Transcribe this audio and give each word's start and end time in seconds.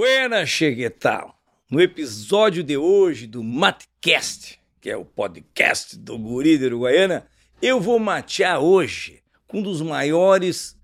Buenas, 0.00 0.48
Cheguetal. 0.48 1.38
No 1.70 1.78
episódio 1.78 2.64
de 2.64 2.74
hoje 2.74 3.26
do 3.26 3.44
Matcast, 3.44 4.58
que 4.80 4.88
é 4.88 4.96
o 4.96 5.04
podcast 5.04 5.94
do 5.94 6.16
Guri 6.16 6.56
de 6.56 6.64
Uruguaiana, 6.64 7.26
eu 7.60 7.78
vou 7.78 7.98
matear 7.98 8.60
hoje 8.60 9.22
com 9.46 9.58
um 9.58 9.62
dos 9.62 9.82
maiores 9.82 10.74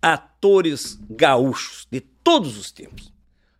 atores 0.00 0.98
gaúchos 1.10 1.86
de 1.90 2.00
todos 2.00 2.56
os 2.56 2.72
tempos. 2.72 3.12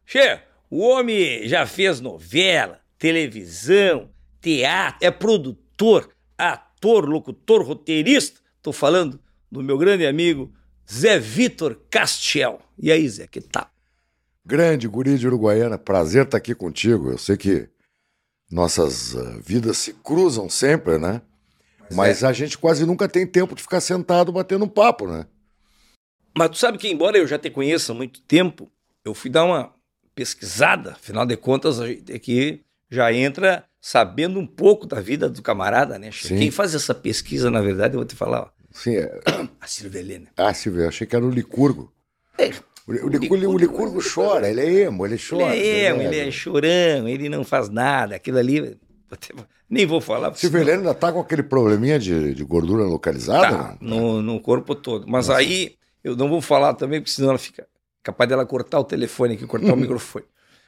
Che, 0.07 0.41
o 0.71 0.79
homem 0.79 1.47
já 1.47 1.67
fez 1.67 2.01
novela, 2.01 2.81
televisão, 2.99 4.09
teatro, 4.41 5.07
é 5.07 5.11
produtor, 5.11 6.11
ator, 6.39 7.07
locutor, 7.07 7.63
roteirista. 7.63 8.41
Tô 8.63 8.73
falando 8.73 9.21
do 9.51 9.63
meu 9.63 9.77
grande 9.77 10.07
amigo 10.07 10.51
Zé 10.91 11.19
Vitor 11.19 11.79
Castiel. 11.91 12.59
E 12.79 12.91
aí, 12.91 13.07
Zé, 13.07 13.27
que 13.27 13.43
tal? 13.43 13.72
Grande 14.45 14.89
guri 14.89 15.17
de 15.17 15.27
Uruguaiana, 15.27 15.79
prazer 15.79 16.25
estar 16.25 16.39
aqui 16.39 16.55
contigo. 16.55 17.11
Eu 17.11 17.19
sei 17.19 17.37
que 17.37 17.69
nossas 18.51 19.15
uh, 19.15 19.41
vidas 19.41 19.79
se 19.79 19.93
cruzam 19.95 20.49
sempre, 20.49 20.99
né? 20.99 21.23
Mas, 21.83 21.97
Mas 21.97 22.23
é. 22.23 22.27
a 22.27 22.33
gente 22.33 22.59
quase 22.59 22.85
nunca 22.85 23.09
tem 23.09 23.27
tempo 23.27 23.55
de 23.55 23.63
ficar 23.63 23.81
sentado 23.81 24.33
batendo 24.33 24.65
um 24.65 24.69
papo, 24.69 25.07
né? 25.07 25.27
Mas 26.37 26.51
tu 26.51 26.57
sabe 26.57 26.79
que, 26.79 26.89
embora 26.89 27.19
eu 27.19 27.27
já 27.27 27.39
te 27.39 27.51
conheça 27.51 27.93
há 27.93 27.95
muito 27.95 28.21
tempo, 28.23 28.71
eu 29.05 29.15
fui 29.15 29.31
dar 29.31 29.45
uma 29.45 29.73
pesquisada, 30.15 30.93
afinal 30.93 31.25
de 31.25 31.37
contas, 31.37 31.81
a 31.81 31.87
gente 31.87 32.13
aqui 32.13 32.63
já 32.91 33.13
entra 33.13 33.65
sabendo 33.81 34.39
um 34.39 34.47
pouco 34.47 34.87
da 34.87 35.01
vida 35.01 35.29
do 35.29 35.43
camarada, 35.43 35.99
né? 35.99 36.11
Sim. 36.13 36.39
Quem 36.39 36.51
faz 36.51 36.75
essa 36.75 36.95
pesquisa, 36.95 37.51
na 37.51 37.61
verdade, 37.61 37.95
eu 37.95 38.01
vou 38.01 38.07
te 38.07 38.15
falar, 38.15 38.43
ó. 38.43 38.49
Sim, 38.71 38.97
é... 38.97 39.21
a 39.61 39.67
Silvia 39.67 40.01
Helena. 40.01 40.29
Ah, 40.37 40.53
Silvia, 40.55 40.89
achei 40.89 41.07
que 41.07 41.15
era 41.15 41.25
o 41.25 41.31
Licurgo. 41.31 41.93
É, 42.39 42.51
o, 42.87 42.93
o, 42.93 43.09
Licurgo, 43.09 43.49
o 43.49 43.59
Licurgo 43.59 44.01
chora, 44.03 44.49
ele 44.49 44.61
é 44.61 44.83
emo, 44.85 45.07
ele 45.07 45.17
chora. 45.19 45.55
Ele 45.55 45.67
é 45.67 45.85
emo, 45.91 46.03
ele 46.03 46.19
é 46.19 46.31
chorão, 46.31 47.09
ele 47.09 47.29
não 47.29 47.45
faz 47.45 47.69
nada, 47.69 48.17
aquilo 48.17 48.39
ali. 48.39 48.77
Nem 49.69 49.87
vou 49.87 50.01
falar. 50.01 50.35
Silvia 50.35 50.61
Helena 50.61 50.79
ainda 50.79 50.95
tá 50.95 51.13
com 51.13 51.21
aquele 51.21 51.43
probleminha 51.43 51.99
de, 51.99 52.35
de 52.35 52.45
gordura 52.45 52.85
localizada? 52.85 53.57
Tá, 53.57 53.79
no, 53.81 54.21
no 54.21 54.41
corpo 54.41 54.75
todo. 54.75 55.07
Mas 55.07 55.29
Nossa. 55.29 55.41
aí 55.41 55.77
eu 56.03 56.17
não 56.17 56.29
vou 56.29 56.41
falar 56.41 56.75
também, 56.75 57.01
porque 57.01 57.13
senão 57.13 57.31
ela 57.31 57.39
fica 57.39 57.67
capaz 58.03 58.29
dela 58.29 58.45
cortar 58.45 58.81
o 58.81 58.85
telefone 58.85 59.35
aqui, 59.35 59.47
cortar 59.47 59.75
o 59.75 59.77
microfone. 59.79 60.25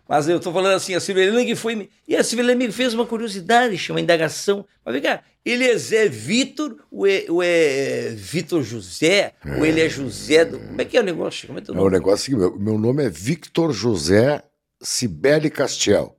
Mas 0.08 0.28
eu 0.28 0.38
tô 0.38 0.52
falando 0.52 0.74
assim, 0.74 0.94
a 0.94 1.00
Silvelina 1.00 1.44
que 1.44 1.54
foi. 1.54 1.88
E 2.06 2.14
a 2.14 2.22
Silvelina 2.22 2.54
me 2.54 2.70
fez 2.70 2.92
uma 2.92 3.06
curiosidade, 3.06 3.76
chama 3.78 4.00
indagação. 4.00 4.66
Mas 4.84 4.92
vem 4.94 5.02
cá, 5.02 5.22
ele 5.44 5.64
é 5.64 5.76
Zé 5.78 6.08
Vitor, 6.08 6.76
ou 6.90 7.06
é, 7.06 7.24
ou 7.28 7.42
é 7.42 8.10
Vitor 8.10 8.62
José, 8.62 9.32
é. 9.44 9.56
ou 9.56 9.64
ele 9.64 9.80
é 9.80 9.88
José 9.88 10.44
do. 10.44 10.58
Como 10.58 10.80
é 10.80 10.84
que 10.84 10.96
é 10.96 11.00
o 11.00 11.04
negócio? 11.04 11.46
Como 11.46 11.58
é, 11.58 11.62
é 11.66 11.80
o 11.80 11.90
negócio 11.90 12.34
é 12.34 12.38
meu, 12.38 12.58
meu 12.58 12.78
nome 12.78 13.04
é 13.04 13.08
Victor 13.08 13.72
José 13.72 14.42
Sibeli 14.82 15.50
Castiel. 15.50 16.16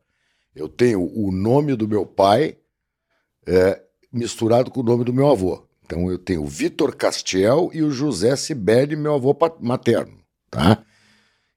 Eu 0.56 0.68
tenho 0.68 1.02
o 1.02 1.32
nome 1.32 1.76
do 1.76 1.88
meu 1.88 2.06
pai 2.06 2.58
é, 3.46 3.82
misturado 4.12 4.72
com 4.72 4.80
o 4.80 4.84
nome 4.84 5.04
do 5.04 5.14
meu 5.14 5.30
avô. 5.30 5.64
Então 5.86 6.10
eu 6.10 6.18
tenho 6.18 6.42
o 6.42 6.48
Vitor 6.48 6.96
Castiel 6.96 7.70
e 7.72 7.84
o 7.84 7.92
José 7.92 8.36
Sibeli, 8.36 8.96
meu 8.96 9.14
avô 9.14 9.38
materno, 9.60 10.18
tá? 10.50 10.84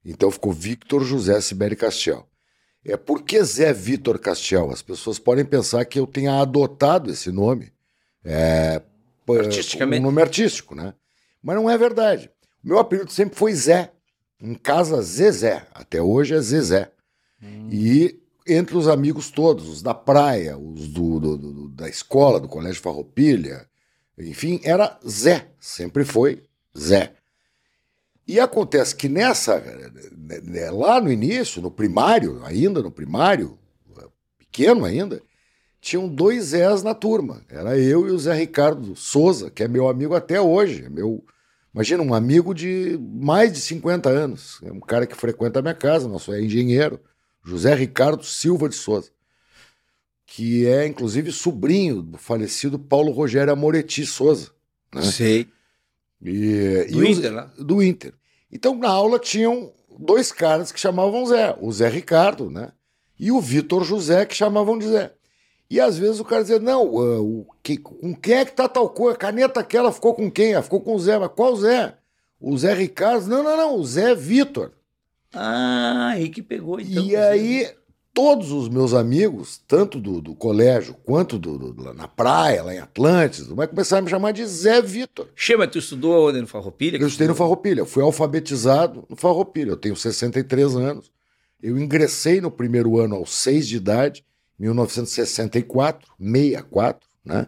Então 0.09 0.31
ficou 0.31 0.51
Victor 0.51 1.03
José 1.03 1.39
Sibeli 1.39 1.75
Castiel. 1.75 2.27
É 2.83 2.97
por 2.97 3.21
que 3.21 3.43
Zé 3.43 3.71
Vitor 3.71 4.17
Castiel? 4.17 4.71
As 4.71 4.81
pessoas 4.81 5.19
podem 5.19 5.45
pensar 5.45 5.85
que 5.85 5.99
eu 5.99 6.07
tenha 6.07 6.41
adotado 6.41 7.11
esse 7.11 7.31
nome. 7.31 7.71
É, 8.25 8.81
Artisticamente. 9.29 10.01
Um 10.01 10.05
nome 10.05 10.19
artístico, 10.19 10.73
né? 10.73 10.95
Mas 11.43 11.55
não 11.55 11.69
é 11.69 11.77
verdade. 11.77 12.31
O 12.63 12.67
meu 12.67 12.79
apelido 12.79 13.11
sempre 13.11 13.35
foi 13.35 13.53
Zé. 13.53 13.91
Em 14.41 14.55
casa, 14.55 14.99
Zezé. 15.03 15.67
Até 15.71 16.01
hoje 16.01 16.33
é 16.33 16.41
Zezé. 16.41 16.91
Hum. 17.41 17.69
E 17.71 18.19
entre 18.47 18.75
os 18.75 18.87
amigos 18.87 19.29
todos, 19.29 19.69
os 19.69 19.83
da 19.83 19.93
praia, 19.93 20.57
os 20.57 20.87
do, 20.87 21.19
do, 21.19 21.37
do, 21.37 21.69
da 21.69 21.87
escola, 21.87 22.39
do 22.39 22.47
Colégio 22.47 22.81
Farroupilha, 22.81 23.67
enfim, 24.17 24.59
era 24.63 24.99
Zé, 25.07 25.49
sempre 25.59 26.03
foi 26.03 26.43
Zé. 26.75 27.13
E 28.29 28.39
acontece 28.39 28.95
que 28.95 29.09
nessa, 29.09 29.59
né, 30.43 30.69
lá 30.69 31.01
no 31.01 31.11
início, 31.11 31.63
no 31.63 31.71
primário, 31.71 32.39
ainda 32.45 32.79
no 32.79 32.91
primário, 32.91 33.57
pequeno 34.37 34.85
ainda, 34.85 35.19
tinham 35.81 36.07
dois 36.07 36.43
Zés 36.43 36.83
na 36.83 36.93
turma. 36.93 37.43
Era 37.49 37.75
eu 37.75 38.07
e 38.07 38.11
o 38.11 38.19
Zé 38.19 38.35
Ricardo 38.35 38.95
Souza, 38.95 39.49
que 39.49 39.63
é 39.63 39.67
meu 39.67 39.89
amigo 39.89 40.13
até 40.13 40.39
hoje. 40.39 40.85
É 40.85 40.89
meu, 40.89 41.25
imagina, 41.73 42.03
um 42.03 42.13
amigo 42.13 42.53
de 42.53 42.99
mais 43.01 43.51
de 43.51 43.59
50 43.61 44.07
anos. 44.07 44.59
É 44.61 44.71
um 44.71 44.79
cara 44.79 45.07
que 45.07 45.15
frequenta 45.15 45.57
a 45.57 45.63
minha 45.63 45.73
casa, 45.73 46.07
nosso 46.07 46.31
é 46.31 46.39
engenheiro, 46.39 46.99
José 47.43 47.73
Ricardo 47.73 48.23
Silva 48.23 48.69
de 48.69 48.75
Souza 48.75 49.09
que 50.31 50.67
é 50.67 50.85
inclusive 50.85 51.31
sobrinho 51.31 52.03
do 52.03 52.19
falecido 52.19 52.77
Paulo 52.77 53.11
Rogério 53.11 53.51
Amoretti 53.51 54.05
Souza. 54.05 54.51
Né? 54.93 55.01
Sei. 55.01 55.47
E, 56.21 56.85
do 56.91 57.03
e 57.03 57.11
Inter, 57.11 57.31
né? 57.31 57.49
Do 57.57 57.81
Inter. 57.81 58.13
Então, 58.51 58.75
na 58.75 58.89
aula 58.89 59.19
tinham 59.19 59.71
dois 59.97 60.31
caras 60.31 60.71
que 60.71 60.79
chamavam 60.79 61.25
Zé, 61.25 61.55
o 61.59 61.71
Zé 61.71 61.89
Ricardo, 61.89 62.49
né? 62.49 62.71
E 63.19 63.31
o 63.31 63.41
Vitor 63.41 63.83
José, 63.83 64.25
que 64.25 64.35
chamavam 64.35 64.77
de 64.77 64.87
Zé. 64.87 65.13
E 65.69 65.79
às 65.79 65.97
vezes 65.97 66.19
o 66.19 66.25
cara 66.25 66.41
dizia, 66.41 66.59
não, 66.59 66.87
uh, 66.87 67.41
o 67.41 67.47
que, 67.61 67.77
com 67.77 68.15
quem 68.15 68.35
é 68.35 68.45
que 68.45 68.53
tá 68.53 68.67
tal 68.67 68.89
coisa? 68.89 69.15
A 69.15 69.19
caneta 69.19 69.59
aquela 69.59 69.91
ficou 69.91 70.15
com 70.15 70.31
quem? 70.31 70.53
Ela 70.53 70.63
ficou 70.63 70.81
com 70.81 70.95
o 70.95 70.99
Zé, 70.99 71.19
mas 71.19 71.31
qual 71.35 71.55
Zé? 71.55 71.95
O 72.39 72.57
Zé 72.57 72.73
Ricardo? 72.73 73.27
Não, 73.27 73.43
não, 73.43 73.55
não, 73.55 73.75
o 73.75 73.85
Zé 73.85 74.15
Vitor. 74.15 74.71
Ah, 75.31 76.09
aí 76.13 76.29
que 76.29 76.41
pegou 76.41 76.79
então. 76.79 77.03
E 77.03 77.15
aí 77.15 77.71
todos 78.19 78.51
os 78.51 78.67
meus 78.67 78.93
amigos, 78.93 79.61
tanto 79.65 79.97
do, 79.97 80.19
do 80.19 80.35
colégio 80.35 80.93
quanto 81.05 81.39
do, 81.39 81.57
do, 81.57 81.93
na 81.93 82.05
praia, 82.05 82.61
lá 82.61 82.75
em 82.75 82.79
Atlantis, 82.79 83.47
vai 83.47 83.65
começar 83.65 83.99
a 83.99 84.01
me 84.01 84.09
chamar 84.09 84.33
de 84.33 84.45
Zé 84.45 84.81
Vitor. 84.81 85.29
Chama, 85.33 85.65
tu 85.65 85.79
estudou 85.79 86.27
onde 86.27 86.41
no 86.41 86.45
Farroupilha? 86.45 86.97
Eu 86.97 87.07
estudei 87.07 87.29
no 87.29 87.35
Farroupilha, 87.35 87.85
fui 87.85 88.03
alfabetizado 88.03 89.05
no 89.07 89.15
Farroupilha, 89.15 89.69
eu 89.69 89.77
tenho 89.77 89.95
63 89.95 90.75
anos. 90.75 91.09
Eu 91.63 91.79
ingressei 91.79 92.41
no 92.41 92.51
primeiro 92.51 92.99
ano 92.99 93.15
aos 93.15 93.33
seis 93.33 93.65
de 93.65 93.77
idade, 93.77 94.25
1964, 94.59 96.11
64, 96.19 97.07
né? 97.23 97.47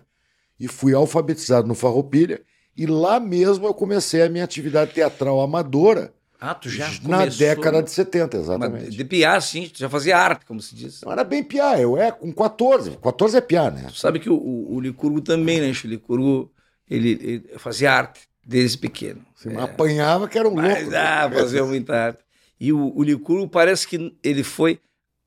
E 0.58 0.70
fui 0.70 0.94
alfabetizado 0.94 1.68
no 1.68 1.76
Farroupilha, 1.76 2.40
e 2.78 2.86
lá 2.86 3.20
mesmo 3.20 3.68
eu 3.68 3.74
comecei 3.74 4.22
a 4.22 4.30
minha 4.30 4.46
atividade 4.46 4.94
teatral 4.94 5.42
amadora, 5.42 6.14
ah, 6.44 6.56
tu 6.56 6.72
já 6.72 6.90
Na 7.04 7.20
começou... 7.20 7.38
década 7.38 7.84
de 7.84 7.92
70, 7.92 8.38
exatamente. 8.38 8.90
de 8.90 9.06
piá, 9.06 9.40
sim, 9.40 9.70
tu 9.72 9.78
já 9.78 9.88
fazia 9.88 10.18
arte, 10.18 10.44
como 10.44 10.60
se 10.60 10.74
diz. 10.74 11.00
Não 11.04 11.12
era 11.12 11.24
bem 11.24 11.44
piá, 11.44 11.80
eu 11.80 11.96
é 11.96 12.12
com 12.12 12.34
14. 12.34 12.98
14 12.98 13.38
é 13.38 13.42
piá, 13.42 13.70
né? 13.70 13.86
Tu 13.90 14.00
sabe 14.00 14.20
que 14.20 14.28
o, 14.28 14.34
o, 14.34 14.74
o 14.76 14.82
Licurgo 14.82 15.22
também, 15.22 15.62
né? 15.62 15.72
O 15.72 15.88
Licurgo, 15.88 16.52
ele, 16.90 17.12
ele 17.12 17.44
fazia 17.58 17.94
arte 17.94 18.22
desde 18.44 18.80
pequeno. 18.80 19.24
É. 19.46 19.62
apanhava 19.62 20.28
que 20.28 20.36
era 20.36 20.50
um 20.50 20.56
Mas, 20.56 20.82
louco. 20.82 20.98
Ah, 20.98 21.30
fazia 21.32 21.64
muita 21.64 21.96
arte. 21.96 22.24
E 22.60 22.74
o, 22.74 22.92
o 22.96 23.04
Licurgo 23.04 23.48
parece 23.48 23.88
que 23.88 24.12
ele 24.24 24.44
foi 24.44 24.80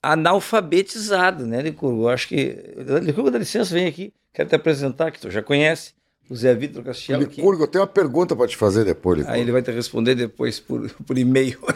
analfabetizado, 0.02 1.46
né, 1.46 1.62
Licurgo? 1.62 2.02
Eu 2.02 2.08
acho 2.08 2.26
que... 2.26 2.58
Licurgo, 3.00 3.30
dá 3.30 3.38
licença, 3.38 3.72
vem 3.72 3.86
aqui. 3.86 4.12
Quero 4.32 4.48
te 4.48 4.56
apresentar, 4.56 5.12
que 5.12 5.20
tu 5.20 5.30
já 5.30 5.40
conhece 5.40 5.92
o 6.28 6.36
Zé 6.36 6.54
Vitor 6.54 6.82
Castiel. 6.82 7.20
Licurgo, 7.20 7.64
eu 7.64 7.68
tenho 7.68 7.82
uma 7.82 7.90
pergunta 7.90 8.34
para 8.34 8.48
te 8.48 8.56
fazer 8.56 8.84
depois, 8.84 9.18
Licurgo. 9.18 9.34
Aí 9.34 9.42
ele 9.42 9.52
vai 9.52 9.62
te 9.62 9.70
responder 9.70 10.14
depois 10.14 10.58
por, 10.60 10.90
por 10.90 11.18
e-mail. 11.18 11.58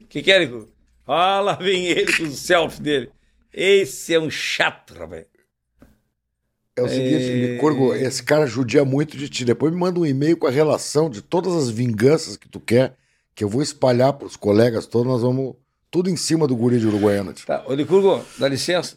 O 0.00 0.10
que, 0.10 0.22
que 0.22 0.32
é, 0.32 0.38
Licurgo? 0.38 0.68
Ah, 1.06 1.38
lá 1.40 1.52
vem 1.54 1.86
ele 1.86 2.10
com 2.16 2.22
o 2.22 2.30
selfie 2.30 2.80
dele. 2.80 3.10
Esse 3.52 4.14
é 4.14 4.18
um 4.18 4.30
chato, 4.30 4.94
rapaz. 4.94 5.26
É 6.74 6.82
o 6.82 6.88
seguinte, 6.88 7.24
é... 7.24 7.52
Licurgo, 7.52 7.94
esse 7.94 8.22
cara 8.22 8.46
judia 8.46 8.84
muito 8.84 9.16
de 9.16 9.28
ti. 9.28 9.44
Depois 9.44 9.72
me 9.72 9.78
manda 9.78 9.98
um 9.98 10.06
e-mail 10.06 10.36
com 10.36 10.46
a 10.46 10.50
relação 10.50 11.10
de 11.10 11.20
todas 11.20 11.54
as 11.54 11.68
vinganças 11.68 12.36
que 12.36 12.48
tu 12.48 12.60
quer, 12.60 12.94
que 13.34 13.44
eu 13.44 13.48
vou 13.48 13.60
espalhar 13.60 14.12
para 14.14 14.26
os 14.26 14.36
colegas 14.36 14.86
todos, 14.86 15.06
nós 15.06 15.22
vamos 15.22 15.56
tudo 15.90 16.08
em 16.08 16.16
cima 16.16 16.46
do 16.46 16.56
guri 16.56 16.78
de 16.78 16.86
Uruguaiana. 16.86 17.34
Tá, 17.46 17.64
ô 17.66 17.74
Licurgo, 17.74 18.24
dá 18.38 18.48
licença. 18.48 18.96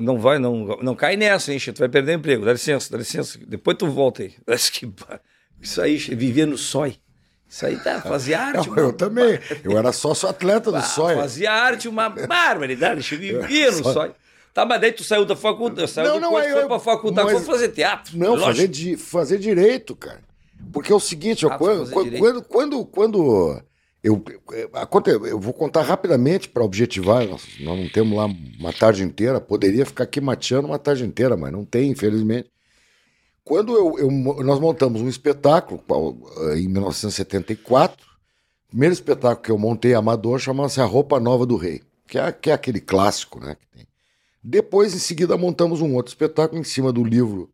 Não 0.00 0.18
vai, 0.18 0.38
não, 0.38 0.78
não 0.82 0.94
cai 0.94 1.16
nessa, 1.16 1.52
hein, 1.52 1.58
Tu 1.58 1.78
vai 1.78 1.88
perder 1.88 2.14
emprego. 2.14 2.44
Dá 2.44 2.52
licença, 2.52 2.90
dá 2.90 2.98
licença. 2.98 3.38
Depois 3.46 3.76
tu 3.76 3.86
volta 3.86 4.22
aí. 4.22 4.34
Isso 5.60 5.80
aí, 5.80 5.96
vivia 5.96 6.46
no 6.46 6.58
sói. 6.58 6.96
Isso 7.48 7.66
aí 7.66 7.76
tá, 7.76 8.00
fazia 8.00 8.40
arte. 8.40 8.68
Não, 8.70 8.76
eu 8.76 8.92
também. 8.92 9.38
Eu 9.62 9.76
era 9.76 9.92
sócio 9.92 10.28
atleta 10.28 10.72
do 10.72 10.82
sói. 10.82 11.14
Fazia 11.14 11.52
arte, 11.52 11.88
uma 11.88 12.08
barbaridade. 12.26 13.02
Vivia 13.16 13.70
no 13.70 13.84
sói. 13.84 14.12
Tá, 14.54 14.66
mas 14.66 14.80
daí 14.80 14.92
tu 14.92 15.02
saiu 15.02 15.24
da 15.24 15.34
faculdade, 15.34 15.90
saiu 15.90 16.08
não, 16.08 16.14
do 16.16 16.20
não, 16.20 16.30
curso, 16.30 16.48
eu, 16.48 16.56
foi 16.58 16.66
pra 16.66 16.78
faculdade, 16.78 17.32
mas, 17.32 17.42
foi 17.42 17.54
fazer 17.54 17.68
teatro. 17.70 18.18
Não, 18.18 18.38
fazer, 18.38 18.68
di, 18.68 18.96
fazer 18.98 19.38
direito, 19.38 19.96
cara. 19.96 20.20
Porque 20.70 20.92
é 20.92 20.94
o 20.94 21.00
seguinte, 21.00 21.46
ah, 21.46 21.56
quando, 21.56 21.90
quando, 21.90 22.42
quando, 22.42 22.84
quando, 22.84 23.62
eu, 24.02 24.22
eu, 25.06 25.26
eu 25.26 25.38
vou 25.38 25.52
contar 25.52 25.82
rapidamente 25.82 26.48
para 26.48 26.64
objetivar. 26.64 27.26
Nós, 27.28 27.46
nós, 27.60 27.78
não 27.78 27.88
temos 27.88 28.16
lá 28.16 28.26
uma 28.26 28.72
tarde 28.72 29.04
inteira. 29.04 29.40
Poderia 29.40 29.86
ficar 29.86 30.04
aqui 30.04 30.20
mateando 30.20 30.68
uma 30.68 30.78
tarde 30.78 31.04
inteira, 31.04 31.36
mas 31.36 31.52
não 31.52 31.64
tem, 31.64 31.90
infelizmente. 31.90 32.50
Quando 33.44 33.74
eu, 33.74 33.98
eu, 33.98 34.10
nós 34.44 34.58
montamos 34.58 35.00
um 35.00 35.08
espetáculo 35.08 35.82
em 36.56 36.68
1974, 36.68 38.06
primeiro 38.68 38.92
espetáculo 38.92 39.42
que 39.42 39.50
eu 39.50 39.58
montei 39.58 39.94
amador 39.94 40.38
chamava-se 40.38 40.80
A 40.80 40.84
Roupa 40.84 41.20
Nova 41.20 41.44
do 41.44 41.56
Rei, 41.56 41.82
que 42.06 42.18
é, 42.18 42.32
que 42.32 42.50
é 42.50 42.52
aquele 42.52 42.80
clássico, 42.80 43.40
né? 43.40 43.56
Que 43.56 43.66
tem. 43.66 43.86
Depois, 44.42 44.94
em 44.94 44.98
seguida, 44.98 45.36
montamos 45.36 45.80
um 45.80 45.94
outro 45.94 46.10
espetáculo 46.10 46.60
em 46.60 46.64
cima 46.64 46.92
do 46.92 47.04
livro 47.04 47.50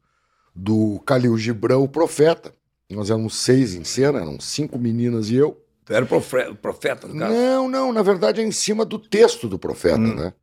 do 0.55 0.99
Calil 1.01 1.37
Gibran, 1.37 1.79
O 1.79 1.89
Profeta. 1.89 2.55
Nós 2.91 3.11
éramos 3.11 3.37
seis 3.37 3.75
em 3.75 3.85
cena, 3.85 4.21
eram 4.21 4.41
cinco 4.41 4.79
meninas 4.79 5.29
e 5.29 5.37
eu. 5.37 5.63
Tu 5.89 5.95
era 5.95 6.05
o 6.05 6.09
profe- 6.09 6.53
profeta, 6.61 7.09
no 7.09 7.19
caso. 7.19 7.33
Não, 7.33 7.67
não, 7.67 7.93
na 7.95 8.03
verdade 8.03 8.43
é 8.43 8.45
em 8.45 8.53
cima 8.53 8.85
do 8.85 8.99
texto 8.99 9.49
do 9.49 9.59
Profeta, 9.59 9.97
Hum. 9.99 10.15
né? 10.15 10.35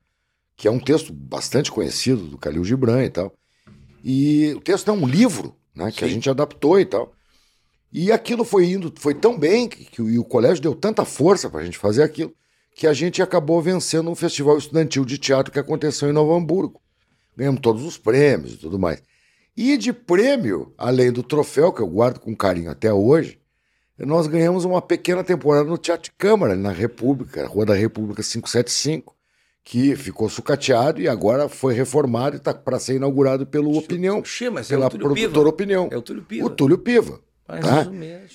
Que 0.57 0.67
é 0.67 0.71
um 0.71 0.79
texto 0.79 1.13
bastante 1.13 1.71
conhecido 1.71 2.23
do 2.25 2.35
Calil 2.35 2.63
Gibran 2.65 3.03
e 3.03 3.11
tal. 3.11 3.31
E 4.03 4.53
o 4.55 4.59
texto 4.59 4.89
é 4.89 4.91
um 4.91 5.05
livro, 5.05 5.55
né? 5.75 5.91
Que 5.91 6.03
a 6.03 6.07
Sim. 6.07 6.15
gente 6.15 6.27
adaptou 6.31 6.79
e 6.79 6.85
tal. 6.85 7.13
E 7.93 8.11
aquilo 8.11 8.43
foi 8.43 8.65
indo, 8.71 8.91
foi 8.97 9.13
tão 9.13 9.37
bem 9.37 9.69
que, 9.69 9.85
que 9.85 10.01
o, 10.01 10.09
e 10.09 10.17
o 10.17 10.23
colégio 10.23 10.63
deu 10.63 10.73
tanta 10.73 11.05
força 11.05 11.47
para 11.47 11.59
a 11.59 11.63
gente 11.63 11.77
fazer 11.77 12.01
aquilo, 12.01 12.33
que 12.75 12.87
a 12.87 12.93
gente 12.93 13.21
acabou 13.21 13.61
vencendo 13.61 14.09
um 14.09 14.15
festival 14.15 14.57
estudantil 14.57 15.05
de 15.05 15.19
teatro 15.19 15.51
que 15.53 15.59
aconteceu 15.59 16.09
em 16.09 16.13
Novo 16.13 16.33
Hamburgo. 16.33 16.81
Ganhamos 17.37 17.61
todos 17.61 17.83
os 17.83 17.99
prêmios 17.99 18.53
e 18.53 18.57
tudo 18.57 18.79
mais. 18.79 19.03
E 19.55 19.77
de 19.77 19.93
prêmio, 19.93 20.73
além 20.75 21.11
do 21.11 21.21
troféu, 21.21 21.71
que 21.71 21.81
eu 21.83 21.87
guardo 21.87 22.19
com 22.19 22.35
carinho 22.35 22.71
até 22.71 22.91
hoje, 22.91 23.39
nós 23.99 24.27
ganhamos 24.27 24.65
uma 24.65 24.81
pequena 24.81 25.23
temporada 25.23 25.69
no 25.69 25.77
Teatro 25.77 26.05
de 26.05 26.11
Câmara, 26.17 26.55
na 26.55 26.71
República, 26.71 27.45
Rua 27.47 27.65
da 27.65 27.73
República 27.73 28.21
575, 28.21 29.15
que 29.63 29.95
ficou 29.95 30.29
sucateado 30.29 31.01
e 31.01 31.07
agora 31.07 31.47
foi 31.49 31.73
reformado 31.73 32.35
e 32.35 32.37
está 32.37 32.53
para 32.53 32.79
ser 32.79 32.95
inaugurado 32.95 33.45
pelo 33.47 33.77
Opinião, 33.77 34.23
Xê, 34.23 34.49
mas 34.49 34.69
é 34.71 34.75
pela 34.75 34.89
Piva. 34.89 35.03
produtora 35.03 35.49
Opinião. 35.49 35.89
É 35.91 35.97
o 35.97 36.01
Túlio 36.01 36.23
Piva. 36.23 36.45
O 36.45 36.49
Túlio 36.51 36.77
Piva, 36.77 37.19
tá? 37.47 37.87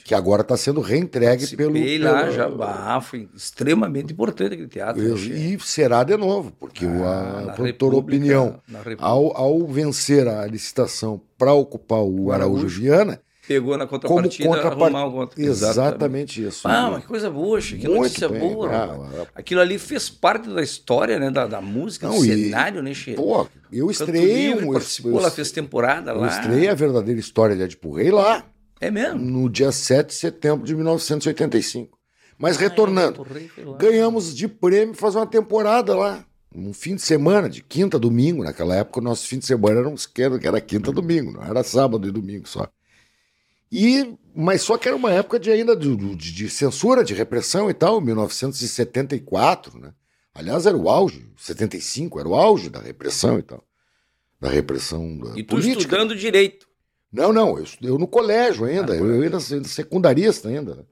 que 0.05 0.13
agora 0.15 0.43
está 0.43 0.57
sendo 0.57 0.81
reentregue 0.81 1.57
pelo. 1.57 1.75
Lá 2.03 2.21
pelo- 2.23 2.33
já, 2.33 2.49
ah, 2.63 3.01
foi 3.01 3.29
extremamente 3.35 4.13
importante 4.13 4.55
aquele 4.55 4.67
teatro. 4.69 5.01
né, 5.03 5.17
Xê? 5.17 5.33
E 5.33 5.61
será 5.61 6.03
de 6.03 6.17
novo, 6.17 6.53
porque 6.59 6.85
o- 6.85 7.05
Ah, 7.05 7.45
a 7.51 7.53
produtora 7.53 7.95
Opinião, 7.97 8.61
ao, 8.99 9.37
ao 9.37 9.67
vencer 9.69 10.27
a 10.27 10.45
licitação 10.47 11.21
para 11.39 11.53
ocupar 11.53 12.01
o 12.01 12.25
O 12.25 12.33
Araújo 12.33 12.57
Araújo. 12.61 12.81
Viana, 12.83 13.21
Pegou 13.51 13.77
na 13.77 13.85
como 13.85 14.01
contrapartida, 14.01 14.49
contrapartida. 14.49 14.85
arrumar 14.85 15.07
um 15.07 15.11
contra... 15.13 15.43
Exatamente 15.43 16.47
isso. 16.47 16.69
Ah, 16.69 16.89
mas 16.93 17.03
que 17.03 17.09
coisa 17.09 17.29
boa, 17.29 17.61
Xê, 17.61 17.79
que 17.79 17.89
Muito 17.89 18.03
notícia 18.03 18.29
bem, 18.29 18.39
boa. 18.41 18.71
ah, 18.71 19.09
ah. 19.23 19.27
Aquilo 19.35 19.61
ali 19.61 19.77
fez 19.77 20.09
parte 20.09 20.49
da 20.49 20.63
história, 20.63 21.19
né, 21.19 21.33
da, 21.33 21.49
da 21.49 21.61
música, 21.61 22.07
Não, 22.07 22.17
do 22.17 22.25
e- 22.25 22.45
cenário, 22.45 22.81
né, 22.81 22.95
Xê? 22.95 23.15
Pô, 23.15 23.49
eu 23.73 23.91
Livre 23.91 24.65
um. 24.69 24.73
participou, 24.73 25.11
eu- 25.11 25.19
ela 25.19 25.31
fez 25.33 25.51
temporada 25.51 26.13
Eu 26.13 26.19
lá. 26.21 26.29
estreiei 26.29 26.69
a 26.69 26.75
verdadeira 26.75 27.19
história 27.19 27.57
de 27.57 27.63
Edipo 27.63 27.93
Rei 27.93 28.13
lá, 28.13 28.45
É 28.81 28.89
mesmo? 28.89 29.19
no 29.19 29.51
dia 29.51 29.73
7 29.73 30.07
de 30.11 30.15
setembro 30.15 30.65
de 30.65 30.75
1985. 30.77 31.99
Mas 32.39 32.57
retornando, 32.57 33.21
Ah, 33.21 33.27
é, 33.29 33.31
o 33.31 33.35
Rei 33.35 33.49
foi 33.49 33.65
lá. 33.65 33.77
ganhamos 33.79 34.33
de 34.35 34.47
prêmio 34.47 34.95
fazer 34.95 35.19
uma 35.19 35.27
temporada 35.27 35.95
lá. 35.97 36.25
Um 36.55 36.73
fim 36.73 36.95
de 36.95 37.03
semana, 37.03 37.49
de 37.49 37.63
quinta 37.63 37.97
a 37.97 38.01
domingo. 38.01 38.43
Naquela 38.45 38.77
época, 38.77 39.01
o 39.01 39.03
nosso 39.03 39.27
fim 39.27 39.39
de 39.39 39.47
semana 39.47 39.81
era, 39.81 39.89
uns, 39.89 40.07
que 40.07 40.23
era, 40.23 40.39
que 40.39 40.47
era 40.47 40.61
quinta 40.61 40.91
a 40.91 40.95
domingo, 40.95 41.33
não 41.33 41.43
era 41.43 41.63
sábado 41.65 42.07
e 42.09 42.11
domingo 42.11 42.49
só. 42.49 42.69
E, 43.73 44.15
mas 44.35 44.63
só 44.63 44.77
que 44.77 44.89
era 44.89 44.97
uma 44.97 45.13
época 45.13 45.39
de 45.39 45.51
ainda 45.51 45.77
de, 45.77 45.95
de- 45.97 46.33
de 46.33 46.51
censura, 46.51 47.05
de 47.05 47.15
repressão 47.15 47.71
e 47.71 47.75
tal, 47.75 48.01
1974, 48.01 49.79
né? 49.79 49.93
Aliás, 50.35 50.65
era 50.67 50.77
o 50.77 50.89
auge, 50.89 51.27
75, 51.37 52.19
era 52.21 52.29
o 52.29 52.35
auge 52.35 52.71
da 52.71 52.81
repressão 52.81 53.39
e 53.39 53.43
tal. 53.43 53.65
Da 54.41 54.49
repressão 54.49 55.19
da 55.19 55.39
E 55.39 55.43
tu 55.43 55.57
política. 55.57 55.79
estudando 55.83 56.17
direito. 56.17 56.67
Não, 57.13 57.33
não, 57.33 57.59
eu, 57.59 57.65
eu 57.83 57.99
no 57.99 58.07
colégio 58.07 58.65
ainda, 58.65 58.93
Ah, 58.93 58.97
eu, 58.97 59.07
eu 59.17 59.23
ainda 59.23 59.41
se- 59.41 59.65
secundarista 59.65 60.49
ainda. 60.49 60.87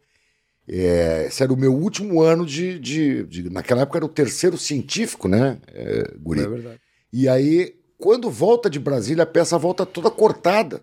É, 0.68 1.26
esse 1.28 1.42
era 1.42 1.52
o 1.52 1.56
meu 1.56 1.72
último 1.74 2.20
ano 2.20 2.44
de, 2.44 2.78
de, 2.78 3.24
de- 3.24 3.50
Naquela 3.50 3.82
época 3.82 3.98
era 3.98 4.04
o 4.04 4.08
terceiro 4.08 4.58
científico, 4.58 5.26
né, 5.28 5.58
é, 5.68 6.12
Guri? 6.18 6.46
verdade. 6.46 6.80
E 7.12 7.26
aí, 7.28 7.74
quando 7.96 8.28
volta 8.30 8.68
de 8.68 8.78
Brasília, 8.78 9.22
a 9.22 9.26
peça 9.26 9.56
volta 9.56 9.86
toda 9.86 10.10
cortada 10.10 10.82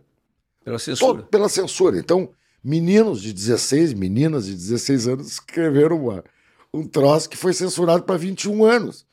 Pela 0.66 0.80
censura. 0.80 1.22
pela 1.24 1.48
censura. 1.48 1.98
Então, 1.98 2.30
meninos 2.64 3.22
de 3.22 3.32
16, 3.32 3.94
meninas 3.94 4.48
de 4.48 4.54
16 4.56 5.08
anos 5.08 5.28
escreveram 5.28 6.04
uma, 6.04 6.24
um 6.74 6.86
troço 6.86 7.30
que 7.30 7.38
foi 7.38 7.54
censurado 7.54 8.04
para 8.04 8.18
21 8.18 8.66
anos. 8.66 9.06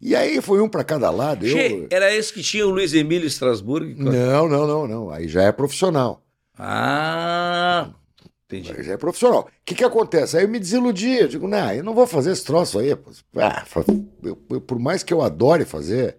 E 0.00 0.14
aí 0.14 0.40
foi 0.40 0.60
um 0.62 0.68
para 0.68 0.84
cada 0.84 1.10
lado. 1.10 1.44
eu- 1.46 1.86
era 1.90 2.14
esse 2.14 2.32
que 2.32 2.42
tinha 2.42 2.66
o 2.66 2.70
Luiz 2.70 2.94
Emílio 2.94 3.26
Strasburgo? 3.26 3.94
Não, 4.02 4.48
não, 4.48 4.66
não, 4.66 4.86
não. 4.86 5.10
Aí 5.10 5.26
já 5.28 5.42
é 5.42 5.50
profissional. 5.52 6.22
Ah, 6.56 7.90
entendi. 8.44 8.82
Já 8.82 8.92
é 8.92 8.96
profissional. 8.96 9.40
O 9.42 9.64
que, 9.64 9.74
que 9.74 9.84
acontece? 9.84 10.36
Aí 10.36 10.44
eu 10.44 10.48
me 10.48 10.58
desiludi. 10.58 11.14
Eu 11.18 11.28
digo, 11.28 11.48
não, 11.48 11.72
eu 11.72 11.82
não 11.82 11.94
vou 11.94 12.06
fazer 12.06 12.32
esse 12.32 12.44
troço 12.44 12.78
aí. 12.78 12.96
Ah, 13.36 13.64
eu- 14.22 14.36
por 14.60 14.78
mais 14.78 15.02
que 15.02 15.12
eu 15.12 15.22
adore 15.22 15.64
fazer 15.64 16.18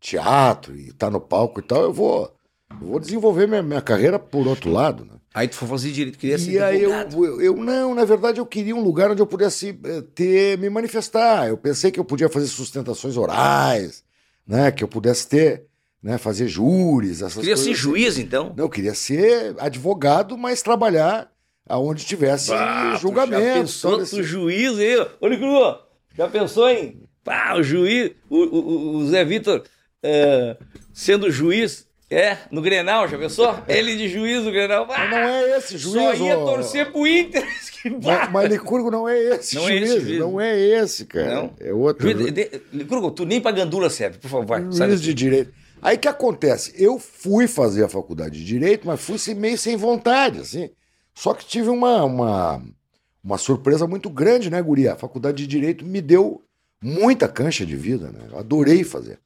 teatro 0.00 0.76
e 0.76 0.88
estar 0.90 1.10
no 1.10 1.20
palco 1.20 1.60
e 1.60 1.62
tal, 1.62 1.82
eu 1.82 1.92
vou, 1.92 2.32
vou 2.80 2.98
desenvolver 3.00 3.46
minha, 3.48 3.62
minha 3.62 3.80
carreira 3.80 4.18
por 4.18 4.46
outro 4.46 4.70
lado. 4.70 5.04
Né? 5.04 5.12
Aí 5.34 5.48
tu 5.48 5.56
foi 5.56 5.68
fazer 5.68 5.90
direito, 5.92 6.18
queria 6.18 6.38
ser 6.38 6.52
E 6.52 6.58
aí 6.58 6.82
eu, 6.82 6.92
advogado. 6.94 7.24
eu, 7.26 7.40
eu- 7.40 7.56
não, 7.56 7.94
na 7.94 8.04
verdade 8.04 8.38
eu 8.40 8.46
queria 8.46 8.74
um 8.74 8.82
lugar 8.82 9.10
onde 9.10 9.20
eu 9.20 9.26
pudesse 9.26 9.78
eh, 9.84 10.02
ter, 10.14 10.58
me 10.58 10.68
manifestar. 10.70 11.48
Eu 11.48 11.56
pensei 11.56 11.90
que 11.90 12.00
eu 12.00 12.04
podia 12.04 12.28
fazer 12.28 12.46
sustentações 12.46 13.16
orais, 13.16 14.02
né? 14.46 14.70
Que 14.70 14.82
eu 14.82 14.88
pudesse 14.88 15.28
ter, 15.28 15.64
né? 16.02 16.16
Fazer 16.18 16.48
júris, 16.48 17.20
essas 17.20 17.34
Queria 17.34 17.54
coisas. 17.54 17.64
ser 17.64 17.72
assim. 17.72 17.80
juiz, 17.80 18.18
então? 18.18 18.54
Não, 18.56 18.64
eu 18.64 18.70
queria 18.70 18.94
ser 18.94 19.54
advogado, 19.58 20.38
mas 20.38 20.62
trabalhar 20.62 21.30
aonde 21.68 22.04
tivesse 22.04 22.52
Ah, 22.52 22.92
tu 22.96 23.02
julgamento. 23.02 23.42
Já 23.44 23.60
pensou 23.60 24.00
esse- 24.02 24.22
juiz 24.22 24.78
aí? 24.78 25.06
Olha, 25.20 25.36
Cru, 25.36 25.78
já 26.16 26.28
pensou 26.28 26.68
em 26.70 27.02
pá, 27.24 27.54
o 27.56 27.62
juiz, 27.62 28.12
o, 28.30 28.36
o- 28.36 28.96
o 28.98 29.06
Zé 29.08 29.24
Vitor 29.24 29.64
é, 30.02 30.56
sendo 30.94 31.28
juiz, 31.30 31.85
é, 32.08 32.38
no 32.50 32.62
Grenal, 32.62 33.08
já 33.08 33.18
pensou? 33.18 33.58
Ele 33.66 33.96
de 33.96 34.08
juiz 34.08 34.44
no 34.44 34.52
Grenal, 34.52 34.86
ah, 34.90 35.08
não 35.08 35.18
é 35.18 35.58
esse 35.58 35.76
juiz. 35.76 35.94
só 35.94 36.14
ia 36.14 36.34
torcer 36.36 36.92
pro 36.92 37.06
Inter. 37.06 37.44
que 37.82 37.90
Mas, 37.90 38.30
mas 38.30 38.50
Licurgo 38.50 38.90
não 38.90 39.08
é 39.08 39.18
esse 39.34 39.56
Não 39.56 39.64
é 39.68 39.76
juiz. 39.78 39.90
esse 39.90 40.00
juiz. 40.00 40.18
Não 40.20 40.40
é 40.40 40.58
esse, 40.58 41.04
cara. 41.04 41.34
Não? 41.34 41.52
É 41.60 41.72
outro. 41.72 42.08
Juiz, 42.10 42.32
de- 42.32 42.60
de- 42.72 42.84
Cru, 42.84 43.10
tu 43.10 43.24
nem 43.24 43.40
pra 43.40 43.50
gandula 43.52 43.90
serve, 43.90 44.18
por 44.18 44.28
favor, 44.30 44.46
vai. 44.46 44.60
sai 44.72 44.88
Juiz 44.88 45.00
daqui. 45.00 45.02
de 45.02 45.14
direito. 45.14 45.52
Aí 45.82 45.98
que 45.98 46.08
acontece? 46.08 46.72
Eu 46.76 46.98
fui 46.98 47.46
fazer 47.46 47.84
a 47.84 47.88
faculdade 47.88 48.38
de 48.38 48.44
direito, 48.44 48.86
mas 48.86 49.00
fui 49.00 49.18
meio 49.34 49.58
sem 49.58 49.76
vontade, 49.76 50.40
assim. 50.40 50.70
Só 51.14 51.34
que 51.34 51.44
tive 51.46 51.68
uma, 51.68 52.02
uma, 52.04 52.62
uma 53.22 53.38
surpresa 53.38 53.86
muito 53.86 54.08
grande, 54.10 54.50
né, 54.50 54.60
Guria? 54.62 54.94
A 54.94 54.96
faculdade 54.96 55.36
de 55.38 55.46
direito 55.46 55.84
me 55.84 56.00
deu 56.00 56.42
muita 56.82 57.26
cancha 57.28 57.64
de 57.66 57.76
vida, 57.76 58.10
né? 58.10 58.20
Eu 58.30 58.38
adorei 58.38 58.84
fazer. 58.84 59.18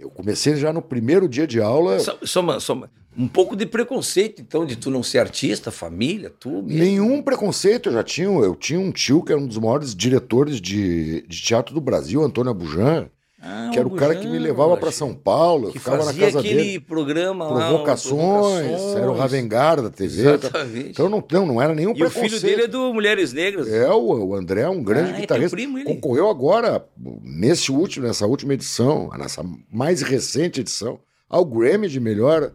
Eu 0.00 0.10
comecei 0.10 0.56
já 0.56 0.72
no 0.72 0.80
primeiro 0.80 1.28
dia 1.28 1.46
de 1.46 1.60
aula. 1.60 2.00
Só, 2.00 2.18
só 2.22 2.60
só 2.60 2.88
um 3.16 3.28
pouco 3.28 3.54
de 3.54 3.66
preconceito, 3.66 4.40
então, 4.40 4.64
de 4.64 4.76
tu 4.76 4.90
não 4.90 5.02
ser 5.02 5.18
artista, 5.18 5.70
família, 5.70 6.30
tu 6.30 6.62
mesmo. 6.62 6.68
Nenhum 6.68 7.20
preconceito 7.20 7.88
eu 7.88 7.92
já 7.92 8.02
tinha. 8.02 8.28
Eu 8.28 8.54
tinha 8.54 8.80
um 8.80 8.90
tio 8.90 9.22
que 9.22 9.32
era 9.32 9.40
um 9.40 9.46
dos 9.46 9.58
maiores 9.58 9.94
diretores 9.94 10.60
de, 10.60 11.22
de 11.22 11.42
teatro 11.42 11.74
do 11.74 11.80
Brasil, 11.80 12.22
Antônio 12.22 12.50
Abujan, 12.50 13.10
Ah, 13.42 13.70
que 13.72 13.78
era 13.78 13.88
o 13.88 13.92
cara 13.92 14.14
que 14.16 14.26
me 14.28 14.38
levava 14.38 14.76
para 14.76 14.92
São 14.92 15.14
Paulo. 15.14 15.68
Eu 15.68 15.72
ficava 15.72 16.04
na 16.04 16.12
casa 16.12 16.40
aquele 16.40 16.54
dele. 16.62 16.80
programa 16.80 17.46
lá. 17.48 17.68
Provocações, 17.68 18.66
Provocações. 18.66 18.96
era 18.96 19.10
o 19.10 19.14
Ravengar 19.16 19.80
da 19.80 19.88
TV. 19.90 20.20
Exatamente. 20.20 20.88
Então 20.90 21.08
não, 21.08 21.24
não, 21.32 21.46
não 21.46 21.62
era 21.62 21.74
nenhum 21.74 21.90
e 21.90 21.92
o 21.92 21.96
preconceito. 21.96 22.28
filho 22.32 22.40
dele 22.42 22.62
é 22.64 22.66
do 22.68 22.92
Mulheres 22.92 23.32
Negras. 23.32 23.66
É, 23.68 23.88
o, 23.90 24.26
o 24.26 24.34
André 24.34 24.60
é 24.60 24.68
um 24.68 24.82
grande 24.82 25.12
Ah, 25.12 25.16
é 25.16 25.20
guitarrista. 25.22 25.56
primo, 25.56 25.78
ele? 25.78 25.86
Concorreu 25.86 26.28
agora, 26.28 26.84
nesse 27.22 27.72
último, 27.72 28.06
nessa 28.06 28.26
última 28.26 28.52
edição, 28.52 29.08
nessa 29.18 29.42
mais 29.72 30.02
recente 30.02 30.60
edição, 30.60 31.00
ao 31.28 31.42
Grammy 31.44 31.88
de 31.88 31.98
melhor, 31.98 32.52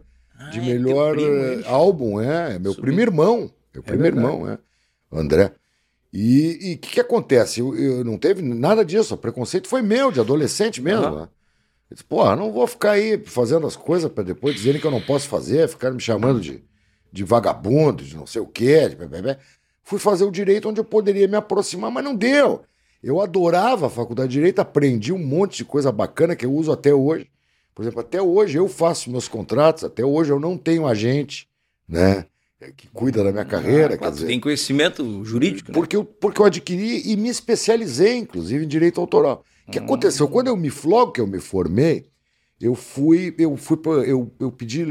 de 0.52 0.60
Ah, 0.60 0.62
é 0.62 0.66
melhor 0.74 1.16
teu 1.16 1.24
primo, 1.26 1.62
eh, 1.62 1.64
álbum, 1.66 2.20
é. 2.20 2.54
É 2.54 2.58
meu 2.60 2.72
Subiu. 2.72 2.84
primo 2.84 3.00
irmão. 3.00 3.50
Meu 3.74 3.82
primeiro 3.82 4.14
verdade. 4.16 4.36
irmão, 4.36 4.52
é. 4.52 4.58
O 5.10 5.18
André. 5.18 5.50
E 6.12 6.74
o 6.76 6.78
que, 6.78 6.92
que 6.92 7.00
acontece? 7.00 7.60
Eu, 7.60 7.76
eu 7.76 8.04
não 8.04 8.16
teve 8.16 8.42
nada 8.42 8.84
disso. 8.84 9.14
O 9.14 9.18
preconceito 9.18 9.68
foi 9.68 9.82
meu, 9.82 10.10
de 10.10 10.20
adolescente 10.20 10.80
mesmo. 10.80 11.04
Aham. 11.04 11.20
né? 11.22 11.28
Eu 11.90 11.94
disse, 11.94 12.04
porra, 12.04 12.34
não 12.34 12.52
vou 12.52 12.66
ficar 12.66 12.92
aí 12.92 13.22
fazendo 13.24 13.66
as 13.66 13.76
coisas 13.76 14.10
para 14.10 14.24
depois 14.24 14.56
dizerem 14.56 14.80
que 14.80 14.86
eu 14.86 14.90
não 14.90 15.00
posso 15.00 15.28
fazer, 15.28 15.68
ficar 15.68 15.92
me 15.92 16.00
chamando 16.00 16.40
de, 16.40 16.64
de 17.12 17.22
vagabundo, 17.22 18.02
de 18.02 18.16
não 18.16 18.26
sei 18.26 18.40
o 18.40 18.46
quê. 18.46 18.88
De... 18.88 18.96
Fui 19.84 19.98
fazer 19.98 20.24
o 20.24 20.30
direito 20.32 20.68
onde 20.68 20.80
eu 20.80 20.84
poderia 20.84 21.28
me 21.28 21.36
aproximar, 21.36 21.90
mas 21.90 22.02
não 22.02 22.14
deu. 22.14 22.64
Eu 23.02 23.20
adorava 23.20 23.86
a 23.86 23.90
faculdade 23.90 24.30
de 24.30 24.34
direito, 24.34 24.58
aprendi 24.58 25.12
um 25.12 25.18
monte 25.18 25.58
de 25.58 25.64
coisa 25.64 25.92
bacana 25.92 26.34
que 26.34 26.44
eu 26.44 26.52
uso 26.52 26.72
até 26.72 26.92
hoje. 26.92 27.30
Por 27.72 27.82
exemplo, 27.82 28.00
até 28.00 28.20
hoje 28.20 28.58
eu 28.58 28.68
faço 28.68 29.10
meus 29.10 29.28
contratos, 29.28 29.84
até 29.84 30.04
hoje 30.04 30.32
eu 30.32 30.40
não 30.40 30.58
tenho 30.58 30.86
agente, 30.86 31.48
né? 31.86 32.26
Que 32.76 32.88
cuida 32.88 33.22
da 33.22 33.30
minha 33.30 33.44
carreira. 33.44 33.94
Ah, 33.94 33.98
quer 33.98 34.10
dizer, 34.10 34.26
tem 34.28 34.40
conhecimento 34.40 35.24
jurídico, 35.24 35.70
né? 35.70 35.74
porque 35.74 35.94
eu, 35.94 36.04
porque 36.04 36.40
eu 36.40 36.46
adquiri 36.46 37.02
e 37.10 37.16
me 37.16 37.28
especializei, 37.28 38.16
inclusive, 38.16 38.64
em 38.64 38.68
direito 38.68 39.00
autoral. 39.00 39.44
O 39.68 39.70
que 39.70 39.78
Hum. 39.78 39.84
aconteceu? 39.84 40.26
Quando 40.26 40.46
eu 40.46 40.56
me 40.56 40.72
logo 40.84 41.12
que 41.12 41.20
eu 41.20 41.26
me 41.26 41.38
formei, 41.38 42.06
eu 42.58 42.74
fui, 42.74 43.34
eu 43.38 43.54
fui 43.56 43.78
eu, 44.06 44.32
eu 44.40 44.50
pedi 44.50 44.86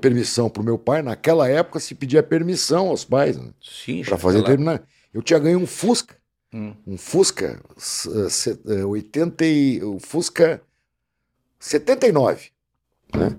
permissão 0.00 0.48
para 0.48 0.62
o 0.62 0.64
meu 0.64 0.78
pai. 0.78 1.02
Naquela 1.02 1.48
época 1.48 1.80
se 1.80 1.94
pedia 1.94 2.22
permissão 2.22 2.88
aos 2.88 3.04
pais 3.04 3.36
né, 3.36 3.50
Sim, 3.60 4.02
para 4.04 4.16
fazer 4.16 4.38
lá. 4.38 4.44
terminar. 4.44 4.86
Eu 5.12 5.20
tinha 5.20 5.38
ganho 5.40 5.58
um 5.58 5.66
Fusca 5.66 6.16
hum. 6.54 6.72
um 6.86 6.96
Fusca 6.96 7.60
uh, 8.06 8.86
80 8.88 9.44
e, 9.44 9.82
o 9.82 9.98
Fusca 9.98 10.62
79, 11.58 12.50
né? 13.14 13.36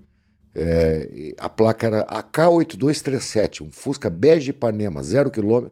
É, 0.61 1.33
a 1.37 1.47
placa 1.47 1.87
era 1.87 2.05
AK8237, 2.07 3.61
um 3.61 3.71
Fusca 3.71 4.09
bege 4.09 4.49
Ipanema, 4.49 5.01
zero 5.01 5.31
quilômetro. 5.31 5.71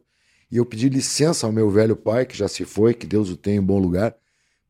E 0.50 0.56
eu 0.56 0.66
pedi 0.66 0.88
licença 0.88 1.46
ao 1.46 1.52
meu 1.52 1.70
velho 1.70 1.96
pai, 1.96 2.26
que 2.26 2.38
já 2.38 2.48
se 2.48 2.64
foi, 2.64 2.94
que 2.94 3.06
Deus 3.06 3.30
o 3.30 3.36
tenha 3.36 3.58
em 3.58 3.62
bom 3.62 3.80
lugar, 3.80 4.16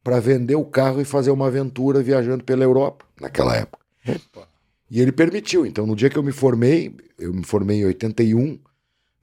para 0.03 0.19
vender 0.19 0.55
o 0.55 0.65
carro 0.65 0.99
e 0.99 1.05
fazer 1.05 1.29
uma 1.29 1.47
aventura 1.47 2.01
viajando 2.01 2.43
pela 2.43 2.63
Europa, 2.63 3.05
naquela 3.21 3.55
época. 3.55 3.85
Opa. 4.07 4.47
E 4.89 4.99
ele 4.99 5.11
permitiu. 5.11 5.65
Então, 5.67 5.85
no 5.85 5.95
dia 5.95 6.09
que 6.09 6.17
eu 6.17 6.23
me 6.23 6.31
formei, 6.31 6.95
eu 7.19 7.31
me 7.31 7.43
formei 7.43 7.81
em 7.81 7.85
81, 7.85 8.59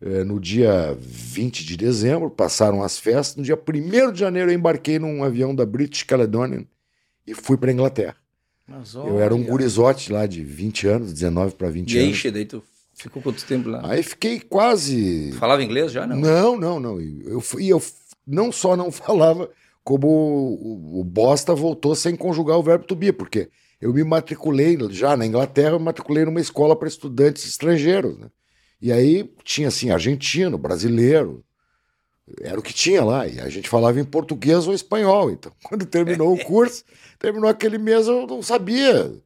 é, 0.01 0.23
no 0.23 0.39
dia 0.39 0.97
20 1.01 1.65
de 1.65 1.77
dezembro, 1.77 2.31
passaram 2.31 2.83
as 2.83 2.99
festas. 2.99 3.37
No 3.37 3.43
dia 3.43 3.59
1 3.59 4.13
de 4.13 4.21
janeiro, 4.21 4.51
eu 4.53 4.55
embarquei 4.55 4.99
num 4.99 5.25
avião 5.25 5.55
da 5.55 5.67
British 5.67 6.05
Caledonian 6.05 6.65
e 7.27 7.35
fui 7.35 7.57
para 7.57 7.73
Inglaterra. 7.73 8.17
Mas, 8.67 8.95
eu 8.95 9.21
era 9.21 9.35
um 9.35 9.43
gurizote 9.43 10.11
lá 10.11 10.27
de 10.27 10.43
20 10.43 10.87
anos, 10.87 11.13
19 11.13 11.55
para 11.55 11.69
20 11.69 11.93
e 11.93 11.99
anos. 11.99 12.25
E 12.25 12.29
aí, 12.29 12.33
daí 12.33 12.45
tu 12.47 12.63
ficou 12.95 13.23
quanto 13.23 13.45
tempo 13.45 13.69
lá? 13.69 13.83
Aí 13.85 14.03
fiquei 14.03 14.41
quase. 14.41 15.33
Falava 15.33 15.63
inglês 15.63 15.93
já, 15.93 16.07
não? 16.07 16.17
Não, 16.17 16.57
não, 16.59 16.81
não. 16.81 17.01
Eu, 17.01 17.43
eu, 17.43 17.59
eu 17.61 17.83
não 18.27 18.51
só 18.51 18.77
não 18.77 18.91
falava, 18.93 19.51
como 19.83 20.07
o, 20.09 21.01
o 21.01 21.05
Bosta 21.05 21.55
voltou 21.55 21.95
sem 21.95 22.17
conjugar 22.17 22.59
o 22.59 22.63
verbo 22.63 22.85
to 22.85 22.97
be, 22.97 23.13
porque 23.13 23.51
eu 23.81 23.93
me 23.93 24.03
matriculei 24.03 24.79
já 24.91 25.17
na 25.17 25.27
Inglaterra, 25.27 25.73
eu 25.73 25.79
me 25.79 25.85
matriculei 25.85 26.25
numa 26.25 26.41
escola 26.41 26.75
para 26.75 26.89
estudantes 26.89 27.45
estrangeiros. 27.45 28.19
Né? 28.19 28.29
E 28.81 28.91
aí 28.91 29.31
tinha 29.45 29.69
assim, 29.69 29.91
argentino, 29.91 30.57
brasileiro, 30.57 31.45
era 32.41 32.59
o 32.59 32.63
que 32.63 32.73
tinha 32.73 33.05
lá. 33.05 33.27
E 33.27 33.41
a 33.41 33.49
gente 33.49 33.69
falava 33.69 34.01
em 34.01 34.05
português 34.05 34.67
ou 34.67 34.75
espanhol. 34.75 35.31
Então, 35.31 35.53
quando 35.63 35.87
terminou 35.87 36.33
o 36.33 36.45
curso, 36.45 36.85
terminou 37.19 37.49
aquele 37.49 37.79
mês, 37.79 38.07
eu 38.07 38.27
não 38.27 38.43
sabia 38.43 39.23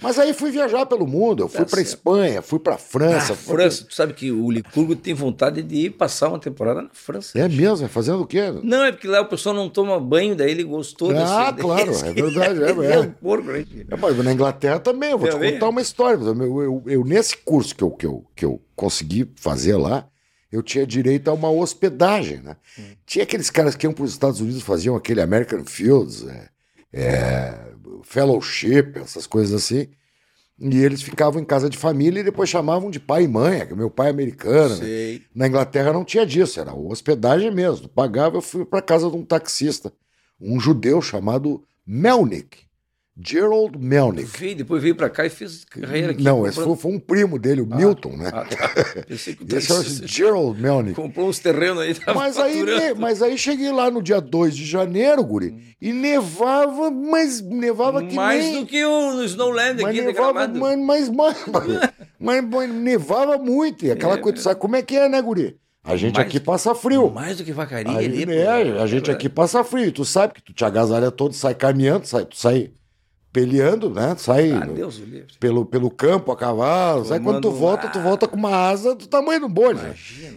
mas 0.00 0.18
aí 0.18 0.32
fui 0.32 0.50
viajar 0.50 0.86
pelo 0.86 1.06
mundo. 1.06 1.42
Eu 1.42 1.48
fui 1.48 1.64
tá 1.64 1.70
para 1.70 1.80
Espanha, 1.80 2.40
fui 2.40 2.58
para 2.58 2.78
França. 2.78 3.32
Ah, 3.32 3.36
França, 3.36 3.84
tu 3.84 3.94
sabe 3.94 4.12
que 4.12 4.30
o 4.30 4.50
Licurgo 4.50 4.94
tem 4.94 5.12
vontade 5.12 5.62
de 5.62 5.86
ir 5.86 5.90
passar 5.90 6.28
uma 6.28 6.38
temporada 6.38 6.82
na 6.82 6.90
França. 6.92 7.38
É 7.38 7.48
mesmo? 7.48 7.84
É 7.84 7.88
fazendo 7.88 8.22
o 8.22 8.26
quê? 8.26 8.52
Não, 8.62 8.84
é 8.84 8.92
porque 8.92 9.08
lá 9.08 9.20
o 9.20 9.26
pessoal 9.26 9.54
não 9.54 9.68
toma 9.68 9.98
banho, 9.98 10.36
daí 10.36 10.50
ele 10.50 10.62
gostou 10.62 11.10
Ah, 11.10 11.54
claro, 11.58 11.90
desse, 11.90 12.06
é 12.06 12.12
verdade. 12.12 12.58
É, 12.68 12.70
é. 12.70 12.94
é 12.94 13.00
um 13.00 13.10
porco, 13.10 13.48
né? 13.48 13.64
é, 13.88 13.96
mas 13.96 14.16
na 14.18 14.32
Inglaterra 14.32 14.78
também, 14.78 15.10
eu 15.10 15.18
vou 15.18 15.28
te 15.28 15.36
contar 15.36 15.68
uma 15.68 15.80
história. 15.80 16.22
Eu, 16.22 16.34
eu, 16.34 16.62
eu, 16.62 16.82
eu, 16.86 17.04
nesse 17.04 17.36
curso 17.36 17.74
que 17.74 17.82
eu, 17.82 17.90
que, 17.90 18.06
eu, 18.06 18.24
que 18.34 18.44
eu 18.44 18.60
consegui 18.76 19.30
fazer 19.36 19.76
lá, 19.76 20.06
eu 20.50 20.62
tinha 20.62 20.86
direito 20.86 21.28
a 21.28 21.34
uma 21.34 21.50
hospedagem, 21.50 22.38
né? 22.38 22.56
Hum. 22.78 22.82
Tinha 23.04 23.22
aqueles 23.22 23.50
caras 23.50 23.74
que 23.74 23.86
iam 23.86 23.92
para 23.92 24.04
os 24.04 24.12
Estados 24.12 24.40
Unidos 24.40 24.62
faziam 24.62 24.96
aquele 24.96 25.20
American 25.20 25.64
Fields, 25.64 26.26
é, 26.26 26.48
é, 26.92 27.58
fellowship, 28.02 28.92
essas 28.96 29.26
coisas 29.26 29.54
assim. 29.54 29.88
E 30.60 30.76
eles 30.78 31.02
ficavam 31.02 31.40
em 31.40 31.44
casa 31.44 31.70
de 31.70 31.78
família 31.78 32.20
e 32.20 32.24
depois 32.24 32.48
chamavam 32.48 32.90
de 32.90 32.98
pai 32.98 33.24
e 33.24 33.28
mãe, 33.28 33.64
que 33.64 33.74
meu 33.74 33.90
pai 33.90 34.08
é 34.08 34.10
americano. 34.10 34.76
Né? 34.76 35.20
Na 35.32 35.46
Inglaterra 35.46 35.92
não 35.92 36.04
tinha 36.04 36.26
disso, 36.26 36.58
era 36.58 36.74
hospedagem 36.74 37.50
mesmo. 37.52 37.88
Pagava, 37.88 38.38
eu 38.38 38.42
fui 38.42 38.64
para 38.64 38.82
casa 38.82 39.08
de 39.08 39.16
um 39.16 39.24
taxista, 39.24 39.92
um 40.40 40.58
judeu 40.58 41.00
chamado 41.00 41.62
Melnick. 41.86 42.67
Gerald 43.20 43.76
Melnick. 43.76 44.38
Veio, 44.38 44.54
depois 44.54 44.80
veio 44.80 44.94
para 44.94 45.10
cá 45.10 45.26
e 45.26 45.30
fez 45.30 45.64
carreira 45.64 46.12
aqui. 46.12 46.22
Não, 46.22 46.36
comprando... 46.36 46.52
esse 46.52 46.62
foi, 46.62 46.76
foi, 46.76 46.92
um 46.92 47.00
primo 47.00 47.36
dele, 47.36 47.62
o 47.62 47.68
ah, 47.68 47.76
Milton, 47.76 48.16
né? 48.16 48.30
Ah, 48.32 48.44
tá. 48.44 48.70
Esse 49.10 49.30
é 49.32 50.06
Gerald 50.06 50.60
Melnick. 50.60 50.94
Comprou 50.94 51.28
uns 51.28 51.40
terrenos 51.40 51.82
aí, 51.82 51.96
mas 52.14 52.38
aí, 52.38 52.94
mas 52.96 53.20
aí 53.20 53.36
cheguei 53.36 53.72
lá 53.72 53.90
no 53.90 54.00
dia 54.00 54.20
2 54.20 54.56
de 54.56 54.64
janeiro, 54.64 55.24
guri, 55.24 55.48
hum. 55.48 55.60
e 55.80 55.92
nevava, 55.92 56.90
mas 56.90 57.40
nevava 57.40 58.04
que 58.04 58.14
Mais 58.14 58.44
nem... 58.44 58.60
do 58.60 58.66
que 58.66 58.84
o 58.84 59.14
no 59.14 59.24
Snowland 59.24 59.84
aqui 59.84 60.00
nevava, 60.00 60.46
mas, 60.46 60.78
mas, 60.78 61.08
mas, 61.08 61.44
mas, 62.20 62.44
mas, 62.48 62.70
nevava 62.70 63.36
muito, 63.36 63.84
e 63.84 63.90
aquela 63.90 64.14
é, 64.14 64.18
coisa, 64.18 64.38
sabe 64.38 64.60
como 64.60 64.76
é 64.76 64.82
que 64.82 64.96
é, 64.96 65.08
né, 65.08 65.20
guri? 65.20 65.56
A 65.82 65.96
gente 65.96 66.16
mais, 66.16 66.28
aqui 66.28 66.38
passa 66.38 66.74
frio. 66.74 67.10
Mais 67.10 67.38
do 67.38 67.44
que 67.44 67.52
vacaria 67.52 67.96
ali. 67.96 68.30
É, 68.30 68.78
a 68.78 68.86
gente 68.86 69.10
aqui 69.10 69.26
passa 69.26 69.64
frio. 69.64 69.90
Tu 69.90 70.04
sabe 70.04 70.34
que 70.34 70.42
tu 70.42 70.52
te 70.52 70.62
agasalha 70.62 71.10
todo, 71.10 71.32
sai 71.32 71.54
caminhando, 71.54 72.04
sai, 72.04 72.26
tu 72.26 72.36
sai 72.36 72.70
peleando, 73.32 73.90
né? 73.90 74.14
Sai 74.16 74.52
ah, 74.52 74.66
pelo, 75.38 75.64
pelo 75.64 75.90
campo 75.90 76.32
a 76.32 76.36
cavalo. 76.36 77.04
Sai 77.04 77.20
quando 77.20 77.40
tu 77.40 77.50
volta, 77.50 77.88
tu 77.88 78.00
volta 78.00 78.26
com 78.26 78.36
uma 78.36 78.54
asa 78.54 78.94
do 78.94 79.06
tamanho 79.06 79.40
do 79.40 79.48
bonde. 79.48 79.80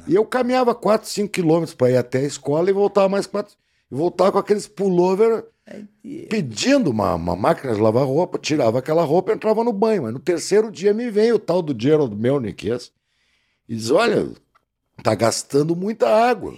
E 0.07 0.13
eu 0.15 0.25
caminhava 0.25 0.75
4, 0.75 1.07
5 1.07 1.29
quilômetros 1.29 1.73
para 1.73 1.91
ir 1.91 1.97
até 1.97 2.19
a 2.19 2.23
escola 2.23 2.69
e 2.69 2.73
voltava 2.73 3.09
mais 3.09 3.25
4. 3.25 3.55
E 3.91 3.95
voltava 3.95 4.31
com 4.33 4.37
aqueles 4.37 4.67
pullover 4.67 5.45
pedindo 6.29 6.89
uma, 6.89 7.15
uma 7.15 7.35
máquina 7.35 7.73
de 7.73 7.79
lavar 7.79 8.05
roupa, 8.05 8.37
tirava 8.37 8.79
aquela 8.79 9.03
roupa 9.03 9.31
e 9.31 9.35
entrava 9.35 9.63
no 9.63 9.73
banho. 9.73 10.03
Mas 10.03 10.13
no 10.13 10.19
terceiro 10.19 10.71
dia 10.71 10.93
me 10.93 11.09
vem 11.09 11.31
o 11.31 11.39
tal 11.39 11.61
do 11.61 11.79
Gerald 11.79 12.15
Melnick 12.15 12.69
e 13.67 13.75
diz: 13.75 13.89
Olha, 13.89 14.29
tá 15.03 15.15
gastando 15.15 15.75
muita 15.75 16.07
água. 16.09 16.53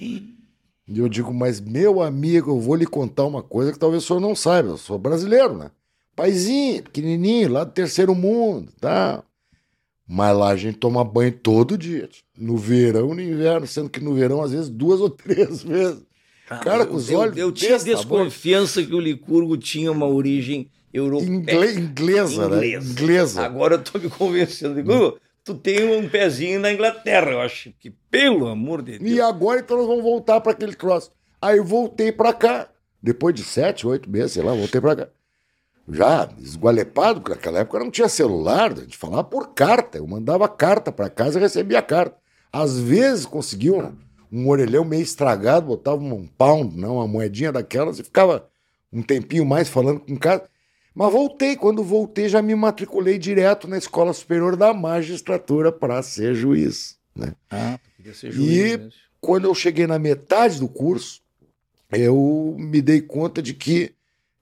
E 0.85 0.99
eu 0.99 1.07
digo, 1.07 1.33
mas 1.33 1.61
meu 1.61 2.01
amigo, 2.01 2.51
eu 2.51 2.59
vou 2.59 2.75
lhe 2.75 2.85
contar 2.85 3.23
uma 3.25 3.41
coisa 3.41 3.71
que 3.71 3.79
talvez 3.79 4.03
o 4.03 4.07
senhor 4.07 4.19
não 4.19 4.35
saiba. 4.35 4.69
Eu 4.69 4.77
sou 4.77 4.97
brasileiro, 4.97 5.57
né? 5.57 5.71
Paizinho, 6.15 6.83
pequenininho, 6.83 7.51
lá 7.51 7.63
do 7.63 7.71
terceiro 7.71 8.13
mundo, 8.13 8.71
tá? 8.79 9.23
Mas 10.07 10.37
lá 10.37 10.49
a 10.49 10.55
gente 10.55 10.77
toma 10.77 11.03
banho 11.03 11.31
todo 11.31 11.77
dia, 11.77 12.07
no 12.37 12.55
verão 12.55 13.13
e 13.13 13.15
no 13.15 13.21
inverno, 13.21 13.65
sendo 13.65 13.89
que 13.89 13.99
no 13.99 14.13
verão 14.13 14.41
às 14.41 14.51
vezes 14.51 14.69
duas 14.69 15.01
ou 15.01 15.09
três 15.09 15.63
vezes. 15.63 16.03
Ah, 16.49 16.57
Cara, 16.57 16.85
com 16.85 16.95
os 16.95 17.09
eu, 17.09 17.19
olhos. 17.19 17.37
Eu, 17.37 17.47
eu 17.47 17.51
tinha 17.51 17.79
desconfiança 17.79 18.75
tamanho. 18.75 18.89
que 18.89 18.95
o 18.95 18.99
Licurgo 18.99 19.57
tinha 19.57 19.91
uma 19.91 20.05
origem 20.07 20.69
europeia. 20.93 21.29
Ingle, 21.29 21.73
inglesa, 21.79 22.49
né? 22.49 22.67
Inglesa. 22.75 23.43
Agora 23.43 23.75
eu 23.75 23.83
tô 23.83 23.97
me 23.97 24.09
convencendo. 24.09 24.75
Licurgo, 24.75 25.17
tu 25.43 25.55
tem 25.55 25.83
um 25.97 26.07
pezinho 26.07 26.59
na 26.59 26.71
Inglaterra, 26.71 27.31
eu 27.31 27.41
acho 27.41 27.73
que, 27.79 27.89
pelo 28.11 28.47
amor 28.47 28.83
de 28.83 28.99
Deus. 28.99 29.11
E 29.11 29.19
agora 29.19 29.61
então 29.61 29.77
nós 29.77 29.87
vamos 29.87 30.03
voltar 30.03 30.41
para 30.41 30.51
aquele 30.51 30.75
cross. 30.75 31.09
Aí 31.41 31.57
eu 31.57 31.65
voltei 31.65 32.11
para 32.11 32.33
cá, 32.33 32.69
depois 33.01 33.33
de 33.33 33.43
sete, 33.43 33.87
oito 33.87 34.07
meses, 34.09 34.33
sei 34.33 34.43
lá, 34.43 34.53
voltei 34.53 34.79
para 34.79 34.95
cá 34.95 35.09
já 35.87 36.29
esgualepado, 36.39 37.21
porque 37.21 37.35
naquela 37.35 37.59
época 37.59 37.79
não 37.79 37.91
tinha 37.91 38.07
celular, 38.07 38.71
a 38.71 38.81
gente 38.81 38.97
falava 38.97 39.23
por 39.23 39.53
carta. 39.53 39.97
Eu 39.97 40.07
mandava 40.07 40.47
carta 40.47 40.91
para 40.91 41.09
casa 41.09 41.37
e 41.37 41.41
recebia 41.41 41.81
carta. 41.81 42.17
Às 42.51 42.79
vezes 42.79 43.25
conseguia 43.25 43.73
um, 43.73 43.97
um, 44.31 44.47
orelhão 44.47 44.85
meio 44.85 45.01
estragado, 45.01 45.67
botava 45.67 45.97
um 45.97 46.27
pound, 46.27 46.77
não, 46.77 46.95
uma 46.95 47.07
moedinha 47.07 47.51
daquelas 47.51 47.99
e 47.99 48.03
ficava 48.03 48.47
um 48.91 49.01
tempinho 49.01 49.45
mais 49.45 49.67
falando 49.67 49.99
com 49.99 50.15
casa. 50.15 50.43
Mas 50.95 51.11
voltei, 51.11 51.55
quando 51.55 51.83
voltei 51.83 52.29
já 52.29 52.41
me 52.41 52.53
matriculei 52.53 53.17
direto 53.17 53.67
na 53.67 53.77
Escola 53.77 54.13
Superior 54.13 54.55
da 54.55 54.73
Magistratura 54.73 55.71
para 55.71 56.01
ser 56.03 56.35
juiz. 56.35 56.97
Né? 57.15 57.33
Ah, 57.49 57.79
queria 57.97 58.13
ser 58.13 58.31
juiz. 58.31 58.47
E 58.47 58.77
mesmo. 58.77 58.91
quando 59.19 59.45
eu 59.45 59.55
cheguei 59.55 59.87
na 59.87 59.97
metade 59.97 60.59
do 60.59 60.67
curso, 60.67 61.21
eu 61.91 62.55
me 62.57 62.81
dei 62.81 63.01
conta 63.01 63.41
de 63.41 63.55
que 63.55 63.93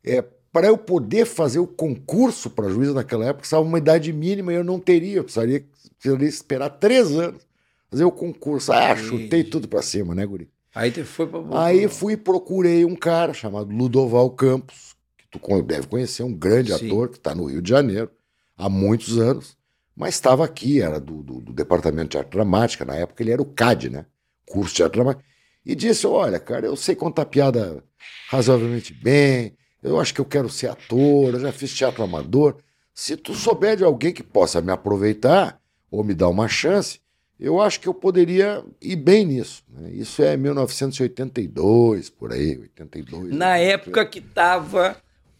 é, 0.03 0.23
para 0.51 0.67
eu 0.67 0.77
poder 0.77 1.25
fazer 1.25 1.59
o 1.59 1.67
concurso 1.67 2.49
para 2.49 2.69
juiz 2.69 2.93
naquela 2.93 3.25
época, 3.25 3.45
estava 3.45 3.63
uma 3.63 3.77
idade 3.77 4.11
mínima 4.11 4.51
e 4.51 4.55
eu 4.57 4.63
não 4.63 4.79
teria, 4.79 5.17
eu 5.17 5.23
precisaria, 5.23 5.65
precisaria 5.97 6.27
esperar 6.27 6.69
três 6.69 7.11
anos 7.11 7.41
fazer 7.89 8.05
o 8.05 8.11
concurso. 8.11 8.71
Ah, 8.71 8.95
chutei 8.95 9.43
tudo 9.43 9.67
para 9.67 9.81
cima, 9.81 10.15
né, 10.15 10.25
Guri? 10.25 10.49
Aí 10.73 10.91
foi 11.03 11.27
para 11.27 11.65
Aí 11.65 11.87
fui 11.89 12.13
e 12.13 12.17
procurei 12.17 12.85
um 12.85 12.95
cara 12.95 13.33
chamado 13.33 13.69
Ludoval 13.73 14.29
Campos, 14.31 14.95
que 15.17 15.39
tu 15.39 15.61
deve 15.61 15.87
conhecer, 15.87 16.23
um 16.23 16.33
grande 16.33 16.73
Sim. 16.73 16.87
ator 16.87 17.09
que 17.09 17.17
está 17.17 17.35
no 17.35 17.45
Rio 17.45 17.61
de 17.61 17.69
Janeiro 17.69 18.09
há 18.57 18.69
muitos 18.69 19.19
anos, 19.19 19.57
mas 19.93 20.15
estava 20.15 20.45
aqui, 20.45 20.81
era 20.81 20.99
do, 20.99 21.21
do, 21.21 21.41
do, 21.41 21.53
Departamento 21.53 22.11
de 22.11 22.17
Arte 22.17 22.31
Dramática, 22.31 22.85
na 22.85 22.95
época 22.95 23.21
ele 23.21 23.31
era 23.31 23.41
o 23.41 23.45
CAD, 23.45 23.89
né? 23.89 24.05
Curso 24.45 24.73
de 24.73 24.83
Arte 24.83 24.93
Dramática. 24.93 25.25
E 25.65 25.75
disse: 25.75 26.07
Olha, 26.07 26.39
cara, 26.39 26.65
eu 26.65 26.75
sei 26.77 26.95
contar 26.95 27.25
piada 27.25 27.83
razoavelmente 28.29 28.93
bem, 28.93 29.57
eu 29.81 29.99
acho 29.99 30.13
que 30.13 30.21
eu 30.21 30.25
quero 30.25 30.49
ser 30.49 30.67
ator, 30.67 31.33
eu 31.33 31.39
já 31.39 31.51
fiz 31.51 31.73
teatro 31.73 32.03
amador. 32.03 32.57
Se 32.93 33.15
tu 33.17 33.33
souber 33.33 33.77
de 33.77 33.83
alguém 33.83 34.13
que 34.13 34.23
possa 34.23 34.61
me 34.61 34.71
aproveitar 34.71 35.59
ou 35.89 36.03
me 36.03 36.13
dar 36.13 36.29
uma 36.29 36.47
chance, 36.47 36.99
eu 37.39 37.59
acho 37.59 37.79
que 37.79 37.87
eu 37.87 37.93
poderia 37.93 38.63
ir 38.79 38.95
bem 38.95 39.25
nisso. 39.25 39.63
Né? 39.67 39.91
Isso 39.91 40.21
é 40.21 40.37
1982, 40.37 42.09
por 42.09 42.31
aí, 42.31 42.59
82. 42.59 43.35
Na 43.35 43.53
82. 43.53 43.73
época 43.73 44.05
que 44.05 44.19
estava 44.19 44.97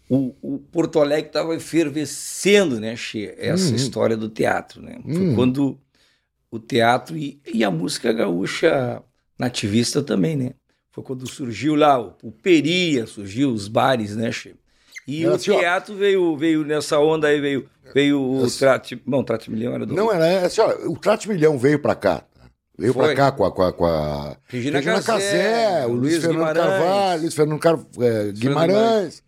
o, 0.10 0.36
o, 0.42 0.60
Porto 0.60 1.00
Alegre 1.00 1.28
estava 1.28 1.56
efervescendo, 1.56 2.82
né, 2.82 2.98
Che, 2.98 3.34
essa 3.38 3.70
uhum. 3.70 3.76
história 3.76 4.18
do 4.18 4.28
teatro, 4.28 4.82
né? 4.82 5.00
Foi 5.06 5.28
uhum. 5.30 5.36
quando 5.36 5.80
o 6.52 6.60
teatro 6.60 7.16
e, 7.16 7.40
e, 7.54 7.64
a 7.64 7.72
música 7.72 8.12
gaúcha 8.12 9.02
nativista 9.40 10.04
também, 10.04 10.36
né? 10.36 10.52
Foi 10.92 11.04
quando 11.04 11.28
surgiu 11.28 11.76
lá 11.76 12.00
o, 12.02 12.14
o 12.22 12.32
Peria, 12.32 13.06
surgiu 13.08 13.52
os 13.52 13.68
bares, 13.68 14.16
né, 14.16 14.32
Che? 14.32 14.56
E 15.08 15.24
era 15.24 15.32
o 15.32 15.36
assim, 15.36 15.58
teatro 15.58 15.94
ó, 15.96 15.98
veio, 15.98 16.38
veio 16.38 16.64
nessa 16.64 17.00
onda 17.00 17.28
aí, 17.28 17.40
veio, 17.42 17.66
veio 17.94 18.22
o 18.22 18.50
Trate. 18.52 19.02
Bom, 19.06 19.24
Trate 19.24 19.50
Milhão 19.50 19.74
era 19.74 19.86
do. 19.86 19.96
Não, 19.96 20.12
era 20.12 20.46
assim, 20.46 20.62
ó, 20.62 20.70
o 20.88 20.98
Trate 20.98 21.28
Milhão 21.28 21.58
veio 21.58 21.80
para 21.80 21.96
cá. 21.96 22.24
Veio 22.78 22.94
Foi. 22.94 23.08
pra 23.08 23.16
cá 23.16 23.32
com 23.32 23.46
a, 23.46 23.52
com 23.52 23.64
a, 23.64 23.74
com 23.74 23.86
a 23.86 24.36
Regina, 24.48 24.78
Regina 24.80 25.02
Casé, 25.04 25.86
o 25.88 25.94
Luiz, 25.94 26.16
Fernando 26.18 26.34
Guimarães. 26.38 26.66
Carvalho, 26.68 27.22
Luiz 27.22 27.34
Fernando 27.36 27.60
Car... 27.60 27.80
é, 28.00 28.32
Guimarães. 28.32 29.24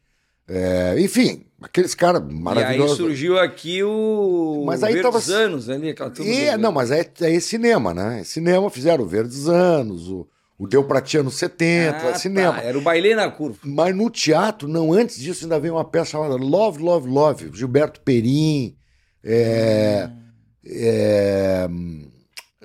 É, 0.47 0.95
enfim, 0.99 1.45
aqueles 1.61 1.95
caras 1.95 2.21
E 2.21 2.25
aí 2.25 2.33
maravilhosos. 2.33 2.97
surgiu 2.97 3.39
aqui 3.39 3.81
o 3.83 4.63
Mas 4.65 4.83
aí 4.83 4.95
Verdes 4.95 5.25
tava- 5.25 5.37
Anos 5.39 5.69
ali, 5.69 5.89
aquela 5.89 6.11
E, 6.19 6.57
não, 6.57 6.71
mas 6.71 6.91
é, 6.91 7.09
é 7.21 7.39
cinema, 7.39 7.93
né? 7.93 8.19
É 8.21 8.23
cinema 8.23 8.69
fizeram 8.69 9.03
o 9.03 9.07
Verdes 9.07 9.47
Anos, 9.47 10.09
o, 10.09 10.27
o 10.63 10.67
Deu 10.67 10.83
Pra 10.83 11.01
Ti 11.01 11.17
anos 11.17 11.35
70, 11.35 11.97
Ah, 11.97 12.09
é 12.09 12.13
cinema. 12.15 12.53
tá, 12.53 12.61
Era 12.61 12.77
o 12.77 12.81
baile 12.81 13.15
na 13.15 13.29
curva. 13.29 13.57
Mas 13.63 13.95
no 13.95 14.09
teatro, 14.09 14.67
não, 14.67 14.91
antes 14.93 15.17
disso 15.19 15.45
ainda 15.45 15.59
veio 15.59 15.75
uma 15.75 15.85
peça 15.85 16.11
chamada 16.11 16.35
Love, 16.35 16.81
Love, 16.81 17.07
Love, 17.09 17.51
Gilberto 17.53 18.01
Perim, 18.01 18.75
é, 19.23 20.09
é, 20.65 21.67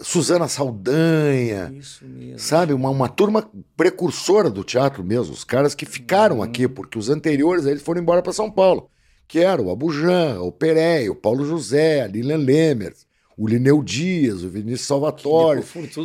Suzana 0.00 0.46
Saldanha, 0.48 1.72
Isso 1.76 2.04
mesmo. 2.04 2.38
sabe? 2.38 2.72
Uma, 2.72 2.90
uma 2.90 3.08
turma 3.08 3.50
precursora 3.76 4.48
do 4.48 4.62
teatro 4.62 5.02
mesmo, 5.02 5.32
os 5.34 5.42
caras 5.44 5.74
que 5.74 5.84
ficaram 5.84 6.42
aqui, 6.42 6.68
porque 6.68 6.98
os 6.98 7.08
anteriores 7.10 7.66
eles 7.66 7.82
foram 7.82 8.00
embora 8.00 8.22
para 8.22 8.32
São 8.32 8.48
Paulo, 8.50 8.88
que 9.26 9.40
eram 9.40 9.66
o 9.66 9.70
Abujan, 9.72 10.40
o 10.40 10.52
Peré, 10.52 11.10
o 11.10 11.14
Paulo 11.16 11.44
José, 11.44 12.02
a 12.02 12.06
Lilian 12.06 12.36
Lemers, 12.38 13.07
o 13.38 13.46
Lineu 13.46 13.82
Dias, 13.82 14.42
o 14.42 14.48
Vinícius 14.48 14.88
Salvatore, 14.88 15.60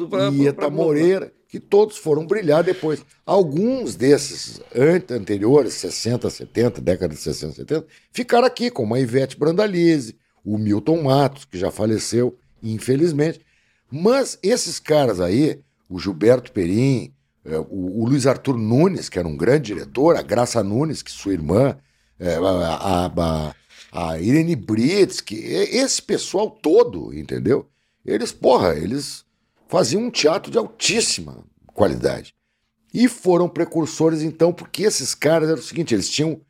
pra, 0.07 0.27
e 0.27 0.29
pra- 0.41 0.49
Eta 0.49 0.53
pra- 0.53 0.69
Moreira, 0.69 1.33
que 1.49 1.59
todos 1.59 1.97
foram 1.97 2.25
brilhar 2.27 2.63
depois. 2.63 3.03
Alguns 3.25 3.95
desses 3.95 4.61
ante- 4.75 5.13
anteriores, 5.13 5.73
60, 5.73 6.29
70, 6.29 6.79
década 6.79 7.13
de 7.13 7.19
60, 7.19 7.55
70, 7.55 7.85
ficaram 8.11 8.45
aqui, 8.45 8.69
como 8.69 8.93
a 8.95 8.99
Ivete 8.99 9.37
Brandalize, 9.37 10.15
o 10.45 10.57
Milton 10.57 11.01
Matos, 11.03 11.45
que 11.45 11.57
já 11.57 11.71
faleceu, 11.71 12.37
infelizmente. 12.61 13.41
Mas 13.91 14.37
esses 14.43 14.79
caras 14.79 15.19
aí, 15.19 15.59
o 15.89 15.99
Gilberto 15.99 16.51
Perim, 16.51 17.13
eh, 17.45 17.57
o, 17.69 18.01
o 18.03 18.05
Luiz 18.07 18.25
Arthur 18.25 18.57
Nunes, 18.57 19.09
que 19.09 19.19
era 19.19 19.27
um 19.27 19.35
grande 19.37 19.73
diretor, 19.73 20.15
a 20.15 20.21
Graça 20.21 20.63
Nunes, 20.63 21.01
que 21.03 21.11
sua 21.11 21.33
irmã, 21.33 21.77
eh, 22.19 22.35
a, 22.35 22.39
a- 22.39 23.05
a- 23.15 23.55
a 23.95 24.19
Irene 24.19 24.55
Brits, 24.55 25.21
que 25.21 25.35
e- 25.35 25.77
esse 25.77 26.01
pessoal 26.01 26.49
todo, 26.49 27.13
entendeu? 27.13 27.67
Eles, 28.03 28.31
porra, 28.31 28.75
eles 28.75 29.23
faziam 29.67 30.01
um 30.01 30.09
teatro 30.09 30.51
de 30.51 30.57
altíssima 30.57 31.45
qualidade. 31.67 32.33
E 32.93 33.07
foram 33.07 33.47
precursores, 33.47 34.21
então, 34.21 34.51
porque 34.51 34.83
esses 34.83 35.13
caras 35.15 35.49
eram 35.49 35.59
o 35.59 35.63
seguinte: 35.63 35.93
eles 35.93 36.09
tinham, 36.09 36.41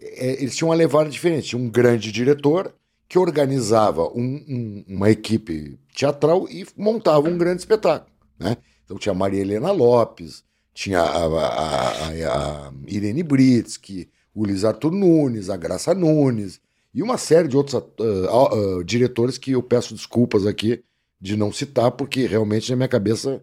eh, 0.00 0.36
eles 0.40 0.56
tinham 0.56 0.68
uma 0.70 0.74
levada 0.74 1.08
diferente. 1.10 1.48
Tinha 1.48 1.60
um 1.62 1.68
grande 1.70 2.10
diretor 2.10 2.74
que 3.08 3.18
organizava 3.18 4.02
um- 4.08 4.44
um- 4.48 4.84
uma 4.88 5.10
equipe 5.10 5.78
teatral 5.94 6.48
e 6.50 6.66
montava 6.76 7.28
um 7.28 7.38
grande 7.38 7.60
espetáculo. 7.60 8.10
Né? 8.38 8.56
Então 8.84 8.96
tinha 8.98 9.14
Maria 9.14 9.40
Helena 9.40 9.70
Lopes, 9.70 10.42
tinha 10.74 11.00
a, 11.00 11.24
a- 11.24 12.08
a- 12.08 12.68
a 12.68 12.72
Irene 12.86 13.22
Britsky, 13.22 14.08
o 14.34 14.44
Luiz 14.44 14.64
Arthur 14.64 14.92
Nunes, 14.92 15.48
a 15.48 15.56
Graça 15.56 15.94
Nunes 15.94 16.60
e 16.96 17.02
uma 17.02 17.18
série 17.18 17.46
de 17.46 17.56
outros 17.58 17.74
ah, 17.74 17.82
ah, 18.00 18.82
diretores 18.82 19.36
que 19.36 19.52
eu 19.52 19.62
peço 19.62 19.94
desculpas 19.94 20.46
aqui 20.46 20.82
de 21.20 21.36
não 21.36 21.52
citar, 21.52 21.90
porque 21.90 22.26
realmente 22.26 22.70
na 22.70 22.76
minha 22.76 22.88
cabeça 22.88 23.42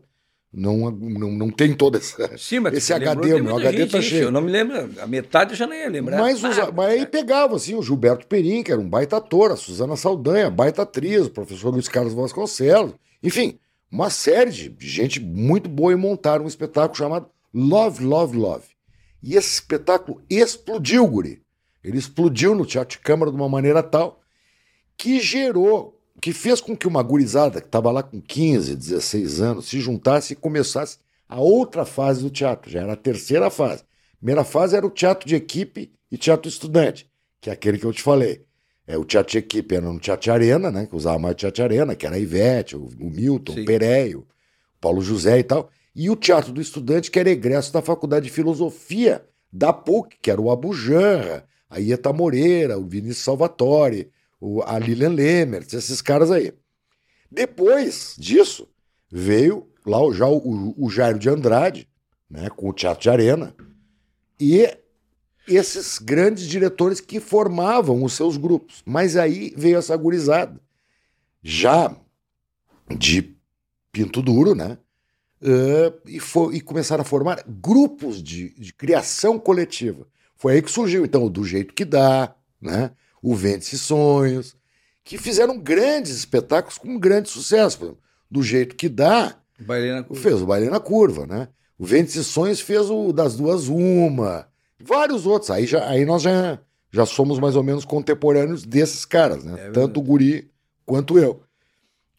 não, 0.52 0.90
não, 0.90 1.32
não 1.32 1.52
tem 1.52 1.76
toda 1.76 2.00
essa. 2.00 2.32
Sim, 2.38 2.62
mas 2.62 2.74
Esse 2.74 2.92
HD, 2.94 3.34
tem 3.34 3.42
meu 3.44 3.56
HD 3.56 3.78
gente, 3.78 3.92
tá 3.92 4.02
gente, 4.02 4.10
cheio. 4.10 4.24
Eu 4.24 4.32
não 4.32 4.42
me 4.42 4.52
lembro, 4.52 4.90
a 5.00 5.06
metade 5.06 5.52
eu 5.52 5.58
já 5.58 5.68
não 5.68 5.76
ia 5.76 5.88
lembrar. 5.88 6.20
Mas, 6.20 6.44
os- 6.44 6.58
mas 6.76 6.90
aí 6.90 7.06
pegava, 7.06 7.56
assim, 7.56 7.76
o 7.76 7.84
Gilberto 7.84 8.26
Perim, 8.26 8.64
que 8.64 8.72
era 8.72 8.82
um 8.82 8.90
baita 8.90 9.18
ator, 9.18 9.52
a 9.52 9.56
Suzana 9.56 9.96
Saldanha, 9.96 10.50
baita 10.50 10.82
atriz, 10.82 11.28
o 11.28 11.32
professor 11.32 11.70
Luiz 11.70 11.88
Carlos 11.88 12.14
Vasconcelos, 12.14 12.94
enfim, 13.22 13.60
uma 13.92 14.10
série 14.10 14.50
de 14.50 14.76
gente 14.80 15.20
muito 15.20 15.70
boa 15.70 15.94
e 15.94 15.96
montaram 15.96 16.46
um 16.46 16.48
espetáculo 16.48 16.98
chamado 16.98 17.28
Love, 17.54 18.04
Love, 18.04 18.36
Love. 18.36 18.66
E 19.22 19.36
esse 19.36 19.54
espetáculo 19.54 20.22
explodiu, 20.28 21.06
guri. 21.08 21.43
Ele 21.84 21.98
explodiu 21.98 22.56
no 22.56 22.66
Teatro 22.66 22.98
de 22.98 23.04
Câmara 23.04 23.32
de 23.32 23.38
uma 23.38 23.50
maneira 23.50 23.84
tal 23.84 24.22
que 24.98 25.20
gerou, 25.20 26.00
que 26.22 26.32
fez 26.32 26.62
com 26.62 26.78
que 26.78 26.88
uma 26.88 27.04
gurizada 27.04 27.60
que 27.60 27.68
estava 27.68 27.92
lá 27.92 28.04
com 28.04 28.22
15, 28.22 28.76
16 28.76 29.42
anos 29.42 29.68
se 29.68 29.80
juntasse 29.80 30.34
e 30.34 30.36
começasse 30.36 30.98
a 31.28 31.40
outra 31.40 31.84
fase 31.84 32.22
do 32.22 32.30
teatro, 32.30 32.70
já 32.70 32.82
era 32.82 32.94
a 32.94 32.98
terceira 32.98 33.50
fase. 33.50 33.84
Primeira 34.18 34.44
fase 34.44 34.76
era 34.76 34.86
o 34.86 34.90
teatro 34.90 35.28
de 35.28 35.36
equipe 35.36 35.92
e 36.12 36.18
teatro 36.18 36.48
estudante, 36.48 37.10
que 37.42 37.50
é 37.50 37.54
aquele 37.54 37.78
que 37.78 37.86
eu 37.86 37.92
te 37.92 38.02
falei. 38.02 38.46
É, 38.86 38.98
o 38.98 39.06
teatro 39.06 39.32
de 39.32 39.38
equipe 39.38 39.76
era 39.76 39.86
no 39.86 40.00
Teatro 40.00 40.24
de 40.26 40.32
Arena, 40.32 40.70
né? 40.70 40.86
Que 40.86 40.96
usava 40.96 41.18
mais 41.18 41.34
o 41.34 41.38
Teatro 41.38 41.56
de 41.56 41.62
Arena, 41.62 41.96
que 41.96 42.06
era 42.06 42.16
a 42.16 42.20
Ivete, 42.20 42.76
o, 42.76 42.90
o 43.00 43.10
Milton, 43.10 43.54
Sim. 43.54 43.62
o 43.62 43.66
Pereio, 43.66 44.20
o 44.20 44.26
Paulo 44.82 45.02
José 45.02 45.40
e 45.40 45.44
tal. 45.44 45.70
E 45.96 46.10
o 46.10 46.18
Teatro 46.18 46.52
do 46.52 46.60
Estudante, 46.60 47.10
que 47.10 47.18
era 47.18 47.30
egresso 47.30 47.72
da 47.72 47.82
Faculdade 47.82 48.26
de 48.26 48.32
Filosofia 48.32 49.24
da 49.52 49.72
PUC, 49.72 50.18
que 50.22 50.30
era 50.30 50.42
o 50.42 50.52
Abujanra, 50.52 51.46
a 51.74 51.80
Ieta 51.80 52.14
Moreira, 52.14 52.78
o 52.78 52.86
Vinícius 52.86 53.26
Salvatore, 53.26 54.12
o, 54.40 54.62
a 54.64 54.78
Lilian 54.78 55.10
Lemert, 55.10 55.74
esses 55.74 56.02
caras 56.02 56.32
aí. 56.32 56.54
Depois 57.32 58.16
disso, 58.18 58.68
veio 59.12 59.68
lá 59.86 60.00
já 60.14 60.28
o, 60.28 60.74
o 60.78 60.90
Jairo 60.90 61.20
de 61.20 61.30
Andrade, 61.30 61.88
né, 62.30 62.50
com 62.50 62.70
o 62.70 62.74
Teatro 62.74 63.04
de 63.04 63.10
Arena, 63.10 63.56
e 64.40 64.68
esses 65.48 66.00
grandes 66.00 66.48
diretores 66.48 67.00
que 67.02 67.20
formavam 67.20 68.04
os 68.04 68.14
seus 68.14 68.38
grupos. 68.38 68.82
Mas 68.86 69.18
aí 69.18 69.54
veio 69.58 69.78
essa 69.78 69.96
gurizada, 69.96 70.60
já 71.42 71.96
de 72.98 73.36
pinto 73.92 74.22
duro, 74.22 74.56
né? 74.56 74.78
ãh, 75.42 75.94
e, 76.06 76.20
fo- 76.20 76.52
e 76.54 76.62
começaram 76.62 77.02
a 77.02 77.06
formar 77.06 77.44
grupos 77.46 78.24
de, 78.24 78.50
de 78.58 78.74
criação 78.74 79.38
coletiva. 79.38 80.08
Foi 80.44 80.56
aí 80.56 80.62
que 80.62 80.70
surgiu, 80.70 81.06
então, 81.06 81.24
o 81.24 81.30
Do 81.30 81.46
Jeito 81.46 81.74
Que 81.74 81.86
Dá, 81.86 82.36
né? 82.62 82.92
o 83.22 83.34
Vende-se 83.34 83.80
Sonhos, 83.80 84.58
que 85.02 85.18
fizeram 85.18 85.58
grandes 85.58 86.12
espetáculos 86.12 86.78
com 86.78 87.00
grande 87.00 87.30
sucesso. 87.30 87.78
Por 87.78 87.86
exemplo, 87.86 88.02
Do 88.30 88.44
Jeito 88.44 88.76
Que 88.76 88.90
Dá, 88.90 89.38
fez 90.18 90.42
o 90.42 90.46
Baile 90.46 90.70
na 90.70 90.82
Curva, 90.82 91.26
né? 91.26 91.48
O 91.80 91.86
Vende-se 91.86 92.22
Sonhos 92.26 92.60
fez 92.60 92.90
o 92.90 93.14
Das 93.14 93.38
Duas 93.38 93.70
Uma, 93.70 94.50
vários 94.84 95.26
outros. 95.26 95.50
Aí, 95.50 95.66
já, 95.66 95.88
aí 95.88 96.04
nós 96.04 96.22
já, 96.22 96.60
já 96.92 97.06
somos 97.06 97.40
mais 97.40 97.56
ou 97.56 97.64
menos 97.64 97.86
contemporâneos 97.86 98.66
desses 98.66 99.06
caras, 99.06 99.46
né? 99.46 99.68
É. 99.68 99.72
Tanto 99.72 100.02
o 100.02 100.04
Guri 100.04 100.52
quanto 100.86 101.18
eu. 101.18 101.42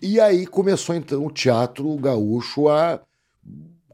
E 0.01 0.19
aí 0.19 0.47
começou 0.47 0.95
então 0.95 1.27
o 1.27 1.31
teatro 1.31 1.95
gaúcho 1.99 2.71
a, 2.71 3.03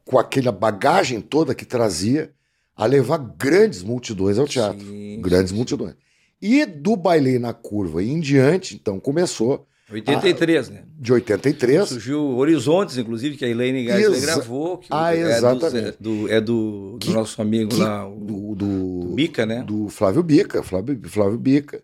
com 0.04 0.20
aquela 0.20 0.52
bagagem 0.52 1.20
toda 1.20 1.52
que 1.52 1.64
trazia, 1.64 2.32
a 2.80 2.86
levar 2.86 3.18
grandes 3.18 3.82
multidões 3.82 4.38
ao 4.38 4.46
teatro. 4.46 4.80
Sim, 4.84 5.20
grandes 5.20 5.50
sim, 5.50 5.56
multidões. 5.56 5.94
E 6.40 6.64
do 6.64 6.96
Bailei 6.96 7.38
na 7.38 7.52
Curva 7.52 8.02
em 8.02 8.18
diante, 8.20 8.74
então 8.74 8.98
começou 8.98 9.66
83, 9.92 10.68
né? 10.70 10.84
de 10.98 11.12
83. 11.12 11.88
Surgiu 11.88 12.22
Horizontes, 12.38 12.96
inclusive, 12.96 13.36
que 13.36 13.44
a 13.44 13.48
Elaine 13.48 13.84
Geisler 13.84 14.20
gravou. 14.20 14.78
Que 14.78 14.86
Ah, 14.90 15.14
é 15.14 15.22
do- 15.24 15.30
exatamente. 15.30 15.96
Do, 16.00 16.28
é 16.32 16.40
do, 16.40 16.92
do 16.92 16.98
Que- 17.00 17.12
nosso 17.12 17.42
amigo 17.42 17.70
que- 17.70 17.80
lá, 17.82 18.08
o 18.08 18.16
do, 18.20 18.54
do, 18.54 19.14
Bica, 19.14 19.44
né? 19.44 19.62
do 19.62 19.88
Flávio 19.88 20.22
Bica, 20.22 20.62
Flávio, 20.62 20.98
Flávio 21.08 21.38
Bica. 21.38 21.78
O 21.78 21.82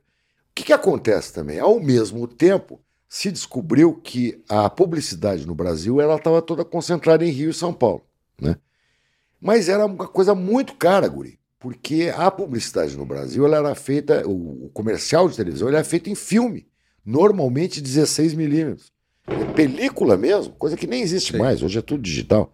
que, 0.54 0.64
que 0.64 0.72
acontece 0.72 1.32
também? 1.34 1.58
Ao 1.58 1.78
mesmo 1.80 2.26
tempo, 2.26 2.80
se 3.08 3.30
descobriu 3.30 3.92
que 3.92 4.40
a 4.48 4.70
publicidade 4.70 5.46
no 5.46 5.54
Brasil 5.54 6.00
ela 6.00 6.16
estava 6.16 6.40
toda 6.40 6.64
concentrada 6.64 7.24
em 7.26 7.30
Rio 7.30 7.50
e 7.50 7.54
São 7.54 7.72
Paulo. 7.74 8.02
Né? 8.40 8.56
Mas 9.46 9.68
era 9.68 9.86
uma 9.86 10.08
coisa 10.08 10.34
muito 10.34 10.74
cara, 10.74 11.06
Guri, 11.06 11.38
porque 11.60 12.12
a 12.16 12.28
publicidade 12.32 12.96
no 12.96 13.06
Brasil 13.06 13.46
ela 13.46 13.58
era 13.58 13.76
feita, 13.76 14.26
o, 14.26 14.68
comercial 14.74 15.28
de 15.28 15.36
televisão 15.36 15.68
ele 15.68 15.76
era 15.76 15.84
feito 15.84 16.10
em 16.10 16.16
filme, 16.16 16.66
normalmente 17.04 17.80
16 17.80 18.34
milímetros. 18.34 18.90
É 19.24 19.44
película 19.52 20.16
mesmo, 20.16 20.52
coisa 20.54 20.76
que 20.76 20.88
nem 20.88 21.00
existe 21.00 21.30
Sim. 21.30 21.38
mais, 21.38 21.62
hoje 21.62 21.78
é 21.78 21.82
tudo 21.82 22.02
digital. 22.02 22.52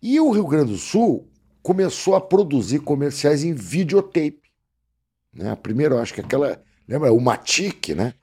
E 0.00 0.20
o 0.20 0.30
Rio 0.30 0.46
Grande 0.46 0.70
do 0.70 0.78
Sul 0.78 1.28
começou 1.60 2.14
a 2.14 2.20
produzir 2.20 2.78
comerciais 2.78 3.42
em 3.42 3.52
videotape. 3.52 4.42
Né? 5.34 5.50
A 5.50 5.56
primeira, 5.56 5.96
eu 5.96 5.98
acho 5.98 6.14
que 6.14 6.20
aquela. 6.20 6.62
Lembra? 6.86 7.12
O 7.12 7.20
Matic, 7.20 7.88
né? 7.96 8.14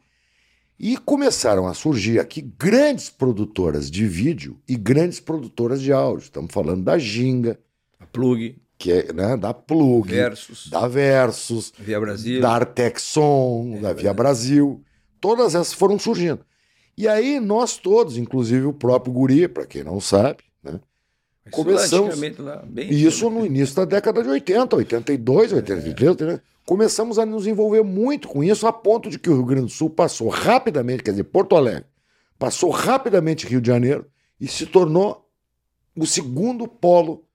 E 0.80 0.96
começaram 0.96 1.68
a 1.68 1.74
surgir 1.74 2.18
aqui 2.18 2.42
grandes 2.42 3.10
produtoras 3.10 3.92
de 3.92 4.08
vídeo 4.08 4.58
e 4.66 4.78
grandes 4.78 5.20
produtoras 5.20 5.82
de 5.82 5.92
áudio. 5.92 6.24
Estamos 6.24 6.54
falando 6.54 6.86
da 6.86 6.98
Ginga, 6.98 7.60
Plug, 8.14 8.56
que 8.78 8.92
é 8.92 9.12
né, 9.14 9.36
da 9.36 9.54
Plug, 9.54 10.08
Versus, 10.10 10.70
da 10.70 10.88
Versus, 10.88 11.74
Via 11.78 12.00
Brasil. 12.00 12.40
da 12.42 12.52
Artexon, 12.52 13.74
É 13.78 13.80
da 13.80 13.88
Via 13.90 13.94
verdade. 13.96 14.16
Brasil. 14.18 14.82
Todas 15.20 15.56
essas 15.56 15.74
foram 15.74 15.98
surgindo. 16.00 16.40
E 16.98 17.08
aí 17.08 17.40
nós 17.40 17.78
todos, 17.78 18.18
inclusive 18.18 18.66
o 18.66 18.74
próprio 18.74 19.12
Guri, 19.14 19.48
para 19.48 19.66
quem 19.66 19.84
não 19.84 20.00
sabe, 20.00 20.44
né? 20.64 20.80
Isso 21.46 21.52
começamos- 21.56 22.38
lá, 22.40 22.64
E 22.78 23.04
isso 23.06 23.30
no 23.30 23.46
início 23.46 23.76
da 23.76 23.84
década 23.86 24.22
de 24.24 24.30
80, 24.30 24.76
82, 24.78 25.52
83, 25.52 26.12
83. 26.12 26.40
Começamos 26.66 27.20
a 27.20 27.26
nos 27.26 27.46
envolver 27.48 27.84
muito 27.84 28.28
com 28.30 28.42
isso, 28.44 28.66
a 28.66 28.72
ponto 28.72 29.10
de 29.10 29.20
que 29.20 29.30
o 29.30 29.34
Rio 29.36 29.46
Grande 29.46 29.66
do 29.66 29.72
Sul 29.72 29.90
passou 29.90 30.30
rapidamente, 30.30 31.04
quer 31.04 31.12
dizer, 31.12 31.26
Porto 31.26 31.56
Alegre, 31.58 31.86
passou 32.40 32.70
rapidamente 32.70 33.46
Rio 33.48 33.60
de 33.60 33.68
Janeiro 33.68 34.06
e 34.40 34.48
se 34.48 34.66
tornou 34.66 35.28
o 35.98 36.06
segundo 36.06 36.66
polo 36.68 37.26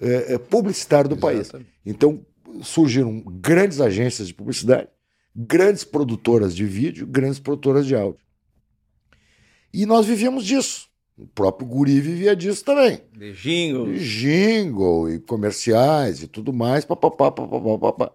é, 0.00 0.34
é, 0.34 0.38
publicitário 0.38 1.08
do 1.08 1.14
Exatamente. 1.16 1.50
país. 1.50 1.66
Então 1.84 2.24
surgiram 2.62 3.20
grandes 3.20 3.80
agências 3.80 4.28
de 4.28 4.34
publicidade, 4.34 4.88
grandes 5.34 5.84
produtoras 5.84 6.54
de 6.54 6.64
vídeo, 6.64 7.06
grandes 7.06 7.38
produtoras 7.38 7.86
de 7.86 7.94
áudio. 7.94 8.20
E 9.72 9.86
nós 9.86 10.06
vivíamos 10.06 10.44
disso. 10.44 10.88
O 11.16 11.26
próprio 11.26 11.68
Guri 11.68 12.00
vivia 12.00 12.34
disso 12.34 12.64
também. 12.64 13.00
De 13.16 13.32
jingle. 13.32 13.92
E 13.92 13.98
jingle 13.98 15.10
e 15.10 15.18
comerciais 15.20 16.22
e 16.22 16.26
tudo 16.26 16.52
mais, 16.52 16.84
papapá, 16.84 17.30
papapá, 17.30 17.78
papapá. 17.78 18.12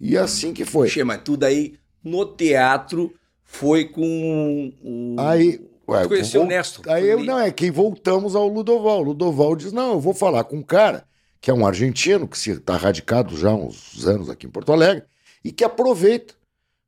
E 0.00 0.16
assim 0.16 0.52
que 0.52 0.64
foi. 0.64 0.88
Che, 0.88 1.02
mas 1.02 1.20
tudo 1.22 1.44
aí 1.44 1.74
no 2.02 2.24
teatro 2.24 3.12
foi 3.42 3.86
com 3.86 4.72
o. 4.82 5.16
Aí, 5.18 5.60
ué, 5.88 6.02
Tu 6.02 6.08
conheceu 6.08 6.40
vou- 6.42 6.46
o 6.46 6.50
Néstor? 6.50 6.84
Aí 6.88 7.08
eu, 7.08 7.22
não, 7.24 7.38
é 7.38 7.50
que 7.50 7.70
voltamos 7.70 8.36
ao 8.36 8.46
Ludoval. 8.48 9.00
O 9.00 9.04
Ludoval 9.04 9.56
diz: 9.56 9.72
não, 9.72 9.92
eu 9.94 10.00
vou 10.00 10.14
falar 10.14 10.44
com 10.44 10.56
um 10.58 10.62
cara 10.62 11.04
que 11.44 11.50
é 11.50 11.54
um 11.54 11.66
argentino, 11.66 12.26
que 12.26 12.38
está 12.38 12.74
radicado 12.74 13.36
já 13.36 13.50
há 13.50 13.54
uns 13.54 14.06
anos 14.06 14.30
aqui 14.30 14.46
em 14.46 14.48
Porto 14.48 14.72
Alegre, 14.72 15.04
e 15.44 15.52
que 15.52 15.62
aproveita 15.62 16.32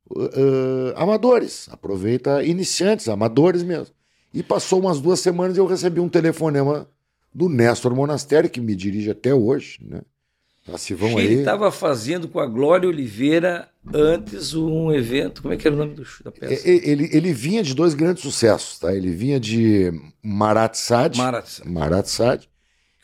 uh, 0.09 0.23
uh, 0.23 0.93
amadores, 0.95 1.69
aproveita 1.71 2.43
iniciantes, 2.43 3.07
amadores 3.07 3.61
mesmo. 3.61 3.93
E 4.33 4.41
passou 4.41 4.79
umas 4.79 4.99
duas 4.99 5.19
semanas 5.19 5.55
e 5.55 5.59
eu 5.59 5.67
recebi 5.67 5.99
um 5.99 6.09
telefonema 6.09 6.89
do 7.31 7.47
Néstor 7.47 7.93
Monastério, 7.93 8.49
que 8.49 8.59
me 8.59 8.75
dirige 8.75 9.11
até 9.11 9.31
hoje, 9.31 9.77
né? 9.79 10.01
Ele 11.21 11.35
aí. 11.35 11.39
estava 11.41 11.71
fazendo 11.71 12.27
com 12.27 12.39
a 12.39 12.47
Glória 12.47 12.89
Oliveira 12.89 13.69
antes 13.93 14.55
um 14.55 14.91
evento. 14.91 15.43
Como 15.43 15.53
é 15.53 15.57
que 15.57 15.67
era 15.67 15.75
o 15.75 15.79
nome 15.79 15.93
do, 15.93 16.03
da 16.23 16.31
peça? 16.31 16.67
Ele, 16.67 17.07
ele 17.13 17.31
vinha 17.31 17.61
de 17.61 17.75
dois 17.75 17.93
grandes 17.93 18.23
sucessos, 18.23 18.79
tá? 18.79 18.91
Ele 18.91 19.11
vinha 19.11 19.39
de 19.39 19.93
Marat 20.23 20.73
Sade, 20.73 21.19
Marat. 21.19 21.61
Marat 21.63 22.07
Sade, 22.07 22.49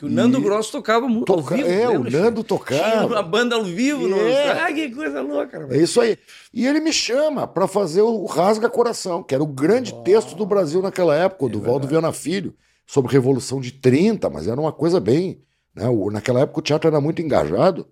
Que 0.03 0.07
o 0.07 0.11
Nando 0.11 0.41
Grosso 0.41 0.71
tocava 0.71 1.07
muito 1.07 1.25
Toca- 1.25 1.55
ao 1.55 1.61
vivo. 1.61 1.69
é, 1.69 1.87
o 1.87 1.91
lembra, 1.93 2.11
Che? 2.11 2.17
Nando 2.17 2.43
Tinha 2.43 2.59
tocava. 2.59 3.05
uma 3.07 3.23
banda 3.23 3.55
ao 3.55 3.63
vivo. 3.63 4.05
No... 4.07 4.17
É. 4.17 4.51
Ah, 4.63 4.73
que 4.73 4.89
coisa 4.93 5.21
louca. 5.21 5.57
É 5.57 5.65
velho. 5.65 5.81
isso 5.81 6.01
aí. 6.01 6.17
E 6.53 6.67
ele 6.67 6.81
me 6.81 6.91
chama 6.91 7.47
para 7.47 7.67
fazer 7.67 8.01
o 8.01 8.25
Rasga 8.25 8.69
Coração, 8.69 9.23
que 9.23 9.33
era 9.33 9.43
o 9.43 9.47
grande 9.47 9.93
texto 10.03 10.35
do 10.35 10.45
Brasil 10.45 10.81
naquela 10.81 11.15
época, 11.15 11.45
o 11.45 11.49
do 11.49 11.61
Valdo 11.61 11.87
Viana 11.87 12.11
Filho, 12.11 12.53
sobre 12.85 13.13
Revolução 13.13 13.61
de 13.61 13.71
30, 13.71 14.29
mas 14.29 14.45
era 14.47 14.59
uma 14.59 14.73
coisa 14.73 14.99
bem. 14.99 15.41
Né? 15.75 15.87
o- 15.89 16.11
naquela 16.11 16.41
época 16.41 16.59
o 16.59 16.61
teatro 16.61 16.87
era 16.89 16.99
muito 17.01 17.21
engajado. 17.21 17.87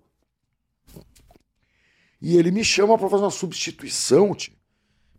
E 2.20 2.36
ele 2.36 2.50
me 2.50 2.62
chama 2.64 2.96
para 2.96 3.08
fazer 3.08 3.24
uma 3.24 3.30
substituição, 3.30 4.34
tio. 4.34 4.52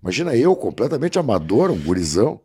Imagina 0.02 0.36
eu, 0.36 0.56
completamente 0.56 1.18
amador, 1.18 1.72
um 1.72 1.78
gurizão, 1.80 2.40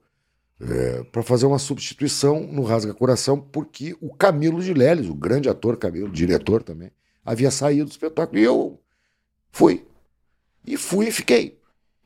para 1.12 1.22
fazer 1.22 1.46
uma 1.46 1.58
substituição 1.58 2.40
no 2.40 2.62
Rasga 2.62 2.92
Coração, 2.92 3.40
porque 3.40 3.96
o 4.00 4.12
Camilo 4.12 4.60
de 4.60 4.74
Leles, 4.74 5.08
o 5.08 5.14
grande 5.14 5.48
ator 5.48 5.76
Camilo, 5.76 6.10
diretor 6.10 6.62
também, 6.62 6.90
havia 7.24 7.50
saído 7.50 7.84
do 7.84 7.92
espetáculo. 7.92 8.38
E 8.38 8.42
eu 8.42 8.80
fui. 9.52 9.86
E 10.66 10.76
fui 10.76 11.08
e 11.08 11.12
fiquei. 11.12 11.58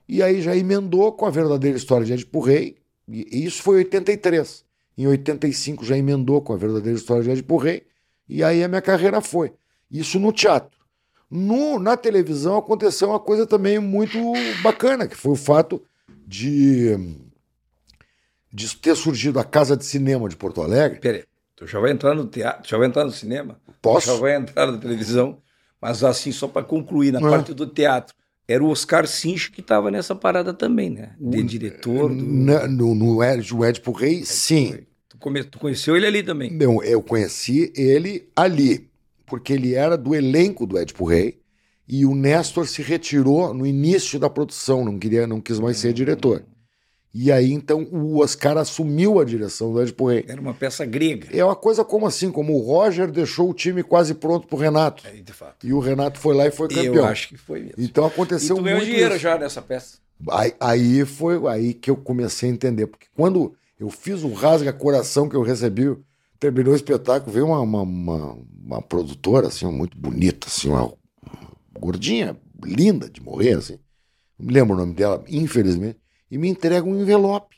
E 0.07 0.23
aí 0.23 0.43
já 0.43 0.55
emendou 0.55 1.13
com 1.13 1.25
a 1.25 1.31
verdadeira 1.31 1.77
história 1.77 2.05
de 2.05 2.13
Edipo 2.13 2.41
Rei. 2.41 2.77
E 3.09 3.45
isso 3.45 3.63
foi 3.63 3.77
em 3.77 3.79
83. 3.79 4.65
Em 4.99 5.07
85 5.07 5.85
já 5.85 5.97
emendou 5.97 6.43
com 6.43 6.53
a 6.53 6.57
verdadeira 6.57 6.99
história 6.99 7.23
de 7.23 7.31
Edipo 7.31 7.57
Rei. 7.57 7.87
E 8.29 8.45
aí 8.45 8.63
a 8.63 8.69
minha 8.69 8.83
carreira 8.83 9.21
foi. 9.21 9.53
Isso 9.91 10.19
no 10.21 10.33
teatro. 10.33 10.79
No, 11.31 11.79
na 11.79 11.97
televisão 11.97 12.59
aconteceu 12.59 13.09
uma 13.09 13.19
coisa 13.19 13.47
também 13.47 13.79
muito 13.79 14.19
bacana, 14.63 15.09
que 15.09 15.17
foi 15.17 15.33
o 15.33 15.37
fato 15.37 15.83
de, 16.27 16.95
de 18.53 18.77
ter 18.77 18.95
surgido 18.97 19.39
a 19.39 19.45
Casa 19.45 19.77
de 19.77 19.85
Cinema 19.85 20.29
de 20.29 20.37
Porto 20.37 20.61
Alegre. 20.61 21.01
Peraí, 21.01 21.25
tu 21.57 21.67
já 21.67 21.81
vai 21.81 21.91
entrar 21.93 22.15
no 22.15 22.27
teatro, 22.27 22.69
já 22.69 22.77
vai 22.77 22.87
entrar 22.89 23.05
no 23.05 23.11
cinema? 23.11 23.59
Posso? 23.81 24.07
Já 24.09 24.15
vai 24.15 24.37
entrar 24.37 24.71
na 24.71 24.79
televisão. 24.79 25.39
Mas 25.81 26.05
assim, 26.05 26.31
só 26.31 26.47
para 26.47 26.63
concluir, 26.63 27.13
na 27.13 27.19
É. 27.19 27.23
parte 27.31 27.53
do 27.55 27.67
teatro, 27.67 28.15
era 28.47 28.63
o 28.63 28.69
Oscar 28.69 29.07
Sinch 29.07 29.51
que 29.51 29.61
estava 29.61 29.91
nessa 29.91 30.15
parada 30.15 30.53
também, 30.55 30.91
né? 30.91 31.17
De 31.19 31.43
diretor. 31.43 32.09
Do... 32.09 32.15
Na- 32.25 32.69
no, 32.69 32.95
no 32.95 33.23
Ed- 33.25 33.53
o 33.55 33.65
Edipo 33.65 33.91
Rei, 33.93 34.25
sim. 34.25 34.79
Tu, 35.09 35.17
come- 35.19 35.43
tu 35.45 35.59
conheceu 35.59 35.97
ele 35.97 36.07
ali 36.07 36.23
também. 36.23 36.53
Não, 36.53 36.83
eu 36.85 37.03
conheci 37.03 37.73
ele 37.75 38.29
ali, 38.37 38.89
porque 39.27 39.53
ele 39.53 39.75
era 39.75 39.97
do 39.97 40.15
elenco 40.15 40.67
do 40.67 40.79
Edipo 40.79 41.05
Rei 41.05 41.41
e 41.89 42.05
o 42.07 42.15
Nestor 42.15 42.67
se 42.69 42.81
retirou 42.83 43.53
no 43.53 43.67
início 43.67 44.19
da 44.21 44.31
produção, 44.31 44.85
não 44.85 44.99
queria, 44.99 45.27
não 45.27 45.41
quis 45.41 45.59
mais 45.59 45.79
ser 45.79 45.93
diretor. 45.93 46.45
E 47.15 47.31
aí 47.31 47.53
então 47.53 47.87
o 47.93 48.21
Oscar 48.21 48.57
assumiu 48.57 49.21
a 49.21 49.25
direção 49.25 49.73
do 49.73 49.83
Edipo 49.83 50.09
Rei. 50.09 50.25
Era 50.27 50.41
uma 50.41 50.55
peça 50.55 50.85
grega. 50.87 51.29
É 51.31 51.45
uma 51.45 51.55
coisa 51.55 51.85
como 51.85 52.07
assim, 52.07 52.31
como 52.31 52.55
o 52.55 52.61
Roger 52.63 53.11
deixou 53.11 53.51
o 53.51 53.55
time 53.55 53.83
quase 53.83 54.15
pronto 54.15 54.47
pro 54.47 54.57
Renato. 54.57 55.03
Aí, 55.07 55.21
de 55.21 55.33
fato. 55.33 55.67
E 55.67 55.73
o 55.75 55.79
Renato 55.79 56.19
foi 56.19 56.35
lá 56.35 56.47
e 56.47 56.51
foi 56.51 56.69
campeão. 56.69 56.95
Eu 56.95 57.05
acho 57.05 57.29
que 57.29 57.37
foi 57.37 57.61
mesmo. 57.61 57.75
Então 57.79 58.05
E 58.05 58.09
aconteceu 58.09 58.57
tu 58.57 58.63
ganhou 58.63 58.79
muito 58.79 58.91
dinheiro 58.91 59.15
isso. 59.15 59.23
já 59.23 59.37
nessa 59.37 59.61
peça. 59.61 59.99
Aí, 60.31 60.55
aí 60.59 61.05
foi 61.05 61.39
aí 61.49 61.75
que 61.75 61.91
eu 61.91 61.97
comecei 61.97 62.49
a 62.49 62.53
entender. 62.53 62.87
Porque 62.87 63.07
quando 63.15 63.55
eu 63.79 63.91
fiz 63.91 64.23
o 64.23 64.33
Rasga 64.33 64.73
Coração 64.73 65.29
que 65.29 65.37
eu 65.37 65.43
recebi, 65.43 65.95
terminou 66.41 66.73
o 66.73 66.77
espetáculo, 66.77 67.33
veio 67.33 67.47
uma, 67.47 67.61
uma, 67.61 67.83
uma, 67.83 68.39
uma 68.65 68.83
produtora, 68.83 69.49
assim, 69.49 69.67
muito 69.67 69.99
bonita, 69.99 70.47
assim, 70.47 70.69
uma 70.71 70.91
gordinha, 71.79 72.37
linda 72.65 73.11
de 73.11 73.21
morrer, 73.23 73.55
assim. 73.55 73.79
Não 74.39 74.47
me 74.47 74.53
lembro 74.53 74.75
o 74.75 74.79
nome 74.79 74.95
dela, 74.95 75.23
infelizmente, 75.29 75.99
e 76.33 76.39
me 76.39 76.49
entrega 76.49 76.87
um 76.89 76.99
envelope. 76.99 77.57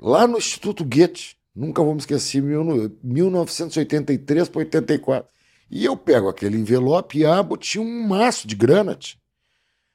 Lá 0.00 0.26
no 0.26 0.38
Instituto 0.38 0.82
Goethe, 0.82 1.36
nunca 1.54 1.82
vou 1.82 1.92
me 1.92 2.00
esquecer, 2.00 2.40
mil- 2.42 2.96
1983 3.02 4.48
para 4.48 4.60
84. 4.60 5.28
E 5.70 5.84
eu 5.84 5.94
pego 5.94 6.26
aquele 6.30 6.56
envelope 6.56 7.18
e 7.18 7.26
abro, 7.26 7.58
tinha 7.58 7.84
um 7.84 8.08
maço 8.08 8.48
de 8.48 8.54
grana, 8.56 8.98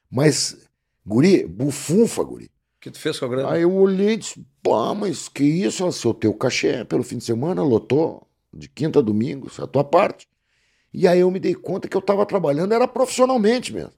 mas 0.08 0.56
Guri, 1.04 1.44
bufunfa, 1.44 2.22
guri. 2.22 2.44
O 2.44 2.50
que 2.80 2.90
tu 2.92 3.00
fez 3.00 3.18
com 3.18 3.24
a 3.24 3.28
grana? 3.28 3.50
Aí 3.50 3.62
eu 3.62 3.74
olhei 3.74 4.12
e 4.12 4.16
disse, 4.18 4.46
pá, 4.62 4.94
mas 4.94 5.28
que 5.28 5.42
isso? 5.42 5.84
Ó, 5.84 5.90
Seu 5.90 6.14
teu 6.14 6.32
cachê 6.32 6.84
pelo 6.84 7.02
fim 7.02 7.18
de 7.18 7.24
semana 7.24 7.64
lotou, 7.64 8.28
de 8.54 8.68
quinta 8.68 9.00
a 9.00 9.02
domingo, 9.02 9.48
isso 9.48 9.60
é 9.60 9.64
a 9.64 9.66
tua 9.66 9.82
parte. 9.82 10.28
E 10.94 11.08
aí 11.08 11.18
eu 11.18 11.30
me 11.32 11.40
dei 11.40 11.54
conta 11.54 11.88
que 11.88 11.96
eu 11.96 12.00
estava 12.00 12.24
trabalhando, 12.24 12.74
era 12.74 12.86
profissionalmente 12.86 13.72
mesmo. 13.72 13.92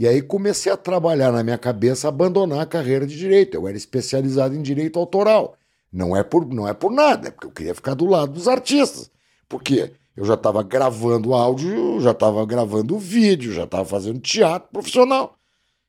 E 0.00 0.08
aí 0.08 0.22
comecei 0.22 0.72
a 0.72 0.78
trabalhar 0.78 1.30
na 1.30 1.44
minha 1.44 1.58
cabeça, 1.58 2.08
abandonar 2.08 2.60
a 2.60 2.64
carreira 2.66 3.06
de 3.06 3.14
direito. 3.18 3.54
Eu 3.54 3.68
era 3.68 3.76
especializado 3.76 4.54
em 4.56 4.62
direito 4.62 4.98
autoral. 4.98 5.58
Não 5.92 6.16
é 6.16 6.22
por, 6.24 6.46
não 6.46 6.66
é 6.66 6.72
por 6.72 6.90
nada, 6.90 7.28
é 7.28 7.30
porque 7.30 7.46
eu 7.46 7.50
queria 7.50 7.74
ficar 7.74 7.92
do 7.92 8.06
lado 8.06 8.32
dos 8.32 8.48
artistas. 8.48 9.10
Porque 9.46 9.92
eu 10.16 10.24
já 10.24 10.34
estava 10.34 10.62
gravando 10.62 11.34
áudio, 11.34 12.00
já 12.00 12.12
estava 12.12 12.46
gravando 12.46 12.96
vídeo, 12.98 13.52
já 13.52 13.64
estava 13.64 13.84
fazendo 13.84 14.18
teatro 14.20 14.70
profissional. 14.72 15.36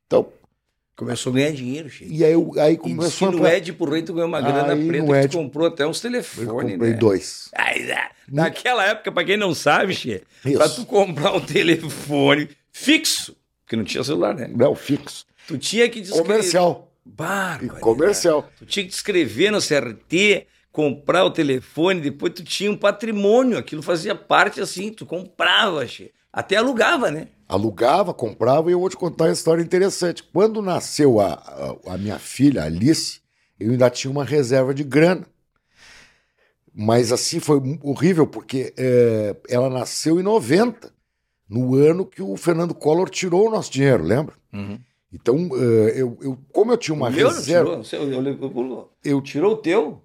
Então, 0.08 0.28
Começou 0.94 1.32
a 1.32 1.36
ganhar 1.36 1.52
dinheiro, 1.54 1.90
Chico. 1.90 2.12
e 2.12 2.24
aí, 2.24 2.34
eu- 2.34 2.52
aí 2.58 2.74
E 2.74 2.78
começou 2.78 3.08
disse 3.08 3.26
a 3.26 3.32
no 3.32 3.48
Ed 3.48 3.74
por 3.74 3.90
rei 3.90 4.04
tu 4.04 4.14
ganhou 4.14 4.28
uma 4.28 4.42
grana 4.42 4.74
Aí, 4.74 4.88
preta 4.88 5.20
Ed- 5.20 5.30
tu 5.32 5.38
comprou 5.38 5.68
até 5.68 5.88
uns 5.88 5.98
Eu 6.04 6.12
telefones, 6.12 6.52
comprei 6.74 6.92
né? 6.92 6.98
dois. 6.98 7.50
Ai, 7.56 7.92
ah, 7.94 8.12
naquela 8.28 8.86
época, 8.86 9.10
pra 9.12 9.24
quem 9.24 9.38
não 9.38 9.56
sabe, 9.56 9.96
Che, 9.96 10.22
Isso. 10.46 10.58
pra 10.58 10.68
tu 10.70 10.86
comprar 10.86 11.32
um 11.34 11.40
telefone 11.40 12.50
fixo, 12.72 13.36
porque 13.72 13.78
não 13.78 13.84
tinha 13.86 14.04
celular, 14.04 14.36
né? 14.36 14.50
Não, 14.54 14.76
fixo. 14.76 15.26
Tu 15.48 15.58
tinha 15.58 15.88
que 15.90 16.02
descrever... 16.02 16.28
Comercial. 16.28 16.92
Bárbaro. 17.06 17.80
comercial. 17.80 18.50
Tu 18.58 18.66
tinha 18.66 18.86
que 18.86 18.92
escrever 18.92 19.50
no 19.50 19.60
CRT, 19.60 20.46
comprar 20.74 21.24
o 21.24 21.32
telefone, 21.32 22.02
depois 22.02 22.34
tu 22.34 22.44
tinha 22.44 22.70
um 22.70 22.76
patrimônio, 22.76 23.58
aquilo 23.58 23.82
fazia 23.82 24.14
parte 24.14 24.60
assim, 24.60 24.92
tu 24.92 25.06
comprava, 25.06 25.88
Che. 25.88 26.12
Até 26.34 26.58
alugava, 26.58 27.10
né? 27.10 27.30
Alugava, 27.48 28.14
comprava 28.14 28.70
e 28.70 28.74
eu 28.74 28.80
vou 28.80 28.90
te 28.90 28.98
contar 28.98 29.26
uma 29.26 29.34
história 29.34 29.62
interessante. 29.62 30.22
Quando 30.22 30.62
nasceu 30.62 31.22
a, 31.22 31.34
a, 31.34 31.94
a 31.94 31.98
minha 31.98 32.20
filha, 32.20 32.64
Alice, 32.64 33.22
eu 33.60 33.72
ainda 33.72 33.90
tinha 33.90 34.12
uma 34.12 34.26
reserva 34.26 34.74
de 34.74 34.84
grana. 34.84 35.26
Mas 36.74 37.12
assim 37.12 37.40
foi 37.40 37.62
horrível, 37.82 38.28
porque 38.28 38.74
é, 38.78 39.36
ela 39.50 39.70
nasceu 39.70 40.20
em 40.20 40.24
90, 40.24 40.92
no 41.52 41.76
ano 41.76 42.06
que 42.06 42.22
o 42.22 42.38
Fernando 42.38 42.74
Collor 42.74 43.10
tirou 43.10 43.48
o 43.48 43.52
nosso 43.52 43.70
dinheiro, 43.70 44.04
lembra? 44.04 44.34
Então, 45.14 45.36
é, 45.54 46.02
eu, 46.02 46.18
eu, 46.22 46.38
como 46.54 46.72
eu 46.72 46.78
tinha 46.78 46.96
uma 46.96 47.08
o 47.08 47.12
reserva. 47.12 47.82
tirou, 47.84 48.10
eu, 48.10 48.24
eu, 48.24 48.34
eu- 48.34 48.90
Eu 49.04 49.22
tirou 49.22 49.54
o 49.54 49.58
teu? 49.58 50.02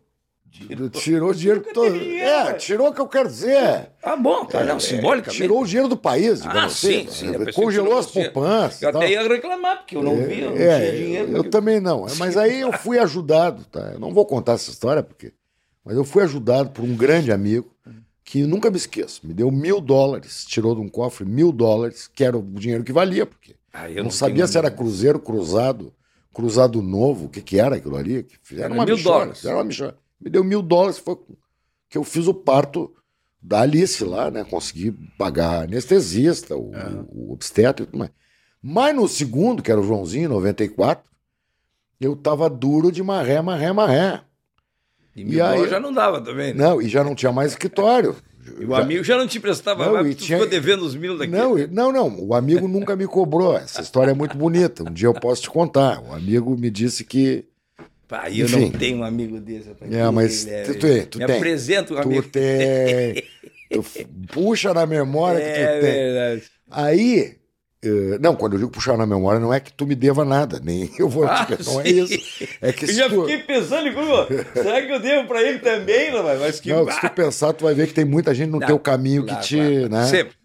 tirou 0.90 1.30
o 1.30 1.34
dinheiro 1.34 1.60
Nunca 1.60 1.72
todo. 1.74 1.94
É, 1.96 2.54
tirou 2.54 2.88
o 2.88 2.92
que 2.94 3.00
eu 3.00 3.06
quero 3.06 3.28
dizer. 3.28 3.90
Ah, 4.02 4.16
bom, 4.16 4.44
tá, 4.46 4.64
não, 4.64 4.76
É, 4.76 4.80
simbolicamente. 4.80 5.36
Tirou 5.42 5.60
o 5.62 5.66
dinheiro 5.66 5.88
do 5.88 5.96
país, 5.96 6.40
Ah, 6.44 6.68
sim, 6.68 7.02
assim. 7.02 7.08
sim, 7.10 7.34
eu 7.34 7.44
que 7.44 7.52
Congelou 7.52 7.88
tirou 7.88 7.98
as 7.98 8.06
poupanças. 8.06 8.82
Eu 8.82 8.90
tal. 8.90 9.02
até 9.02 9.10
ia 9.12 9.22
reclamar, 9.28 9.78
porque 9.78 9.96
eu 9.96 10.02
não 10.02 10.16
vi, 10.16 10.40
eu 10.40 10.50
não 10.52 10.56
É, 10.56 10.78
tinha 10.80 10.92
dinheiro. 10.92 11.36
Eu 11.36 11.50
também 11.50 11.78
não. 11.78 12.06
Mas 12.18 12.36
aí 12.36 12.60
eu 12.60 12.72
fui 12.72 12.98
ajudado, 12.98 13.64
tá? 13.66 13.90
Eu 13.92 14.00
não 14.00 14.12
vou 14.14 14.24
contar 14.26 14.52
essa 14.54 14.70
história, 14.70 15.02
porque. 15.02 15.32
Mas 15.84 15.94
eu 15.96 16.04
fui 16.04 16.22
ajudado 16.24 16.70
por 16.70 16.82
um 16.84 16.96
grande 16.96 17.30
amigo 17.30 17.70
que 18.26 18.44
nunca 18.44 18.68
me 18.72 18.76
esqueço. 18.76 19.24
Me 19.24 19.32
deu 19.32 19.52
mil 19.52 19.80
dólares, 19.80 20.44
tirou 20.44 20.74
de 20.74 20.80
um 20.80 20.88
cofre 20.88 21.24
mil 21.24 21.52
dólares, 21.52 22.08
que 22.12 22.24
era 22.24 22.36
o 22.36 22.42
dinheiro 22.42 22.82
que 22.82 22.92
valia, 22.92 23.24
porque 23.24 23.54
Ah, 23.72 23.88
eu 23.88 24.02
não, 24.02 24.10
sabia 24.10 24.48
se 24.48 24.58
era 24.58 24.68
cruzeiro, 24.68 25.20
cruzado, 25.20 25.94
cruzado 26.34 26.82
novo, 26.82 27.26
o 27.26 27.28
que, 27.28 27.40
que 27.40 27.60
era 27.60 27.76
aquilo 27.76 27.96
ali. 27.96 28.24
Que 28.24 28.36
fizeram 28.42 28.66
Era 28.66 28.74
uma 28.74 28.84
mil 28.84 28.96
michona, 28.96 29.18
dólares. 29.18 29.44
Uma 29.44 29.64
michona. 29.64 29.96
Me 30.20 30.28
deu 30.28 30.42
mil 30.42 30.60
dólares, 30.60 30.98
foi 30.98 31.16
que 31.88 31.96
eu 31.96 32.02
fiz 32.02 32.26
o 32.26 32.34
parto 32.34 32.92
da 33.40 33.60
Alice 33.60 34.02
lá, 34.04 34.28
né? 34.28 34.42
Consegui 34.42 34.90
pagar 35.16 35.62
anestesista, 35.62 36.56
o, 36.56 36.74
Aham. 36.74 37.06
o 37.08 37.32
obstetra 37.32 37.84
e 37.84 37.86
tudo 37.86 37.98
mais. 37.98 38.10
Mas 38.60 38.96
no 38.96 39.06
segundo, 39.06 39.62
que 39.62 39.70
era 39.70 39.80
o 39.80 39.84
Joãozinho, 39.84 40.28
94, 40.30 41.04
eu 42.00 42.16
tava 42.16 42.50
duro 42.50 42.90
de 42.90 43.04
marré, 43.04 43.40
marré, 43.40 43.72
E 45.16 45.22
E 45.22 45.24
mil 45.24 45.42
aí- 45.44 45.52
dólares 45.52 45.70
já 45.70 45.80
não 45.80 45.92
dava 45.92 46.20
também, 46.20 46.52
né? 46.54 46.62
Não, 46.62 46.80
e 46.82 46.88
já 46.88 47.02
não 47.02 47.14
tinha 47.14 47.32
mais 47.32 47.52
escritório. 47.52 48.14
E 48.60 48.64
o 48.64 48.74
amigo 48.76 49.02
já 49.02 49.16
não 49.18 49.26
te 49.26 49.40
prestava 49.40 49.86
Não, 49.86 49.94
mais, 49.94 50.06
e 50.06 50.10
porque 50.10 50.22
tu 50.22 50.26
tinha- 50.26 50.38
ficou 50.38 50.50
devendo 50.50 50.82
os 50.84 50.94
mil 50.94 51.18
daqui. 51.18 51.32
Não, 51.32 51.58
e- 51.58 51.66
não, 51.66 51.90
não. 51.90 52.16
O 52.20 52.32
amigo 52.34 52.68
nunca 52.68 52.94
me 52.94 53.06
cobrou. 53.06 53.56
Essa 53.56 53.80
história 53.82 54.12
é 54.12 54.14
muito 54.14 54.36
bonita. 54.36 54.84
Um 54.88 54.92
dia 54.92 55.08
eu 55.08 55.14
posso 55.14 55.42
te 55.42 55.50
contar. 55.50 56.00
O 56.00 56.12
amigo 56.12 56.56
me 56.56 56.70
disse 56.70 57.02
que 57.02 57.44
Pá, 58.06 58.30
eu 58.30 58.44
Enfim. 58.44 58.60
não 58.60 58.70
tenho 58.70 58.98
um 58.98 59.02
amigo 59.04 59.40
desse. 59.40 59.68
rapaz. 59.68 59.92
É, 59.92 60.10
mas 60.12 60.46
Ele 60.46 60.62
tu 60.74 60.78
tem, 60.78 61.06
tu 61.06 61.18
Me 61.18 61.26
tem. 61.26 61.36
apresenta 61.38 61.92
um 61.92 61.96
tu 61.96 62.02
amigo. 62.02 62.22
tem. 62.28 63.24
Tu 63.68 63.82
puxa 64.32 64.72
na 64.72 64.86
memória 64.86 65.40
que 65.40 65.44
É 65.46 65.66
tu 65.66 65.80
tem. 65.80 65.92
verdade. 65.92 66.42
Aí. 66.70 67.34
Eh, 67.86 68.18
não, 68.20 68.34
quando 68.36 68.54
eu 68.54 68.58
digo 68.58 68.70
puxar 68.70 68.96
na 68.98 69.06
memória, 69.06 69.38
não 69.40 69.52
é 69.52 69.60
que 69.60 69.72
tu 69.72 69.86
me 69.86 69.94
deva 69.94 70.24
nada, 70.24 70.60
nem 70.62 70.90
eu 70.98 71.08
vou 71.08 71.24
Ah, 71.26 71.44
te 71.46 71.64
Não 71.64 71.80
é 71.80 71.88
isso. 71.88 72.46
É 72.60 72.72
que 72.72 72.84
Eu 72.86 72.92
já 72.94 73.08
tu, 73.08 73.20
fiquei 73.22 73.38
pensando, 73.38 73.92
Google, 73.92 74.26
será 74.54 74.82
que 74.84 74.92
eu 74.92 75.00
devo 75.00 75.26
pra 75.28 75.42
ele 75.42 75.58
também, 75.60 76.10
rapaz? 76.10 76.40
Mas 76.40 76.60
que. 76.60 76.70
não, 76.70 76.90
se 76.90 77.00
tu 77.00 77.10
pensar, 77.10 77.52
tu 77.52 77.64
vai 77.64 77.74
ver 77.74 77.86
que 77.86 77.94
tem 77.94 78.04
muita 78.04 78.34
gente 78.34 78.50
no 78.50 78.58
Não, 78.60 78.66
teu 78.66 78.78
caminho 78.78 79.24
Claro, 79.24 79.40
que 79.40 79.46
te. 79.48 79.56
claro. 79.56 79.88
Né? 79.88 80.06
Sempre. 80.06 80.36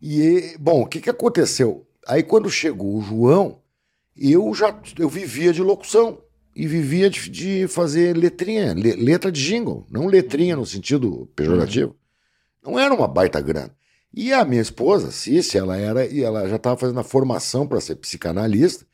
E, 0.00 0.56
bom, 0.58 0.82
o 0.82 0.86
que, 0.86 1.00
que 1.00 1.10
aconteceu? 1.10 1.86
Aí, 2.06 2.22
quando 2.22 2.48
chegou 2.50 2.96
o 2.96 3.02
João, 3.02 3.58
eu 4.16 4.54
já 4.54 4.74
eu 4.98 5.08
vivia 5.08 5.52
de 5.52 5.62
locução 5.62 6.18
e 6.54 6.66
vivia 6.66 7.08
de, 7.10 7.28
de 7.28 7.68
fazer 7.68 8.16
letrinha, 8.16 8.72
le- 8.74 8.94
letra 8.94 9.30
de 9.30 9.42
jingle, 9.44 9.86
não 9.90 10.06
letrinha 10.06 10.56
no 10.56 10.64
sentido 10.66 11.28
pejorativo. 11.36 11.94
Não 12.64 12.78
era 12.78 12.92
uma 12.94 13.06
baita 13.08 13.40
grana. 13.40 13.70
E 14.12 14.32
a 14.32 14.44
minha 14.44 14.62
esposa, 14.62 15.10
Cícia, 15.10 15.58
ela 15.58 15.76
era 15.76 16.06
e 16.06 16.22
ela 16.22 16.48
já 16.48 16.56
estava 16.56 16.76
fazendo 16.76 17.00
a 17.00 17.04
formação 17.04 17.66
para 17.66 17.80
ser 17.80 17.96
psicanalista. 17.96 18.86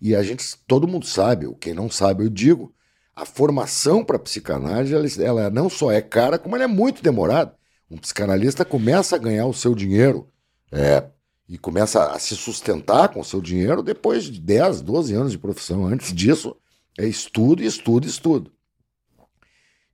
E 0.00 0.14
a 0.14 0.22
gente, 0.22 0.44
todo 0.66 0.88
mundo 0.88 1.06
sabe, 1.06 1.46
ou 1.46 1.54
quem 1.54 1.74
não 1.74 1.90
sabe, 1.90 2.24
eu 2.24 2.30
digo, 2.30 2.74
a 3.14 3.26
formação 3.26 4.04
para 4.04 4.18
psicanálise, 4.18 4.94
ela, 5.22 5.40
ela 5.42 5.50
não 5.50 5.68
só 5.68 5.92
é 5.92 6.00
cara, 6.00 6.38
como 6.38 6.56
ela 6.56 6.64
é 6.64 6.68
muito 6.68 7.02
demorada. 7.02 7.54
Um 7.90 7.98
psicanalista 7.98 8.64
começa 8.64 9.16
a 9.16 9.18
ganhar 9.18 9.46
o 9.46 9.52
seu 9.52 9.74
dinheiro 9.74 10.30
é, 10.72 11.04
e 11.48 11.58
começa 11.58 12.12
a 12.12 12.18
se 12.18 12.36
sustentar 12.36 13.08
com 13.08 13.20
o 13.20 13.24
seu 13.24 13.40
dinheiro 13.40 13.82
depois 13.82 14.24
de 14.24 14.40
10, 14.40 14.80
12 14.80 15.14
anos 15.14 15.32
de 15.32 15.38
profissão. 15.38 15.84
Antes 15.84 16.14
disso, 16.14 16.56
é 16.96 17.06
estudo, 17.06 17.62
estudo, 17.62 18.06
estudo. 18.06 18.52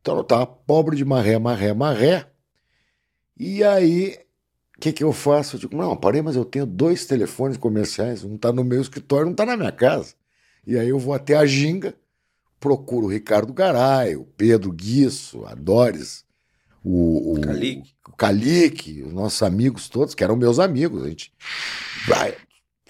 Então 0.00 0.14
eu 0.16 0.22
estava 0.22 0.46
pobre 0.46 0.96
de 0.96 1.04
marré, 1.04 1.38
marré, 1.38 1.72
marré. 1.72 2.30
E 3.36 3.64
aí, 3.64 4.18
o 4.76 4.80
que, 4.80 4.92
que 4.92 5.02
eu 5.02 5.12
faço? 5.12 5.56
Eu 5.56 5.60
digo, 5.60 5.76
não, 5.76 5.96
parei, 5.96 6.20
mas 6.20 6.36
eu 6.36 6.44
tenho 6.44 6.66
dois 6.66 7.06
telefones 7.06 7.56
comerciais, 7.56 8.22
um 8.22 8.34
está 8.34 8.52
no 8.52 8.62
meu 8.62 8.80
escritório, 8.80 9.26
um 9.26 9.30
está 9.30 9.46
na 9.46 9.56
minha 9.56 9.72
casa. 9.72 10.14
E 10.66 10.78
aí 10.78 10.88
eu 10.88 10.98
vou 10.98 11.14
até 11.14 11.34
a 11.34 11.46
Ginga, 11.46 11.94
procuro 12.60 13.06
o 13.06 13.10
Ricardo 13.10 13.52
Garay, 13.52 14.16
o 14.16 14.24
Pedro 14.36 14.70
Guiço, 14.70 15.46
a 15.46 15.54
Doris, 15.54 16.24
o, 16.84 17.32
o 17.32 17.40
Calique. 17.40 17.94
o 18.06 18.12
Calique, 18.12 19.02
os 19.02 19.12
nossos 19.12 19.42
amigos 19.42 19.88
todos, 19.88 20.14
que 20.14 20.22
eram 20.22 20.36
meus 20.36 20.58
amigos. 20.58 21.02
A 21.02 21.08
gente. 21.08 21.32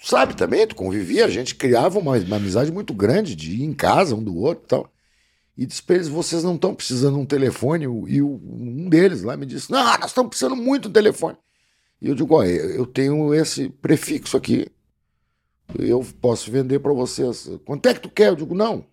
Sabe 0.03 0.35
também, 0.35 0.67
tu 0.67 0.75
convivia, 0.75 1.25
a 1.25 1.29
gente 1.29 1.55
criava 1.55 1.97
uma, 1.99 2.17
uma 2.17 2.35
amizade 2.35 2.71
muito 2.71 2.93
grande 2.93 3.35
de 3.35 3.61
ir 3.61 3.63
em 3.63 3.73
casa 3.73 4.15
um 4.15 4.23
do 4.23 4.35
outro 4.37 4.63
e 4.65 4.67
tal. 4.67 4.93
E 5.57 5.65
disse 5.65 5.81
pra 5.81 5.95
eles: 5.95 6.07
vocês 6.07 6.43
não 6.43 6.55
estão 6.55 6.75
precisando 6.75 7.15
de 7.15 7.21
um 7.21 7.25
telefone. 7.25 7.85
E 7.85 8.21
um 8.21 8.87
deles 8.89 9.23
lá 9.23 9.35
me 9.35 9.45
disse: 9.45 9.71
não, 9.71 9.83
nós 9.83 10.05
estamos 10.05 10.29
precisando 10.29 10.55
muito 10.55 10.83
de 10.83 10.89
um 10.89 10.93
telefone. 10.93 11.37
E 12.01 12.07
eu 12.07 12.15
digo: 12.15 12.35
olha, 12.35 12.49
eu 12.49 12.85
tenho 12.85 13.33
esse 13.33 13.69
prefixo 13.69 14.37
aqui. 14.37 14.67
Eu 15.77 16.05
posso 16.21 16.49
vender 16.51 16.79
para 16.79 16.93
vocês. 16.93 17.49
Quanto 17.65 17.87
é 17.87 17.93
que 17.93 18.01
tu 18.01 18.09
quer? 18.09 18.29
Eu 18.29 18.35
digo: 18.35 18.55
não. 18.55 18.85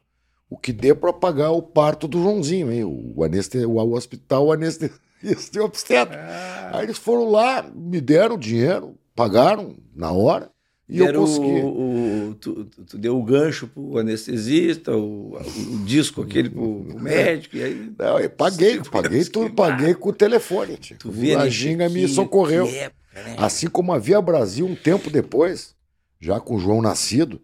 O 0.49 0.59
que 0.59 0.73
dê 0.73 0.95
para 0.95 1.13
pagar 1.13 1.51
o 1.51 1.63
parto 1.63 2.07
do 2.07 2.23
Joãozinho, 2.23 2.71
hein? 2.71 2.85
O, 2.85 3.25
aneste... 3.25 3.59
o 3.65 3.93
hospital, 3.93 4.47
o 4.47 4.53
anestesista 4.53 5.59
e 5.59 5.61
obstetra. 5.61 6.27
Ah, 6.29 6.79
Aí 6.79 6.85
eles 6.85 6.99
foram 6.99 7.31
lá, 7.31 7.63
me 7.75 8.01
deram 8.01 8.37
o 8.37 8.39
dinheiro, 8.39 8.97
pagaram 9.15 9.77
na 9.95 10.13
hora 10.13 10.54
e 10.89 10.99
eu 10.99 11.13
consegui. 11.15 11.47
o, 11.47 12.29
o- 12.31 12.35
tu, 12.41 12.65
tu- 12.65 12.99
deu 12.99 13.19
o 13.19 13.23
gancho 13.25 13.67
pro 13.69 13.99
anestesista, 13.99 14.95
o, 14.97 15.37
o 15.37 15.85
disco 15.85 16.23
aquele 16.23 16.51
pro, 16.51 16.85
pro 16.85 16.99
médico, 17.03 17.57
e 17.57 17.63
aí. 17.63 17.93
Não, 17.99 18.19
eu 18.19 18.31
paguei, 18.31 18.81
paguei 18.91 19.25
tudo, 19.25 19.55
paguei 19.55 19.95
com 19.95 20.11
o 20.11 20.13
telefone. 20.13 20.77
Tio. 20.77 20.97
Tu 20.99 21.11
vê, 21.11 21.35
a 21.35 21.45
né, 21.45 21.51
Ginga 21.51 21.89
me 21.89 22.07
socorreu. 22.09 22.67
época, 22.67 22.95
né? 23.15 23.37
Assim 23.39 23.69
como 23.69 23.93
a 23.93 23.99
Via 23.99 24.21
Brasil, 24.21 24.67
um 24.67 24.75
tempo 24.75 25.09
depois, 25.11 25.75
já 26.21 26.39
com 26.41 26.57
o 26.57 26.59
João 26.59 26.83
nascido, 26.83 27.41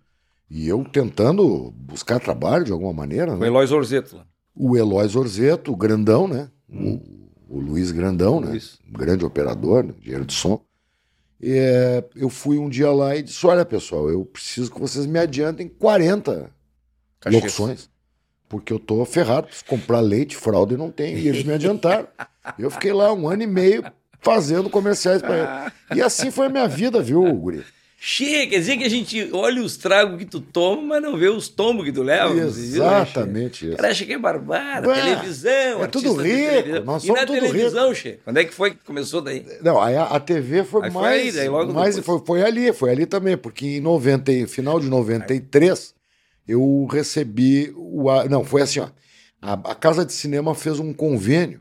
e 0.51 0.67
eu 0.69 0.85
tentando 0.85 1.71
buscar 1.77 2.19
trabalho 2.21 2.65
de 2.65 2.73
alguma 2.73 2.93
maneira, 2.93 3.29
Com 3.33 3.37
o 3.37 3.41
né? 3.41 3.47
Eloy 3.47 3.67
Zorzeto 3.67 4.17
lá. 4.17 4.27
o 4.55 4.77
Eloy 4.77 5.07
Zorzeto, 5.09 5.73
o 5.73 5.77
grandão, 5.77 6.27
né? 6.29 6.51
O, 6.69 7.01
o 7.49 7.61
Luiz 7.61 7.91
Grandão, 7.91 8.41
né? 8.41 8.49
Luiz. 8.51 8.79
Um 8.89 8.93
grande 8.93 9.25
operador, 9.25 9.85
né? 9.85 9.95
engenheiro 10.01 10.25
de 10.25 10.35
som. 10.35 10.61
É, 11.43 12.05
eu 12.15 12.29
fui 12.29 12.59
um 12.59 12.69
dia 12.69 12.91
lá 12.91 13.17
e 13.17 13.23
disse: 13.23 13.47
Olha, 13.47 13.65
pessoal, 13.65 14.11
eu 14.11 14.25
preciso 14.25 14.71
que 14.71 14.81
vocês 14.81 15.07
me 15.07 15.19
adiantem 15.19 15.69
40 15.69 16.51
Cachê. 17.21 17.37
locuções. 17.37 17.89
Porque 18.49 18.73
eu 18.73 18.81
tô 18.81 19.05
ferrado, 19.05 19.47
preciso 19.47 19.65
comprar 19.65 20.01
leite, 20.01 20.37
fralda 20.37 20.75
e 20.75 20.77
não 20.77 20.91
tem. 20.91 21.17
E 21.17 21.29
eles 21.29 21.45
me 21.45 21.53
adiantaram. 21.53 22.09
eu 22.59 22.71
fiquei 22.71 22.93
lá 22.93 23.13
um 23.13 23.29
ano 23.29 23.45
e 23.45 23.47
meio 23.47 23.85
fazendo 24.21 24.69
comerciais 24.69 25.23
para 25.23 25.37
eles. 25.37 25.73
E 25.97 26.03
assim 26.03 26.31
foi 26.31 26.47
a 26.47 26.51
minha 26.51 26.67
vida, 26.67 27.01
viu, 27.01 27.23
Guri? 27.35 27.65
Che, 28.03 28.47
quer 28.47 28.61
dizer 28.61 28.79
que 28.79 28.85
a 28.85 28.89
gente 28.89 29.29
olha 29.31 29.63
os 29.63 29.77
tragos 29.77 30.17
que 30.17 30.25
tu 30.25 30.41
toma, 30.41 30.81
mas 30.83 31.03
não 31.03 31.19
vê 31.19 31.29
os 31.29 31.49
tombos 31.49 31.85
que 31.85 31.93
tu 31.93 32.03
leva. 32.03 32.33
Exatamente 32.35 33.67
O 33.67 33.69
isso. 33.69 33.77
cara 33.77 33.91
acha 33.91 34.07
que 34.07 34.13
é 34.15 34.19
barbada, 34.19 34.89
Ué, 34.89 34.95
televisão, 35.03 35.85
é 35.85 35.87
tudo 35.87 36.15
rico, 36.15 36.81
nós 36.85 37.03
e 37.05 37.07
somos 37.09 37.21
na 37.21 37.27
tudo 37.27 37.39
televisão, 37.41 37.95
Che? 37.95 38.19
Quando 38.25 38.39
é 38.39 38.45
que 38.45 38.55
foi 38.55 38.71
que 38.71 38.83
começou 38.85 39.21
daí? 39.21 39.45
Não, 39.63 39.79
a, 39.79 39.89
a 40.17 40.19
TV 40.19 40.65
foi 40.65 40.85
Aí 40.87 40.91
foi 40.91 41.03
mais. 41.03 41.23
aí, 41.27 41.33
daí 41.33 41.49
logo 41.51 41.75
mais 41.75 41.99
foi, 41.99 42.23
foi 42.25 42.43
ali, 42.43 42.73
foi 42.73 42.91
ali 42.91 43.05
também, 43.05 43.37
porque 43.37 43.67
em 43.67 43.81
90, 43.81 44.33
e- 44.33 44.47
final 44.47 44.81
de 44.81 44.89
93, 44.89 45.95
eu 46.49 46.87
recebi 46.91 47.71
o. 47.77 48.05
Não, 48.31 48.43
foi 48.45 48.63
assim, 48.63 48.81
ó. 48.81 48.89
A, 49.43 49.53
a 49.53 49.75
Casa 49.75 50.07
de 50.07 50.13
Cinema 50.15 50.55
fez 50.55 50.79
um 50.81 50.93
convênio 50.95 51.61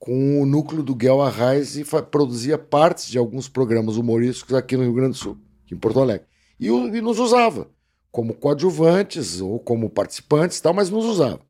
com 0.00 0.42
o 0.42 0.46
núcleo 0.46 0.82
do 0.82 0.94
Guel 0.96 1.22
Arraes 1.22 1.76
e 1.76 1.84
fa- 1.84 2.02
produzia 2.02 2.58
partes 2.58 3.08
de 3.08 3.18
alguns 3.18 3.48
programas 3.48 3.96
humorísticos 3.96 4.54
aqui 4.54 4.76
no 4.76 4.82
Rio 4.82 4.92
Grande 4.92 5.10
do 5.12 5.16
Sul, 5.16 5.38
aqui 5.66 5.74
em 5.74 5.78
Porto 5.78 6.00
Alegre. 6.00 6.26
E, 6.58 6.68
e 6.68 7.00
nos 7.02 7.18
usava, 7.18 7.68
como 8.10 8.32
coadjuvantes 8.32 9.40
ou 9.42 9.58
como 9.60 9.90
participantes 9.90 10.56
e 10.58 10.62
tal, 10.62 10.72
mas 10.72 10.88
nos 10.88 11.04
usava. 11.04 11.40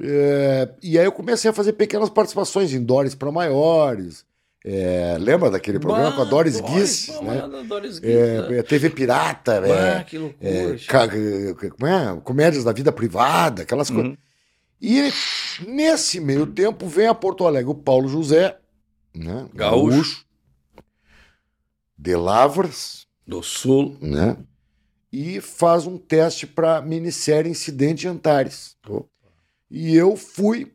É, 0.00 0.70
e 0.82 0.98
aí 0.98 1.04
eu 1.04 1.12
comecei 1.12 1.50
a 1.50 1.54
fazer 1.54 1.74
pequenas 1.74 2.08
participações 2.08 2.72
em 2.72 2.82
Dores 2.82 3.14
para 3.14 3.30
Maiores. 3.30 4.24
É, 4.64 5.16
lembra 5.20 5.50
daquele 5.50 5.78
programa 5.80 6.12
com 6.14 6.22
a 6.22 6.24
Doris 6.24 6.60
Guiz? 6.60 7.08
né? 7.20 7.42
Doris 7.68 7.98
Guiz. 7.98 8.14
né? 8.14 8.56
É, 8.56 8.58
é, 8.58 8.62
TV 8.62 8.90
Pirata, 8.90 9.60
Ah, 9.60 9.98
é, 9.98 10.04
que 10.04 10.16
loucura. 10.16 10.48
é, 10.48 10.76
ca- 10.86 11.04
é, 11.06 11.70
como 11.70 11.86
é? 11.86 12.20
comédias 12.22 12.62
da 12.64 12.72
vida 12.72 12.92
privada, 12.92 13.62
aquelas 13.62 13.90
coisas. 13.90 14.12
Uhum. 14.12 14.16
E 14.80 15.12
nesse 15.66 16.20
meio 16.20 16.46
tempo 16.46 16.86
vem 16.86 17.06
a 17.08 17.14
Porto 17.14 17.44
Alegre 17.46 17.70
o 17.70 17.74
Paulo 17.74 18.08
José, 18.08 18.56
né? 19.14 19.46
Gaúcho. 19.52 20.24
De 22.02 22.16
Lavras, 22.16 23.06
Do 23.24 23.44
Sul. 23.44 23.96
né? 24.00 24.36
E 25.12 25.40
faz 25.40 25.86
um 25.86 25.96
teste 25.96 26.48
para 26.48 26.82
minissérie 26.82 27.48
Incidente 27.48 28.06
em 28.06 28.10
Antares. 28.10 28.76
E 29.70 29.94
eu 29.94 30.16
fui 30.16 30.74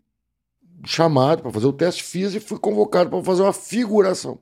chamado 0.86 1.42
para 1.42 1.52
fazer 1.52 1.66
o 1.66 1.74
teste, 1.74 2.02
fiz 2.02 2.34
e 2.34 2.40
fui 2.40 2.58
convocado 2.58 3.10
para 3.10 3.24
fazer 3.24 3.42
uma 3.42 3.52
figuração. 3.52 4.40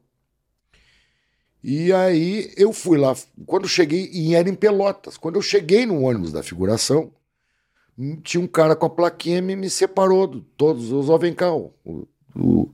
E 1.63 1.91
aí 1.91 2.53
eu 2.55 2.71
fui 2.71 2.99
lá, 2.99 3.15
quando 3.47 3.67
cheguei, 3.67 4.07
e 4.13 4.35
era 4.35 4.47
em 4.47 4.53
Pelotas. 4.53 5.17
Quando 5.17 5.37
eu 5.37 5.41
cheguei 5.41 5.87
no 5.87 6.03
ônibus 6.03 6.31
da 6.31 6.43
figuração, 6.43 7.11
tinha 8.21 8.43
um 8.43 8.47
cara 8.47 8.75
com 8.75 8.85
a 8.85 8.89
plaquinha 8.91 9.39
e 9.39 9.41
me, 9.41 9.55
me 9.55 9.71
separou 9.71 10.27
de 10.27 10.41
todos 10.55 10.91
os. 10.91 11.09
Ó, 11.09 11.17
vem 11.17 11.33
cá, 11.33 11.51
o, 11.51 11.73
o, 12.35 12.69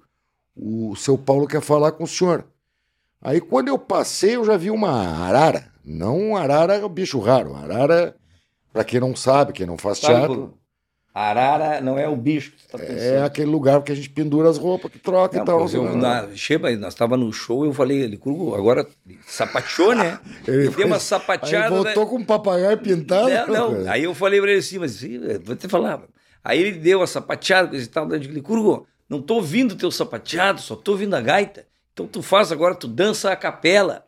o 0.54 0.95
seu 0.97 1.17
Paulo 1.17 1.47
quer 1.47 1.62
falar 1.62 1.93
com 1.93 2.04
o 2.04 2.08
senhor. 2.08 2.51
Aí 3.22 3.40
quando 3.40 3.68
eu 3.68 3.78
passei, 3.78 4.36
eu 4.36 4.44
já 4.44 4.58
vi 4.58 4.72
uma 4.72 4.92
arara. 4.92 5.66
Não 5.84 6.36
arara 6.36 6.76
é 6.76 6.86
um 6.86 6.90
bicho 6.90 7.20
raro. 7.20 7.56
Arara, 7.56 8.16
para 8.74 8.84
quem 8.84 9.00
não 9.00 9.16
sabe, 9.16 9.54
quem 9.54 9.66
não 9.66 9.78
faz 9.78 10.00
Sabe, 10.00 10.16
teatro? 10.16 10.58
Arara 11.14 11.82
não 11.82 12.00
é 12.00 12.08
o 12.08 12.16
bicho 12.16 12.52
que 12.52 12.64
tu 12.64 12.70
tá 12.70 12.78
pensando. 12.78 12.98
é 12.98 13.22
aquele 13.22 13.52
lugar 13.52 13.82
que 13.84 13.92
a 13.92 13.96
gente 13.96 14.10
pendura 14.10 14.50
as 14.50 14.58
roupas, 14.58 14.90
que 14.90 14.98
troca 14.98 15.36
Não, 15.36 15.44
e 15.44 15.46
tal. 15.46 15.70
eu, 15.70 15.96
na, 15.98 16.26
nós 16.80 16.94
estava 16.94 17.18
no 17.18 17.34
show, 17.34 17.66
eu 17.66 17.74
falei, 17.74 18.02
ele 18.02 18.20
agora 18.56 18.88
sapateou, 19.28 19.94
né? 19.94 20.20
Ele, 20.48 20.70
deu 20.70 20.88
uma 20.88 20.96
Aí 20.96 21.02
sapateada. 21.02 21.76
voltou 21.76 22.06
né? 22.06 22.10
com 22.10 22.16
um 22.16 22.24
papagaio 22.24 22.78
pintado. 22.78 23.30
Não, 23.30 23.48
não. 23.48 23.76
cara. 23.84 23.92
Aí 23.92 24.06
eu 24.06 24.16
falei 24.16 24.40
pra 24.40 24.52
ele 24.52 24.60
assim, 24.60 24.80
mas 24.80 25.02
vou 25.44 25.56
te 25.56 25.68
falar. 25.68 26.02
Aí 26.42 26.60
ele 26.60 26.72
deu 26.72 27.02
a 27.02 27.08
sapateada, 27.08 27.68
coisa 27.70 27.84
e 27.84 27.90
tal, 27.90 28.10
eu 28.10 28.18
digo, 28.18 28.34
Licurgo, 28.34 28.88
não 29.10 29.22
tô 29.22 29.36
ouvindo 29.36 29.76
teu 29.76 29.92
sapateado, 29.92 30.62
só 30.62 30.78
tô 30.78 30.94
ouvindo 30.94 31.14
a 31.14 31.22
gaita. 31.22 31.66
Então 32.04 32.08
tu 32.08 32.22
faz 32.22 32.52
agora, 32.52 32.76
tu 32.76 32.88
dança 32.88 33.32
a 33.32 33.36
capela. 33.36 34.06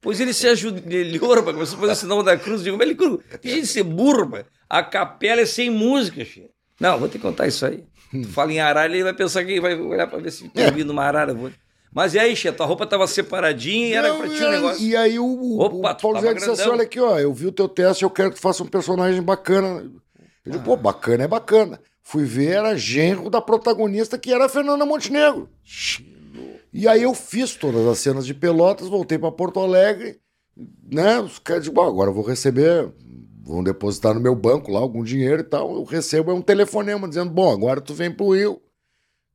Pois 0.00 0.20
ele 0.20 0.32
se 0.34 0.46
ajoelhou, 0.46 1.42
começou 1.42 1.78
a 1.78 1.80
fazer 1.80 1.92
o 1.92 1.96
sinal 1.96 2.22
da 2.22 2.36
cruz. 2.36 2.60
Eu 2.66 2.76
digo, 2.76 3.20
mas 3.42 3.42
de 3.42 3.66
ser 3.66 3.82
burro, 3.82 4.24
rapaz. 4.24 4.44
A 4.68 4.82
capela 4.82 5.40
é 5.40 5.46
sem 5.46 5.70
música, 5.70 6.24
filho. 6.24 6.48
Não, 6.78 6.98
vou 6.98 7.08
te 7.08 7.18
contar 7.18 7.46
isso 7.46 7.64
aí. 7.64 7.84
Tu 8.10 8.28
fala 8.28 8.52
em 8.52 8.60
arara, 8.60 8.92
ele 8.92 9.02
vai 9.02 9.14
pensar 9.14 9.44
que 9.44 9.60
vai 9.60 9.74
olhar 9.74 10.06
pra 10.06 10.18
ver 10.18 10.30
se 10.30 10.48
tem 10.50 10.66
ouvindo 10.66 10.90
uma 10.90 11.04
arara. 11.04 11.32
Vou... 11.34 11.50
Mas 11.92 12.12
e 12.14 12.18
aí, 12.18 12.34
Xê, 12.36 12.52
tua 12.52 12.66
roupa 12.66 12.86
tava 12.86 13.06
separadinha 13.06 13.88
e 13.88 13.92
era 13.94 14.08
Não, 14.08 14.18
pra 14.18 14.28
ti 14.28 14.42
o 14.42 14.46
aí- 14.46 14.50
negócio. 14.50 14.86
E 14.86 14.96
aí 14.96 15.18
o, 15.18 15.58
Opa, 15.60 15.92
o 15.92 15.96
Paulo 15.96 16.20
Zé 16.20 16.34
disse 16.34 16.50
assim, 16.50 16.68
olha 16.68 16.82
aqui, 16.82 17.00
ó, 17.00 17.18
eu 17.18 17.32
vi 17.32 17.46
o 17.46 17.52
teu 17.52 17.68
teste, 17.68 18.02
eu 18.04 18.10
quero 18.10 18.30
que 18.30 18.36
tu 18.36 18.42
faça 18.42 18.62
um 18.62 18.66
personagem 18.66 19.22
bacana. 19.22 19.90
Eu 20.44 20.52
digo, 20.52 20.64
pô, 20.64 20.76
bacana 20.76 21.24
é 21.24 21.28
bacana. 21.28 21.80
Fui 22.02 22.24
ver, 22.24 22.50
era 22.50 22.76
genro 22.76 23.30
da 23.30 23.40
protagonista, 23.40 24.18
que 24.18 24.32
era 24.32 24.44
a 24.44 24.48
Fernanda 24.48 24.84
Montenegro. 24.84 25.48
E 26.76 26.88
aí 26.88 27.04
eu 27.04 27.14
fiz 27.14 27.54
todas 27.54 27.86
as 27.86 27.98
cenas 28.00 28.26
de 28.26 28.34
Pelotas, 28.34 28.88
voltei 28.88 29.16
para 29.16 29.30
Porto 29.30 29.60
Alegre, 29.60 30.18
né? 30.90 31.20
Os 31.20 31.38
caras 31.38 31.68
"Bom, 31.68 31.86
agora 31.86 32.10
eu 32.10 32.14
vou 32.14 32.24
receber, 32.24 32.92
vão 33.44 33.62
depositar 33.62 34.12
no 34.12 34.20
meu 34.20 34.34
banco 34.34 34.72
lá 34.72 34.80
algum 34.80 35.04
dinheiro 35.04 35.40
e 35.40 35.44
tal. 35.44 35.72
Eu 35.72 35.84
recebo 35.84 36.32
é 36.32 36.34
um 36.34 36.42
telefonema 36.42 37.08
dizendo, 37.08 37.30
bom, 37.30 37.50
agora 37.52 37.80
tu 37.80 37.94
vem 37.94 38.10
pro 38.10 38.34
Rio, 38.34 38.60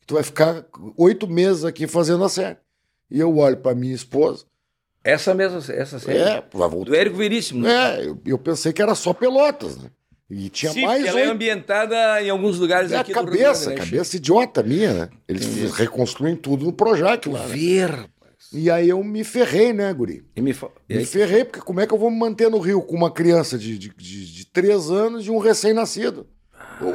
tu 0.05 0.15
vai 0.15 0.23
ficar 0.23 0.65
oito 0.97 1.27
meses 1.27 1.63
aqui 1.63 1.87
fazendo 1.87 2.25
a 2.25 2.29
série. 2.29 2.57
E 3.09 3.19
eu 3.19 3.35
olho 3.37 3.55
para 3.57 3.73
minha 3.73 3.95
esposa, 3.95 4.43
Essa 5.01 5.33
mesma, 5.33 5.59
essa 5.73 5.97
série. 5.97 6.19
é, 6.19 6.43
vai 6.53 6.69
voltar. 6.69 6.91
Do 6.91 6.95
Érico 6.95 7.15
Veríssimo. 7.15 7.61
né? 7.63 8.01
É, 8.01 8.05
eu, 8.05 8.19
eu 8.25 8.37
pensei 8.37 8.73
que 8.73 8.81
era 8.81 8.93
só 8.95 9.13
Pelotas, 9.13 9.77
né? 9.77 9.89
E 10.29 10.47
tinha 10.49 10.71
Sim, 10.71 10.85
mais 10.85 11.03
ela 11.05 11.19
é 11.19 11.25
ambientada 11.25 12.21
em 12.21 12.29
alguns 12.29 12.59
lugares 12.59 12.91
É 12.91 12.97
a 12.97 13.01
aqui 13.01 13.13
do 13.13 13.19
Rio 13.19 13.25
cabeça, 13.31 13.69
né, 13.71 13.75
cabeça 13.77 14.15
idiota 14.15 14.61
minha, 14.61 14.93
né? 14.93 15.09
Eles 15.27 15.73
reconstruem 15.73 16.35
tudo 16.35 16.65
no 16.65 16.73
Projac 16.73 17.27
lá. 17.27 17.47
né? 17.47 17.55
Ver, 17.55 17.89
rapaz. 17.89 18.09
E 18.53 18.69
aí 18.69 18.89
eu 18.89 19.03
me 19.03 19.23
ferrei, 19.23 19.73
né, 19.73 19.91
guri? 19.91 20.23
E 20.35 20.41
me 20.41 20.53
fa... 20.53 20.69
Me 20.87 21.03
ferrei, 21.03 21.43
porque 21.45 21.61
como 21.61 21.79
é 21.81 21.87
que 21.87 21.93
eu 21.93 21.97
vou 21.97 22.11
me 22.11 22.17
manter 22.17 22.49
no 22.49 22.59
Rio 22.59 22.81
com 22.81 22.95
uma 22.95 23.11
criança 23.11 23.57
de, 23.57 23.77
de, 23.77 23.89
de, 23.89 24.33
de 24.33 24.45
três 24.45 24.91
anos 24.91 25.25
e 25.25 25.31
um 25.31 25.39
recém-nascido? 25.39 26.27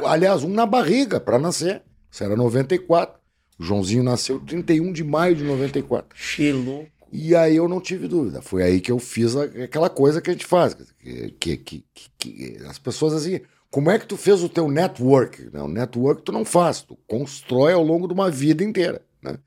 Aliás, 0.05 0.43
um 0.43 0.49
na 0.49 0.65
barriga 0.65 1.19
para 1.19 1.37
nascer. 1.37 1.81
Isso 2.09 2.23
era 2.23 2.35
94. 2.35 3.19
O 3.59 3.63
Joãozinho 3.63 4.03
nasceu 4.03 4.39
31 4.39 4.91
de 4.91 5.03
maio 5.03 5.35
de 5.35 5.43
94. 5.43 6.09
Xê, 6.13 6.51
louco. 6.51 6.89
E 7.11 7.35
aí 7.35 7.55
eu 7.55 7.67
não 7.67 7.79
tive 7.79 8.07
dúvida. 8.07 8.41
Foi 8.41 8.63
aí 8.63 8.81
que 8.81 8.91
eu 8.91 8.99
fiz 8.99 9.35
aquela 9.35 9.89
coisa 9.89 10.21
que 10.21 10.29
a 10.29 10.33
gente 10.33 10.45
faz. 10.45 10.73
Que, 10.99 11.57
que, 11.57 11.57
que- 11.57 12.09
que- 12.17 12.57
as 12.67 12.77
pessoas 12.79 13.13
assim. 13.13 13.39
Como 13.71 13.91
é 13.91 13.99
que 13.99 14.07
tu 14.07 14.15
fez 14.15 14.41
o 14.41 14.47
teu 14.49 14.69
network? 14.69 15.49
Não, 15.51 15.67
network 15.67 16.21
tu 16.21 16.31
não 16.31 16.45
faz, 16.45 16.81
tu 16.81 16.97
constrói 17.07 17.73
ao 17.73 17.83
longo 17.83 18.07
de 18.07 18.13
uma 18.13 18.31
vida 18.31 18.63
inteira. 18.63 19.01
Né? 19.21 19.37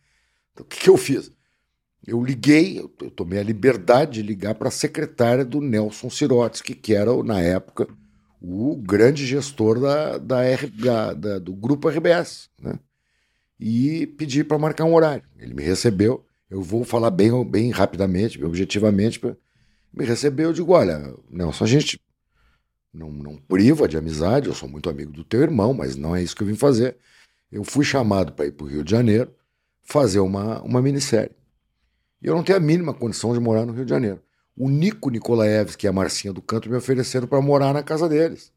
Então, 0.53 0.65
o 0.67 0.69
que, 0.69 0.81
que 0.81 0.91
eu 0.91 0.99
fiz? 0.99 1.31
Eu 2.07 2.23
liguei, 2.23 2.79
eu, 2.79 2.93
eu 3.03 3.11
tomei 3.11 3.39
a 3.39 3.43
liberdade 3.43 4.13
de 4.21 4.23
ligar 4.23 4.55
para 4.55 4.69
a 4.69 4.71
secretária 4.73 5.45
do 5.47 5.61
Nelson 5.63 6.11
Sirotsky, 6.11 6.75
que 6.75 6.95
era, 6.95 7.11
na 7.23 7.41
época, 7.41 7.89
o 8.41 8.77
grande 8.77 9.25
gestor 9.27 9.81
da, 9.81 10.19
da, 10.19 10.43
R- 10.45 10.67
da- 10.69 11.15
da- 11.15 11.39
do 11.39 11.55
grupo 11.55 11.89
RBS. 11.89 12.51
Né? 12.61 12.79
E 13.59 14.07
pedi 14.07 14.45
para 14.45 14.59
marcar 14.59 14.85
um 14.85 14.95
horário. 14.95 15.23
Ele 15.39 15.55
me 15.55 15.63
recebeu. 15.63 16.25
Eu 16.51 16.63
vou 16.63 16.85
falar 16.85 17.11
bem, 17.11 17.45
bem 17.45 17.71
rapidamente, 17.71 18.39
bem 18.39 18.47
objetivamente. 18.47 19.19
pra- 19.21 19.37
Me 19.93 20.05
recebeu, 20.05 20.49
eu 20.49 20.53
digo: 20.53 20.73
olha, 20.73 21.15
Nelson, 21.31 21.65
a 21.65 21.67
gente 21.67 22.01
não, 22.93 23.11
não 23.11 23.37
priva 23.37 23.87
de 23.89 23.97
amizade, 23.97 24.49
eu 24.49 24.55
sou 24.55 24.69
muito 24.69 24.89
amigo 24.89 25.13
do 25.13 25.25
teu 25.25 25.43
irmão, 25.43 25.75
mas 25.75 25.97
não 25.97 26.15
é 26.17 26.23
isso 26.23 26.35
que 26.37 26.43
eu 26.43 26.47
vim 26.47 26.55
fazer. 26.55 26.97
Eu 27.51 27.65
fui 27.65 27.85
chamado 27.85 28.33
para 28.33 28.47
ir 28.47 28.53
para 28.53 28.65
o 28.65 28.69
Rio 28.69 28.85
de 28.85 28.91
Janeiro 28.91 29.31
fazer 29.83 30.21
uma, 30.21 30.61
uma 30.63 30.83
minissérie. 30.83 31.31
E 32.23 32.27
eu 32.27 32.35
não 32.35 32.43
tenho 32.43 32.59
a 32.59 32.61
mínima 32.61 32.93
condição 32.93 33.33
de 33.33 33.41
morar 33.41 33.65
no 33.65 33.73
Rio 33.73 33.85
de 33.85 33.91
Janeiro. 33.91 34.21
O 34.57 34.69
Nico 34.69 35.09
Nikolaevski 35.09 35.87
e 35.87 35.89
a 35.89 35.93
Marcinha 35.93 36.33
do 36.33 36.43
Canto 36.43 36.69
me 36.69 36.77
ofereceram 36.77 37.27
para 37.27 37.41
morar 37.41 37.73
na 37.73 37.83
casa 37.83 38.09
deles. 38.09 38.53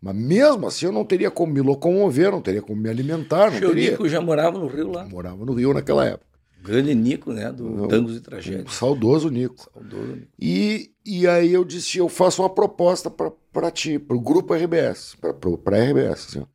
Mas 0.00 0.14
mesmo 0.14 0.66
assim 0.66 0.86
eu 0.86 0.92
não 0.92 1.04
teria 1.04 1.30
como 1.30 1.52
me 1.52 1.60
locomover, 1.60 2.30
não 2.30 2.40
teria 2.42 2.62
como 2.62 2.80
me 2.80 2.88
alimentar, 2.88 3.50
não 3.50 3.56
o 3.56 3.60
teria. 3.60 3.92
Nico 3.92 4.08
já 4.08 4.20
morava 4.20 4.58
no 4.58 4.66
Rio 4.68 4.92
lá. 4.92 5.02
Eu 5.04 5.08
morava 5.08 5.44
no 5.44 5.52
Rio 5.54 5.72
naquela 5.74 6.04
época. 6.04 6.27
Grande 6.62 6.94
Nico, 6.94 7.32
né? 7.32 7.52
Do 7.52 7.70
Não. 7.70 7.88
Tangos 7.88 8.16
e 8.16 8.20
Tragédias. 8.20 8.72
saudoso 8.74 9.30
Nico. 9.30 9.70
Saudoso 9.72 10.16
Nico. 10.16 10.28
E, 10.38 10.92
e 11.04 11.26
aí 11.26 11.52
eu 11.52 11.64
disse, 11.64 11.98
eu 11.98 12.08
faço 12.08 12.42
uma 12.42 12.50
proposta 12.50 13.10
para 13.10 13.70
ti, 13.70 13.98
para 13.98 14.16
o 14.16 14.20
grupo 14.20 14.54
RBS, 14.54 15.16
para 15.20 15.30
a 15.30 15.84
RBS. 15.90 16.26
assim. 16.28 16.46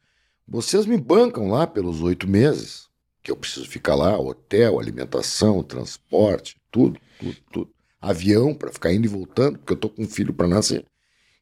Vocês 0.47 0.85
me 0.85 0.97
bancam 0.97 1.49
lá 1.49 1.65
pelos 1.65 2.01
oito 2.01 2.27
meses, 2.27 2.89
que 3.21 3.31
eu 3.31 3.35
preciso 3.37 3.67
ficar 3.67 3.95
lá, 3.95 4.19
hotel, 4.19 4.79
alimentação, 4.79 5.63
transporte, 5.63 6.57
tudo, 6.69 6.99
tudo, 7.19 7.37
tudo. 7.51 7.73
Avião 8.01 8.53
para 8.53 8.71
ficar 8.71 8.93
indo 8.93 9.05
e 9.05 9.09
voltando, 9.09 9.57
porque 9.57 9.73
eu 9.73 9.77
tô 9.77 9.89
com 9.89 10.03
um 10.03 10.07
filho 10.07 10.33
para 10.33 10.47
nascer. 10.47 10.85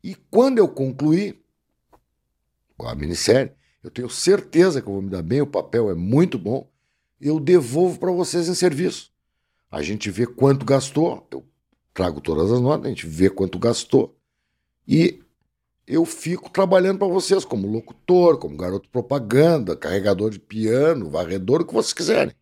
E 0.04 0.15
quando 0.30 0.60
eu 0.60 0.67
concluir 0.67 1.41
a 2.80 2.95
minissérie, 2.95 3.52
eu 3.84 3.89
tenho 3.89 4.10
certeza 4.10 4.82
que 4.82 4.88
eu 4.88 4.93
vou 4.93 5.02
me 5.02 5.10
dar 5.10 5.21
bem, 5.24 5.41
o 5.41 5.47
papel 5.47 5.89
é 5.89 5.95
muito 5.95 6.38
bom, 6.38 6.67
eu 7.22 7.40
devolvo 7.40 8.00
para 8.00 8.12
vocês 8.12 8.48
em 8.48 8.56
serviço. 8.56 9.12
A 9.70 9.82
gente 9.82 10.10
vê 10.10 10.26
quanto 10.26 10.66
gastou, 10.66 11.26
eu 11.32 11.46
trago 11.94 12.20
todas 12.20 12.52
as 12.52 12.60
notas, 12.60 12.86
a 12.88 12.90
gente 12.90 13.08
vê 13.08 13.30
quanto 13.30 13.58
gastou. 13.60 14.16
E 14.88 15.22
eu 15.88 16.06
fico 16.06 16.50
trabalhando 16.50 17.00
para 17.00 17.08
vocês 17.08 17.46
como 17.46 17.68
locutor, 17.68 18.38
como 18.38 18.58
garoto 18.58 18.90
propaganda, 18.90 19.76
carregador 19.76 20.30
de 20.30 20.40
piano, 20.40 21.10
varredor, 21.10 21.62
o 21.62 21.66
que 21.66 21.74
vocês 21.74 21.94
quiserem. 21.94 22.34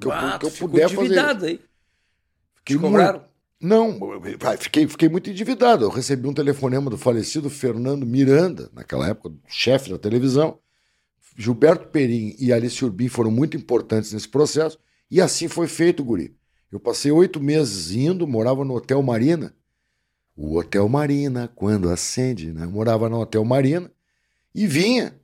Que 0.00 0.06
eu, 0.06 0.12
Ah, 0.12 0.38
que 0.38 0.46
eu 0.46 0.50
puder 0.50 0.88
fazer. 0.88 1.00
endividado 1.02 1.44
aí. 1.46 1.60
Fiquei 2.56 2.76
Te 2.76 2.80
cobraram? 2.80 3.24
Não, 3.60 3.98
fiquei, 4.58 4.88
fiquei 4.88 5.08
muito 5.08 5.28
endividado. 5.28 5.84
Eu 5.84 5.90
recebi 5.90 6.26
um 6.26 6.32
telefonema 6.32 6.88
do 6.90 6.96
falecido 6.96 7.50
Fernando 7.50 8.06
Miranda, 8.06 8.70
naquela 8.72 9.06
época, 9.08 9.34
chefe 9.46 9.90
da 9.90 9.98
televisão. 9.98 10.58
Gilberto 11.40 11.88
Perim 11.88 12.36
e 12.38 12.52
Alice 12.52 12.84
Urbim 12.84 13.08
foram 13.08 13.30
muito 13.30 13.56
importantes 13.56 14.12
nesse 14.12 14.28
processo. 14.28 14.78
E 15.10 15.20
assim 15.20 15.48
foi 15.48 15.66
feito, 15.66 16.04
Guri. 16.04 16.34
Eu 16.70 16.78
passei 16.78 17.10
oito 17.10 17.40
meses 17.40 17.92
indo, 17.92 18.26
morava 18.26 18.64
no 18.64 18.74
Hotel 18.74 19.02
Marina. 19.02 19.54
O 20.36 20.56
Hotel 20.58 20.88
Marina, 20.88 21.50
quando 21.54 21.88
acende, 21.90 22.52
né? 22.52 22.64
Eu 22.64 22.70
morava 22.70 23.08
no 23.08 23.18
Hotel 23.20 23.44
Marina 23.44 23.90
e 24.54 24.66
vinha 24.66 25.14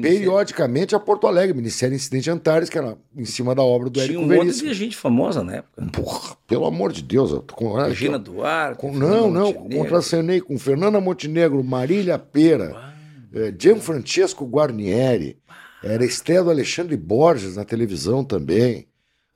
periodicamente 0.00 0.94
a 0.94 0.98
Porto 1.00 1.26
Alegre, 1.26 1.54
Ministério 1.56 1.94
Incidente 1.94 2.30
Antares, 2.30 2.68
que 2.70 2.78
era 2.78 2.96
em 3.14 3.24
cima 3.24 3.54
da 3.54 3.62
obra 3.62 3.88
do 3.90 4.00
Tinha 4.00 4.04
Érico 4.06 4.20
um 4.20 4.26
monte 4.26 4.38
Veríssimo. 4.38 4.68
de 4.68 4.74
gente 4.74 4.96
famosa 4.96 5.42
na 5.44 5.56
época. 5.56 5.84
Porra, 5.92 6.36
pelo 6.46 6.64
amor 6.66 6.92
de 6.92 7.02
Deus. 7.02 7.32
Com, 7.52 7.74
Regina 7.74 8.18
Duarte. 8.18 8.80
com- 8.80 8.92
Fernanda 8.92 9.16
não, 9.16 9.30
não, 9.30 9.52
Montenegro. 9.52 9.78
contracenei 9.78 10.40
com 10.40 10.58
Fernanda 10.58 11.00
Montenegro, 11.00 11.62
Marília 11.62 12.18
Pera, 12.18 12.72
Ah, 12.74 12.91
eh, 13.34 13.54
Gianfrancesco 13.58 14.44
Guarnieri, 14.46 15.38
era 15.82 16.04
estreia 16.04 16.42
do 16.42 16.50
Alexandre 16.50 16.96
Borges 16.96 17.56
na 17.56 17.64
televisão 17.64 18.24
também, 18.24 18.86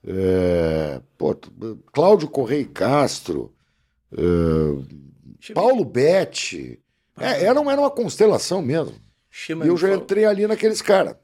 eh, 0.06 1.00
pô, 1.18 1.34
t- 1.34 1.50
Cláudio 1.92 2.28
Correia 2.28 2.64
Castro, 2.72 3.52
eh, 4.12 4.82
ver. 5.40 5.54
Paulo 5.54 5.84
Betti. 5.84 6.78
É, 7.18 7.44
era, 7.44 7.60
uma, 7.60 7.72
era 7.72 7.80
uma 7.80 7.90
constelação 7.90 8.60
mesmo. 8.62 8.94
E 9.48 9.68
eu 9.68 9.76
já 9.76 9.94
entrei 9.94 10.24
ali 10.24 10.46
naqueles 10.46 10.80
caras. 10.82 11.16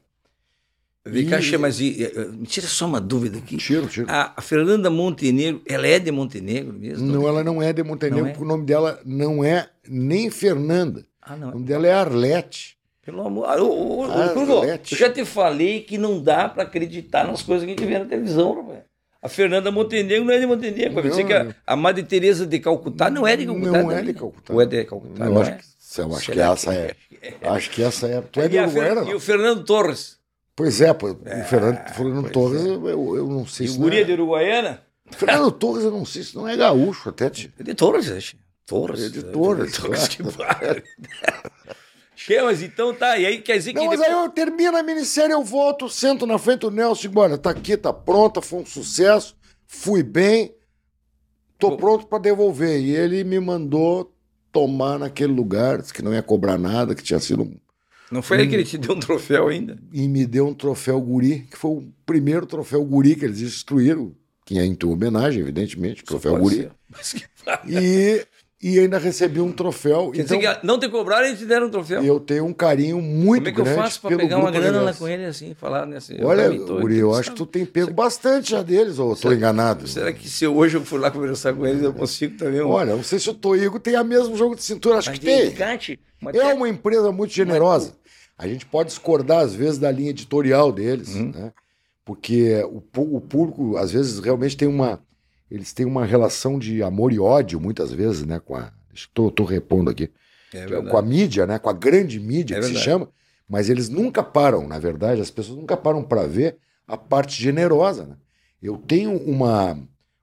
Vem 1.05 1.27
cá, 1.27 1.37
mas 1.59 1.79
me 1.79 2.45
tira 2.47 2.65
só 2.65 2.85
uma 2.85 3.01
dúvida 3.01 3.37
aqui. 3.37 3.57
Tiro, 3.57 3.87
tiro. 3.87 4.07
A, 4.09 4.33
a 4.37 4.41
Fernanda 4.41 4.89
Montenegro, 4.89 5.61
ela 5.65 5.85
é 5.85 5.99
de 5.99 6.09
Montenegro 6.11 6.71
mesmo? 6.71 7.05
Não, 7.05 7.27
ela 7.27 7.43
não 7.43 7.61
é 7.61 7.73
de 7.73 7.83
Montenegro, 7.83 8.21
Não 8.21 8.27
é? 8.27 8.31
porque 8.31 8.43
o 8.45 8.47
nome 8.47 8.65
dela 8.65 8.99
não 9.05 9.43
é 9.43 9.69
nem 9.87 10.29
Fernanda. 10.29 11.05
Ah, 11.25 11.33
O 11.33 11.37
não. 11.37 11.51
nome 11.51 11.65
dela 11.65 11.87
é 11.87 11.93
Arlete. 11.93 12.77
Pelo 13.05 13.25
amor. 13.25 13.45
Ah, 13.49 13.61
ô, 13.61 13.67
ô, 13.67 13.99
ô, 14.01 14.03
Ah, 14.11 14.33
eu 14.35 14.97
já 14.97 15.09
te 15.09 15.25
falei 15.25 15.81
que 15.81 15.97
não 15.97 16.21
dá 16.21 16.47
pra 16.47 16.63
acreditar 16.63 17.25
nas 17.27 17.41
coisas 17.41 17.65
que 17.65 17.71
a 17.71 17.75
gente 17.75 17.85
vê 17.85 17.99
na 17.99 18.05
televisão, 18.05 18.55
rapaz. 18.55 18.79
A 19.21 19.29
Fernanda 19.29 19.71
Montenegro 19.71 20.25
não 20.25 20.33
é 20.33 20.39
de 20.39 20.45
Montenegro. 20.45 20.93
Não, 20.95 21.01
dizer 21.09 21.25
que 21.25 21.33
a, 21.33 21.43
não. 21.45 21.55
a 21.65 21.75
Madre 21.77 22.03
Teresa 22.03 22.45
de 22.45 22.59
Calcutá 22.59 23.09
não 23.09 23.25
é 23.25 23.37
de 23.37 23.45
Calcutá. 23.45 23.71
Não 23.71 23.91
é 23.91 23.95
também, 23.95 24.13
de? 24.13 24.19
Calcutá. 24.19 24.53
Ou 24.53 24.61
é 24.61 24.65
de 24.65 24.83
Calcutá, 24.85 25.25
eu 25.25 25.31
não 25.31 25.41
acho, 25.41 25.51
é? 25.51 25.55
que, 25.55 26.01
eu 26.01 26.13
acho 26.15 26.31
que 26.31 26.39
essa 26.41 26.71
que 26.71 26.77
é. 27.21 27.49
Acho 27.49 27.69
que 27.69 27.83
essa 27.83 28.07
é. 28.07 28.21
Tu 28.21 28.39
é 28.41 28.47
de 28.49 28.57
E, 28.57 28.59
Fer- 28.59 28.67
Uruguaiana? 28.67 29.09
e 29.11 29.13
o 29.15 29.19
Fernando 29.19 29.63
Torres. 29.63 30.17
Pois 30.55 30.81
é, 30.81 30.93
pô, 30.93 31.11
o 31.11 31.15
Fernando, 31.45 31.77
Fernando 31.93 32.21
pois 32.21 32.33
Torres, 32.33 32.65
eu, 32.65 33.15
eu 33.17 33.27
não 33.27 33.47
sei 33.47 33.65
E 33.65 33.69
o 33.69 33.71
se. 33.73 33.77
Guri 33.79 33.95
não 33.95 34.01
é 34.01 34.05
de 34.05 34.11
Uruguaiana? 34.13 34.81
Fernando 35.11 35.51
Torres, 35.51 35.83
eu 35.85 35.91
não 35.91 36.05
sei 36.05 36.23
se 36.23 36.35
não 36.35 36.47
é 36.47 36.55
gaúcho, 36.57 37.09
até. 37.09 37.29
Te... 37.29 37.53
É 37.59 37.63
de 37.63 37.73
Torres, 37.73 38.11
acho. 38.11 38.35
Torres, 38.65 39.11
Torres, 39.31 39.77
claro. 39.77 40.09
que 40.09 40.23
barra. 40.23 40.83
Che, 42.15 42.41
mas 42.41 42.61
então 42.61 42.93
tá. 42.93 43.17
E 43.17 43.25
aí 43.25 43.41
quer 43.41 43.57
dizer 43.57 43.73
que. 43.73 43.79
Não, 43.79 43.87
mas 43.87 43.99
aí 43.99 44.11
eu 44.11 44.29
termino 44.29 44.77
a 44.77 44.83
minissérie, 44.83 45.33
eu 45.33 45.43
volto, 45.43 45.89
sento 45.89 46.25
na 46.25 46.37
frente 46.37 46.61
do 46.61 46.71
Nelson 46.71 46.99
e 46.99 47.07
digo: 47.09 47.19
olha, 47.19 47.37
tá 47.37 47.49
aqui, 47.49 47.75
tá 47.75 47.91
pronta, 47.91 48.41
foi 48.41 48.61
um 48.61 48.65
sucesso, 48.65 49.35
fui 49.67 50.03
bem, 50.03 50.55
tô 51.57 51.71
Pô. 51.71 51.77
pronto 51.77 52.07
para 52.07 52.19
devolver. 52.19 52.79
E 52.79 52.95
ele 52.95 53.23
me 53.23 53.39
mandou 53.39 54.13
tomar 54.53 54.99
naquele 54.99 55.33
lugar, 55.33 55.81
disse 55.81 55.93
que 55.93 56.01
não 56.01 56.13
ia 56.13 56.21
cobrar 56.21 56.57
nada, 56.57 56.93
que 56.95 57.03
tinha 57.03 57.19
sido 57.19 57.43
um, 57.43 57.57
Não 58.11 58.21
foi 58.21 58.37
aí 58.37 58.47
que 58.47 58.55
ele 58.55 58.63
te 58.63 58.77
deu 58.77 58.95
um 58.95 58.99
troféu 58.99 59.47
ainda? 59.47 59.77
E 59.91 60.07
me 60.07 60.25
deu 60.25 60.47
um 60.47 60.53
troféu 60.53 61.01
guri, 61.01 61.47
que 61.51 61.57
foi 61.57 61.71
o 61.71 61.93
primeiro 62.05 62.45
troféu 62.45 62.85
guri 62.85 63.15
que 63.15 63.25
eles 63.25 63.39
destruíram, 63.39 64.15
que 64.45 64.59
é 64.59 64.63
em 64.63 64.75
tua 64.75 64.93
homenagem, 64.93 65.41
evidentemente, 65.41 66.03
troféu 66.03 66.37
guri. 66.37 66.55
ser. 66.55 66.71
Mas 66.89 67.13
que... 67.13 67.25
E, 67.67 68.25
e 68.63 68.79
ainda 68.79 68.97
recebi 68.97 69.41
um 69.41 69.51
troféu. 69.51 70.09
Quer 70.11 70.21
então, 70.21 70.37
dizer 70.39 70.55
que 70.59 70.65
não 70.65 70.79
te 70.79 70.87
cobraram 70.87 71.27
e 71.27 71.35
te 71.35 71.45
deram 71.45 71.67
um 71.67 71.69
troféu. 71.69 72.01
eu 72.03 72.19
tenho 72.19 72.45
um 72.45 72.53
carinho 72.53 73.01
muito 73.01 73.43
Como 73.43 73.49
é 73.49 73.51
que 73.51 73.59
eu 73.59 73.63
grande 73.65 73.79
faço 73.81 74.01
pelo 74.01 74.17
pegar 74.17 74.37
uma 74.37 74.49
grana 74.51 74.81
lá 74.81 74.93
com 74.93 75.07
ele 75.07 75.25
assim, 75.25 75.53
falar 75.53 75.85
nesse. 75.85 76.17
Olha, 76.23 76.43
também 76.43 76.65
tô 76.65 76.79
Guri, 76.79 76.97
eu 76.99 77.13
acho 77.13 77.31
que 77.31 77.35
tu 77.37 77.45
tem 77.45 77.65
pego 77.65 77.93
bastante 77.93 78.51
já 78.51 78.61
deles, 78.63 78.97
ou 78.99 79.15
Será- 79.15 79.35
enganado? 79.35 79.87
Será 79.87 80.13
que 80.13 80.29
se 80.29 80.45
eu- 80.45 80.55
hoje 80.55 80.77
eu 80.77 80.85
for 80.85 80.99
lá 80.99 81.11
conversar 81.11 81.53
com 81.53 81.67
eles, 81.67 81.83
eu 81.83 81.93
consigo 81.93 82.37
também 82.37 82.61
um. 82.61 82.69
Olha, 82.69 82.95
não 82.95 83.03
sei 83.03 83.19
se 83.19 83.29
o 83.29 83.33
Toigo 83.33 83.79
tem 83.79 83.95
a 83.95 84.03
mesmo 84.03 84.35
jogo 84.37 84.55
de 84.55 84.63
cintura, 84.63 84.97
acho 84.97 85.09
Mas 85.09 85.19
que 85.19 85.25
tem. 85.25 85.53
É 86.39 86.53
uma 86.53 86.69
empresa 86.69 87.11
muito 87.11 87.33
generosa. 87.33 87.93
A 88.37 88.47
gente 88.47 88.65
pode 88.65 88.89
discordar, 88.89 89.39
às 89.41 89.53
vezes, 89.53 89.77
da 89.77 89.91
linha 89.91 90.09
editorial 90.11 90.71
deles, 90.71 91.15
Uhum. 91.15 91.31
né? 91.35 91.51
Porque 92.05 92.61
o, 92.65 92.81
o 93.17 93.21
público, 93.21 93.77
às 93.77 93.91
vezes, 93.91 94.19
realmente 94.19 94.57
tem 94.57 94.67
uma. 94.67 94.99
Eles 95.53 95.71
têm 95.71 95.85
uma 95.85 96.03
relação 96.03 96.57
de 96.57 96.81
amor 96.81 97.13
e 97.13 97.19
ódio, 97.19 97.59
muitas 97.61 97.91
vezes, 97.91 98.25
né? 98.25 98.39
Com 98.39 98.55
a. 98.55 98.73
Estou 98.93 99.29
tô 99.29 99.43
repondo 99.43 99.89
aqui. 99.91 100.09
É 100.53 100.65
com 100.89 100.97
a 100.97 101.01
mídia, 101.01 101.45
né? 101.45 101.59
Com 101.59 101.69
a 101.69 101.73
grande 101.73 102.19
mídia 102.19 102.55
É 102.55 102.57
que 102.59 102.63
se 102.65 102.69
verdade. 102.73 102.85
chama. 102.85 103.09
Mas 103.47 103.69
eles 103.69 103.87
nunca 103.87 104.23
param, 104.23 104.67
na 104.67 104.79
verdade, 104.79 105.21
as 105.21 105.29
pessoas 105.29 105.57
nunca 105.59 105.77
param 105.77 106.03
para 106.03 106.25
ver 106.25 106.57
a 106.87 106.97
parte 106.97 107.41
generosa. 107.41 108.05
Né? 108.05 108.15
Eu 108.61 108.77
tenho 108.77 109.15
uma, 109.17 109.77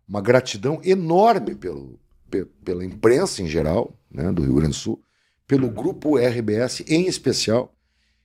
uma 0.08 0.20
gratidão 0.20 0.80
enorme 0.84 1.54
pelo, 1.54 1.98
pe- 2.30 2.46
pela 2.64 2.84
imprensa 2.84 3.40
em 3.42 3.46
geral, 3.46 3.94
né, 4.10 4.32
do 4.32 4.42
Rio 4.42 4.54
Grande 4.54 4.70
do 4.70 4.74
Sul, 4.76 5.00
pelo 5.46 5.68
grupo 5.70 6.16
RBS 6.16 6.82
em 6.88 7.06
especial. 7.06 7.72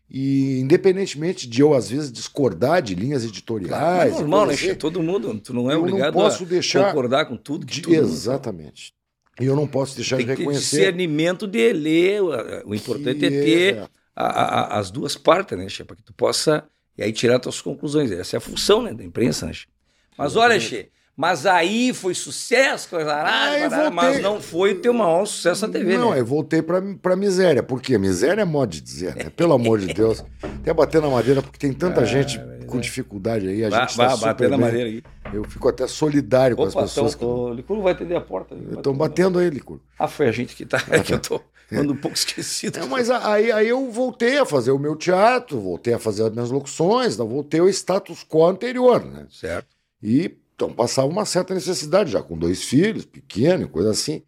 E 0.09 0.59
independentemente 0.59 1.47
de 1.47 1.61
eu, 1.61 1.73
às 1.73 1.89
vezes, 1.89 2.11
discordar 2.11 2.81
de 2.81 2.93
linhas 2.93 3.23
É 3.23 3.27
editoriais. 3.27 4.13
e 4.15 4.19
normal, 4.19 4.45
né? 4.47 4.53
assim? 4.53 4.75
Todo 4.75 5.01
mundo. 5.01 5.39
Tu 5.39 5.53
não 5.53 5.69
é 5.69 5.73
eu 5.73 5.79
não 5.79 5.87
obrigado 5.87 6.13
posso 6.13 6.43
a 6.43 6.47
deixar 6.47 6.87
concordar 6.87 7.25
com 7.25 7.35
tudo 7.35 7.65
que 7.65 7.73
de- 7.75 7.81
todo 7.81 7.93
Exatamente. 7.95 8.93
E 9.41 9.45
eu 9.45 9.55
não 9.55 9.67
posso 9.67 9.95
deixar 9.95 10.17
Tem 10.17 10.25
de 10.25 10.33
reconhecer. 10.33 10.77
discernimento 10.77 11.47
de 11.47 11.73
ler. 11.73 12.21
O 12.65 12.73
importante 12.73 13.25
é 13.25 13.29
ter 13.29 13.75
é- 13.77 13.87
a- 14.15 14.25
a- 14.75 14.79
as 14.79 14.89
duas 14.91 15.17
partes, 15.17 15.57
né? 15.57 15.67
Para 15.85 15.95
que 15.95 16.03
tu 16.03 16.13
possa 16.13 16.63
e 16.97 17.03
aí 17.03 17.11
tirar 17.11 17.39
tuas 17.39 17.59
conclusões. 17.59 18.11
Essa 18.11 18.35
é 18.35 18.37
a 18.37 18.41
função 18.41 18.81
né, 18.81 18.93
da 18.93 19.03
imprensa, 19.03 19.47
né, 19.47 19.53
Che? 19.53 19.65
Mas 20.17 20.37
olha, 20.37 20.57
Che, 20.59 20.89
mas 21.15 21.45
aí 21.45 21.93
foi 21.93 22.13
sucesso, 22.13 22.89
coisa 22.89 23.13
arada, 23.13 23.51
Aí 23.55 23.69
parada, 23.69 23.91
mas 23.91 24.21
não 24.21 24.41
foi 24.41 24.73
o 24.73 24.81
teu 24.81 24.93
maior 24.93 25.25
sucesso 25.25 25.65
na 25.65 25.71
TV, 25.73 25.97
Não, 25.97 26.11
né? 26.11 26.19
eu 26.19 26.25
voltei 26.25 26.61
pra, 26.61 26.81
pra 27.01 27.15
miséria. 27.15 27.63
Por 27.63 27.81
quê? 27.81 27.97
Miséria 27.97 28.41
é 28.41 28.45
modo 28.45 28.71
de 28.71 28.81
dizer, 28.81 29.15
né? 29.15 29.29
Pelo 29.29 29.53
amor 29.53 29.79
de 29.79 29.93
Deus. 29.93 30.23
Até 30.41 30.73
bater 30.73 31.01
na 31.01 31.09
madeira, 31.09 31.41
porque 31.41 31.57
tem 31.57 31.71
tanta 31.71 32.05
gente 32.05 32.39
com 32.67 32.79
dificuldade 32.79 33.47
aí. 33.47 33.63
A 33.63 33.69
Vá, 33.69 33.81
gente 33.81 33.95
tá 33.95 34.07
vá, 34.07 34.13
super 34.15 34.25
bater 34.25 34.49
na 34.49 34.57
madeira 34.57 34.89
aqui. 34.89 35.03
Eu 35.33 35.43
fico 35.45 35.67
até 35.69 35.87
solidário 35.87 36.55
com 36.55 36.63
as 36.63 36.73
Opa, 36.73 36.83
pessoas 36.83 37.15
tão, 37.15 37.27
o 37.29 37.53
Licuro 37.53 37.81
vai 37.81 37.93
atender 37.93 38.15
a 38.15 38.21
porta. 38.21 38.55
Estão 38.71 38.93
batendo 38.93 39.39
aí, 39.39 39.49
Licur. 39.49 39.79
Ah, 39.97 40.07
foi 40.07 40.27
a 40.27 40.31
gente 40.31 40.55
que 40.55 40.65
tá. 40.65 40.83
É 40.89 40.99
que 41.01 41.13
eu 41.13 41.19
tô 41.19 41.41
ando 41.71 41.93
um 41.93 41.97
pouco 41.97 42.15
esquecido. 42.15 42.79
É, 42.79 42.85
mas 42.85 43.09
aí, 43.09 43.51
aí 43.51 43.67
eu 43.69 43.89
voltei 43.89 44.37
a 44.37 44.45
fazer 44.45 44.71
o 44.71 44.79
meu 44.79 44.95
teatro, 44.95 45.59
voltei 45.59 45.93
a 45.93 45.99
fazer 45.99 46.23
as 46.23 46.31
minhas 46.31 46.51
locuções, 46.51 47.13
então 47.15 47.27
voltei 47.27 47.59
ao 47.59 47.69
status 47.69 48.23
quo 48.23 48.45
anterior, 48.45 49.03
né? 49.03 49.25
Certo. 49.29 49.67
E 50.01 50.37
então 50.55 50.73
passava 50.73 51.07
uma 51.07 51.25
certa 51.25 51.53
necessidade, 51.53 52.11
já 52.11 52.23
com 52.23 52.37
dois 52.37 52.63
filhos, 52.63 53.05
pequeno, 53.05 53.63
e 53.65 53.67
coisa 53.67 53.91
assim. 53.91 54.23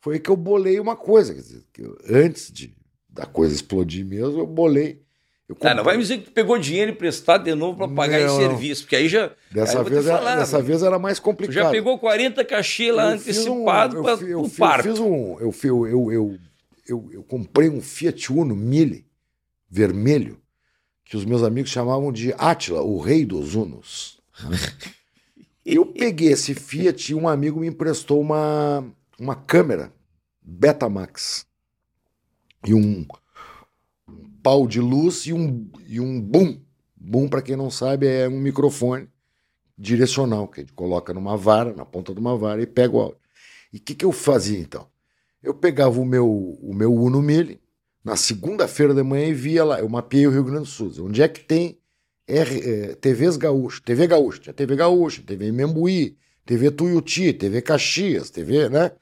Foi 0.00 0.14
aí 0.14 0.20
que 0.20 0.30
eu 0.30 0.36
bolei 0.36 0.78
uma 0.80 0.96
coisa, 0.96 1.34
quer 1.34 1.40
dizer, 1.40 1.62
que 1.72 1.82
eu- 1.82 1.98
antes 2.08 2.50
de, 2.52 2.74
da 3.08 3.26
coisa 3.26 3.54
explodir 3.54 4.04
mesmo, 4.06 4.38
eu 4.40 4.46
bolei. 4.46 5.02
Eu 5.48 5.56
Ah, 5.60 5.74
não 5.74 5.84
vai 5.84 5.96
me 5.96 6.02
dizer 6.02 6.18
que 6.18 6.24
tu 6.24 6.30
pegou 6.32 6.56
dinheiro 6.58 6.92
emprestado 6.92 7.44
de 7.44 7.54
novo 7.54 7.76
para 7.76 7.88
pagar 7.88 8.18
Não, 8.20 8.26
esse 8.26 8.36
serviço, 8.36 8.82
porque 8.84 8.96
aí 8.96 9.08
já. 9.08 9.24
aí 9.26 9.30
Dessa, 9.50 9.84
te 9.84 9.90
vez, 9.90 10.06
era, 10.06 10.18
falar, 10.18 10.36
dessa 10.36 10.58
né? 10.58 10.64
vez 10.64 10.82
era 10.82 10.98
mais 10.98 11.18
Tu 11.18 11.22
complicado. 11.22 11.54
já 11.64 11.70
pegou 11.70 11.98
40 11.98 12.44
cachê 12.44 12.90
lá 12.90 13.04
Eu 13.04 13.10
antecipado 13.16 13.98
um- 13.98 14.02
para 14.02 14.14
o 14.38 14.50
parto. 14.50 14.88
Eu 14.88 14.92
fiz 14.94 14.98
um. 15.00 15.38
Eu, 15.40 15.54
eu, 15.64 16.10
eu, 16.12 16.38
eu, 16.88 17.10
eu 17.12 17.22
comprei 17.24 17.68
um 17.68 17.82
Fiat 17.82 18.32
Uno 18.32 18.56
Mille 18.56 19.04
vermelho, 19.68 20.40
que 21.04 21.16
os 21.16 21.24
meus 21.24 21.42
amigos 21.42 21.70
chamavam 21.70 22.10
de 22.12 22.32
Átila, 22.38 22.80
o 22.82 22.98
rei 22.98 23.26
dos 23.26 23.54
Unos. 23.54 24.20
Eu 25.64 25.86
peguei 25.86 26.32
esse 26.32 26.54
Fiat 26.54 27.12
e 27.12 27.14
um 27.14 27.28
amigo 27.28 27.60
me 27.60 27.68
emprestou 27.68 28.20
uma, 28.20 28.84
uma 29.18 29.36
câmera 29.36 29.92
Betamax 30.42 31.46
e 32.66 32.74
um, 32.74 33.06
pau 34.42 34.66
de 34.66 34.80
luz 34.80 35.26
e 35.26 35.32
um, 35.32 35.70
e 35.86 36.00
um 36.00 36.20
boom. 36.20 36.60
Boom, 36.96 37.28
para 37.28 37.42
quem 37.42 37.56
não 37.56 37.70
sabe, 37.70 38.06
é 38.06 38.28
um 38.28 38.40
microfone 38.40 39.08
direcional 39.78 40.48
que 40.48 40.60
a 40.60 40.62
gente 40.62 40.72
coloca 40.72 41.14
numa 41.14 41.36
vara, 41.36 41.72
na 41.72 41.84
ponta 41.84 42.12
de 42.12 42.20
uma 42.20 42.36
vara 42.36 42.60
e 42.62 42.66
pega 42.66 42.94
o 42.94 43.00
áudio. 43.00 43.18
E 43.72 43.78
o 43.78 43.80
que, 43.80 43.94
que 43.94 44.04
eu 44.04 44.12
fazia 44.12 44.58
então? 44.58 44.86
Eu 45.42 45.54
pegava 45.54 46.00
o 46.00 46.04
meu, 46.04 46.28
o 46.28 46.74
meu 46.74 46.92
Uno 46.92 47.22
Mille 47.22 47.60
na 48.04 48.16
segunda-feira 48.16 48.92
da 48.92 49.04
manhã 49.04 49.26
e 49.26 49.34
via 49.34 49.64
lá, 49.64 49.80
eu 49.80 49.88
mapeei 49.88 50.26
o 50.26 50.30
Rio 50.30 50.44
Grande 50.44 50.62
do 50.62 50.66
Sul, 50.66 50.92
onde 51.00 51.22
é 51.22 51.28
que 51.28 51.40
tem 51.40 51.78
R, 52.26 52.60
eh, 52.60 52.94
TVs 52.96 53.36
gaúchas, 53.36 53.80
TV 53.80 54.06
gaúcha, 54.06 54.40
tinha 54.40 54.54
TV 54.54 54.76
gaúcha, 54.76 55.22
TV 55.22 55.50
Membuí, 55.50 56.16
TV 56.44 56.70
Tuiuti, 56.70 57.32
TV 57.32 57.62
Caxias, 57.62 58.30
TV, 58.30 58.68
né? 58.68 58.92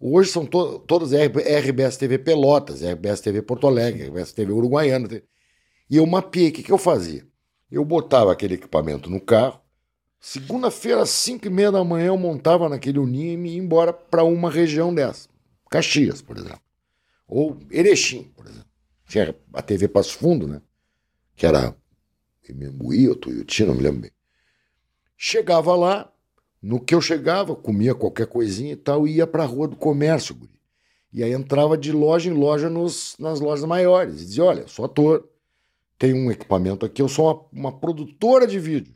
Hoje 0.00 0.30
são 0.30 0.44
to 0.44 0.80
todas 0.80 1.12
RB 1.12 1.42
RBS 1.42 1.96
TV 1.96 2.18
Pelotas, 2.18 2.82
RBS 2.82 3.20
TV 3.20 3.40
Porto 3.42 3.66
Alegre, 3.68 4.08
RBS 4.08 4.32
TV 4.32 4.52
Uruguaiana. 4.52 5.08
E 5.88 5.96
eu 5.96 6.06
mapeei, 6.06 6.48
o 6.48 6.52
que, 6.52 6.62
que 6.62 6.72
eu 6.72 6.78
fazia? 6.78 7.24
Eu 7.70 7.84
botava 7.84 8.32
aquele 8.32 8.54
equipamento 8.54 9.08
no 9.08 9.20
carro, 9.20 9.60
segunda-feira 10.18 11.02
às 11.02 11.10
5 11.10 11.46
e 11.46 11.50
meia 11.50 11.70
da 11.70 11.84
manhã 11.84 12.06
eu 12.06 12.18
montava 12.18 12.68
naquele 12.68 12.98
uninho 12.98 13.32
e 13.32 13.36
me 13.36 13.50
ia 13.50 13.58
embora 13.58 13.92
para 13.92 14.24
uma 14.24 14.50
região 14.50 14.94
dessa, 14.94 15.28
Caxias, 15.70 16.20
por 16.20 16.36
exemplo. 16.36 16.60
Ou 17.26 17.58
Erechim, 17.70 18.24
por 18.36 18.46
exemplo. 18.46 18.68
Tinha 19.06 19.34
a 19.52 19.62
TV 19.62 19.88
Passo 19.88 20.18
Fundo, 20.18 20.46
né? 20.46 20.60
Que 21.36 21.46
era 21.46 21.74
Membuí 22.50 23.08
ou 23.08 23.14
Tuiuti, 23.14 23.64
não 23.64 23.74
me 23.74 23.82
lembro 23.82 24.02
bem. 24.02 24.10
Chegava 25.16 25.76
lá, 25.76 26.12
no 26.60 26.80
que 26.80 26.94
eu 26.94 27.00
chegava, 27.00 27.54
comia 27.54 27.94
qualquer 27.94 28.26
coisinha 28.26 28.72
e 28.72 28.76
tal, 28.76 29.06
e 29.06 29.16
ia 29.16 29.26
para 29.26 29.42
a 29.42 29.46
Rua 29.46 29.68
do 29.68 29.76
Comércio, 29.76 30.34
guri. 30.34 30.60
E 31.12 31.22
aí 31.22 31.32
entrava 31.32 31.76
de 31.76 31.92
loja 31.92 32.30
em 32.30 32.32
loja 32.32 32.70
nos, 32.70 33.14
nas 33.18 33.38
lojas 33.38 33.64
maiores. 33.64 34.22
E 34.22 34.24
dizia, 34.24 34.44
olha, 34.44 34.66
sou 34.66 34.84
ator, 34.84 35.28
tenho 35.98 36.16
um 36.16 36.30
equipamento 36.30 36.86
aqui, 36.86 37.02
eu 37.02 37.08
sou 37.08 37.26
uma, 37.52 37.68
uma 37.68 37.78
produtora 37.78 38.46
de 38.46 38.58
vídeo. 38.58 38.94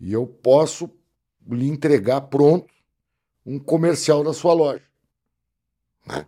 E 0.00 0.12
eu 0.12 0.26
posso 0.26 0.90
lhe 1.46 1.68
entregar 1.68 2.22
pronto 2.22 2.72
um 3.44 3.58
comercial 3.58 4.24
da 4.24 4.32
sua 4.32 4.54
loja. 4.54 4.82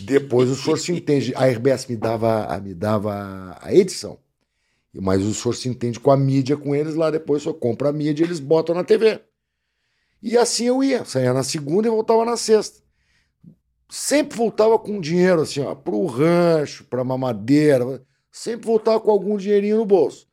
Depois 0.00 0.50
o 0.50 0.56
senhor 0.56 0.78
se 0.78 0.92
entende. 0.92 1.34
A 1.36 1.46
RBS 1.46 1.86
me 1.86 1.96
dava, 1.96 2.60
me 2.60 2.74
dava 2.74 3.58
a 3.60 3.74
edição. 3.74 4.18
Mas 4.94 5.22
o 5.22 5.32
senhor 5.32 5.54
se 5.54 5.68
entende 5.68 5.98
com 5.98 6.10
a 6.10 6.16
mídia 6.16 6.56
com 6.56 6.74
eles 6.74 6.94
lá. 6.94 7.10
Depois 7.10 7.42
o 7.42 7.44
senhor 7.44 7.54
compra 7.54 7.88
a 7.88 7.92
mídia 7.92 8.24
e 8.24 8.26
eles 8.26 8.40
botam 8.40 8.74
na 8.74 8.84
TV. 8.84 9.20
E 10.22 10.36
assim 10.36 10.66
eu 10.66 10.82
ia. 10.84 11.04
Saía 11.04 11.32
na 11.32 11.42
segunda 11.42 11.88
e 11.88 11.90
voltava 11.90 12.24
na 12.24 12.36
sexta. 12.36 12.80
Sempre 13.90 14.36
voltava 14.36 14.78
com 14.78 15.00
dinheiro 15.00 15.42
assim, 15.42 15.60
ó, 15.60 15.74
pro 15.74 16.06
rancho, 16.06 16.84
pra 16.84 17.04
mamadeira. 17.04 18.02
Sempre 18.30 18.66
voltava 18.66 19.00
com 19.00 19.10
algum 19.10 19.36
dinheirinho 19.36 19.78
no 19.78 19.86
bolso. 19.86 20.26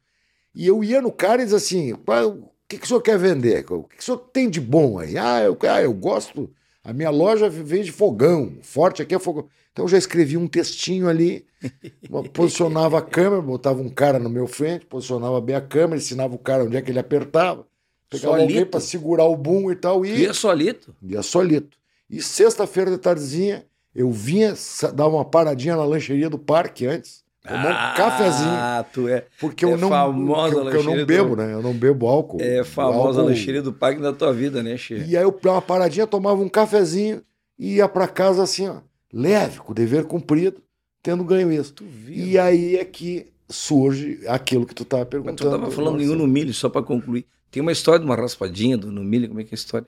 E 0.53 0.65
eu 0.67 0.83
ia 0.83 1.01
no 1.01 1.11
cara 1.11 1.41
e 1.41 1.45
dizia 1.45 1.57
assim: 1.57 1.95
"Pá, 1.95 2.23
o 2.23 2.49
que, 2.67 2.77
que 2.77 2.85
o 2.85 2.87
senhor 2.87 3.01
quer 3.01 3.17
vender? 3.17 3.65
O 3.71 3.83
que, 3.83 3.97
que 3.97 4.01
o 4.01 4.05
senhor 4.05 4.17
tem 4.17 4.49
de 4.49 4.61
bom 4.61 4.99
aí? 4.99 5.17
Ah 5.17 5.41
eu, 5.43 5.57
ah, 5.63 5.81
eu 5.81 5.93
gosto. 5.93 6.53
A 6.89 6.93
minha 6.93 7.11
loja 7.11 7.47
vende 7.47 7.91
fogão. 7.91 8.57
Forte 8.63 9.03
aqui 9.03 9.13
é 9.13 9.19
fogão. 9.19 9.47
Então 9.71 9.85
eu 9.85 9.89
já 9.89 9.97
escrevi 9.99 10.35
um 10.35 10.47
textinho 10.47 11.07
ali, 11.07 11.45
posicionava 12.33 12.97
a 12.97 13.01
câmera, 13.01 13.43
botava 13.43 13.79
um 13.79 13.89
cara 13.89 14.17
no 14.17 14.27
meu 14.27 14.47
frente, 14.47 14.87
posicionava 14.87 15.39
bem 15.39 15.55
a 15.55 15.61
câmera, 15.61 15.97
ensinava 15.97 16.33
o 16.33 16.39
cara 16.39 16.63
onde 16.63 16.75
é 16.75 16.81
que 16.81 16.89
ele 16.89 16.97
apertava, 16.97 17.67
pegava 18.09 18.33
alguém 18.33 18.49
Solito? 18.49 18.71
para 18.71 18.79
segurar 18.79 19.25
o 19.25 19.37
boom 19.37 19.71
e 19.71 19.75
tal, 19.75 20.03
e 20.03 20.23
ia 20.23 20.33
solito. 20.33 20.95
ia 21.03 21.21
solito. 21.21 21.77
E 22.09 22.23
sexta-feira 22.23 22.89
de 22.89 22.97
tardezinha, 22.97 23.67
eu 23.93 24.11
vinha, 24.11 24.55
dava 24.95 25.15
uma 25.15 25.25
paradinha 25.25 25.75
na 25.75 25.85
lancheria 25.85 26.27
do 26.27 26.39
parque 26.39 26.87
antes, 26.87 27.23
tomar 27.47 27.91
um 27.93 27.95
cafezinho. 27.95 28.49
Ah, 28.51 28.85
tu 28.91 29.07
é. 29.07 29.25
Porque 29.39 29.63
eu 29.65 29.73
É 29.73 29.77
não, 29.77 29.89
famosa 29.89 30.55
porque 30.55 30.57
eu- 30.57 30.63
porque 30.63 30.77
eu 30.77 30.83
não 30.97 31.05
bebo, 31.05 31.29
do- 31.29 31.35
né? 31.37 31.53
Eu 31.53 31.61
não 31.61 31.73
bebo 31.73 32.07
álcool. 32.07 32.41
É 32.41 32.63
famosa 32.63 33.19
álcool- 33.19 33.29
lancheria 33.29 33.61
do 33.61 33.71
parque 33.73 34.01
da 34.01 34.11
tua 34.13 34.33
vida, 34.33 34.61
né, 34.63 34.75
Che? 34.77 34.95
E 35.07 35.15
aí 35.17 35.23
eu 35.23 35.31
uma 35.51 35.61
paradinha, 35.61 36.05
tomava 36.07 36.41
um 36.41 36.49
cafezinho 36.49 37.21
e 37.57 37.75
ia 37.75 37.87
para 37.87 38.07
casa 38.07 38.43
assim, 38.43 38.67
ó, 38.67 38.77
leve, 39.11 39.59
com 39.59 39.71
o 39.71 39.75
dever 39.75 40.05
cumprido, 40.05 40.61
tendo 41.01 41.23
ganho 41.23 41.51
isso. 41.51 41.73
Duvido. 41.75 42.19
E 42.19 42.37
aí 42.37 42.75
é 42.75 42.85
que 42.85 43.27
surge 43.49 44.19
aquilo 44.27 44.65
que 44.65 44.75
tu 44.75 44.83
Mas 44.99 45.09
perguntando. 45.09 45.37
tu 45.37 45.45
estava 45.55 45.71
falando 45.71 45.99
em 46.01 46.05
Nossa. 46.05 46.17
Uno 46.17 46.27
Milho, 46.27 46.53
só 46.53 46.69
para 46.69 46.83
concluir. 46.83 47.25
Tem 47.49 47.61
uma 47.61 47.71
história 47.71 47.99
de 47.99 48.05
uma 48.05 48.15
raspadinha 48.15 48.77
do 48.77 48.89
Uno 48.89 49.03
Milho, 49.03 49.27
como 49.27 49.39
é 49.39 49.43
que 49.43 49.53
é 49.53 49.55
a 49.55 49.55
história? 49.55 49.87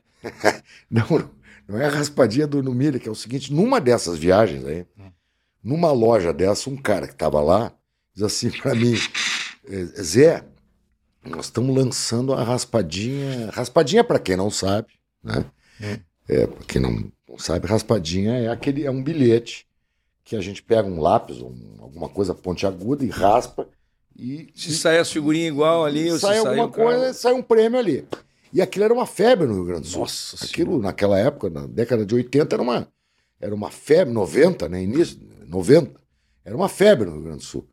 Não, 0.89 1.03
não, 1.11 1.29
não 1.67 1.77
é 1.79 1.85
a 1.85 1.89
raspadinha 1.89 2.47
do 2.47 2.57
Uno 2.59 2.73
Milho, 2.73 2.99
que 2.99 3.07
é 3.07 3.11
o 3.11 3.15
seguinte, 3.15 3.53
numa 3.53 3.79
dessas 3.79 4.17
viagens 4.17 4.65
aí, 4.65 4.85
Hum. 4.97 5.11
Numa 5.63 5.91
loja 5.91 6.33
dessa, 6.33 6.69
um 6.69 6.77
cara 6.77 7.07
que 7.07 7.13
estava 7.13 7.41
lá, 7.41 7.71
diz 8.13 8.23
assim 8.23 8.49
para 8.49 8.73
mim, 8.73 8.95
é, 9.67 9.83
Zé, 10.01 10.43
nós 11.23 11.45
estamos 11.45 11.75
lançando 11.75 12.33
a 12.33 12.43
raspadinha. 12.43 13.49
Raspadinha, 13.51 14.03
para 14.03 14.19
quem 14.19 14.35
não 14.35 14.49
sabe, 14.49 14.87
né? 15.23 15.45
É, 15.79 15.99
é 16.29 16.47
para 16.47 16.65
quem 16.65 16.81
não, 16.81 17.11
não 17.27 17.37
sabe, 17.37 17.67
raspadinha 17.67 18.33
é 18.37 18.47
aquele 18.49 18.85
é 18.85 18.91
um 18.91 19.03
bilhete 19.03 19.67
que 20.23 20.35
a 20.35 20.41
gente 20.41 20.63
pega 20.63 20.87
um 20.87 20.99
lápis, 20.99 21.41
um, 21.41 21.77
alguma 21.79 22.07
coisa 22.07 22.33
pontiaguda 22.33 23.03
e 23.03 23.09
raspa 23.09 23.67
e 24.17 24.49
se 24.55 24.73
sair 24.73 24.99
as 24.99 25.11
figurinhas 25.11 25.53
igual 25.53 25.83
ali, 25.85 26.11
ou 26.11 26.19
sai 26.19 26.37
alguma 26.37 26.69
coisa, 26.69 27.13
sai 27.13 27.33
um 27.33 27.41
prêmio 27.41 27.79
ali. 27.79 28.05
E 28.53 28.61
aquilo 28.61 28.85
era 28.85 28.93
uma 28.93 29.07
febre 29.07 29.47
no 29.47 29.55
Rio 29.55 29.65
Grande 29.65 29.81
do 29.81 29.87
Sul. 29.87 30.01
Nossa 30.01 30.35
aquilo 30.45 30.71
senhora. 30.71 30.87
naquela 30.87 31.17
época, 31.17 31.49
na 31.49 31.65
década 31.65 32.05
de 32.05 32.13
80 32.13 32.55
era 32.55 32.61
uma 32.61 32.87
era 33.39 33.55
uma 33.55 33.71
febre, 33.71 34.13
90, 34.13 34.69
né, 34.69 34.83
início, 34.83 35.19
90. 35.51 35.99
Era 36.43 36.55
uma 36.55 36.69
febre 36.69 37.05
no 37.05 37.13
Rio 37.13 37.23
Grande 37.23 37.37
do 37.39 37.43
Sul. 37.43 37.67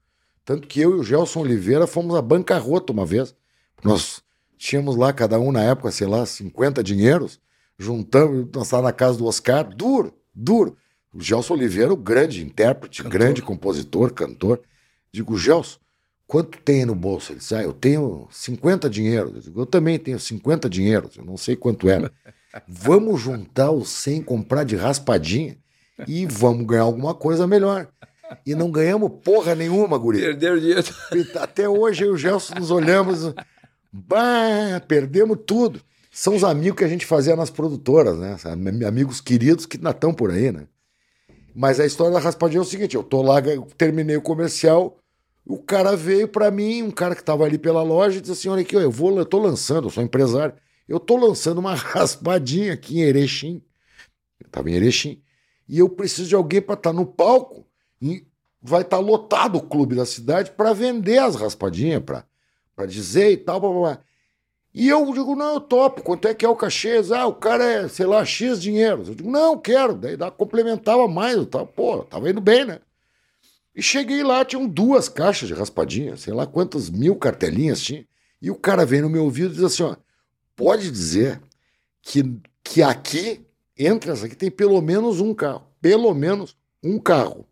Tanto 0.44 0.66
que 0.66 0.80
eu 0.80 0.96
e 0.96 1.00
o 1.00 1.04
Gelson 1.04 1.40
Oliveira 1.40 1.86
fomos 1.86 2.16
à 2.16 2.22
bancarrota 2.22 2.92
uma 2.92 3.06
vez. 3.06 3.34
Nós 3.82 4.22
tínhamos 4.56 4.96
lá, 4.96 5.12
cada 5.12 5.38
um 5.38 5.52
na 5.52 5.62
época, 5.62 5.90
sei 5.90 6.06
lá, 6.06 6.26
50 6.26 6.82
dinheiros, 6.82 7.40
juntamos, 7.78 8.48
nós 8.52 8.64
estávamos 8.64 8.90
na 8.90 8.92
casa 8.92 9.18
do 9.18 9.26
Oscar, 9.26 9.64
duro, 9.64 10.12
duro. 10.34 10.76
O 11.12 11.22
Gelson 11.22 11.54
Oliveira, 11.54 11.92
o 11.92 11.96
grande 11.96 12.42
intérprete, 12.44 13.02
cantor. 13.02 13.18
grande 13.18 13.42
compositor, 13.42 14.12
cantor. 14.12 14.60
Digo, 15.12 15.38
Gelson, 15.38 15.78
quanto 16.26 16.58
tem 16.58 16.84
no 16.84 16.94
bolso? 16.94 17.32
Ele 17.32 17.38
disse, 17.38 17.54
ah, 17.54 17.62
eu 17.62 17.72
tenho 17.72 18.28
50 18.30 18.90
dinheiros. 18.90 19.34
Eu 19.34 19.40
digo, 19.40 19.60
eu 19.60 19.66
também 19.66 19.98
tenho 19.98 20.18
50 20.18 20.68
dinheiros, 20.68 21.16
eu 21.16 21.24
não 21.24 21.36
sei 21.36 21.56
quanto 21.56 21.88
era. 21.88 22.12
Vamos 22.66 23.20
juntar 23.20 23.70
os 23.70 23.88
100, 23.90 24.22
comprar 24.22 24.64
de 24.64 24.76
raspadinha 24.76 25.56
e 26.06 26.26
vamos 26.26 26.66
ganhar 26.66 26.82
alguma 26.82 27.14
coisa 27.14 27.46
melhor. 27.46 27.88
E 28.44 28.54
não 28.54 28.70
ganhamos 28.70 29.10
porra 29.24 29.54
nenhuma, 29.54 29.96
guri. 29.96 30.20
Perderam 30.20 30.58
dinheiro. 30.58 30.84
Até 31.40 31.68
hoje 31.68 32.04
eu 32.04 32.10
e 32.10 32.12
o 32.12 32.16
Gelson 32.16 32.54
nos 32.54 32.70
olhamos, 32.70 33.34
bah, 33.92 34.80
perdemos 34.86 35.38
tudo. 35.46 35.80
São 36.10 36.34
os 36.34 36.44
amigos 36.44 36.78
que 36.78 36.84
a 36.84 36.88
gente 36.88 37.06
fazia 37.06 37.36
nas 37.36 37.50
produtoras, 37.50 38.18
né? 38.18 38.36
Amigos 38.86 39.20
queridos 39.20 39.66
que 39.66 39.76
ainda 39.76 39.90
estão 39.90 40.12
por 40.12 40.30
aí, 40.30 40.52
né? 40.52 40.66
Mas 41.54 41.80
a 41.80 41.86
história 41.86 42.12
da 42.12 42.18
raspadinha 42.18 42.60
é 42.60 42.62
o 42.62 42.64
seguinte: 42.64 42.96
eu 42.96 43.02
tô 43.02 43.22
lá, 43.22 43.40
eu 43.40 43.66
terminei 43.76 44.16
o 44.16 44.22
comercial, 44.22 44.98
o 45.46 45.58
cara 45.58 45.96
veio 45.96 46.28
para 46.28 46.50
mim, 46.50 46.82
um 46.82 46.90
cara 46.90 47.14
que 47.14 47.22
estava 47.22 47.44
ali 47.44 47.56
pela 47.56 47.82
loja, 47.82 48.18
e 48.18 48.20
disse 48.20 48.32
assim: 48.32 48.48
olha 48.48 48.62
aqui, 48.62 48.76
eu 48.76 48.90
vou, 48.90 49.16
eu 49.18 49.24
tô 49.24 49.38
lançando, 49.38 49.86
eu 49.86 49.90
sou 49.90 50.02
empresário, 50.02 50.54
eu 50.88 51.00
tô 51.00 51.16
lançando 51.16 51.58
uma 51.58 51.74
raspadinha 51.76 52.72
aqui 52.72 52.98
em 52.98 53.02
Erechim. 53.02 53.62
Eu 54.40 54.48
tava 54.50 54.70
em 54.70 54.74
Erechim. 54.74 55.22
E 55.68 55.78
eu 55.78 55.88
preciso 55.88 56.28
de 56.28 56.34
alguém 56.34 56.62
para 56.62 56.74
estar 56.74 56.90
tá 56.90 56.96
no 56.96 57.04
palco. 57.04 57.66
E 58.00 58.26
vai 58.60 58.82
estar 58.82 58.96
tá 58.96 59.02
lotado 59.02 59.56
o 59.56 59.62
clube 59.62 59.94
da 59.94 60.06
cidade 60.06 60.50
para 60.52 60.72
vender 60.72 61.18
as 61.18 61.36
raspadinhas, 61.36 62.02
para 62.02 62.86
dizer 62.86 63.32
e 63.32 63.36
tal, 63.36 63.60
blá, 63.60 63.70
blá, 63.70 63.80
blá. 63.80 64.00
E 64.72 64.88
eu 64.88 65.04
digo, 65.12 65.34
não, 65.34 65.54
eu 65.54 65.60
topo. 65.60 66.02
Quanto 66.02 66.28
é 66.28 66.34
que 66.34 66.44
é 66.44 66.48
o 66.48 66.54
cachê? 66.54 67.00
Ah, 67.14 67.26
o 67.26 67.34
cara 67.34 67.64
é, 67.64 67.88
sei 67.88 68.06
lá, 68.06 68.24
X 68.24 68.60
dinheiro. 68.60 69.02
Eu 69.06 69.14
digo, 69.14 69.30
não, 69.30 69.58
quero. 69.58 69.94
Daí 69.94 70.16
dá, 70.16 70.30
complementava 70.30 71.08
mais. 71.08 71.36
Eu 71.36 71.46
pô, 71.46 72.04
tava 72.04 72.30
indo 72.30 72.40
bem, 72.40 72.64
né? 72.64 72.78
E 73.74 73.82
cheguei 73.82 74.22
lá, 74.22 74.44
tinham 74.44 74.66
duas 74.66 75.08
caixas 75.08 75.48
de 75.48 75.54
raspadinha, 75.54 76.16
sei 76.16 76.32
lá 76.32 76.46
quantas 76.46 76.90
mil 76.90 77.16
cartelinhas 77.16 77.80
tinha. 77.80 78.06
E 78.40 78.50
o 78.50 78.56
cara 78.56 78.84
vem 78.84 79.00
no 79.00 79.10
meu 79.10 79.24
ouvido 79.24 79.52
e 79.52 79.54
diz 79.54 79.64
assim: 79.64 79.84
ó, 79.84 79.96
pode 80.54 80.90
dizer 80.90 81.40
que, 82.02 82.38
que 82.62 82.82
aqui, 82.82 83.46
entre 83.78 84.10
as 84.10 84.24
aqui, 84.24 84.36
tem 84.36 84.50
pelo 84.50 84.80
menos 84.80 85.20
um 85.20 85.32
carro. 85.32 85.62
Pelo 85.80 86.12
menos 86.14 86.56
um 86.82 86.98
carro. 86.98 87.46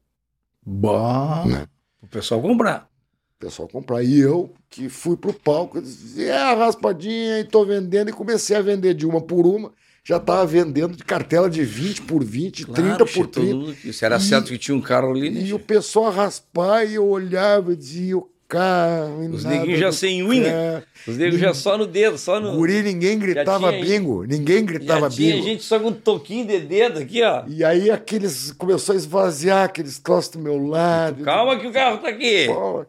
Bah, 0.65 1.45
né? 1.47 1.67
O 2.03 2.07
pessoal 2.07 2.43
comprar 2.43 2.89
o 3.37 3.39
pessoal 3.39 3.69
comprar. 3.69 4.03
E 4.03 4.19
eu, 4.19 4.53
que 4.71 4.89
fui 4.89 5.17
pro 5.17 5.33
palco, 5.33 5.81
disse, 5.81 6.25
é 6.25 6.37
a 6.37 6.55
raspadinha, 6.55 7.41
e 7.41 7.45
tô 7.45 7.65
vendendo, 7.65 8.09
e 8.09 8.13
comecei 8.13 8.57
a 8.57 8.63
vender 8.63 8.95
de 8.95 9.07
uma 9.07 9.21
por 9.21 9.47
uma. 9.47 9.73
Já 10.03 10.17
estava 10.17 10.47
vendendo 10.47 10.97
de 10.97 11.05
cartela 11.05 11.51
de 11.51 11.65
20 11.65 12.03
por 12.03 12.25
20, 12.25 12.65
claro, 12.67 12.83
30 12.83 13.07
por 13.07 13.27
30. 13.27 13.55
Mundo, 13.55 13.77
isso 13.85 14.05
era 14.05 14.17
e, 14.17 14.21
certo 14.21 14.49
que 14.49 14.59
tinha 14.59 14.77
um 14.77 14.81
carro 14.81 15.11
ali. 15.11 15.31
Né? 15.31 15.41
E 15.41 15.53
o 15.53 15.59
pessoal 15.59 16.11
raspar, 16.13 16.85
e 16.85 16.95
eu 16.95 17.07
olhava 17.07 17.73
e 17.73 17.77
dizia, 17.77 18.17
Os 19.33 19.45
neguinhos 19.45 19.81
já 19.81 19.91
sem 19.93 20.23
unha. 20.23 20.85
Os 21.07 21.17
negros 21.17 21.41
já 21.41 21.53
só 21.53 21.77
no 21.77 21.87
dedo, 21.87 22.17
só 22.17 22.39
no. 22.39 22.53
Guri, 22.53 22.83
ninguém 22.83 23.19
gritava 23.19 23.73
bingo. 23.73 24.25
Ninguém 24.25 24.65
gritava 24.65 25.11
já 25.11 25.17
bingo. 25.17 25.33
Tinha 25.33 25.43
gente 25.43 25.63
só 25.63 25.81
com 25.81 25.89
um 25.89 25.93
toquinho 25.93 26.47
de 26.47 26.61
dedo 26.61 26.99
aqui, 27.01 27.23
ó. 27.23 27.45
E 27.49 27.65
aí 27.65 27.91
aqueles. 27.91 28.53
Começou 28.53 28.93
a 28.93 28.97
esvaziar 28.97 29.65
aqueles 29.65 29.99
troços 29.99 30.33
do 30.33 30.39
meu 30.39 30.65
lado. 30.67 31.25
Calma 31.25 31.59
que 31.59 31.67
o 31.67 31.73
carro 31.73 31.99
tá 31.99 32.09
aqui. 32.09 32.47
Pô, 32.47 32.87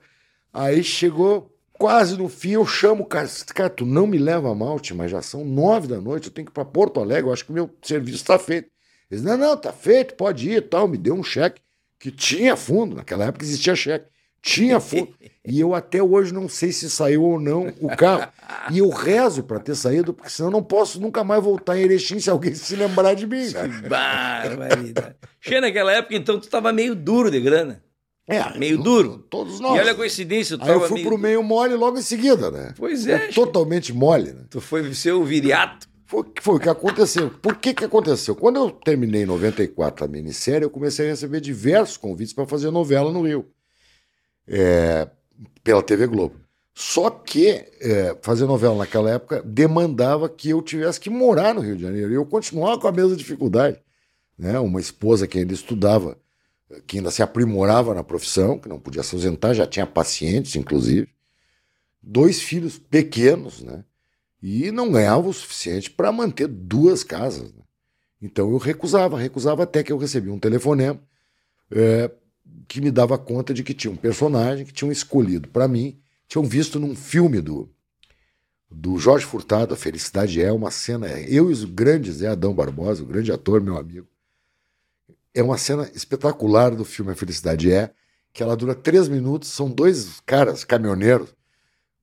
Aí 0.53 0.84
chegou 0.84 1.51
quase 1.78 2.18
no 2.18 2.28
fim, 2.28 2.51
eu 2.51 2.66
chamo 2.66 3.03
o 3.03 3.05
cara, 3.05 3.28
cara, 3.53 3.70
tu 3.70 3.86
não 3.86 4.08
me 4.08 4.18
leva 4.18 4.51
a 4.51 4.55
malte, 4.55 4.93
mas 4.93 5.12
já 5.12 5.22
são 5.22 5.45
nove 5.45 5.88
da 5.88 6.01
noite, 6.01 6.28
eu 6.28 6.34
tenho 6.34 6.45
que 6.45 6.51
ir 6.51 6.53
para 6.53 6.66
Porto 6.66 6.99
Alegre, 6.99 7.30
eu 7.30 7.34
acho 7.34 7.45
que 7.45 7.51
meu 7.51 7.70
serviço 7.82 8.18
está 8.18 8.39
feito. 8.39 8.70
Ele 9.10 9.22
disse, 9.22 9.24
não, 9.24 9.38
não, 9.38 9.55
tá 9.55 9.72
feito, 9.72 10.16
pode 10.16 10.49
ir 10.49 10.68
tal. 10.68 10.88
Me 10.88 10.97
deu 10.97 11.14
um 11.14 11.24
cheque 11.24 11.62
que 11.99 12.12
tinha 12.12 12.55
fundo, 12.55 12.95
naquela 12.95 13.26
época 13.26 13.45
existia 13.45 13.76
cheque, 13.76 14.08
tinha 14.41 14.80
fundo. 14.80 15.14
e 15.50 15.62
eu 15.62 15.74
até 15.74 16.04
hoje 16.04 16.34
não 16.34 16.50
sei 16.50 16.74
se 16.74 16.89
saiu 16.89 17.24
ou 17.24 17.39
não 17.39 17.74
o 17.80 17.88
carro. 17.95 18.28
E 18.70 18.80
eu 18.80 18.89
rezo 18.89 19.43
para 19.43 19.62
ter 19.62 19.76
saído, 19.76 20.14
porque 20.14 20.30
senão 20.30 20.50
eu 20.50 20.52
não 20.52 20.62
posso 20.62 21.00
nunca 21.00 21.24
mais 21.24 21.41
voltar 21.41 21.78
em 21.78 21.84
Erechim 21.84 22.20
se 22.20 22.30
alguém 22.30 22.54
se 22.54 22.76
lembrar 22.76 23.14
de 23.14 23.26
mim. 23.26 23.48
Que 23.48 23.68
barbaridade. 23.88 25.16
Che, 25.39 25.62
naquela 25.62 25.93
época, 25.93 26.18
então, 26.18 26.38
tu 26.38 26.43
estava 26.43 26.74
meio 26.74 26.93
duro 26.93 27.32
de 27.32 27.39
grana. 27.39 27.82
É, 28.28 28.60
meio 28.60 28.78
duro. 28.78 29.20
Todos 29.30 29.62
nós. 29.62 29.78
E 29.78 29.80
olha 29.80 29.93
a 29.93 29.95
coincidência. 29.95 30.58
Aí 30.60 30.70
eu 30.70 30.82
fui 30.82 30.95
meio... 30.95 31.08
pro 31.08 31.18
meio 31.18 31.41
mole 31.41 31.76
logo 31.76 31.98
em 31.98 32.02
seguida, 32.02 32.52
né? 32.52 32.74
Pois 32.76 33.08
é. 33.08 33.30
totalmente 33.30 33.93
mole, 33.93 34.34
né? 34.34 34.43
Tu 34.50 34.60
foi 34.60 34.93
ser 34.93 35.14
o 35.14 35.24
viriato. 35.24 35.88
Foi, 36.06 36.26
foi 36.41 36.56
o 36.56 36.60
que 36.60 36.68
aconteceu. 36.68 37.30
Por 37.30 37.56
que 37.56 37.74
que 37.74 37.86
aconteceu? 37.86 38.36
Quando 38.36 38.58
eu 38.58 38.70
terminei 38.70 39.24
em 39.24 39.26
94 39.26 40.04
a 40.04 40.08
minissérie, 40.10 40.66
eu 40.66 40.70
comecei 40.70 41.06
a 41.06 41.10
receber 41.12 41.39
diversos 41.39 41.95
convites 41.95 42.34
para 42.34 42.45
fazer 42.45 42.70
novela 42.70 43.14
no 43.14 43.22
Rio. 43.22 43.45
É, 44.45 45.08
pela 45.63 45.83
TV 45.83 46.07
Globo. 46.07 46.35
Só 46.73 47.09
que 47.09 47.47
é, 47.81 48.15
fazer 48.21 48.45
novela 48.45 48.75
naquela 48.75 49.09
época 49.09 49.41
demandava 49.43 50.29
que 50.29 50.49
eu 50.49 50.61
tivesse 50.61 50.99
que 50.99 51.09
morar 51.09 51.55
no 51.55 51.61
Rio 51.61 51.75
de 51.75 51.81
Janeiro. 51.81 52.11
E 52.11 52.15
eu 52.15 52.25
continuava 52.25 52.79
com 52.79 52.88
a 52.88 52.91
mesma 52.91 53.15
dificuldade. 53.15 53.79
Né? 54.38 54.59
Uma 54.59 54.79
esposa 54.79 55.27
que 55.27 55.39
ainda 55.39 55.53
estudava 55.53 56.17
que 56.85 56.97
ainda 56.97 57.11
se 57.11 57.23
aprimorava 57.23 57.93
na 57.93 58.03
profissão, 58.03 58.59
que 58.59 58.67
não 58.67 58.79
podia 58.79 59.03
se 59.03 59.15
ausentar, 59.15 59.53
já 59.53 59.65
tinha 59.65 59.85
pacientes, 59.85 60.55
inclusive. 60.55 61.07
Dois 62.01 62.41
filhos 62.41 62.77
pequenos, 62.77 63.61
né? 63.61 63.83
E 64.41 64.71
não 64.71 64.91
ganhava 64.91 65.27
o 65.27 65.33
suficiente 65.33 65.89
para 65.89 66.11
manter 66.11 66.47
duas 66.47 67.03
casas. 67.03 67.53
Né? 67.53 67.63
Então 68.21 68.51
eu 68.51 68.57
recusava, 68.57 69.17
recusava 69.17 69.63
até 69.63 69.83
que 69.83 69.91
eu 69.91 69.97
recebi 69.97 70.29
um 70.29 70.39
telefonema 70.39 71.01
é, 71.71 72.11
que 72.68 72.82
me 72.82 72.91
dava 72.91 73.18
conta 73.18 73.53
de 73.53 73.63
que 73.63 73.74
tinha 73.74 73.91
um 73.91 73.95
personagem 73.95 74.65
que 74.65 74.74
tinham 74.74 74.91
escolhido 74.91 75.47
para 75.47 75.68
mim, 75.68 75.99
tinham 76.28 76.43
visto 76.43 76.80
num 76.80 76.95
filme 76.95 77.39
do, 77.41 77.70
do 78.70 78.97
Jorge 78.97 79.26
Furtado, 79.26 79.74
A 79.74 79.78
Felicidade 79.78 80.41
é 80.41 80.51
uma 80.51 80.70
cena. 80.70 81.07
Eu 81.22 81.49
e 81.49 81.53
o 81.53 81.68
grande 81.68 82.11
Zé 82.11 82.28
Adão 82.28 82.53
Barbosa, 82.53 83.03
o 83.03 83.05
grande 83.05 83.32
ator, 83.32 83.61
meu 83.61 83.78
amigo, 83.78 84.07
é 85.34 85.41
uma 85.41 85.57
cena 85.57 85.89
espetacular 85.95 86.76
do 86.76 86.84
filme 86.84 87.11
A 87.11 87.15
Felicidade 87.15 87.72
É, 87.72 87.93
que 88.34 88.43
ela 88.43 88.57
dura 88.57 88.76
três 88.76 89.07
minutos, 89.07 89.49
são 89.49 89.70
dois 89.70 90.20
caras, 90.26 90.63
caminhoneiros, 90.63 91.34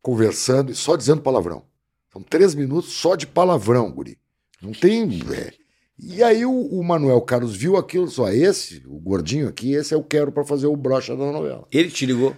conversando 0.00 0.72
e 0.72 0.74
só 0.74 0.96
dizendo 0.96 1.22
palavrão. 1.22 1.64
São 2.12 2.22
três 2.22 2.54
minutos 2.54 2.92
só 2.92 3.14
de 3.14 3.26
palavrão, 3.26 3.90
guri. 3.90 4.18
Não 4.62 4.72
tem. 4.72 5.20
É. 5.32 5.63
E 5.98 6.22
aí 6.22 6.44
o, 6.44 6.52
o, 6.52 6.82
Manuel 6.82 7.20
Carlos 7.22 7.54
viu 7.54 7.76
aquilo, 7.76 8.08
só 8.08 8.28
esse, 8.28 8.82
o 8.86 8.98
gordinho 8.98 9.48
aqui, 9.48 9.72
esse 9.72 9.94
eu 9.94 10.02
quero 10.02 10.32
para 10.32 10.44
fazer 10.44 10.66
o 10.66 10.76
brocha 10.76 11.16
da 11.16 11.30
novela. 11.30 11.66
Ele 11.70 11.90
te 11.90 12.04
ligou? 12.04 12.36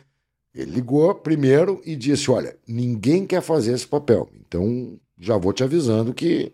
Ele 0.54 0.70
ligou 0.70 1.14
primeiro 1.14 1.80
e 1.84 1.96
disse: 1.96 2.30
Olha, 2.30 2.56
ninguém 2.66 3.26
quer 3.26 3.42
fazer 3.42 3.72
esse 3.72 3.86
papel, 3.86 4.28
então 4.34 4.98
já 5.18 5.36
vou 5.36 5.52
te 5.52 5.64
avisando 5.64 6.14
que. 6.14 6.52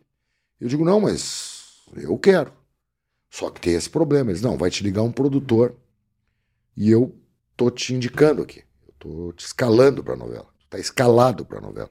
Eu 0.60 0.68
digo: 0.68 0.84
Não, 0.84 1.00
mas 1.00 1.82
eu 1.96 2.16
quero. 2.18 2.52
Só 3.30 3.50
que 3.50 3.60
tem 3.60 3.74
esse 3.74 3.88
problema. 3.88 4.30
Eles, 4.30 4.42
não, 4.42 4.56
vai 4.56 4.70
te 4.70 4.82
ligar 4.82 5.02
um 5.02 5.12
produtor 5.12 5.74
e 6.76 6.90
eu 6.90 7.16
tô 7.56 7.70
te 7.70 7.94
indicando 7.94 8.42
aqui. 8.42 8.62
Eu 8.86 8.94
tô 8.98 9.32
te 9.32 9.46
escalando 9.46 10.04
para 10.04 10.14
a 10.14 10.18
novela. 10.18 10.46
Tu 10.60 10.66
tá 10.68 10.78
escalado 10.78 11.44
para 11.44 11.58
a 11.58 11.62
novela. 11.62 11.90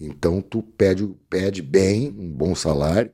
Então 0.00 0.40
tu 0.40 0.62
pede, 0.62 1.06
pede 1.28 1.60
bem, 1.60 2.08
um 2.08 2.30
bom 2.30 2.54
salário, 2.54 3.12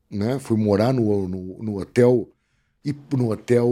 né? 0.09 0.39
Fui 0.39 0.57
morar 0.57 0.93
no, 0.93 1.27
no, 1.27 1.63
no 1.63 1.79
hotel. 1.79 2.29
E 2.83 2.93
no 3.15 3.31
hotel. 3.31 3.69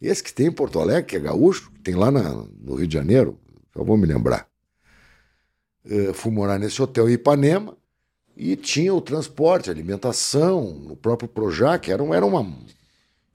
Esse 0.00 0.22
que 0.22 0.32
tem 0.32 0.46
em 0.48 0.52
Porto 0.52 0.78
Alegre, 0.80 1.04
que 1.04 1.16
é 1.16 1.20
gaúcho, 1.20 1.70
que 1.72 1.80
tem 1.80 1.94
lá 1.94 2.10
na- 2.10 2.44
no 2.60 2.74
Rio 2.74 2.86
de 2.86 2.94
Janeiro, 2.94 3.38
só 3.72 3.82
vou 3.82 3.96
me 3.96 4.06
lembrar. 4.06 4.46
Eh, 5.84 6.12
fui 6.12 6.30
morar 6.30 6.58
nesse 6.58 6.80
hotel 6.82 7.08
em 7.08 7.14
Ipanema 7.14 7.76
e 8.36 8.54
tinha 8.56 8.92
o 8.94 9.00
transporte, 9.00 9.70
alimentação, 9.70 10.72
no 10.74 10.96
próprio 10.96 11.28
Projac, 11.28 11.90
era, 11.90 12.02
um- 12.02 12.12
era 12.14 12.24
uma, 12.26 12.42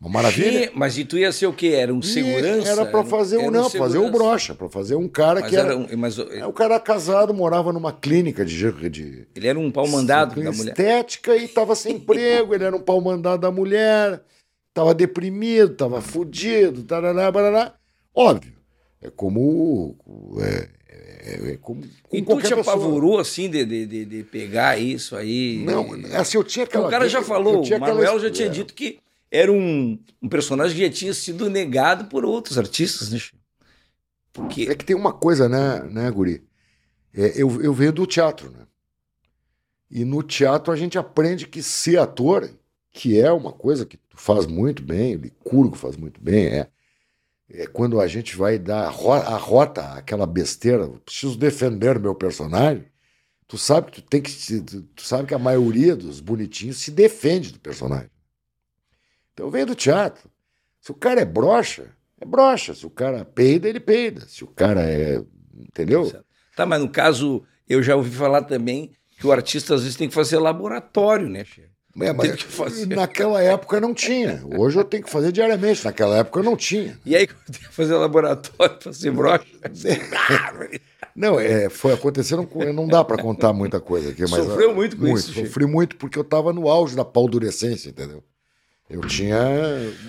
uma 0.01 0.09
maravilha. 0.09 0.51
Tinha- 0.67 0.71
mas 0.75 0.97
e 0.97 1.03
tu 1.03 1.17
ia 1.17 1.31
ser 1.31 1.47
o 1.47 1.53
quê? 1.53 1.67
Era 1.75 1.93
um 1.93 1.99
E 1.99 2.05
segurança? 2.05 2.69
Era 2.69 2.85
para 2.85 3.03
fazer 3.03 3.37
Era 3.39 3.47
um, 3.47 3.51
não, 3.51 3.69
fazer 3.69 3.97
o 3.97 4.03
segurança. 4.05 4.11
brocha, 4.11 4.55
para 4.55 4.69
fazer 4.69 4.95
um 4.95 5.07
cara 5.07 5.41
Mas 5.41 5.49
que 5.49 5.55
era. 5.57 5.67
era 5.69 5.77
um, 5.77 5.87
mas 5.97 6.17
É, 6.17 6.45
O 6.45 6.53
cara 6.53 6.79
casado, 6.79 7.33
morava 7.33 7.73
numa 7.73 7.91
clínica 7.91 8.45
de, 8.45 8.71
de, 8.89 9.27
ele 9.35 9.47
era 9.47 9.59
um 9.59 9.69
pau 9.69 9.87
mandado 9.87 10.41
da 10.41 10.51
mulher. 10.51 10.69
estética 10.69 11.35
e 11.35 11.43
estava 11.45 11.75
sem 11.75 11.95
emprego, 11.95 12.53
ele 12.55 12.63
era 12.63 12.75
um 12.75 12.81
pau 12.81 13.01
mandado 13.01 13.41
da 13.41 13.51
mulher, 13.51 14.21
estava 14.69 14.93
deprimido, 14.93 15.73
estava 15.73 16.01
fudido, 16.01 16.83
tarará, 16.83 17.29
barará. 17.31 17.73
Óbvio, 18.15 18.53
é 19.01 19.09
como. 19.09 19.97
É, 20.41 20.69
é, 21.31 21.51
é 21.51 21.57
como 21.57 21.81
com 22.03 22.15
E 22.17 22.21
tu 22.21 22.37
te 22.37 22.41
pessoa. 22.43 22.61
apavorou 22.61 23.19
assim 23.19 23.49
de, 23.49 23.63
de, 23.65 23.85
de, 23.85 24.05
de 24.05 24.23
pegar 24.23 24.79
isso 24.79 25.15
aí? 25.15 25.61
Não, 25.65 25.85
assim, 26.15 26.37
eu 26.37 26.43
tinha 26.43 26.63
aquela. 26.65 26.87
o 26.87 26.89
cara 26.89 27.07
já 27.09 27.21
falou, 27.21 27.57
o 27.59 27.63
aquela- 27.65 27.79
Manuel 27.79 28.19
já 28.19 28.31
tinha 28.31 28.47
é. 28.47 28.51
dito 28.51 28.73
que 28.73 28.99
era 29.31 29.51
um, 29.51 29.99
um 30.21 30.27
personagem 30.29 30.75
que 30.75 30.83
já 30.83 30.91
tinha 30.91 31.13
sido 31.13 31.49
negado 31.49 32.05
por 32.05 32.25
outros 32.25 32.57
artistas, 32.57 33.11
né? 33.11 33.19
Porque 34.33 34.63
É 34.63 34.75
que 34.75 34.85
tem 34.85 34.95
uma 34.95 35.13
coisa, 35.13 35.47
né, 35.47 35.83
né 35.83 36.09
Guri? 36.11 36.43
É, 37.13 37.41
eu, 37.41 37.61
eu 37.61 37.73
venho 37.73 37.91
do 37.91 38.07
teatro, 38.07 38.51
né? 38.51 38.65
E 39.89 40.05
no 40.05 40.21
teatro 40.21 40.71
a 40.71 40.75
gente 40.75 40.97
aprende 40.97 41.47
que 41.47 41.63
ser 41.63 41.97
ator, 41.97 42.49
que 42.91 43.19
é 43.19 43.31
uma 43.31 43.51
coisa 43.51 43.85
que 43.85 43.97
tu 43.97 44.17
faz 44.17 44.45
muito 44.45 44.83
bem, 44.83 45.15
o 45.15 45.19
Licurgo 45.19 45.75
faz 45.75 45.95
muito 45.97 46.21
bem, 46.21 46.45
é, 46.45 46.69
é 47.49 47.65
quando 47.65 47.99
a 47.99 48.07
gente 48.07 48.35
vai 48.35 48.59
dar 48.59 48.85
a, 48.85 48.89
ro 48.89 49.13
a 49.13 49.37
rota, 49.37 49.93
aquela 49.93 50.27
besteira, 50.27 50.87
preciso 51.03 51.37
defender 51.37 51.99
meu 51.99 52.13
personagem, 52.13 52.85
tu 53.47 53.57
sabe 53.57 53.91
que 53.91 54.01
tu 54.01 54.07
tem 54.07 54.21
que. 54.21 54.31
tu 54.95 55.01
sabe 55.01 55.27
que 55.27 55.33
a 55.33 55.39
maioria 55.39 55.95
dos 55.95 56.19
bonitinhos 56.19 56.77
se 56.77 56.91
defende 56.91 57.51
do 57.51 57.59
personagem. 57.59 58.11
Então 59.39 59.47
eu 59.47 59.51
venho 59.51 59.67
do 59.67 59.75
teatro. 59.75 60.29
Se 60.81 60.91
o 60.91 60.93
cara 60.93 61.21
é 61.21 61.25
broxa, 61.25 61.85
é 62.19 62.25
broxa. 62.25 62.75
Se 62.75 62.85
o 62.85 62.89
cara 62.89 63.23
peida, 63.23 63.69
ele 63.69 63.79
peida. 63.79 64.25
Se 64.27 64.43
o 64.43 64.47
cara 64.47 64.81
é. 64.81 65.23
Entendeu? 65.57 66.11
Tá, 66.57 66.65
mas 66.65 66.81
no 66.81 66.89
caso, 66.89 67.41
eu 67.67 67.81
já 67.81 67.95
ouvi 67.95 68.11
falar 68.11 68.43
também 68.43 68.91
que 69.17 69.25
o 69.25 69.31
artista 69.31 69.75
às 69.75 69.83
vezes 69.83 69.95
tem 69.95 70.09
que 70.09 70.13
fazer 70.13 70.37
laboratório, 70.39 71.29
né, 71.29 71.45
Chico? 71.45 71.69
É, 72.01 72.11
mas 72.11 72.35
que 72.35 72.43
fazer. 72.43 72.85
naquela 72.87 73.41
época 73.41 73.79
não 73.79 73.93
tinha. 73.93 74.43
Hoje 74.57 74.77
eu 74.77 74.83
tenho 74.83 75.03
que 75.03 75.09
fazer 75.09 75.31
diariamente. 75.31 75.85
Naquela 75.85 76.17
época 76.17 76.43
não 76.43 76.57
tinha. 76.57 76.99
E 77.05 77.15
aí, 77.15 77.25
quando 77.27 77.45
tem 77.45 77.61
que 77.61 77.73
fazer 77.73 77.95
laboratório 77.95 78.75
para 78.77 78.91
ser 78.91 79.11
broxa. 79.11 79.45
Não, 81.15 81.37
é, 81.37 81.69
foi 81.69 81.91
acontecendo. 81.91 82.47
Não 82.73 82.87
dá 82.87 83.03
para 83.03 83.21
contar 83.21 83.51
muita 83.51 83.81
coisa 83.81 84.11
aqui. 84.11 84.21
Mas, 84.21 84.31
Sofreu 84.31 84.73
muito 84.73 84.95
com 84.95 85.07
isso, 85.07 85.33
Chico? 85.33 85.47
Sofri 85.47 85.65
muito 85.65 85.97
porque 85.97 86.17
eu 86.17 86.21
estava 86.21 86.53
no 86.53 86.69
auge 86.69 86.95
da 86.95 87.03
paldurecência, 87.03 87.89
entendeu? 87.89 88.23
Eu 88.89 89.01
tinha 89.01 89.37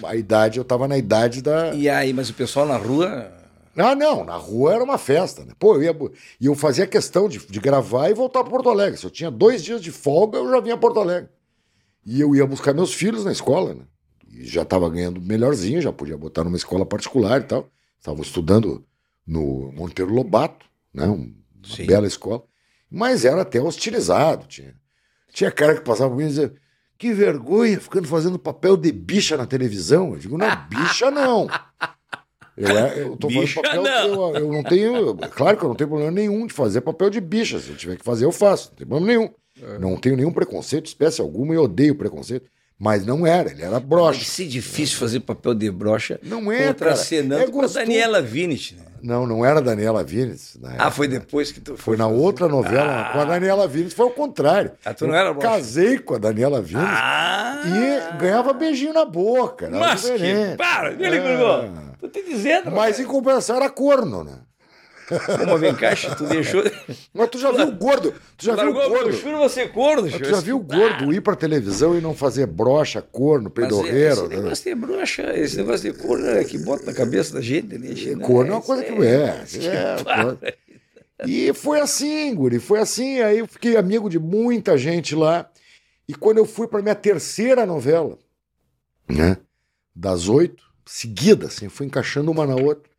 a 0.04 0.16
idade, 0.16 0.58
eu 0.58 0.62
estava 0.62 0.88
na 0.88 0.96
idade 0.96 1.42
da. 1.42 1.74
E 1.74 1.88
aí, 1.88 2.12
mas 2.12 2.30
o 2.30 2.34
pessoal 2.34 2.66
na 2.66 2.76
rua. 2.76 3.30
Ah, 3.76 3.94
não, 3.94 4.24
na 4.24 4.36
rua 4.36 4.74
era 4.74 4.82
uma 4.84 4.98
festa, 4.98 5.44
né? 5.44 5.52
Pô, 5.58 5.76
eu 5.76 5.82
ia. 5.82 5.96
E 6.40 6.46
eu 6.46 6.54
fazia 6.54 6.86
questão 6.86 7.28
de, 7.28 7.38
de 7.38 7.60
gravar 7.60 8.08
e 8.10 8.14
voltar 8.14 8.40
para 8.42 8.50
Porto 8.50 8.68
Alegre. 8.68 8.98
Se 8.98 9.04
eu 9.06 9.10
tinha 9.10 9.30
dois 9.30 9.62
dias 9.62 9.80
de 9.80 9.92
folga, 9.92 10.38
eu 10.38 10.50
já 10.50 10.60
vinha 10.60 10.74
a 10.74 10.78
Porto 10.78 10.98
Alegre. 11.00 11.28
E 12.04 12.20
eu 12.20 12.34
ia 12.34 12.46
buscar 12.46 12.74
meus 12.74 12.92
filhos 12.92 13.24
na 13.24 13.32
escola, 13.32 13.74
né? 13.74 13.82
E 14.28 14.44
já 14.46 14.62
estava 14.62 14.88
ganhando 14.88 15.20
melhorzinho, 15.20 15.80
já 15.82 15.92
podia 15.92 16.16
botar 16.16 16.42
numa 16.44 16.56
escola 16.56 16.84
particular 16.86 17.40
e 17.40 17.44
tal. 17.44 17.68
Estavam 17.98 18.22
estudando 18.22 18.84
no 19.26 19.70
Monteiro 19.72 20.12
Lobato, 20.12 20.64
né? 20.92 21.06
Um- 21.06 21.34
Uma 21.62 21.76
Sim. 21.76 21.84
bela 21.86 22.06
escola. 22.06 22.42
Mas 22.90 23.24
era 23.26 23.42
até 23.42 23.60
hostilizado. 23.60 24.46
Tinha, 24.46 24.74
tinha 25.32 25.50
cara 25.50 25.74
que 25.74 25.82
passava 25.82 26.08
por 26.10 26.16
mim 26.16 26.24
e 26.24 26.28
dizia. 26.28 26.54
Que 27.00 27.14
vergonha, 27.14 27.80
ficando 27.80 28.06
fazendo 28.06 28.38
papel 28.38 28.76
de 28.76 28.92
bicha 28.92 29.34
na 29.34 29.46
televisão. 29.46 30.12
Eu 30.12 30.18
digo, 30.18 30.36
não, 30.36 30.46
bicha 30.68 31.10
não. 31.10 31.48
Eu, 32.54 32.68
é- 32.78 33.00
eu 33.00 33.16
tô 33.16 33.28
Bicha 33.28 33.62
fazendo 33.64 33.82
papel. 33.84 34.08
não. 34.14 34.36
Eu, 34.36 34.44
eu 34.44 34.52
não 34.52 34.62
tenho. 34.62 35.16
Claro 35.30 35.56
que 35.56 35.64
eu 35.64 35.68
não 35.70 35.74
tenho 35.74 35.88
problema 35.88 36.12
nenhum 36.12 36.46
de 36.46 36.52
fazer 36.52 36.82
papel 36.82 37.08
de 37.08 37.18
bicha. 37.18 37.58
Se 37.58 37.70
eu 37.70 37.76
tiver 37.76 37.96
que 37.96 38.04
fazer, 38.04 38.26
eu 38.26 38.30
faço. 38.32 38.68
Não 38.68 38.76
tem 38.76 38.86
problema 38.86 39.06
nenhum. 39.18 39.30
É. 39.62 39.78
Não 39.78 39.96
tenho 39.96 40.14
nenhum 40.14 40.30
preconceito, 40.30 40.84
espécie 40.86 41.22
alguma, 41.22 41.54
e 41.54 41.56
odeio 41.56 41.94
preconceito. 41.94 42.50
Mas 42.80 43.04
não 43.04 43.26
era, 43.26 43.50
ele 43.50 43.60
era 43.60 43.72
Deve 43.74 43.84
broxa. 43.86 44.24
ser 44.24 44.46
difícil 44.46 44.98
fazer 44.98 45.20
papel 45.20 45.52
de 45.54 45.70
brocha 45.70 46.18
Não 46.22 46.50
é, 46.50 46.72
cara. 46.72 47.42
É 47.42 47.44
com 47.44 47.58
a 47.58 47.62
gostoso. 47.62 47.74
Daniela 47.74 48.22
Vinicius. 48.22 48.80
Né? 48.80 48.86
Não, 49.02 49.26
não 49.26 49.44
era 49.44 49.60
Daniela 49.62 50.02
na 50.60 50.74
Ah, 50.78 50.90
foi 50.90 51.06
depois 51.08 51.52
que 51.52 51.60
tu 51.60 51.76
Foi 51.76 51.96
na 51.96 52.06
outra 52.06 52.48
novela, 52.48 53.10
com 53.12 53.20
a 53.20 53.24
Daniela 53.24 53.66
Vines, 53.68 53.92
foi 53.94 54.06
o 54.06 54.10
contrário. 54.10 54.72
Ah, 54.84 54.92
tu 54.94 55.06
não 55.06 55.14
era 55.14 55.32
broxa? 55.32 55.48
Casei 55.56 55.98
com 55.98 56.14
a 56.14 56.18
Daniela 56.18 56.60
Vines 56.62 56.84
Ah! 56.86 57.62
e 57.66 58.18
ganhava 58.18 58.52
beijinho 58.52 58.92
na 58.94 59.04
boca. 59.04 59.68
Mas 59.70 60.02
que. 60.02 60.12
diferente. 60.12 60.56
Para, 60.56 60.90
me 60.92 61.04
É. 61.04 61.10
ligou. 61.10 61.70
Tô 62.00 62.08
te 62.08 62.22
dizendo. 62.22 62.70
Mas 62.70 62.98
em 62.98 63.04
compensação 63.04 63.56
era 63.56 63.68
corno, 63.70 64.24
né? 64.24 64.38
Uma 65.42 65.58
vem 65.58 65.74
Chico, 65.74 66.14
tu 66.16 66.24
deixou. 66.26 66.62
Mas 67.12 67.28
tu 67.30 67.38
já 67.38 67.50
viu 67.52 67.68
o 67.68 67.72
gordo? 67.72 68.14
Tu 68.36 68.46
já 68.46 68.54
viu 68.56 68.74
o 68.74 68.80
eu 68.80 68.88
gordo? 68.90 69.12
juro 69.12 69.38
você 69.38 69.68
corno, 69.68 70.08
Mas. 70.08 70.18
Tu 70.18 70.28
já 70.28 70.40
viu 70.40 70.56
o 70.56 70.60
gordo 70.60 71.12
ir 71.12 71.20
pra 71.20 71.34
televisão 71.34 71.96
e 71.96 72.00
não 72.00 72.14
fazer 72.14 72.46
brocha, 72.46 73.02
corno, 73.02 73.48
é, 73.48 73.50
peidorreiro? 73.50 74.12
Esse 74.12 74.28
né? 74.28 74.36
negócio 74.36 74.64
de 74.64 74.74
brocha, 74.74 75.38
esse 75.38 75.56
negócio 75.56 75.92
de 75.92 75.98
corno 75.98 76.26
é 76.26 76.44
que 76.44 76.58
bota 76.58 76.86
na 76.86 76.92
cabeça 76.92 77.34
da 77.34 77.40
gente, 77.40 77.78
né? 77.78 77.94
Chico? 77.94 78.20
Corno 78.20 78.52
é 78.52 78.54
uma 78.54 78.58
Isso 78.58 78.66
coisa 78.66 78.84
que 78.84 78.92
é. 78.92 80.46
é. 80.46 80.70
E 81.26 81.52
foi 81.52 81.80
assim, 81.80 82.34
Guri, 82.34 82.58
foi 82.58 82.80
assim. 82.80 83.20
Aí 83.20 83.38
eu 83.38 83.46
fiquei 83.46 83.76
amigo 83.76 84.08
de 84.08 84.18
muita 84.18 84.78
gente 84.78 85.14
lá. 85.14 85.50
E 86.08 86.14
quando 86.14 86.38
eu 86.38 86.46
fui 86.46 86.66
para 86.66 86.82
minha 86.82 86.94
terceira 86.94 87.64
novela, 87.64 88.18
né, 89.08 89.36
das 89.94 90.28
oito, 90.28 90.64
seguidas, 90.84 91.54
assim, 91.54 91.66
eu 91.66 91.70
fui 91.70 91.86
encaixando 91.86 92.30
uma 92.30 92.46
na 92.46 92.56
outra, 92.56 92.89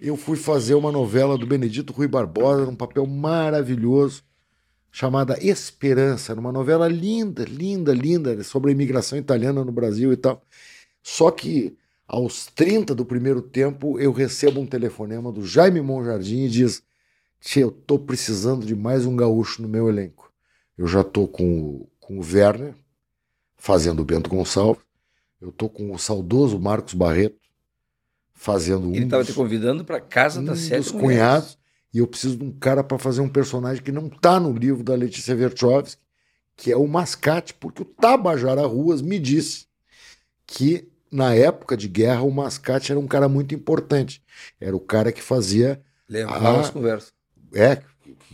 eu 0.00 0.16
fui 0.16 0.36
fazer 0.36 0.74
uma 0.74 0.92
novela 0.92 1.36
do 1.38 1.46
Benedito 1.46 1.92
Rui 1.92 2.08
Barbosa, 2.08 2.66
num 2.66 2.76
papel 2.76 3.06
maravilhoso, 3.06 4.22
chamada 4.92 5.38
Esperança, 5.44 6.34
numa 6.34 6.52
novela 6.52 6.88
linda, 6.88 7.44
linda, 7.44 7.92
linda, 7.94 8.42
sobre 8.44 8.70
a 8.70 8.74
imigração 8.74 9.18
italiana 9.18 9.64
no 9.64 9.72
Brasil 9.72 10.12
e 10.12 10.16
tal. 10.16 10.42
Só 11.02 11.30
que 11.30 11.76
aos 12.08 12.46
30 12.46 12.94
do 12.94 13.04
primeiro 13.04 13.42
tempo, 13.42 13.98
eu 14.00 14.12
recebo 14.12 14.60
um 14.60 14.66
telefonema 14.66 15.32
do 15.32 15.46
Jaime 15.46 15.80
Monjardim 15.80 16.44
e 16.44 16.48
diz: 16.50 16.82
Tia, 17.40 17.62
eu 17.62 17.70
tô 17.70 17.98
precisando 17.98 18.66
de 18.66 18.76
mais 18.76 19.06
um 19.06 19.16
gaúcho 19.16 19.62
no 19.62 19.68
meu 19.68 19.88
elenco. 19.88 20.32
Eu 20.78 20.86
já 20.88 21.04
tô 21.04 21.28
com, 21.28 21.60
o- 21.60 21.88
com 22.00 22.18
o 22.18 22.22
Werner, 22.22 22.74
fazendo 23.56 24.00
o 24.00 24.04
Bento 24.04 24.30
Gonçalves. 24.30 24.82
Eu 25.40 25.52
tô 25.52 25.68
com 25.70 25.92
o 25.92 25.98
saudoso 25.98 26.60
Marcos 26.60 26.94
Barreto, 26.94 27.39
fazendo 28.42 28.88
um 28.88 28.94
Ele 28.94 29.04
estava 29.04 29.22
te 29.22 29.34
convidando 29.34 29.84
para 29.84 30.00
casa 30.00 30.40
um 30.40 30.44
das 30.46 30.60
sete 30.60 30.84
dos 30.84 30.92
mulheres. 30.92 31.18
cunhados. 31.18 31.58
E 31.92 31.98
eu 31.98 32.06
preciso 32.06 32.38
de 32.38 32.44
um 32.44 32.50
cara 32.52 32.82
para 32.82 32.98
fazer 32.98 33.20
um 33.20 33.28
personagem 33.28 33.82
que 33.82 33.92
não 33.92 34.08
tá 34.08 34.40
no 34.40 34.50
livro 34.52 34.82
da 34.82 34.94
Letícia 34.94 35.36
Verchovsky, 35.36 36.00
que 36.56 36.72
é 36.72 36.76
o 36.76 36.86
Mascate, 36.86 37.52
porque 37.52 37.82
o 37.82 37.84
Tabajara 37.84 38.64
Ruas 38.66 39.02
me 39.02 39.18
disse 39.18 39.66
que 40.46 40.88
na 41.12 41.34
época 41.34 41.76
de 41.76 41.86
guerra 41.86 42.22
o 42.22 42.30
Mascate 42.30 42.92
era 42.92 42.98
um 42.98 43.06
cara 43.06 43.28
muito 43.28 43.54
importante. 43.54 44.22
Era 44.58 44.74
o 44.74 44.80
cara 44.80 45.12
que 45.12 45.20
fazia 45.20 45.82
Levava 46.08 46.48
Ah. 46.48 46.60
as 46.60 46.70
conversas. 46.70 47.12
é, 47.54 47.76
que 47.76 47.82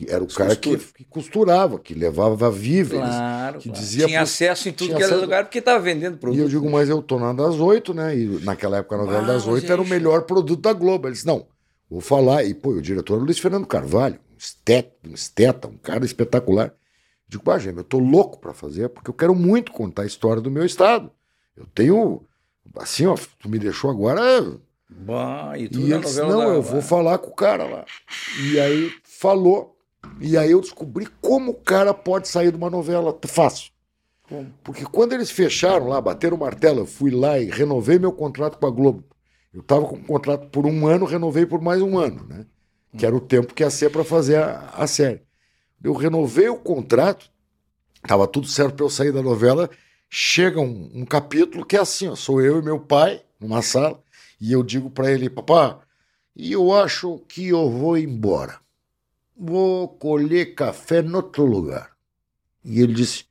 era 0.06 0.22
o 0.22 0.26
cara 0.26 0.54
que, 0.56 0.76
que 0.76 1.04
costurava, 1.04 1.78
que 1.78 1.94
levava 1.94 2.50
víveres. 2.50 3.04
Claro, 3.06 3.58
que 3.58 3.68
claro. 3.68 3.80
dizia 3.80 4.06
Tinha 4.06 4.18
pro- 4.18 4.24
acesso 4.24 4.68
em 4.68 4.72
tudo 4.72 4.88
que 4.88 4.94
era 4.96 5.06
acesso- 5.06 5.20
lugar 5.20 5.44
porque 5.44 5.58
estava 5.58 5.78
vendendo 5.78 6.18
produto. 6.18 6.38
E 6.38 6.42
eu 6.42 6.48
digo, 6.48 6.68
mas 6.70 6.88
eu 6.88 7.02
tô 7.02 7.18
na 7.18 7.32
das 7.32 7.56
oito, 7.56 7.92
né? 7.94 8.16
E 8.16 8.26
naquela 8.44 8.78
época 8.78 8.94
a 8.96 8.98
novela 8.98 9.22
Ah, 9.22 9.26
das 9.26 9.46
oito 9.46 9.70
era 9.72 9.80
o 9.80 9.86
melhor 9.86 10.22
produto 10.22 10.60
da 10.60 10.72
Globo. 10.72 11.06
Ele 11.08 11.14
disse, 11.14 11.26
não, 11.26 11.46
vou 11.90 12.00
falar. 12.00 12.44
E, 12.44 12.54
pô, 12.54 12.70
o 12.70 12.82
diretor 12.82 13.14
era 13.14 13.22
o 13.22 13.24
Luiz 13.26 13.38
Fernando 13.38 13.66
Carvalho, 13.66 14.16
um 14.32 14.36
esteta, 14.38 14.92
um, 15.08 15.14
esteta, 15.14 15.68
um 15.68 15.76
cara 15.76 16.04
espetacular. 16.04 16.66
Eu 16.66 16.72
digo, 17.38 17.50
ah, 17.50 17.58
gente, 17.58 17.76
eu 17.78 17.84
tô 17.84 17.98
louco 17.98 18.38
para 18.38 18.52
fazer, 18.54 18.88
porque 18.88 19.10
eu 19.10 19.14
quero 19.14 19.34
muito 19.34 19.72
contar 19.72 20.02
a 20.02 20.06
história 20.06 20.40
do 20.40 20.50
meu 20.50 20.64
estado. 20.64 21.10
Eu 21.56 21.66
tenho, 21.74 22.22
assim, 22.76 23.06
ó, 23.06 23.16
tu 23.40 23.48
me 23.48 23.58
deixou 23.58 23.90
agora... 23.90 24.20
Bah, 24.88 25.54
e 25.56 25.64
E 25.64 25.68
na 25.88 25.96
ele 25.96 25.98
disse, 26.04 26.20
novela 26.20 26.44
não, 26.44 26.54
eu 26.54 26.62
vou 26.62 26.80
falar 26.80 27.18
com 27.18 27.30
o 27.30 27.34
cara 27.34 27.64
lá. 27.64 27.84
E 28.40 28.60
aí 28.60 28.92
falou. 29.26 29.76
E 30.20 30.38
aí 30.38 30.52
eu 30.52 30.60
descobri 30.60 31.08
como 31.20 31.50
o 31.50 31.54
cara 31.54 31.92
pode 31.92 32.28
sair 32.28 32.52
de 32.52 32.56
uma 32.56 32.70
novela 32.70 33.18
fácil. 33.26 33.72
Como? 34.28 34.54
Porque 34.62 34.84
quando 34.84 35.14
eles 35.14 35.32
fecharam 35.32 35.88
lá, 35.88 36.00
bateram 36.00 36.36
o 36.36 36.40
martelo, 36.40 36.80
eu 36.80 36.86
fui 36.86 37.10
lá 37.10 37.36
e 37.38 37.50
renovei 37.50 37.98
meu 37.98 38.12
contrato 38.12 38.56
com 38.56 38.66
a 38.66 38.70
Globo. 38.70 39.04
Eu 39.52 39.62
estava 39.62 39.84
com 39.84 39.96
um 39.96 40.04
contrato 40.04 40.48
por 40.48 40.64
um 40.64 40.86
ano, 40.86 41.04
renovei 41.04 41.44
por 41.44 41.60
mais 41.60 41.82
um 41.82 41.98
ano, 41.98 42.24
né? 42.28 42.46
Que 42.96 43.04
era 43.04 43.16
o 43.16 43.20
tempo 43.20 43.52
que 43.52 43.64
ia 43.64 43.70
ser 43.70 43.90
para 43.90 44.04
fazer 44.04 44.36
a, 44.36 44.70
a 44.74 44.86
série. 44.86 45.22
Eu 45.82 45.92
renovei 45.92 46.48
o 46.48 46.56
contrato, 46.56 47.28
estava 47.96 48.28
tudo 48.28 48.46
certo 48.46 48.74
para 48.76 48.84
eu 48.86 48.90
sair 48.90 49.12
da 49.12 49.22
novela. 49.22 49.68
Chega 50.08 50.60
um, 50.60 50.90
um 50.94 51.04
capítulo 51.04 51.66
que 51.66 51.76
é 51.76 51.80
assim: 51.80 52.06
ó, 52.06 52.14
sou 52.14 52.40
eu 52.40 52.60
e 52.60 52.62
meu 52.62 52.78
pai 52.78 53.22
numa 53.40 53.60
sala, 53.60 54.00
e 54.40 54.52
eu 54.52 54.62
digo 54.62 54.88
para 54.88 55.10
ele, 55.10 55.28
papá, 55.28 55.80
e 56.34 56.52
eu 56.52 56.72
acho 56.72 57.18
que 57.28 57.48
eu 57.48 57.68
vou 57.68 57.98
embora. 57.98 58.64
Vou 59.36 59.88
colher 59.88 60.54
café 60.54 61.00
em 61.00 61.14
outro 61.14 61.44
lugar. 61.44 61.96
E 62.64 62.80
ele 62.80 62.94
disse: 62.94 63.26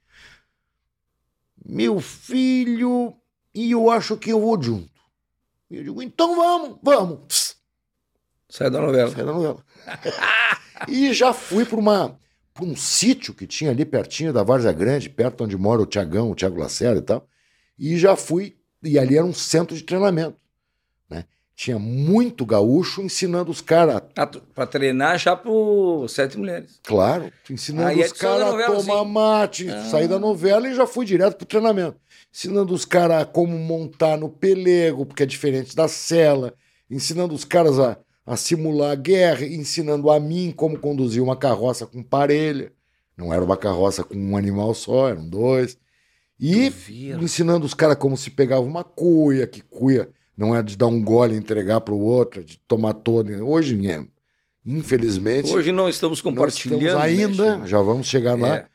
Meu 1.66 2.00
filho, 2.00 3.16
e 3.54 3.72
eu 3.72 3.90
acho 3.90 4.18
que 4.18 4.32
eu 4.32 4.40
vou 4.40 4.62
junto. 4.62 4.92
E 5.70 5.78
eu 5.78 5.84
digo: 5.84 6.02
Então 6.02 6.36
vamos, 6.36 6.80
vamos. 6.82 7.56
Sai 8.48 8.70
da 8.70 8.80
novela. 8.80 9.12
Sai 9.12 9.26
da 9.26 9.34
novela. 9.34 9.66
e 10.88 11.14
já 11.14 11.34
fui 11.34 11.66
para 11.66 11.80
uma 11.80 12.20
para 12.56 12.64
um 12.64 12.76
sítio 12.76 13.34
que 13.34 13.46
tinha 13.46 13.70
ali 13.72 13.84
pertinho 13.84 14.32
da 14.32 14.42
Várzea 14.42 14.72
Grande, 14.72 15.10
perto 15.10 15.44
onde 15.44 15.58
mora 15.58 15.82
o 15.82 15.86
Tiagão, 15.86 16.32
o 16.32 16.36
Tiago 16.36 16.58
Lacerda 16.58 17.00
e 17.00 17.04
tal. 17.04 17.28
E 17.78 17.98
já 17.98 18.16
fui, 18.16 18.58
e 18.82 18.98
ali 18.98 19.18
era 19.18 19.26
um 19.26 19.34
centro 19.34 19.76
de 19.76 19.84
treinamento. 19.84 20.38
Tinha 21.56 21.80
muito 21.80 22.46
gaúcho 22.46 23.02
ensinando 23.02 23.50
os 23.50 23.62
caras 23.62 24.02
Ah, 24.16 24.28
pra 24.28 24.68
treinar 24.68 25.18
já 25.18 25.38
pro 25.38 26.06
Sete 26.10 26.38
Mulheres. 26.38 26.80
Claro, 26.84 27.32
ensinando 27.50 28.02
é 28.02 28.06
os 28.06 28.12
caras 28.12 28.54
a 28.54 28.66
tomar 28.66 29.06
mate, 29.06 29.70
Ah. 29.70 29.86
sair 29.86 30.10
da 30.10 30.20
novela 30.20 30.68
e 30.68 30.76
já 30.76 30.86
fui 30.86 31.06
direto 31.06 31.38
pro 31.38 31.46
treinamento. 31.46 31.96
Ensinando 32.34 32.74
os 32.74 32.84
caras 32.84 33.22
a 33.22 33.26
como 33.26 33.58
montar 33.58 34.18
no 34.18 34.28
pelego, 34.28 35.06
porque 35.06 35.24
é 35.24 35.26
diferente 35.26 35.74
da 35.74 35.88
cela, 35.88 36.54
ensinando 36.92 37.34
os 37.34 37.46
caras 37.46 37.80
a, 37.80 37.98
a 38.26 38.36
simular 38.36 38.92
a 38.92 38.96
guerra, 38.96 39.46
ensinando 39.46 40.12
a 40.12 40.20
mim 40.20 40.52
como 40.54 40.78
conduzir 40.78 41.24
uma 41.24 41.38
carroça 41.38 41.86
com 41.86 42.04
parelha. 42.04 42.74
Não 43.16 43.34
era 43.34 43.42
uma 43.42 43.56
carroça 43.56 44.04
com 44.04 44.18
um 44.18 44.36
animal 44.36 44.74
só, 44.74 45.08
eram 45.08 45.26
dois. 45.30 45.78
E 46.38 46.70
ensinando 47.22 47.66
os 47.66 47.74
caras 47.74 47.96
como 47.96 48.18
se 48.18 48.30
pegava 48.30 48.62
uma 48.62 48.84
cuia, 48.84 49.48
que 49.48 49.62
cuia 49.62 50.10
não 50.38 50.56
é 50.56 50.62
de 50.62 50.76
dar 50.78 50.88
um 50.88 51.02
gole 51.02 51.36
e 51.36 51.38
entregar 51.38 51.82
para 51.82 51.94
o 51.94 52.00
outro, 52.02 52.42
é 52.42 52.44
de 52.44 52.58
tomar 52.68 52.94
todo. 52.94 53.30
Hoje, 53.46 53.78
infelizmente, 54.66 55.54
Hoje 55.54 55.72
não 55.72 55.88
estamos 55.90 56.22
compartilhando. 56.22 56.82
estamos 56.84 57.04
ainda, 57.04 57.58
né, 57.58 57.68
já 57.68 57.82
vamos 57.82 58.08
chegar 58.08 58.38
lá. 58.40 58.58
É. 58.58 58.66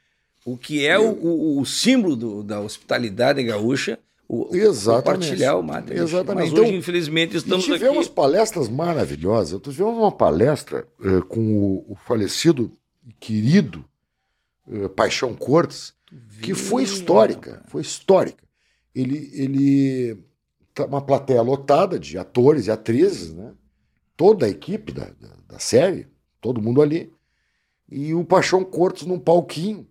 O 0.44 0.56
que 0.56 0.86
é 0.86 0.98
o, 0.98 1.10
o- 1.10 1.60
o 1.60 1.66
símbolo 1.66 2.16
do- 2.16 2.42
da 2.42 2.60
hospitalidade 2.60 3.42
gaúcha, 3.42 3.98
o, 4.28 4.48
Exatamente. 4.54 5.24
compartilhar 5.24 5.56
o 5.56 5.62
mate. 5.62 5.92
Exatamente. 5.92 6.44
Mas 6.44 6.52
Então, 6.52 6.64
hoje, 6.64 6.74
infelizmente, 6.76 7.36
estamos 7.36 7.64
tivemos 7.64 8.06
aqui. 8.06 8.14
palestras 8.14 8.68
maravilhosas. 8.68 9.52
Eu 9.52 9.60
tivemos 9.60 9.96
uma 9.98 10.12
palestra 10.12 10.86
eh, 11.04 11.20
com 11.28 11.40
o, 11.40 11.92
o 11.92 11.96
falecido 12.06 12.72
e 13.06 13.12
querido 13.12 13.84
eh, 14.72 14.88
Paixão 14.88 15.34
Cortes, 15.34 15.92
que 16.40 16.54
foi 16.54 16.84
histórica, 16.84 17.62
foi 17.66 17.82
histórica. 17.82 18.42
Ele, 18.94 19.30
ele 19.34 20.16
uma 20.86 21.02
plateia 21.02 21.42
lotada 21.42 21.98
de 21.98 22.18
atores 22.18 22.66
e 22.66 22.70
atrizes, 22.70 23.32
né? 23.34 23.52
Toda 24.16 24.46
a 24.46 24.48
equipe 24.48 24.92
da, 24.92 25.04
da, 25.04 25.36
da 25.48 25.58
série, 25.58 26.08
todo 26.40 26.60
mundo 26.62 26.82
ali. 26.82 27.12
E 27.90 28.14
o 28.14 28.24
Paixão 28.24 28.64
Cortes 28.64 29.06
num 29.06 29.18
palquinho, 29.18 29.86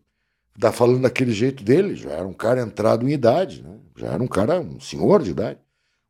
da 0.57 0.71
falando 0.71 1.01
daquele 1.01 1.31
jeito 1.31 1.63
dele, 1.63 1.95
já 1.95 2.11
era 2.11 2.27
um 2.27 2.33
cara 2.33 2.61
entrado 2.61 3.07
em 3.07 3.11
idade, 3.11 3.63
né? 3.63 3.77
Já 3.95 4.07
era 4.07 4.21
um 4.21 4.27
cara, 4.27 4.59
um 4.59 4.79
senhor 4.79 5.21
de 5.23 5.31
idade, 5.31 5.59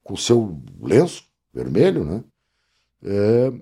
com 0.04 0.16
seu 0.16 0.62
lenço 0.82 1.24
vermelho, 1.54 2.04
né? 2.04 2.24
É, 3.04 3.54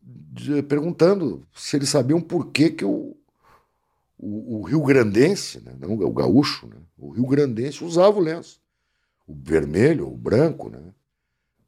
de- 0.00 0.62
perguntando 0.62 1.46
se 1.54 1.76
eles 1.76 1.88
sabiam 1.88 2.20
por 2.20 2.50
que, 2.50 2.70
que 2.70 2.84
o, 2.84 3.16
o, 4.18 4.60
o 4.60 4.62
Rio 4.62 4.82
Grandense, 4.82 5.60
né? 5.60 5.74
não 5.78 5.94
o 5.94 6.12
gaúcho, 6.12 6.66
né? 6.66 6.76
o 6.98 7.10
Rio 7.10 7.26
Grandense 7.26 7.84
usava 7.84 8.18
o 8.18 8.22
lenço. 8.22 8.60
O 9.26 9.34
vermelho, 9.34 10.06
o 10.08 10.16
branco, 10.16 10.68
né? 10.68 10.80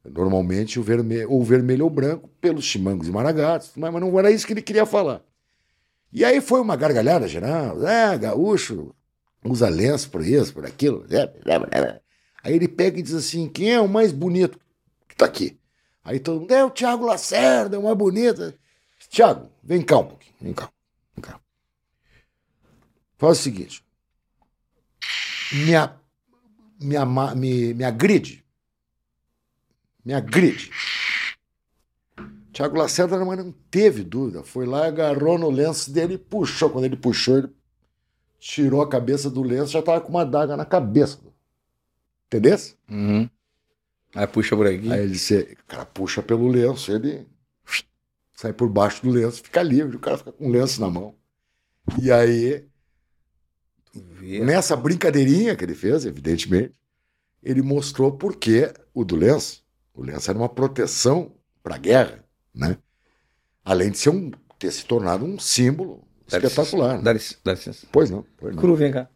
Normalmente 0.05 0.79
o 0.79 0.83
vermelho, 0.83 1.31
ou 1.31 1.43
vermelho 1.43 1.83
ou 1.83 1.89
branco, 1.89 2.29
pelos 2.39 2.63
chimangos 2.63 3.07
e 3.07 3.11
maragatos, 3.11 3.71
mas 3.75 3.91
não 3.93 4.17
era 4.17 4.31
isso 4.31 4.47
que 4.47 4.53
ele 4.53 4.61
queria 4.61 4.85
falar. 4.85 5.21
E 6.13 6.23
aí 6.23 6.39
foi 6.39 6.61
uma 6.61 6.75
gargalhada 6.75 7.27
geral. 7.27 7.85
É, 7.85 8.17
gaúcho 8.17 8.93
usa 9.43 9.67
lenço 9.69 10.09
por 10.09 10.21
isso, 10.25 10.53
por 10.53 10.65
aquilo. 10.65 11.05
Aí 12.43 12.53
ele 12.53 12.67
pega 12.67 12.99
e 12.99 13.01
diz 13.03 13.13
assim: 13.13 13.49
quem 13.49 13.73
é 13.73 13.81
o 13.81 13.87
mais 13.87 14.11
bonito 14.11 14.59
que 15.07 15.15
tá 15.15 15.25
aqui? 15.25 15.59
Aí 16.03 16.19
todo 16.19 16.41
mundo, 16.41 16.51
é 16.53 16.63
o 16.63 16.69
Tiago 16.69 17.05
Lacerda, 17.05 17.75
é 17.75 17.79
o 17.79 17.83
mais 17.83 17.97
bonito. 17.97 18.53
Tiago, 19.09 19.49
vem 19.61 19.81
cá 19.81 19.97
um 19.97 20.05
pouquinho, 20.07 20.35
vem 20.39 20.53
cá, 20.53 20.69
vem 21.15 21.21
cá. 21.23 21.39
Faz 23.17 23.39
o 23.39 23.41
seguinte. 23.41 23.83
Me, 25.51 25.75
a- 25.75 25.95
me, 26.79 26.95
ama- 26.95 27.35
me, 27.35 27.73
me 27.73 27.83
agride. 27.83 28.45
Me 30.03 30.13
agride. 30.13 30.71
Tiago 32.51 32.77
Lacerda 32.77 33.23
mas 33.23 33.37
não 33.37 33.51
teve 33.69 34.03
dúvida. 34.03 34.43
Foi 34.43 34.65
lá, 34.65 34.87
agarrou 34.87 35.37
no 35.37 35.49
lenço 35.49 35.91
dele 35.91 36.15
e 36.15 36.17
puxou. 36.17 36.69
Quando 36.69 36.85
ele 36.85 36.97
puxou, 36.97 37.37
ele 37.37 37.49
tirou 38.39 38.81
a 38.81 38.89
cabeça 38.89 39.29
do 39.29 39.43
lenço, 39.43 39.71
já 39.71 39.79
estava 39.79 40.01
com 40.01 40.09
uma 40.09 40.25
daga 40.25 40.57
na 40.57 40.65
cabeça. 40.65 41.19
Entendeu? 42.25 42.57
Uhum. 42.89 43.29
Aí 44.15 44.27
puxa 44.27 44.55
por 44.55 44.65
aqui. 44.65 44.91
Aí 44.91 45.01
ele 45.01 45.11
disse, 45.11 45.57
o 45.61 45.65
cara 45.67 45.85
puxa 45.85 46.23
pelo 46.23 46.47
lenço, 46.47 46.91
ele 46.91 47.27
sai 48.33 48.53
por 48.53 48.69
baixo 48.69 49.03
do 49.03 49.09
lenço, 49.11 49.43
fica 49.43 49.61
livre, 49.61 49.95
o 49.95 49.99
cara 49.99 50.17
fica 50.17 50.31
com 50.31 50.47
o 50.47 50.51
lenço 50.51 50.81
na 50.81 50.89
mão. 50.89 51.15
E 52.01 52.11
aí. 52.11 52.65
Nessa 54.21 54.75
brincadeirinha 54.75 55.55
que 55.55 55.63
ele 55.63 55.75
fez, 55.75 56.05
evidentemente, 56.05 56.73
ele 57.43 57.61
mostrou 57.61 58.11
por 58.11 58.35
que 58.35 58.71
o 58.93 59.03
do 59.05 59.15
lenço. 59.15 59.63
O 59.93 60.03
lenço 60.03 60.29
era 60.29 60.37
uma 60.37 60.49
proteção 60.49 61.33
para 61.63 61.75
a 61.75 61.77
guerra, 61.77 62.23
né? 62.53 62.77
Além 63.63 63.91
de 63.91 63.97
ser 63.97 64.09
um, 64.09 64.31
ter 64.59 64.71
se 64.71 64.85
tornado 64.85 65.25
um 65.25 65.37
símbolo 65.39 66.07
Dá 66.29 66.37
licença. 66.37 66.61
espetacular. 66.61 66.97
né? 66.97 67.03
Dá 67.03 67.13
licença. 67.13 67.39
Dá 67.43 67.53
licença. 67.53 67.87
Pois 67.91 68.09
não, 68.09 68.25
pois 68.37 68.55
não. 68.55 68.61
Cru, 68.61 68.75
vem 68.75 68.91
cá. 68.91 69.09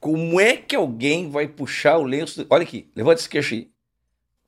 Como 0.00 0.40
é 0.40 0.56
que 0.56 0.76
alguém 0.76 1.28
vai 1.30 1.48
puxar 1.48 1.98
o 1.98 2.04
lenço? 2.04 2.46
Olha 2.48 2.62
aqui, 2.62 2.90
levanta 2.94 3.20
esse 3.20 3.28
queixo 3.28 3.54
aí. 3.54 3.70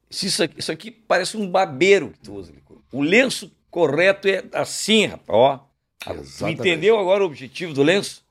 Se 0.09 0.27
Isso 0.27 0.43
aqui, 0.43 0.59
isso 0.59 0.73
aqui 0.73 0.91
parece 0.91 1.37
um 1.37 1.49
babeiro 1.51 2.11
que 2.11 2.21
tu 2.21 2.35
usa. 2.35 2.53
O 2.93 3.03
lenço 3.03 3.53
correto 3.71 4.29
é 4.29 4.45
assim, 4.53 5.07
rapaz. 5.07 5.27
Ó. 5.29 5.59
Tu 6.03 6.13
Exatamente. 6.13 6.61
entendeu 6.61 6.99
agora 6.99 7.23
o 7.23 7.27
objetivo 7.27 7.73
do 7.75 7.83
lenço? 7.83 8.23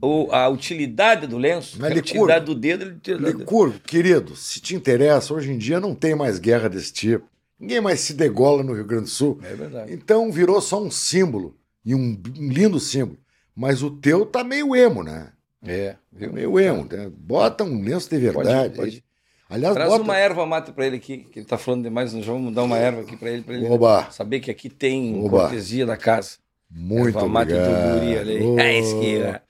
Ou 0.00 0.32
a 0.32 0.48
utilidade 0.48 1.26
do 1.26 1.36
lenço? 1.36 1.76
Mas 1.80 1.90
a 1.90 1.94
Licurgo- 1.94 2.18
utilidade 2.24 2.44
do 2.44 2.54
dedo. 2.54 2.94
do- 2.94 3.38
Licurgo, 3.38 3.80
querido, 3.80 4.36
se 4.36 4.60
te 4.60 4.74
interessa, 4.76 5.34
hoje 5.34 5.50
em 5.52 5.58
dia 5.58 5.80
não 5.80 5.94
tem 5.94 6.14
mais 6.14 6.38
guerra 6.38 6.68
desse 6.68 6.92
tipo. 6.92 7.26
Ninguém 7.58 7.80
mais 7.80 7.98
se 7.98 8.14
degola 8.14 8.62
no 8.62 8.72
Rio 8.72 8.84
Grande 8.84 9.04
do 9.04 9.10
Sul. 9.10 9.40
É 9.42 9.54
verdade. 9.54 9.92
Então 9.92 10.30
virou 10.30 10.60
só 10.60 10.80
um 10.80 10.90
símbolo, 10.92 11.56
e 11.84 11.92
um, 11.92 12.16
um 12.38 12.48
lindo 12.48 12.78
símbolo. 12.78 13.18
Mas 13.56 13.82
o 13.82 13.90
teu 13.90 14.24
tá 14.24 14.44
meio 14.44 14.76
emo, 14.76 15.02
né? 15.02 15.32
É, 15.66 15.96
viu? 16.12 16.32
Meio 16.32 16.60
emo. 16.60 16.86
Né? 16.88 17.10
Bota 17.12 17.64
um 17.64 17.82
lenço 17.82 18.08
de 18.08 18.16
verdade. 18.18 18.76
pode. 18.76 19.04
Aliás, 19.48 19.74
Traz 19.74 19.88
bota... 19.90 20.02
uma 20.02 20.16
erva 20.16 20.44
mate 20.46 20.72
pra 20.72 20.86
ele 20.86 20.96
aqui, 20.96 21.18
que 21.18 21.38
ele 21.38 21.46
tá 21.46 21.56
falando 21.56 21.82
demais. 21.84 22.12
Nós 22.12 22.26
vamos 22.26 22.52
dar 22.54 22.62
uma 22.64 22.76
erva 22.76 23.00
aqui 23.00 23.16
pra 23.16 23.30
ele, 23.30 23.42
pra 23.42 23.54
ele 23.54 23.66
Oba, 23.68 24.08
saber 24.10 24.40
que 24.40 24.50
aqui 24.50 24.68
tem 24.68 25.24
Oba. 25.24 25.40
cortesia 25.40 25.86
da 25.86 25.96
casa. 25.96 26.36
muito 26.70 27.16
erva 27.18 27.28
mate 27.28 27.52
do 27.52 27.58
obrigado. 27.58 28.18
ali. 28.20 28.42
Ô, 28.42 28.58
É 28.60 28.78
isso 28.78 29.00
que 29.00 29.16
é. 29.16 29.40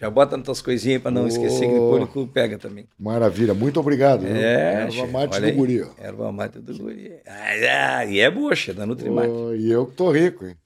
Já 0.00 0.10
bota 0.10 0.36
nas 0.36 0.44
tuas 0.44 0.60
coisinhas 0.60 1.00
para 1.00 1.10
não 1.12 1.22
Oh. 1.24 1.28
esquecer 1.28 1.68
que 1.68 1.74
o 1.74 1.90
público 1.90 2.26
pega 2.26 2.58
também. 2.58 2.86
Maravilha, 2.98 3.54
muito 3.54 3.78
obrigado. 3.78 4.26
É, 4.26 4.82
Erva 4.90 5.06
mate 5.06 5.40
do 5.40 5.52
guri. 5.52 5.86
Erva 5.98 6.32
mate 6.32 6.58
do 6.58 6.76
guri. 6.76 7.12
Ah, 7.26 7.98
ah, 7.98 8.04
e 8.04 8.18
é 8.20 8.28
boa, 8.30 8.54
che, 8.56 8.72
da 8.72 8.84
Nutrimate. 8.84 9.28
Ô, 9.28 9.54
e 9.54 9.70
eu 9.70 9.86
que 9.86 9.92
tô 9.94 10.10
rico, 10.10 10.44
hein? 10.46 10.56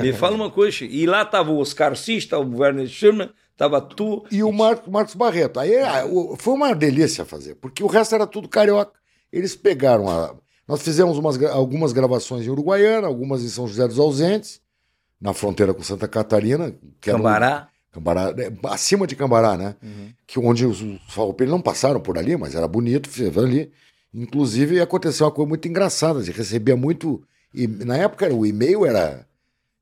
Me 0.00 0.12
fala 0.14 0.34
uma 0.34 0.50
coisa, 0.50 0.84
e 0.84 1.04
lá 1.04 1.24
tava 1.24 1.50
o 1.50 1.58
Oscar 1.58 1.94
Cis, 1.94 2.26
tava 2.26 2.42
o 2.44 2.58
Werner 2.58 2.86
Schirmer, 2.86 3.30
tava 3.56 3.80
tu. 3.80 4.24
E 4.30 4.42
o 4.42 4.52
Mar- 4.52 4.82
Marcos 4.88 5.14
Barreto. 5.14 5.58
Aí 5.60 5.76
ah, 5.78 6.04
foi 6.38 6.54
uma 6.54 6.74
delícia 6.74 7.24
fazer, 7.24 7.54
porque 7.56 7.82
o 7.82 7.86
resto 7.86 8.14
era 8.14 8.26
tudo 8.26 8.48
carioca. 8.48 8.92
Eles 9.32 9.54
pegaram 9.56 10.08
a. 10.08 10.34
Nós 10.66 10.80
fizemos 10.82 11.18
umas 11.18 11.42
algumas 11.44 11.92
gravações 11.92 12.46
em 12.46 12.50
Uruguaiana, 12.50 13.06
algumas 13.06 13.42
em 13.42 13.48
São 13.48 13.66
José 13.68 13.86
dos 13.86 13.98
Ausentes, 13.98 14.60
na 15.20 15.34
fronteira 15.34 15.74
com 15.74 15.82
Santa 15.82 16.08
Catarina. 16.08 16.64
Era 16.66 16.72
um- 16.72 17.18
Cambará. 17.18 17.68
Cambará, 17.92 18.34
é, 18.36 18.52
acima 18.64 19.06
de 19.06 19.14
Cambará, 19.14 19.56
né? 19.56 19.76
Uhum. 19.80 20.08
Que 20.26 20.40
onde 20.40 20.66
os, 20.66 20.80
os 20.82 20.98
farroupilhos 21.14 21.52
não 21.52 21.60
passaram 21.60 22.00
por 22.00 22.18
ali, 22.18 22.36
mas 22.36 22.54
era 22.56 22.66
bonito, 22.66 23.08
fez 23.08 23.36
ali. 23.38 23.70
Inclusive 24.12 24.80
aconteceu 24.80 25.26
uma 25.26 25.32
coisa 25.32 25.48
muito 25.48 25.68
engraçada, 25.68 26.18
a 26.18 26.22
gente 26.22 26.36
recebia 26.36 26.76
muito. 26.76 27.22
E 27.52 27.66
na 27.68 27.96
época 27.96 28.32
o 28.34 28.44
e-mail 28.44 28.84
era 28.84 29.26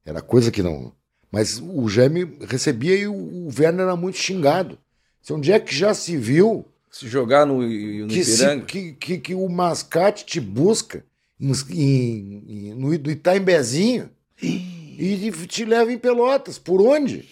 era 0.05 0.21
coisa 0.21 0.51
que 0.51 0.63
não. 0.63 0.93
Mas 1.33 1.59
o 1.65 1.89
Jaime 1.89 2.37
recebia 2.47 2.95
e 2.95 3.09
o, 3.09 3.49
Werner 3.59 3.87
era 3.87 3.97
muito 3.97 4.19
xingado. 4.19 4.79
Isso 5.23 5.35
onde 5.35 5.51
é 5.51 5.59
que 5.59 5.75
já 5.75 5.95
se 5.95 6.17
viu 6.17 6.67
Se 6.91 7.09
jogar 7.09 7.47
no, 7.47 7.63
no 7.63 8.09
que, 8.09 8.23
se- 8.23 8.61
que, 8.67 8.93
que, 8.93 9.19
que 9.19 9.35
o 9.35 9.49
mascate 9.49 10.27
te 10.27 10.39
busca 10.39 11.03
em, 11.41 11.51
em- 11.71 12.69
em- 12.69 12.75
no, 12.75 12.89
no 12.91 13.11
Itaimbezinho 13.11 14.11
e 14.43 15.31
te 15.49 15.65
leva 15.65 15.91
em 15.93 15.99
Pelotas? 15.99 16.59
Por 16.59 16.83
onde? 16.83 17.27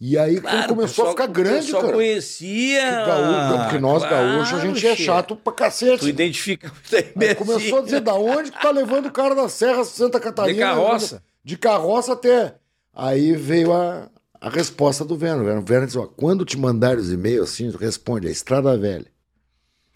E 0.00 0.16
aí 0.16 0.40
Claro, 0.40 0.68
começou 0.76 1.06
a 1.06 1.10
ficar 1.10 1.26
grande, 1.26 1.72
cara. 1.72 1.92
conhecia. 1.92 3.04
Gaúcho, 3.04 3.62
porque 3.64 3.78
nós 3.80 4.02
Claro, 4.04 4.28
gaúchos 4.28 4.58
a 4.58 4.60
gente 4.60 4.86
é 4.86 4.94
chato 4.94 5.34
pra 5.34 5.52
cacete. 5.52 6.00
Tu 6.00 6.08
identifica 6.08 6.70
muito 6.72 7.18
Aí 7.24 7.34
começou 7.34 7.78
a 7.80 7.82
dizer 7.82 8.00
da 8.00 8.14
onde 8.14 8.52
que 8.52 8.62
tá 8.62 8.70
levando 8.70 9.06
o 9.06 9.10
cara 9.12 9.34
da 9.34 9.48
Serra 9.48 9.84
Santa 9.84 10.20
Catarina. 10.20 10.54
De 10.54 10.60
carroça. 10.60 11.22
De 11.44 11.56
carroça 11.56 12.12
até. 12.12 12.54
Aí 13.00 13.36
veio 13.36 13.72
a, 13.72 14.10
a 14.40 14.50
resposta 14.50 15.04
do 15.04 15.16
Verno. 15.16 15.42
O 15.42 15.62
Verno 15.62 15.86
disse: 15.86 15.96
ó, 15.98 16.06
quando 16.08 16.44
te 16.44 16.58
mandarem 16.58 16.98
os 16.98 17.12
e-mails 17.12 17.50
assim, 17.50 17.70
responde, 17.70 18.26
é 18.26 18.30
Estrada 18.32 18.76
Velha. 18.76 19.06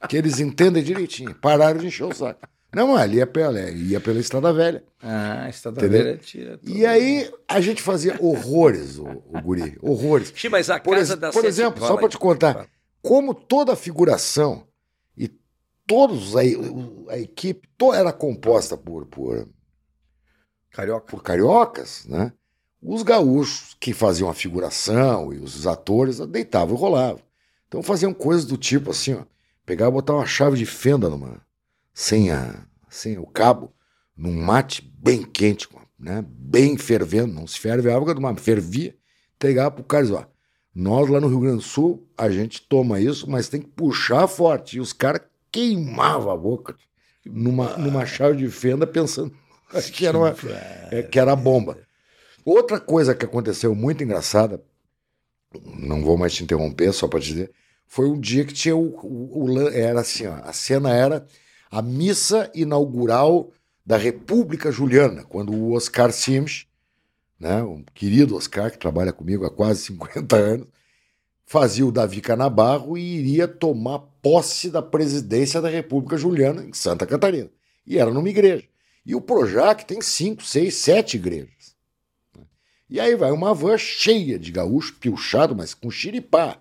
Que 0.08 0.16
eles 0.16 0.38
entendem 0.38 0.82
direitinho. 0.84 1.34
Pararam 1.34 1.80
de 1.80 1.88
encher 1.88 2.04
o 2.04 2.14
saco. 2.14 2.46
Não, 2.74 2.96
ali 2.96 3.16
ia 3.16 3.26
pela, 3.26 3.60
ia 3.70 4.00
pela 4.00 4.20
Estrada 4.20 4.52
Velha. 4.52 4.84
Ah, 5.02 5.48
Estrada 5.48 5.80
Entendeu? 5.80 6.04
Velha 6.04 6.16
tira 6.18 6.58
tudo. 6.58 6.70
E 6.72 6.86
aí 6.86 7.28
a 7.48 7.60
gente 7.60 7.82
fazia 7.82 8.16
horrores, 8.20 8.98
o, 8.98 9.04
o 9.06 9.40
guri. 9.42 9.76
Horrores. 9.82 10.32
Mas 10.50 10.70
a 10.70 10.78
Por, 10.78 10.96
casa 10.96 11.14
ex- 11.14 11.20
da 11.20 11.30
por 11.32 11.44
exemplo, 11.44 11.84
só 11.84 11.96
para 11.96 12.08
te 12.08 12.16
contar, 12.18 12.68
como 13.02 13.34
toda 13.34 13.72
a 13.72 13.76
figuração 13.76 14.64
e 15.16 15.28
todos 15.86 16.36
a, 16.36 16.40
a 17.10 17.18
equipe 17.18 17.68
era 17.94 18.12
composta 18.12 18.76
por, 18.76 19.06
por, 19.06 19.48
Carioca. 20.70 21.06
por 21.06 21.22
cariocas, 21.22 22.06
né? 22.06 22.32
Os 22.82 23.02
gaúchos 23.02 23.76
que 23.78 23.92
faziam 23.92 24.28
a 24.28 24.34
figuração 24.34 25.32
e 25.32 25.38
os 25.38 25.66
atores 25.66 26.18
deitavam 26.18 26.76
e 26.76 26.78
rolavam. 26.78 27.22
Então 27.68 27.82
faziam 27.82 28.12
coisas 28.12 28.44
do 28.44 28.56
tipo 28.56 28.90
assim, 28.90 29.14
ó, 29.14 29.22
pegar 29.64 29.88
e 29.88 29.90
botar 29.90 30.14
uma 30.14 30.26
chave 30.26 30.58
de 30.58 30.66
fenda 30.66 31.08
numa 31.08 31.40
sem 31.94 32.30
a 32.30 32.66
sem 32.90 33.18
o 33.18 33.26
cabo 33.26 33.72
num 34.16 34.32
mate 34.32 34.82
bem 34.98 35.22
quente, 35.22 35.68
né? 35.98 36.24
Bem 36.26 36.76
fervendo, 36.76 37.32
não 37.32 37.46
se 37.46 37.58
ferve 37.58 37.88
a 37.88 37.96
água 37.96 38.14
do 38.14 38.20
mar, 38.20 38.36
fervia, 38.38 38.94
entregava 39.36 39.70
pro 39.70 39.84
cara 39.84 40.04
e 40.04 40.12
ó, 40.12 40.24
nós 40.74 41.08
lá 41.08 41.20
no 41.20 41.28
Rio 41.28 41.40
Grande 41.40 41.56
do 41.56 41.62
Sul, 41.62 42.06
a 42.16 42.30
gente 42.30 42.62
toma 42.62 43.00
isso, 43.00 43.30
mas 43.30 43.48
tem 43.48 43.60
que 43.60 43.68
puxar 43.68 44.26
forte. 44.26 44.76
E 44.76 44.80
os 44.80 44.92
caras 44.92 45.22
queimavam 45.50 46.32
a 46.32 46.36
boca 46.36 46.74
numa, 47.24 47.76
numa 47.76 48.06
chave 48.06 48.38
de 48.38 48.48
fenda 48.48 48.86
pensando 48.86 49.32
que 49.92 50.06
era, 50.06 50.16
uma, 50.16 50.34
é, 50.90 51.02
que 51.02 51.18
era 51.18 51.32
a 51.32 51.36
bomba. 51.36 51.78
Outra 52.44 52.80
coisa 52.80 53.14
que 53.14 53.24
aconteceu 53.24 53.74
muito 53.74 54.02
engraçada, 54.04 54.62
não 55.78 56.02
vou 56.02 56.16
mais 56.16 56.32
te 56.34 56.42
interromper, 56.44 56.92
só 56.92 57.06
para 57.08 57.20
te 57.20 57.28
dizer, 57.28 57.52
foi 57.86 58.08
um 58.08 58.18
dia 58.18 58.44
que 58.44 58.52
tinha 58.54 58.74
o, 58.76 58.88
o- 59.02 59.44
o 59.52 59.68
era 59.68 60.00
assim, 60.00 60.26
ó, 60.26 60.34
a 60.42 60.52
cena 60.52 60.90
era 60.94 61.26
a 61.70 61.82
missa 61.82 62.50
inaugural 62.54 63.50
da 63.84 63.96
República 63.96 64.70
Juliana, 64.70 65.24
quando 65.24 65.52
o 65.52 65.72
Oscar 65.72 66.12
Sims, 66.12 66.66
né, 67.40 67.62
o 67.62 67.82
querido 67.94 68.36
Oscar, 68.36 68.70
que 68.70 68.78
trabalha 68.78 69.12
comigo 69.12 69.44
há 69.46 69.50
quase 69.50 69.82
50 69.86 70.36
anos, 70.36 70.68
fazia 71.46 71.86
o 71.86 71.92
Davi 71.92 72.20
Canabarro 72.20 72.96
e 72.98 73.02
iria 73.18 73.48
tomar 73.48 74.00
posse 74.22 74.70
da 74.70 74.82
presidência 74.82 75.60
da 75.60 75.68
República 75.68 76.16
Juliana 76.16 76.64
em 76.64 76.72
Santa 76.72 77.06
Catarina. 77.06 77.50
E 77.86 77.98
era 77.98 78.10
numa 78.10 78.28
igreja. 78.28 78.64
E 79.04 79.14
o 79.14 79.20
Projac 79.20 79.84
tem 79.84 80.00
cinco, 80.00 80.44
seis, 80.44 80.76
sete 80.76 81.16
igrejas. 81.16 81.61
E 82.92 83.00
aí 83.00 83.16
vai 83.16 83.30
uma 83.30 83.54
van 83.54 83.78
cheia 83.78 84.38
de 84.38 84.52
gaúcho, 84.52 84.96
piochado, 85.00 85.56
mas 85.56 85.72
com 85.72 85.90
xiripá, 85.90 86.58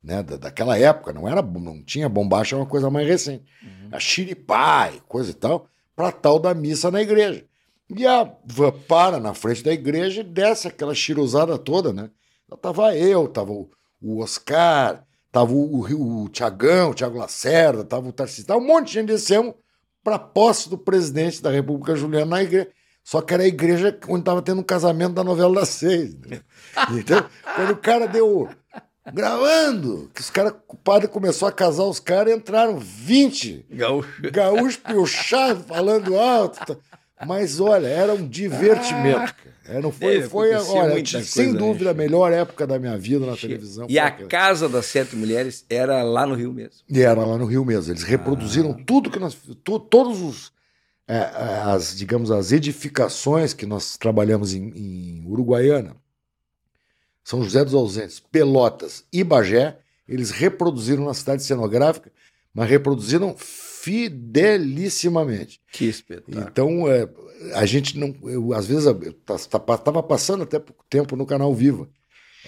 né? 0.00 0.22
Da, 0.22 0.36
daquela 0.36 0.78
época, 0.78 1.12
não 1.12 1.28
era, 1.28 1.42
não 1.42 1.82
tinha 1.82 2.08
bombacha, 2.08 2.54
é 2.54 2.58
uma 2.60 2.66
coisa 2.66 2.88
mais 2.88 3.04
recente. 3.04 3.44
A 3.90 3.98
xiripá 3.98 4.92
e 4.94 5.00
coisa 5.00 5.32
e 5.32 5.34
tal, 5.34 5.66
para 5.96 6.12
tal 6.12 6.38
da 6.38 6.54
missa 6.54 6.88
na 6.88 7.02
igreja. 7.02 7.44
E 7.90 8.06
a 8.06 8.32
van 8.46 8.70
para 8.86 9.18
na 9.18 9.34
frente 9.34 9.64
da 9.64 9.72
igreja 9.72 10.20
e 10.20 10.24
desce 10.24 10.68
aquela 10.68 10.94
chiruzada 10.94 11.58
toda, 11.58 11.92
né? 11.92 12.10
Então, 12.46 12.56
tava 12.58 12.96
eu, 12.96 13.26
tava 13.26 13.50
o, 13.50 13.68
o 14.00 14.22
Oscar, 14.22 15.04
tava 15.32 15.52
o, 15.52 15.80
o, 15.80 16.22
o 16.22 16.28
Tiagão, 16.28 16.90
o 16.90 16.94
Tiago 16.94 17.18
Lacerda, 17.18 17.82
tava 17.82 18.08
o 18.08 18.12
Tarcísio, 18.12 18.46
tava 18.46 18.60
um 18.60 18.66
monte 18.68 18.86
de 18.86 18.92
gente 18.92 19.08
descemos 19.08 19.52
para 20.04 20.16
posse 20.16 20.70
do 20.70 20.78
presidente 20.78 21.42
da 21.42 21.50
República 21.50 21.96
Juliana 21.96 22.26
na 22.36 22.42
igreja. 22.44 22.70
Só 23.04 23.20
que 23.20 23.34
era 23.34 23.42
a 23.42 23.46
igreja 23.46 23.98
onde 24.08 24.20
estava 24.20 24.40
tendo 24.42 24.60
um 24.60 24.64
casamento 24.64 25.12
da 25.14 25.24
novela 25.24 25.54
das 25.60 25.68
seis. 25.70 26.14
né? 26.16 26.40
Então, 26.98 27.24
quando 27.56 27.70
o 27.72 27.76
cara 27.76 28.06
deu 28.06 28.48
gravando, 29.12 30.10
que 30.14 30.20
os 30.20 30.30
caras, 30.30 30.54
o 30.68 30.76
padre 30.76 31.08
começou 31.08 31.46
a 31.48 31.52
casar 31.52 31.84
os 31.84 31.98
caras, 32.00 32.32
entraram 32.34 32.78
20 32.78 33.66
Gaúcho. 33.70 34.22
gaúchos 34.32 34.76
piochados, 34.76 35.64
falando 35.66 36.16
alto. 36.18 36.64
tá. 36.64 36.76
Mas 37.26 37.60
olha, 37.60 37.86
era 37.86 38.12
um 38.14 38.26
divertimento. 38.26 39.18
cara. 39.34 39.52
É, 39.68 39.80
não 39.80 39.92
foi, 39.92 40.14
Deve 40.14 40.28
foi 40.28 40.52
acontecer 40.54 41.16
olha, 41.16 41.24
sem 41.24 41.52
né, 41.52 41.58
dúvida, 41.58 41.90
a 41.92 41.94
melhor 41.94 42.32
época 42.32 42.66
da 42.66 42.80
minha 42.80 42.98
vida 42.98 43.24
na 43.24 43.36
televisão. 43.36 43.86
E 43.88 43.92
foi 43.92 43.98
a 43.98 44.06
aquela. 44.06 44.28
casa 44.28 44.68
das 44.68 44.86
sete 44.86 45.14
mulheres 45.14 45.64
era 45.70 46.02
lá 46.02 46.26
no 46.26 46.34
Rio 46.34 46.52
mesmo. 46.52 46.72
E 46.88 47.00
era 47.00 47.24
lá 47.24 47.38
no 47.38 47.44
Rio 47.46 47.64
mesmo. 47.64 47.92
Eles 47.92 48.02
reproduziram 48.02 48.76
Ah. 48.78 48.82
tudo 48.84 49.08
que 49.08 49.20
nós. 49.20 49.34
to- 49.62 49.78
todos 49.78 50.20
os. 50.20 50.52
É, 51.06 51.16
é, 51.16 51.60
as, 51.64 51.96
digamos, 51.96 52.30
as 52.30 52.52
edificações 52.52 53.52
que 53.52 53.66
nós 53.66 53.96
trabalhamos 53.96 54.54
em, 54.54 54.68
em 54.68 55.24
Uruguaiana, 55.26 55.96
São 57.24 57.42
José 57.42 57.64
dos 57.64 57.74
Ausentes, 57.74 58.20
Pelotas 58.20 59.04
e 59.12 59.24
Bagé, 59.24 59.78
eles 60.08 60.30
reproduziram 60.30 61.04
na 61.04 61.14
cidade 61.14 61.42
cenográfica, 61.42 62.12
mas 62.54 62.68
reproduziram 62.68 63.34
fidelissimamente. 63.36 65.60
Que 65.72 65.86
espetáculo. 65.86 66.40
Então, 66.40 66.88
é, 66.90 67.08
a 67.54 67.66
gente 67.66 67.98
não. 67.98 68.14
Eu, 68.22 68.52
às 68.52 68.66
vezes, 68.66 68.86
estava 68.86 70.02
passando 70.02 70.44
até 70.44 70.58
pouco 70.58 70.84
tempo 70.88 71.16
no 71.16 71.26
canal 71.26 71.54
Viva, 71.54 71.88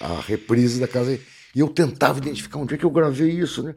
a 0.00 0.20
reprise 0.20 0.78
da 0.78 0.86
casa. 0.86 1.18
E 1.54 1.60
eu 1.60 1.68
tentava 1.68 2.18
identificar 2.18 2.58
onde 2.58 2.74
é 2.74 2.78
que 2.78 2.84
eu 2.84 2.90
gravei 2.90 3.30
isso, 3.30 3.62
né? 3.62 3.74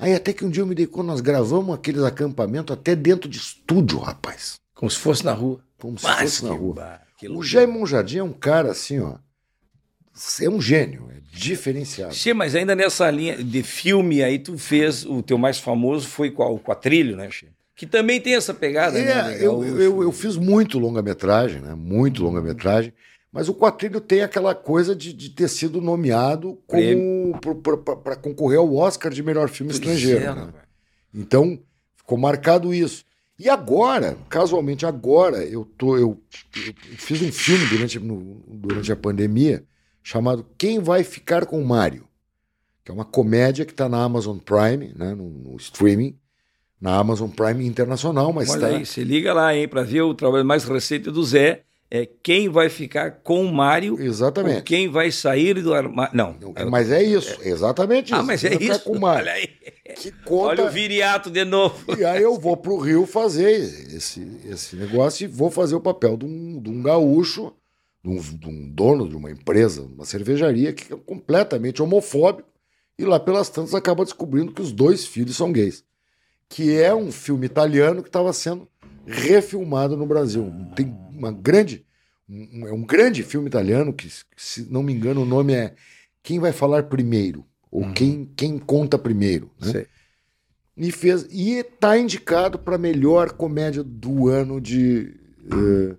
Aí 0.00 0.14
até 0.14 0.32
que 0.32 0.44
um 0.44 0.50
dia 0.50 0.62
eu 0.62 0.66
me 0.66 0.74
dei 0.74 0.86
conta, 0.86 1.06
nós 1.08 1.20
gravamos 1.20 1.74
aqueles 1.74 2.02
acampamentos 2.02 2.72
até 2.74 2.96
dentro 2.96 3.28
de 3.28 3.38
estúdio, 3.38 3.98
rapaz. 3.98 4.54
Como 4.74 4.90
se 4.90 4.98
fosse 4.98 5.24
na 5.24 5.32
rua. 5.32 5.60
Como 5.78 5.98
se 5.98 6.04
Mas 6.04 6.38
fosse 6.38 6.44
na 6.46 6.52
rua. 6.54 6.74
ba- 6.74 7.00
que 7.18 7.28
O. 7.28 7.42
Jaime 7.42 7.72
Monjardim 7.74 8.18
é 8.18 8.22
um 8.24 8.32
cara 8.32 8.70
assim, 8.70 8.98
ó. 8.98 9.16
É 10.40 10.48
um 10.50 10.60
gênio, 10.60 11.08
é 11.14 11.20
diferenciado. 11.32 12.14
Sim, 12.14 12.32
mas 12.32 12.54
ainda 12.54 12.74
nessa 12.74 13.10
linha 13.10 13.36
de 13.42 13.62
filme 13.62 14.22
aí, 14.22 14.38
tu 14.38 14.58
fez, 14.58 15.04
o 15.06 15.22
teu 15.22 15.38
mais 15.38 15.58
famoso 15.58 16.06
foi 16.08 16.30
qual? 16.30 16.54
O 16.54 16.58
Quatrilho, 16.58 17.16
né, 17.16 17.30
Che? 17.30 17.48
Que 17.76 17.86
também 17.86 18.20
tem 18.20 18.34
essa 18.34 18.52
pegada, 18.52 18.98
né? 18.98 19.10
É, 19.10 19.22
legal, 19.22 19.64
eu, 19.64 19.78
eu, 19.80 20.02
eu 20.02 20.12
fiz 20.12 20.36
muito 20.36 20.78
longa-metragem, 20.78 21.62
né? 21.62 21.74
Muito 21.74 22.22
longa-metragem. 22.22 22.92
Mas 23.32 23.48
o 23.48 23.54
Quatrilho 23.54 24.00
tem 24.00 24.22
aquela 24.22 24.54
coisa 24.54 24.94
de, 24.94 25.12
de 25.12 25.30
ter 25.30 25.48
sido 25.48 25.80
nomeado 25.80 26.58
como 26.66 27.38
para 28.02 28.16
concorrer 28.16 28.58
ao 28.58 28.74
Oscar 28.74 29.12
de 29.12 29.22
melhor 29.22 29.48
filme 29.48 29.72
Pois 29.72 29.78
estrangeiro. 29.78 30.20
né? 30.20 30.26
rapaz. 30.46 30.64
Então, 31.14 31.58
ficou 31.96 32.18
marcado 32.18 32.74
isso. 32.74 33.04
E 33.38 33.48
agora, 33.48 34.16
casualmente 34.28 34.84
agora, 34.84 35.44
eu 35.44 35.64
tô 35.64 35.96
eu, 35.96 36.20
eu 36.56 36.74
fiz 36.98 37.22
um 37.22 37.32
filme 37.32 37.64
durante, 37.66 37.98
no- 37.98 38.42
durante 38.48 38.90
a 38.92 38.96
pandemia 38.96 39.64
chamado 40.02 40.44
Quem 40.58 40.78
Vai 40.80 41.04
Ficar 41.04 41.46
com 41.46 41.60
o 41.62 41.64
Mário, 41.66 42.06
que 42.84 42.90
é 42.90 42.94
uma 42.94 43.04
comédia 43.04 43.64
que 43.64 43.72
está 43.72 43.88
na 43.88 44.02
Amazon 44.02 44.38
Prime, 44.38 44.92
né, 44.96 45.14
no, 45.14 45.30
no 45.30 45.56
streaming, 45.56 46.18
na 46.80 46.96
Amazon 46.96 47.30
Prime 47.30 47.64
internacional, 47.64 48.32
mas 48.32 48.50
Olha 48.50 48.64
está 48.66 48.76
aí, 48.78 48.84
se 48.86 49.04
liga 49.04 49.32
lá, 49.32 49.54
hein, 49.54 49.68
pra 49.68 49.82
ver 49.84 50.02
o 50.02 50.14
trabalho 50.14 50.44
mais 50.44 50.64
recente 50.64 51.10
do 51.10 51.22
Zé. 51.24 51.62
É 51.90 52.06
quem 52.22 52.48
vai 52.48 52.68
ficar 52.68 53.10
com 53.22 53.44
o 53.44 53.52
Mário 53.52 54.00
Exatamente. 54.00 54.62
quem 54.62 54.88
vai 54.88 55.10
sair 55.10 55.60
do 55.60 55.74
armário. 55.74 56.16
Não. 56.16 56.36
Mas 56.70 56.90
é 56.90 57.02
isso, 57.02 57.36
exatamente 57.42 58.12
isso. 58.12 58.14
Ah, 58.14 58.22
mas 58.22 58.44
é 58.44 58.50
Quem 58.50 58.58
vai 58.58 58.66
ficar 58.66 58.76
isso. 58.76 58.84
Com 58.84 58.92
o 58.96 59.00
Mário. 59.00 59.22
Olha 59.22 59.32
aí. 59.32 59.48
Que 59.96 60.12
conta... 60.12 60.62
Olha 60.62 60.64
o 60.66 60.70
viriato 60.70 61.30
de 61.30 61.44
novo. 61.44 61.76
E 61.98 62.04
aí 62.04 62.22
eu 62.22 62.38
vou 62.38 62.56
pro 62.56 62.78
Rio 62.78 63.06
fazer 63.06 63.50
esse, 63.50 64.24
esse 64.48 64.76
negócio 64.76 65.24
e 65.24 65.26
vou 65.26 65.50
fazer 65.50 65.74
o 65.74 65.80
papel 65.80 66.16
de 66.16 66.24
um, 66.24 66.62
de 66.62 66.70
um 66.70 66.80
gaúcho, 66.80 67.52
de 68.04 68.08
um, 68.08 68.20
de 68.20 68.48
um 68.48 68.70
dono 68.70 69.08
de 69.08 69.16
uma 69.16 69.30
empresa, 69.30 69.82
uma 69.82 70.04
cervejaria, 70.04 70.72
que 70.72 70.92
é 70.92 70.96
completamente 70.96 71.82
homofóbico, 71.82 72.48
e 72.96 73.04
lá 73.04 73.18
pelas 73.18 73.48
tantas 73.48 73.74
acaba 73.74 74.04
descobrindo 74.04 74.52
que 74.52 74.62
os 74.62 74.70
dois 74.70 75.06
filhos 75.06 75.36
são 75.36 75.50
gays. 75.50 75.82
Que 76.48 76.76
é 76.80 76.94
um 76.94 77.10
filme 77.10 77.46
italiano 77.46 78.00
que 78.02 78.08
estava 78.08 78.32
sendo 78.32 78.68
refilmado 79.10 79.96
no 79.96 80.06
Brasil. 80.06 80.52
Tem 80.74 80.86
uma 81.12 81.32
grande. 81.32 81.84
Um, 82.28 82.66
é 82.66 82.72
um 82.72 82.84
grande 82.84 83.22
filme 83.22 83.48
italiano 83.48 83.92
que, 83.92 84.08
se 84.36 84.70
não 84.70 84.82
me 84.82 84.92
engano, 84.92 85.22
o 85.22 85.26
nome 85.26 85.52
é 85.52 85.74
Quem 86.22 86.38
Vai 86.38 86.52
Falar 86.52 86.84
Primeiro? 86.84 87.44
Ou 87.70 87.82
Uhum. 87.84 87.92
quem, 87.92 88.30
quem 88.36 88.58
Conta 88.58 88.98
Primeiro? 88.98 89.50
Né? 89.60 89.72
Sei. 89.72 89.86
E 90.76 90.90
fez 90.90 91.26
e 91.30 91.62
tá 91.62 91.98
indicado 91.98 92.58
para 92.58 92.78
melhor 92.78 93.32
comédia 93.32 93.82
do 93.82 94.28
ano 94.28 94.60
de 94.60 95.14
eh, 95.52 95.96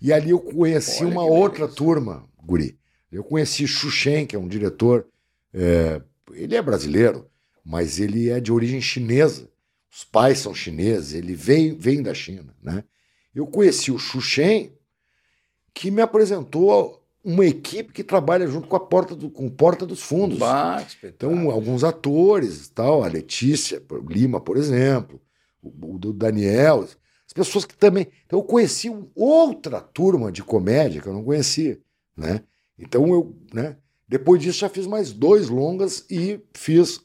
e 0.00 0.12
ali 0.12 0.30
eu 0.30 0.38
conheci 0.40 1.04
Olha 1.04 1.12
uma 1.12 1.24
outra 1.24 1.60
beleza. 1.66 1.76
turma, 1.76 2.24
guri. 2.42 2.78
Eu 3.12 3.22
conheci 3.22 3.66
Xuxen, 3.66 4.26
que 4.26 4.34
é 4.34 4.38
um 4.38 4.48
diretor, 4.48 5.06
eh, 5.52 6.00
ele 6.32 6.56
é 6.56 6.62
brasileiro, 6.62 7.26
mas 7.64 7.98
ele 8.00 8.28
é 8.30 8.40
de 8.40 8.50
origem 8.52 8.80
chinesa. 8.80 9.48
Os 9.94 10.02
pais 10.02 10.38
são 10.38 10.52
chineses, 10.52 11.14
ele 11.14 11.36
vem, 11.36 11.72
vem 11.72 12.02
da 12.02 12.12
China, 12.12 12.52
né? 12.60 12.82
Eu 13.32 13.46
conheci 13.46 13.92
o 13.92 13.98
Xuxen, 13.98 14.72
que 15.72 15.88
me 15.88 16.02
apresentou 16.02 17.00
uma 17.22 17.46
equipe 17.46 17.92
que 17.92 18.02
trabalha 18.02 18.46
junto 18.48 18.66
com 18.66 18.74
a 18.74 18.80
Porta, 18.80 19.14
do, 19.14 19.30
com 19.30 19.48
Porta 19.48 19.86
dos 19.86 20.02
Fundos. 20.02 20.38
Bah. 20.38 20.84
Então, 21.04 21.48
alguns 21.48 21.84
atores, 21.84 22.68
tal, 22.68 23.04
a 23.04 23.06
Letícia 23.06 23.80
Lima, 24.08 24.40
por 24.40 24.56
exemplo, 24.56 25.20
o, 25.62 25.94
o 25.94 26.12
Daniel, 26.12 26.82
as 26.82 27.32
pessoas 27.32 27.64
que 27.64 27.76
também. 27.76 28.08
Então, 28.26 28.40
eu 28.40 28.44
conheci 28.44 28.90
outra 29.14 29.80
turma 29.80 30.32
de 30.32 30.42
comédia 30.42 31.00
que 31.00 31.06
eu 31.06 31.14
não 31.14 31.24
conhecia, 31.24 31.80
né? 32.16 32.42
Então, 32.76 33.06
eu, 33.12 33.36
né? 33.52 33.76
Depois 34.08 34.42
disso, 34.42 34.58
já 34.58 34.68
fiz 34.68 34.88
mais 34.88 35.12
dois 35.12 35.48
longas 35.48 36.04
e 36.10 36.40
fiz 36.52 37.00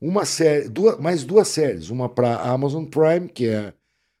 uma 0.00 0.24
série, 0.24 0.68
duas, 0.68 0.98
mais 0.98 1.24
duas 1.24 1.48
séries, 1.48 1.90
uma 1.90 2.08
para 2.08 2.36
Amazon 2.40 2.84
Prime, 2.84 3.28
que 3.28 3.46
é 3.48 3.74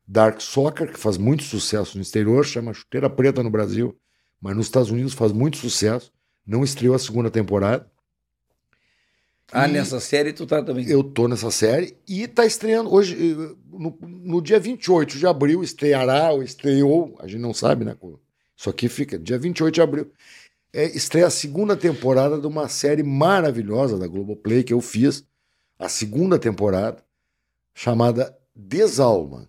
Dark 0.06 0.40
Soccer, 0.40 0.92
que 0.92 0.98
faz 0.98 1.16
muito 1.16 1.42
sucesso 1.42 1.96
no 1.96 2.02
exterior, 2.02 2.44
chama 2.44 2.74
Chuteira 2.74 3.08
Preta 3.08 3.42
no 3.42 3.50
Brasil, 3.50 3.96
mas 4.40 4.56
nos 4.56 4.66
Estados 4.66 4.90
Unidos 4.90 5.14
faz 5.14 5.32
muito 5.32 5.56
sucesso. 5.56 6.12
Não 6.46 6.64
estreou 6.64 6.94
a 6.94 6.98
segunda 6.98 7.30
temporada. 7.30 7.88
Ah, 9.52 9.68
E- 9.68 9.72
nessa 9.72 9.98
série 10.00 10.32
tu 10.32 10.46
tá 10.46 10.62
também. 10.62 10.88
Eu 10.88 11.02
tô 11.02 11.26
nessa 11.28 11.50
série 11.50 11.96
e 12.06 12.26
tá 12.28 12.44
estreando 12.46 12.92
hoje, 12.92 13.14
eh, 13.16 13.54
no, 13.70 13.96
no 14.00 14.40
dia 14.42 14.60
28 14.60 15.18
de 15.18 15.26
abril, 15.26 15.62
estreará 15.62 16.30
ou 16.30 16.42
estreou, 16.42 17.16
a 17.20 17.26
gente 17.26 17.40
não 17.40 17.52
sabe, 17.54 17.84
né? 17.84 17.96
Isso 18.56 18.70
aqui 18.70 18.88
fica, 18.88 19.18
dia 19.18 19.38
28 19.38 19.74
de 19.74 19.80
abril. 19.80 20.10
É, 20.72 20.84
estreia 20.96 21.26
a 21.26 21.30
segunda 21.30 21.76
temporada 21.76 22.38
de 22.38 22.46
uma 22.46 22.68
série 22.68 23.02
maravilhosa 23.02 23.98
da 23.98 24.06
Globoplay 24.06 24.62
que 24.62 24.72
eu 24.72 24.80
fiz, 24.80 25.24
a 25.80 25.88
segunda 25.88 26.38
temporada, 26.38 27.02
chamada 27.74 28.36
Desalma. 28.54 29.48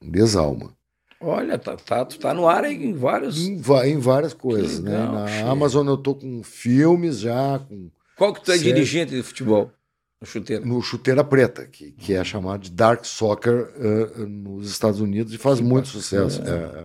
Desalma. 0.00 0.76
Olha, 1.20 1.58
tá, 1.58 1.76
tá, 1.76 2.04
tu 2.04 2.18
tá 2.18 2.34
no 2.34 2.46
ar 2.46 2.64
aí 2.64 2.74
em 2.76 2.92
vários. 2.92 3.38
Em, 3.38 3.54
em 3.86 3.98
várias 3.98 4.34
coisas, 4.34 4.80
né? 4.80 4.90
legal, 4.90 5.12
Na 5.14 5.26
cheio. 5.28 5.48
Amazon 5.48 5.88
eu 5.88 5.96
tô 5.96 6.14
com 6.14 6.42
filmes 6.42 7.18
já, 7.18 7.58
com 7.58 7.90
Qual 8.16 8.34
que 8.34 8.44
tu 8.44 8.52
é 8.52 8.58
dirigente 8.58 9.12
de 9.14 9.22
futebol? 9.22 9.72
No 10.20 10.26
chuteiro. 10.26 10.66
no 10.66 10.80
Chuteira 10.80 11.22
Preta, 11.22 11.66
que, 11.66 11.92
que 11.92 12.14
é 12.14 12.24
chamado 12.24 12.62
de 12.62 12.70
Dark 12.70 13.04
Soccer 13.04 13.70
eh, 13.76 14.24
nos 14.26 14.70
Estados 14.70 14.98
Unidos 15.00 15.32
e 15.34 15.38
faz 15.38 15.58
Que 15.58 15.64
muito 15.64 15.86
bacana. 15.86 16.02
sucesso. 16.02 16.42
É, 16.42 16.50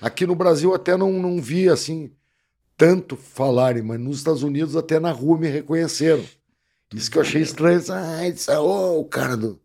Aqui 0.00 0.26
no 0.26 0.34
Brasil 0.34 0.74
até 0.74 0.94
não, 0.96 1.10
não 1.12 1.40
vi 1.40 1.68
assim 1.70 2.10
tanto 2.76 3.16
falarem, 3.16 3.82
mas 3.82 3.98
nos 4.00 4.18
Estados 4.18 4.42
Unidos 4.42 4.76
até 4.76 4.98
na 5.00 5.10
rua 5.10 5.38
me 5.38 5.48
reconheceram. 5.48 6.22
Isso 6.94 7.10
que 7.10 7.18
eu 7.18 7.22
achei 7.22 7.42
estranho. 7.42 7.80
Ah, 7.90 8.26
isso 8.26 8.50
ô, 8.52 9.00
o 9.00 9.04
cara 9.04 9.36
do, 9.36 9.60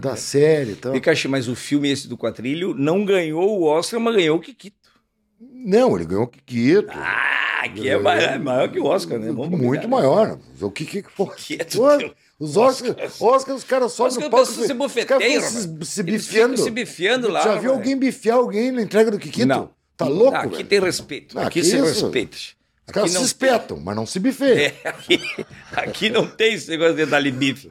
da 0.00 0.16
série 0.16 0.72
e 0.72 0.76
tal. 0.76 0.92
Pikachu, 0.92 1.28
mas 1.28 1.48
o 1.48 1.54
filme 1.54 1.90
esse 1.90 2.08
do 2.08 2.18
Quatrilho 2.18 2.74
não 2.74 3.04
ganhou 3.04 3.60
o 3.60 3.64
Oscar, 3.64 4.00
mas 4.00 4.16
ganhou 4.16 4.38
o 4.38 4.40
Kikito. 4.40 4.90
Não, 5.40 5.96
ele 5.96 6.04
ganhou 6.04 6.24
o 6.24 6.28
Kikito. 6.28 6.90
Ah, 6.92 7.68
que 7.68 7.88
é 7.88 7.98
maior, 7.98 8.22
é 8.22 8.38
maior 8.38 8.70
que 8.70 8.80
o 8.80 8.84
Oscar, 8.84 9.18
né? 9.18 9.30
Vamos 9.32 9.58
muito 9.58 9.82
né? 9.82 9.86
maior. 9.86 10.38
O 10.60 10.70
que 10.70 10.84
que 10.84 11.02
pô, 11.02 11.26
Kikito. 11.28 11.80
Os 12.38 12.56
Oscars, 12.56 13.20
Oscars, 13.20 13.58
os 13.58 13.64
caras 13.64 14.00
Oscar 14.00 14.24
no 14.24 14.30
palco. 14.30 14.46
se 14.46 14.52
os 14.52 14.66
caras 14.66 14.76
bofeteiam, 14.78 15.20
ficam 15.20 15.84
se, 15.84 15.92
se 15.92 16.02
bifiando. 16.02 16.56
se 16.56 16.70
bifiando 16.70 17.28
lá. 17.28 17.42
Já 17.42 17.56
viu 17.56 17.72
alguém 17.72 17.98
bifiar 17.98 18.38
alguém 18.38 18.72
na 18.72 18.80
entrega 18.80 19.10
do 19.10 19.18
Kikito? 19.18 19.46
Não. 19.46 19.70
Tá 19.94 20.06
louco? 20.06 20.34
Aqui 20.34 20.56
velho? 20.56 20.68
tem 20.68 20.80
respeito. 20.80 21.38
Ah, 21.38 21.42
aqui 21.42 21.60
que 21.60 21.66
se 21.66 21.76
isso? 21.76 21.84
respeita. 21.84 22.38
Os 22.90 22.94
caras 22.94 23.10
se 23.12 23.22
espetam, 23.24 23.78
mas 23.82 23.96
não 23.96 24.04
se 24.06 24.18
bifeiam. 24.18 24.58
É, 24.58 24.74
aqui, 24.88 25.20
aqui 25.72 26.10
não 26.10 26.26
tem 26.26 26.54
esse 26.54 26.68
negócio 26.70 26.94
de 26.94 27.06
dar 27.06 27.22
bife. 27.30 27.70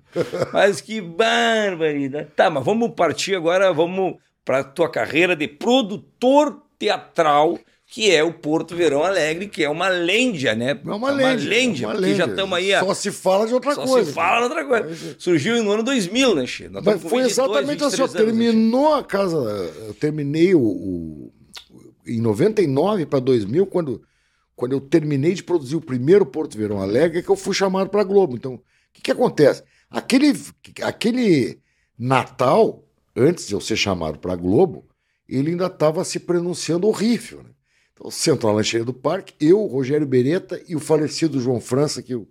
Mas 0.53 0.82
que 0.82 1.01
barbaridade. 1.01 2.28
Tá, 2.36 2.49
mas 2.49 2.63
vamos 2.63 2.91
partir 2.95 3.36
agora, 3.36 3.72
vamos 3.74 4.15
para 4.45 4.63
tua 4.63 4.89
carreira 4.89 5.36
de 5.36 5.47
produtor 5.47 6.61
teatral, 6.78 7.59
que 7.86 8.11
é 8.11 8.24
o 8.24 8.32
Porto 8.34 8.76
Verão 8.76 9.03
Alegre, 9.03 9.47
que 9.47 9.63
é 9.63 9.70
uma 9.70 9.89
lêndia, 9.89 10.55
né? 10.55 10.80
É 10.86 10.91
uma 10.91 11.09
lenda. 11.11 11.43
lêndia, 11.43 11.88
uma 11.88 11.93
porque 11.95 12.07
lenda. 12.07 12.17
já 12.17 12.26
estamos 12.28 12.57
aí 12.57 12.74
a... 12.74 12.80
Só 12.82 12.93
se 12.93 13.11
fala 13.11 13.47
de 13.47 13.53
outra 13.53 13.74
Só 13.76 13.84
coisa. 13.86 14.07
se 14.07 14.13
fala 14.13 14.43
outra 14.45 14.63
coisa. 14.65 15.15
Surgiu 15.17 15.61
no 15.63 15.72
ano 15.72 15.84
2000, 15.84 16.36
né? 16.36 16.41
Nós 16.72 16.84
Mas 16.84 17.01
foi 17.01 17.24
22, 17.24 17.32
exatamente 17.32 17.84
assim, 17.84 18.01
ó, 18.01 18.05
23 18.07 18.09
anos, 18.09 18.13
né, 18.13 18.20
terminou 18.24 18.93
a 18.93 19.03
casa, 19.03 19.38
eu 19.88 19.93
terminei 19.95 20.53
o, 20.55 20.61
o- 20.61 21.34
em 22.07 22.22
99 22.22 23.05
para 23.05 23.20
2000, 23.20 23.65
quando, 23.67 24.01
quando 24.60 24.74
eu 24.74 24.82
terminei 24.82 25.34
de 25.34 25.41
produzir 25.41 25.78
o 25.78 25.82
primeiro 25.82 26.26
Porto 26.26 26.57
Verão 26.57 26.82
Alegre, 26.82 27.20
é 27.20 27.22
que 27.22 27.30
eu 27.30 27.36
fui 27.38 27.53
chamado 27.53 27.89
para 27.89 28.03
Globo. 28.03 28.36
Então, 28.36 28.55
o 28.55 28.62
que, 28.91 29.01
que 29.01 29.12
acontece? 29.12 29.64
Aquele, 29.89 30.34
aquele 30.82 31.62
Natal, 31.97 32.84
antes 33.16 33.47
de 33.47 33.53
eu 33.53 33.62
ser 33.62 33.78
chamado 33.78 34.20
para 34.20 34.36
Globo, 34.36 34.86
ele 35.30 35.51
ainda 35.51 35.68
estava 35.68 36.03
se 36.03 36.20
pronunciando 36.20 36.88
horrível. 36.88 37.41
Né? 37.41 37.51
Então, 37.93 38.12
sento 38.12 38.47
na 38.47 38.53
lancheira 38.53 38.84
do 38.84 38.93
parque, 38.93 39.34
eu, 39.39 39.66
Rogério 39.66 40.05
Beretta 40.05 40.62
e 40.68 40.76
o 40.76 40.80
falecido 40.80 41.39
João 41.39 41.62
França, 41.62 42.03
que 42.03 42.14
eu- 42.14 42.28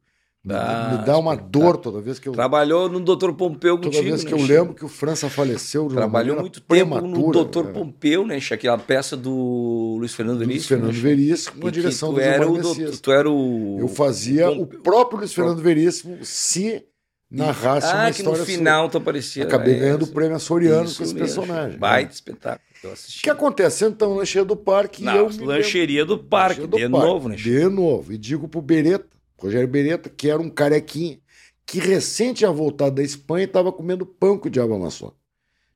Ah, 0.55 0.97
me 0.99 1.05
dá 1.07 1.17
uma 1.19 1.35
dor 1.37 1.77
toda 1.77 2.01
vez 2.01 2.19
que 2.19 2.29
eu 2.29 2.33
Trabalhou 2.33 2.89
no 2.89 3.01
Dr. 3.01 3.33
Pompeu 3.33 3.77
Toda 3.77 3.87
contigo, 3.89 4.05
vez 4.05 4.25
que 4.25 4.35
né, 4.35 4.41
eu 4.41 4.47
lembro 4.47 4.75
que 4.75 4.85
o 4.85 4.89
França 4.89 5.29
faleceu 5.29 5.89
Trabalhou 5.89 6.41
muito 6.41 6.61
tempo 6.61 7.01
no 7.01 7.31
Dr. 7.33 7.69
é. 7.69 7.73
Pompeu, 7.73 8.27
né? 8.27 8.39
Aquela 8.51 8.79
peça 8.79 9.17
do 9.17 9.97
Luiz 9.99 10.15
Fernando 10.15 10.39
Luiz 10.39 10.49
Veríssimo. 10.49 10.69
Fernando 10.69 10.89
né, 10.89 10.95
Che? 10.95 11.01
Veríssimo, 11.03 11.61
com 11.61 11.67
a 11.67 11.71
que 11.71 11.75
direção 11.81 12.13
do 12.15 12.21
era, 12.21 12.49
o 12.51 12.59
doutor, 12.59 12.99
tu 12.99 13.13
era 13.13 13.31
o. 13.31 13.77
Eu 13.81 13.89
fazia 13.89 14.51
o 14.51 14.57
Pompeu. 14.67 14.81
próprio 14.81 15.19
Luiz 15.19 15.33
Fernando 15.33 15.61
Veríssimo 15.63 16.19
se 16.23 16.85
narrasse 17.31 17.93
uma 17.93 18.07
Ah, 18.07 18.13
que 18.13 18.23
no 18.23 18.31
história 18.33 18.45
final 18.45 18.89
tu 18.89 18.99
aparecia. 18.99 19.43
sua. 19.43 19.49
Acabei 19.49 19.75
é, 19.75 19.79
ganhando 19.81 20.05
o 20.05 20.09
prêmio 20.09 20.37
Açoriano 20.37 20.85
com 20.85 20.89
esse 20.91 21.01
mesmo. 21.15 21.19
personagem. 21.19 21.79
Baita 21.79 22.09
né? 22.09 22.15
espetáculo. 22.15 22.69
O 22.85 23.23
que 23.23 23.29
acontece? 23.29 23.85
Então, 23.85 24.15
lancheira 24.15 24.45
do 24.45 24.57
parque. 24.57 25.03
e 25.03 25.05
Na 25.05 25.17
eu 25.17 25.29
me 25.29 25.39
lancheria 25.45 26.05
do 26.05 26.17
parque, 26.17 26.67
do 26.67 26.77
de 26.77 26.87
novo, 26.87 27.29
né? 27.29 27.35
De 27.35 27.69
novo. 27.69 28.13
E 28.13 28.17
digo 28.19 28.47
pro 28.49 28.63
Beretta, 28.63 29.18
Rogério 29.39 29.69
Beretta, 29.69 30.11
que 30.11 30.29
era 30.29 30.41
um 30.41 30.51
carequinha, 30.51 31.19
que 31.65 31.79
recém 31.79 32.33
tinha 32.35 32.51
voltado 32.51 32.97
da 32.97 33.03
Espanha 33.03 33.45
e 33.45 33.47
estava 33.47 33.71
comendo 33.73 34.05
pão 34.05 34.39
que 34.39 34.49
o 34.49 34.51
diabo 34.51 34.75
amassou. 34.75 35.15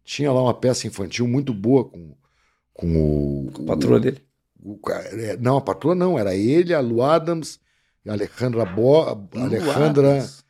Tinha 0.04 0.32
lá 0.32 0.42
uma 0.42 0.54
peça 0.54 0.86
infantil 0.86 1.28
muito 1.28 1.54
boa 1.54 1.84
com, 1.84 2.14
com 2.74 2.96
o. 2.96 3.50
A 3.62 3.66
patroa 3.66 4.00
dele. 4.00 4.20
O 4.64 4.78
é, 4.90 5.36
não, 5.36 5.56
a 5.56 5.60
patroa 5.60 5.94
não, 5.94 6.18
era 6.18 6.34
ele, 6.34 6.72
a 6.72 6.80
Lu 6.80 7.02
Adams, 7.02 7.60
a 8.06 8.12
Alejandra 8.12 8.64
Bo, 8.64 9.02
a 9.02 9.18
Alejandra 9.44 10.08
Luadas. 10.08 10.44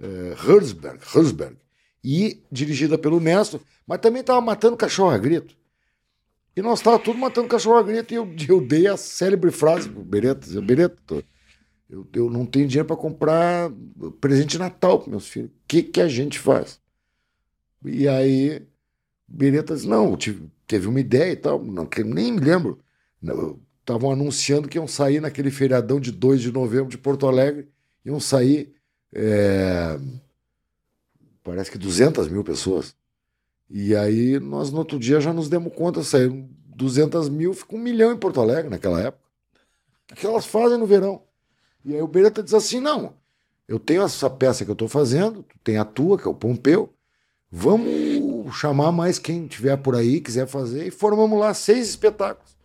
eh, 0.00 0.34
Herzberg, 0.46 0.98
Herzberg, 1.14 1.56
e 2.02 2.42
dirigida 2.50 2.96
pelo 2.96 3.20
Nestor, 3.20 3.60
mas 3.86 3.98
também 4.00 4.20
estava 4.20 4.40
matando 4.40 4.76
cachorro 4.76 5.10
a 5.10 5.18
grito. 5.18 5.56
E 6.56 6.62
nós 6.62 6.78
estávamos 6.78 7.04
tudo 7.04 7.18
matando 7.18 7.48
cachorro 7.48 7.76
a 7.76 7.82
grito, 7.82 8.14
e 8.14 8.16
eu, 8.16 8.34
eu 8.48 8.60
dei 8.60 8.86
a 8.86 8.96
célebre 8.96 9.50
frase 9.50 9.88
pro 9.88 10.02
Beretta, 10.02 10.40
dizia, 10.40 10.62
Beretta, 10.62 11.22
eu, 11.88 12.06
eu 12.14 12.30
não 12.30 12.44
tenho 12.46 12.66
dinheiro 12.68 12.86
para 12.86 12.96
comprar 12.96 13.70
presente 14.20 14.50
de 14.52 14.58
Natal 14.58 15.00
para 15.00 15.10
meus 15.10 15.28
filhos. 15.28 15.50
O 15.50 15.54
que, 15.68 15.82
que 15.82 16.00
a 16.00 16.08
gente 16.08 16.38
faz? 16.38 16.80
E 17.84 18.08
aí, 18.08 18.62
Beretta 19.28 19.74
disse, 19.74 19.86
não, 19.88 20.16
tive- 20.16 20.50
teve 20.66 20.88
uma 20.88 21.00
ideia 21.00 21.32
e 21.32 21.36
tal, 21.36 21.62
não, 21.62 21.88
nem 22.06 22.32
me 22.32 22.40
lembro. 22.40 22.80
Estavam 23.80 24.10
anunciando 24.10 24.68
que 24.68 24.78
iam 24.78 24.88
sair 24.88 25.20
naquele 25.20 25.50
feriadão 25.50 26.00
de 26.00 26.10
2 26.10 26.40
de 26.42 26.52
novembro 26.52 26.88
de 26.90 26.98
Porto 26.98 27.26
Alegre, 27.26 27.68
iam 28.04 28.18
sair, 28.18 28.74
é, 29.14 29.96
parece 31.42 31.70
que 31.70 31.78
200 31.78 32.28
mil 32.28 32.42
pessoas. 32.42 32.96
E 33.70 33.96
aí 33.96 34.40
nós 34.40 34.70
no 34.70 34.78
outro 34.78 34.98
dia 34.98 35.20
já 35.20 35.32
nos 35.32 35.48
demos 35.48 35.74
conta, 35.74 36.02
saíram 36.02 36.48
200 36.66 37.28
mil, 37.28 37.54
fica 37.54 37.76
um 37.76 37.80
milhão 37.80 38.12
em 38.12 38.18
Porto 38.18 38.40
Alegre 38.40 38.70
naquela 38.70 39.00
época. 39.00 39.24
O 40.12 40.16
que 40.16 40.26
elas 40.26 40.46
fazem 40.46 40.78
no 40.78 40.86
verão? 40.86 41.25
E 41.86 41.94
aí 41.94 42.02
o 42.02 42.08
Beretta 42.08 42.42
diz 42.42 42.52
assim: 42.52 42.80
não, 42.80 43.14
eu 43.68 43.78
tenho 43.78 44.02
essa 44.02 44.28
peça 44.28 44.64
que 44.64 44.70
eu 44.70 44.74
estou 44.74 44.88
fazendo, 44.88 45.44
tu 45.44 45.56
tem 45.62 45.78
a 45.78 45.84
tua, 45.84 46.18
que 46.18 46.26
é 46.26 46.30
o 46.30 46.34
Pompeu, 46.34 46.92
vamos 47.50 48.54
chamar 48.56 48.90
mais 48.90 49.18
quem 49.20 49.46
tiver 49.46 49.76
por 49.76 49.94
aí, 49.94 50.20
quiser 50.20 50.46
fazer, 50.48 50.88
e 50.88 50.90
formamos 50.90 51.38
lá 51.38 51.54
seis 51.54 51.88
espetáculos. 51.88 52.56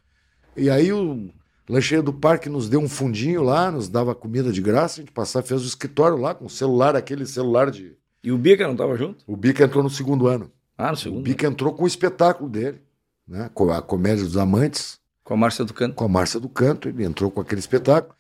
E 0.58 0.70
aí 0.70 0.92
o 0.92 1.30
Lancheiro 1.70 2.04
do 2.04 2.14
Parque 2.14 2.50
nos 2.50 2.68
deu 2.68 2.80
um 2.80 2.90
fundinho 2.90 3.44
lá, 3.44 3.72
nos 3.72 3.88
dava 3.88 4.16
comida 4.16 4.52
de 4.52 4.62
graça, 4.62 5.00
a 5.00 5.04
gente 5.04 5.12
passava, 5.12 5.46
fez 5.46 5.62
o 5.62 5.68
escritório 5.68 6.18
lá 6.18 6.34
com 6.34 6.46
o 6.46 6.50
celular, 6.50 6.96
aquele 6.96 7.26
celular 7.26 7.70
de. 7.70 7.96
E 8.24 8.32
o 8.32 8.38
Bica 8.38 8.66
não 8.66 8.74
estava 8.74 8.98
junto? 8.98 9.24
O 9.28 9.38
Bica 9.38 9.64
entrou 9.64 9.84
no 9.84 9.90
segundo 9.90 10.28
ano. 10.28 10.52
Ah, 10.78 10.88
no 10.88 10.94
O 10.94 10.98
segundo. 10.98 11.24
Bica 11.24 11.48
entrou 11.48 11.74
com 11.74 11.84
o 11.84 11.88
espetáculo 11.88 12.50
dele, 12.50 12.82
né? 13.28 13.50
Com 13.54 13.72
a 13.72 13.82
Comédia 13.82 14.26
dos 14.26 14.38
Amantes, 14.38 15.00
Com 15.24 15.36
a 15.36 15.38
Márcia 15.38 15.64
do 15.64 15.74
Canto. 15.74 15.96
com 15.96 16.06
a 16.06 16.10
Márcia 16.10 16.40
do 16.40 16.50
Canto, 16.50 16.90
ele 16.90 17.04
entrou 17.06 17.30
com 17.32 17.40
aquele 17.40 17.60
espetáculo. 17.60 18.16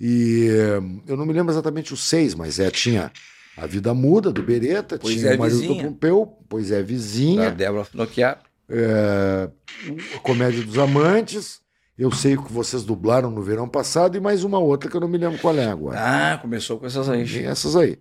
E 0.00 0.48
eh, 0.48 0.80
eu 1.06 1.16
não 1.16 1.26
me 1.26 1.32
lembro 1.32 1.52
exatamente 1.52 1.92
os 1.92 2.08
seis, 2.08 2.34
mas 2.34 2.58
é, 2.58 2.70
tinha 2.70 3.12
A 3.56 3.66
Vida 3.66 3.92
Muda, 3.92 4.32
do 4.32 4.42
Beretta, 4.42 4.98
Pois 4.98 5.14
tinha 5.14 5.32
é, 5.32 5.36
o 5.36 5.38
Marido 5.38 5.74
do. 5.74 5.76
Pompeu, 5.76 6.38
Pois 6.48 6.70
é, 6.70 6.78
Da 6.78 6.82
Vizinha, 6.86 7.50
Débora 7.50 7.84
Finocchiaro. 7.84 8.40
é, 8.68 9.50
a 10.16 10.18
Comédia 10.20 10.62
dos 10.62 10.78
Amantes, 10.78 11.60
eu 11.98 12.10
sei 12.10 12.34
o 12.34 12.42
que 12.42 12.50
vocês 12.52 12.82
dublaram 12.82 13.30
no 13.30 13.42
verão 13.42 13.68
passado, 13.68 14.16
e 14.16 14.20
mais 14.20 14.42
uma 14.42 14.58
outra 14.58 14.88
que 14.88 14.96
eu 14.96 15.00
não 15.02 15.08
me 15.08 15.18
lembro 15.18 15.38
qual 15.38 15.54
é 15.58 15.66
agora. 15.66 15.98
Ah, 16.00 16.38
começou 16.38 16.78
com 16.78 16.86
essas 16.86 17.06
aí. 17.08 17.26
Tem 17.28 17.44
essas 17.44 17.76
aí. 17.76 17.98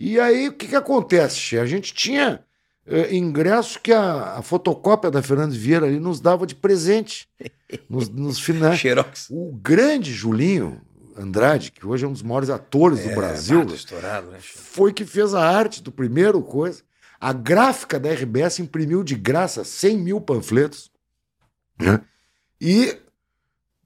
E 0.00 0.18
aí, 0.18 0.48
o 0.48 0.52
que, 0.52 0.66
que 0.66 0.74
acontece, 0.74 1.36
Che? 1.38 1.58
A 1.58 1.66
gente 1.66 1.94
tinha 1.94 2.40
eh, 2.84 3.14
ingresso 3.14 3.78
que 3.80 3.92
a, 3.92 4.38
a 4.38 4.42
fotocópia 4.42 5.12
da 5.12 5.22
Fernandes 5.22 5.56
Vieira 5.56 5.86
ali 5.86 6.00
nos 6.00 6.20
dava 6.20 6.44
de 6.44 6.56
presente. 6.56 7.28
Nos, 7.88 8.08
nos 8.08 8.38
finais. 8.38 8.78
Xerox. 8.78 9.28
O 9.30 9.52
grande 9.60 10.12
Julinho 10.12 10.80
Andrade, 11.16 11.70
que 11.70 11.86
hoje 11.86 12.04
é 12.04 12.08
um 12.08 12.12
dos 12.12 12.22
maiores 12.22 12.50
atores 12.50 13.04
do 13.04 13.14
Brasil, 13.14 13.62
É, 13.62 13.74
estourado, 13.74 14.30
né? 14.30 14.38
Foi 14.40 14.92
que 14.92 15.04
fez 15.04 15.34
a 15.34 15.40
arte 15.46 15.82
do 15.82 15.92
primeiro 15.92 16.42
coisa. 16.42 16.82
A 17.20 17.32
gráfica 17.32 17.98
da 17.98 18.12
RBS 18.12 18.58
imprimiu 18.58 19.02
de 19.02 19.14
graça 19.14 19.64
100 19.64 19.98
mil 19.98 20.20
panfletos. 20.20 20.90
né? 21.78 22.00
E 22.60 22.96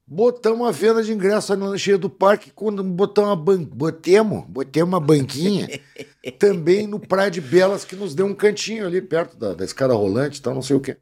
botamos 0.05 0.67
a 0.67 0.71
venda 0.71 1.03
de 1.03 1.13
ingresso 1.13 1.55
na 1.55 1.67
lancheira 1.67 1.97
do 1.97 2.09
parque. 2.09 2.51
Quando 2.51 2.83
botamos 2.83 3.29
uma 3.29 3.35
ban... 3.35 3.63
botemos, 3.63 4.45
botemos 4.47 4.89
uma 4.89 4.99
banquinha 4.99 5.67
também 6.39 6.87
no 6.87 6.99
Praia 6.99 7.29
de 7.29 7.39
Belas, 7.39 7.85
que 7.85 7.95
nos 7.95 8.15
deu 8.15 8.25
um 8.25 8.33
cantinho 8.35 8.85
ali 8.85 9.01
perto 9.01 9.37
da, 9.37 9.53
da 9.53 9.63
escada 9.63 9.93
rolante 9.93 10.39
e 10.39 10.41
tal, 10.41 10.53
não 10.55 10.61
sei 10.61 10.75
o 10.75 10.81
quê. 10.81 10.97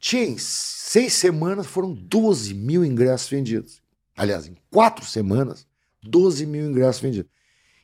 Tinha 0.00 0.24
em 0.24 0.38
seis 0.38 1.12
semanas 1.12 1.66
foram 1.66 1.92
12 1.92 2.54
mil 2.54 2.84
ingressos 2.84 3.28
vendidos. 3.28 3.82
Aliás, 4.18 4.48
em 4.48 4.56
quatro 4.68 5.06
semanas, 5.06 5.66
12 6.02 6.44
mil 6.44 6.68
ingressos 6.68 7.00
vendidos. 7.00 7.30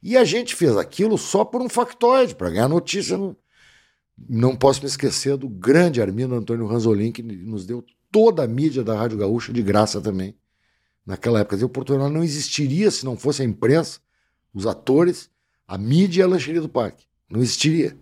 E 0.03 0.17
a 0.17 0.25
gente 0.25 0.55
fez 0.55 0.77
aquilo 0.77 1.17
só 1.17 1.45
por 1.45 1.63
um 1.63 1.69
factoide, 1.69 2.35
para 2.35 2.51
ganhar 2.51 2.69
notícia. 2.69 3.17
Não, 3.17 3.37
não 4.29 4.57
posso 4.57 4.81
me 4.81 4.87
esquecer 4.87 5.37
do 5.37 5.49
grande 5.49 6.03
Armindo 6.03 6.35
Antônio 6.35 6.67
Ranzolin, 6.67 7.13
que 7.13 7.23
nos 7.23 7.65
deu 7.65 7.85
toda 8.11 8.43
a 8.43 8.49
mídia 8.49 8.83
da 8.83 8.95
Rádio 8.95 9.17
Gaúcha 9.17 9.53
de 9.53 9.63
graça 9.63 10.01
também. 10.01 10.37
Naquela 11.07 11.41
época. 11.41 11.57
Dizer, 11.57 11.67
o 11.67 11.71
Portugal 11.71 12.11
não 12.11 12.23
existiria 12.23 12.91
se 12.91 13.05
não 13.05 13.17
fosse 13.17 13.43
a 13.43 13.45
imprensa, 13.45 14.01
os 14.53 14.67
atores, 14.67 15.31
a 15.67 15.79
mídia 15.79 16.21
e 16.21 16.25
a 16.25 16.27
lancheria 16.27 16.61
do 16.61 16.69
parque. 16.69 17.07
Não 17.31 17.41
existiria. 17.41 17.97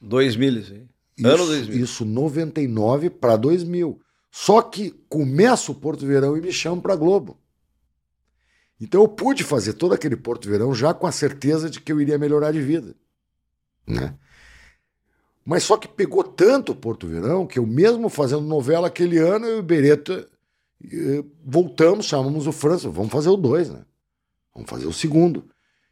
2000, 0.00 0.58
isso 0.58 0.72
aí. 0.74 0.86
Isso, 1.16 1.28
Ano 1.28 1.46
2000. 1.46 1.84
Isso 1.84 2.04
99 2.04 3.10
para 3.10 3.36
2000. 3.36 4.00
Só 4.38 4.60
que 4.60 4.90
começa 5.08 5.72
o 5.72 5.74
Porto 5.74 6.04
Verão 6.06 6.36
e 6.36 6.42
me 6.42 6.52
chamam 6.52 6.78
para 6.78 6.94
Globo. 6.94 7.40
Então 8.78 9.00
eu 9.00 9.08
pude 9.08 9.42
fazer 9.42 9.72
todo 9.72 9.94
aquele 9.94 10.14
Porto 10.14 10.46
Verão 10.46 10.74
já 10.74 10.92
com 10.92 11.06
a 11.06 11.10
certeza 11.10 11.70
de 11.70 11.80
que 11.80 11.90
eu 11.90 11.98
iria 12.02 12.18
melhorar 12.18 12.52
de 12.52 12.60
vida. 12.60 12.94
Né? 13.86 14.14
Mas 15.42 15.62
só 15.62 15.78
que 15.78 15.88
pegou 15.88 16.22
tanto 16.22 16.72
o 16.72 16.76
Porto 16.76 17.06
Verão 17.06 17.46
que 17.46 17.58
eu 17.58 17.66
mesmo 17.66 18.10
fazendo 18.10 18.42
novela 18.42 18.88
aquele 18.88 19.16
ano, 19.16 19.46
eu 19.46 19.56
e 19.56 19.60
o 19.60 19.62
Beretta 19.62 20.28
eh, 20.84 21.24
voltamos, 21.42 22.04
chamamos 22.04 22.46
o 22.46 22.52
França, 22.52 22.90
vamos 22.90 23.10
fazer 23.10 23.30
o 23.30 23.38
dois, 23.38 23.70
né? 23.70 23.86
Vamos 24.54 24.68
fazer 24.68 24.84
o 24.84 24.92
segundo. 24.92 25.48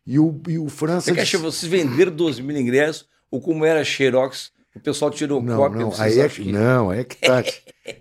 E 0.07 0.19
o, 0.19 0.39
e 0.49 0.59
o 0.59 0.69
França. 0.69 1.07
Você 1.07 1.15
que 1.15 1.23
disse- 1.23 1.37
acha 1.37 1.43
vocês 1.43 1.71
venderam 1.71 2.15
12 2.15 2.43
mil 2.43 2.59
ingressos, 2.59 3.09
ou 3.31 3.41
como 3.41 3.65
era 3.65 3.83
Xerox, 3.83 4.53
o 4.77 4.81
pessoal 4.81 5.11
tirou 5.11 5.43
Não, 5.43 5.57
cópia, 5.57 5.81
não, 5.81 5.91
vocês 5.91 6.19
aí 6.19 6.21
é 6.25 6.29
que, 6.29 6.51
não, 6.53 6.91
aí 6.91 7.01
é 7.01 7.05
que 7.05 7.17
tá. 7.17 7.43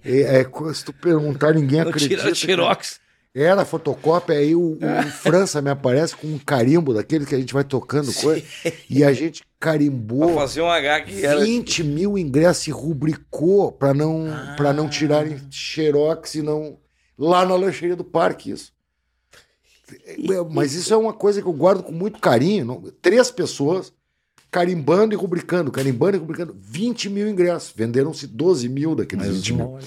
É, 0.06 0.40
é, 0.42 0.74
se 0.74 0.86
tu 0.86 0.94
perguntar, 0.94 1.54
ninguém 1.54 1.82
não 1.82 1.90
acredita. 1.90 2.24
que 2.24 2.36
Xerox. 2.36 3.02
Era 3.36 3.66
fotocópia, 3.66 4.36
aí 4.38 4.56
o, 4.56 4.78
o 4.78 4.80
França 5.12 5.62
me 5.62 5.70
aparece 5.72 6.16
com 6.16 6.26
um 6.28 6.38
carimbo 6.40 6.94
daquele 6.94 7.26
que 7.26 7.36
a 7.36 7.38
gente 7.40 7.54
vai 7.54 7.64
tocando 7.66 8.14
coisa. 8.14 8.42
E 8.90 9.04
a 9.04 9.12
gente 9.12 9.42
Pra 9.60 9.72
carimbou 9.72 10.36
fazer 10.36 10.62
um 10.62 10.70
H 10.70 11.02
que 11.02 11.26
era. 11.26 11.40
20 11.44 11.84
mil 11.84 12.18
ingressos 12.18 12.68
e 12.68 12.72
rubricou 12.72 13.72
para 13.72 13.94
não, 13.94 14.26
pra 14.56 14.72
não 14.72 14.88
tirarem 14.90 15.38
xerox 15.52 16.36
e 16.36 16.42
não. 16.42 16.78
Lá 17.18 17.46
na 17.46 17.56
lancheria 17.56 17.96
do 17.96 18.04
parque, 18.04 18.52
isso. 18.52 18.72
É, 20.06 20.16
Mas 20.50 20.74
isso 20.74 20.94
é 20.94 20.98
uma 20.98 21.14
coisa 21.14 21.42
que 21.42 21.48
eu 21.48 21.54
guardo 21.54 21.84
com 21.84 21.92
muito 21.92 22.20
carinho. 22.20 22.66
não- 22.66 22.82
Três 23.02 23.30
pessoas 23.32 23.92
carimbando 24.54 25.16
e 25.16 25.18
rubricando, 25.18 25.72
carimbando 25.72 26.16
e 26.16 26.20
rubricando. 26.20 26.56
20 26.62 27.10
mil 27.10 27.28
ingressos. 27.28 27.74
Venderam-se 27.76 28.28
12 28.28 28.70
mil 28.70 28.94
daqueles 28.94 29.26
Mas 29.26 29.36
20 29.38 29.54
mil. 29.54 29.66
não, 29.66 29.80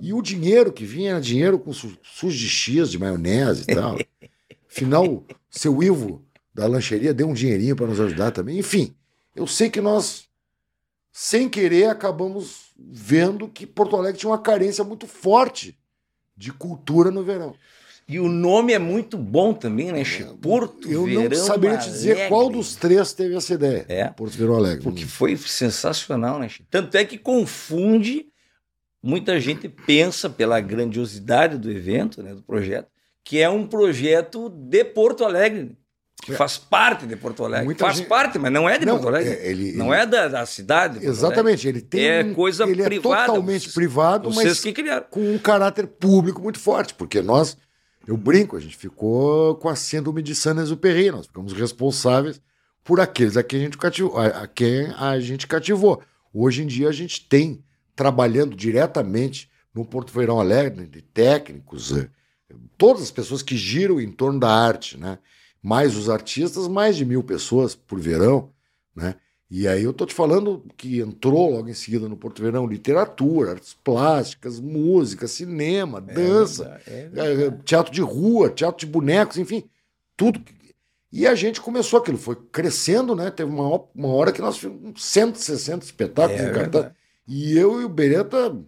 E 0.00 0.14
o 0.14 0.22
dinheiro 0.22 0.72
que 0.72 0.86
vinha 0.86 1.10
era 1.10 1.20
dinheiro 1.20 1.58
com 1.58 1.74
su 1.74 1.94
sujo 2.02 2.38
de 2.38 2.48
X, 2.48 2.90
de 2.90 2.98
maionese 2.98 3.64
e 3.68 3.74
tal. 3.74 3.98
Afinal, 4.66 5.22
seu 5.50 5.82
Ivo 5.82 6.24
da 6.54 6.66
lancheria 6.66 7.12
deu 7.12 7.28
um 7.28 7.34
dinheirinho 7.34 7.76
para 7.76 7.86
nos 7.86 8.00
ajudar 8.00 8.30
também. 8.30 8.58
Enfim, 8.58 8.94
eu 9.36 9.46
sei 9.46 9.68
que 9.68 9.82
nós, 9.82 10.24
sem 11.12 11.46
querer, 11.46 11.90
acabamos 11.90 12.72
vendo 12.78 13.46
que 13.46 13.66
Porto 13.66 13.94
Alegre 13.94 14.18
tinha 14.18 14.30
uma 14.30 14.38
carência 14.38 14.82
muito 14.82 15.06
forte 15.06 15.78
de 16.34 16.50
cultura 16.50 17.10
no 17.10 17.22
verão. 17.22 17.54
E 18.06 18.20
o 18.20 18.28
nome 18.28 18.72
é 18.74 18.78
muito 18.78 19.16
bom 19.16 19.54
também, 19.54 19.90
né? 19.90 20.04
Che? 20.04 20.24
Porto 20.42 20.90
eu 20.90 21.04
Verão 21.06 21.22
não 21.30 21.36
saberia 21.46 21.78
te 21.78 21.88
dizer 21.90 22.12
Alegre. 22.12 22.28
qual 22.28 22.50
dos 22.50 22.76
três 22.76 23.12
teve 23.14 23.34
essa 23.34 23.54
ideia. 23.54 23.86
É. 23.88 24.04
Porto 24.08 24.36
Verão 24.36 24.56
Alegre. 24.56 24.82
Porque 24.84 25.06
foi 25.06 25.36
sensacional, 25.38 26.38
né? 26.38 26.48
Tanto 26.70 26.94
é 26.96 27.04
que 27.04 27.16
confunde, 27.16 28.26
muita 29.02 29.40
gente 29.40 29.68
pensa 29.68 30.28
pela 30.28 30.60
grandiosidade 30.60 31.56
do 31.56 31.70
evento, 31.70 32.22
né, 32.22 32.34
do 32.34 32.42
projeto, 32.42 32.88
que 33.24 33.40
é 33.40 33.48
um 33.48 33.66
projeto 33.66 34.50
de 34.50 34.84
Porto 34.84 35.24
Alegre, 35.24 35.74
que 36.22 36.32
É. 36.32 36.36
faz 36.36 36.58
parte 36.58 37.06
de 37.06 37.16
Porto 37.16 37.42
Alegre. 37.42 37.64
Muita 37.64 37.86
faz 37.86 37.96
gente- 37.98 38.06
parte, 38.08 38.38
mas 38.38 38.52
não 38.52 38.68
é 38.68 38.78
de 38.78 38.84
Não, 38.84 38.96
Porto 38.98 39.08
Alegre. 39.08 39.32
é, 39.32 39.46
ele- 39.50 39.72
não 39.72 39.94
é 39.94 40.04
da, 40.06 40.28
da 40.28 40.44
cidade. 40.46 41.04
Exatamente, 41.04 41.66
ele 41.66 41.80
tem 41.80 42.06
É 42.06 42.24
coisa 42.34 42.64
ele 42.64 42.82
privada, 42.84 43.22
é 43.22 43.26
totalmente 43.26 43.62
vocês- 43.62 43.74
privado. 43.74 44.30
Vocês 44.30 44.48
mas 44.48 44.60
que 44.60 44.72
criaram. 44.74 45.06
com 45.10 45.20
um 45.34 45.38
caráter 45.38 45.86
público 45.86 46.42
muito 46.42 46.58
forte, 46.58 46.92
porque 46.94 47.22
nós, 47.22 47.56
eu 48.06 48.16
brinco, 48.16 48.56
a 48.56 48.60
gente 48.60 48.76
ficou 48.76 49.54
com 49.56 49.68
a 49.68 49.76
síndrome 49.76 50.22
de 50.22 50.34
Saint-Exupéry, 50.34 51.10
nós 51.10 51.26
ficamos 51.26 51.52
responsáveis 51.52 52.40
por 52.82 53.00
aqueles 53.00 53.36
a 53.36 53.42
quem 53.42 53.60
a 53.60 53.64
gente 53.64 53.78
cativou, 53.78 54.18
a, 54.18 54.26
a 54.26 54.46
quem 54.46 54.86
a 54.98 55.18
gente 55.20 55.46
cativou. 55.46 56.02
Hoje 56.32 56.62
em 56.62 56.66
dia 56.66 56.88
a 56.88 56.92
gente 56.92 57.26
tem 57.26 57.64
trabalhando 57.96 58.54
diretamente 58.54 59.50
no 59.74 59.84
Porto 59.84 60.12
Verão 60.12 60.38
Alegre, 60.38 60.86
de 60.86 61.00
técnicos, 61.00 61.92
eh, 61.92 62.08
todas 62.76 63.02
as 63.02 63.10
pessoas 63.10 63.42
que 63.42 63.56
giram 63.56 64.00
em 64.00 64.10
torno 64.10 64.38
da 64.38 64.50
arte, 64.50 64.98
né? 64.98 65.18
Mais 65.62 65.96
os 65.96 66.10
artistas, 66.10 66.68
mais 66.68 66.96
de 66.96 67.04
mil 67.04 67.22
pessoas 67.22 67.74
por 67.74 67.98
verão, 67.98 68.50
né? 68.94 69.16
E 69.56 69.68
aí 69.68 69.84
eu 69.84 69.92
tô 69.92 70.04
te 70.04 70.12
falando 70.12 70.64
que 70.76 70.98
entrou 70.98 71.48
logo 71.54 71.68
em 71.68 71.74
seguida 71.74 72.08
no 72.08 72.16
Porto 72.16 72.42
Verão 72.42 72.66
literatura, 72.66 73.52
artes 73.52 73.72
plásticas, 73.72 74.58
música, 74.58 75.28
cinema, 75.28 76.00
dança, 76.00 76.80
É 76.84 77.08
eh, 77.14 77.50
teatro 77.64 77.92
de 77.92 78.00
rua, 78.00 78.50
teatro 78.50 78.84
de 78.84 78.90
bonecos, 78.90 79.38
enfim, 79.38 79.62
tudo. 80.16 80.42
E 81.12 81.24
a 81.24 81.36
gente 81.36 81.60
começou 81.60 82.00
aquilo, 82.00 82.18
foi 82.18 82.36
crescendo, 82.50 83.14
né? 83.14 83.30
Teve 83.30 83.48
uma, 83.48 83.80
uma 83.94 84.08
hora 84.08 84.32
que 84.32 84.40
nós 84.40 84.56
fizemos 84.56 85.00
160 85.00 85.84
espetáculos 85.84 86.40
É 86.40 86.50
em 86.50 86.52
cartaz. 86.52 86.72
verdade. 86.72 86.94
E 87.28 87.56
eu 87.56 87.80
e 87.80 87.84
o 87.84 87.88
Beretta 87.88 88.60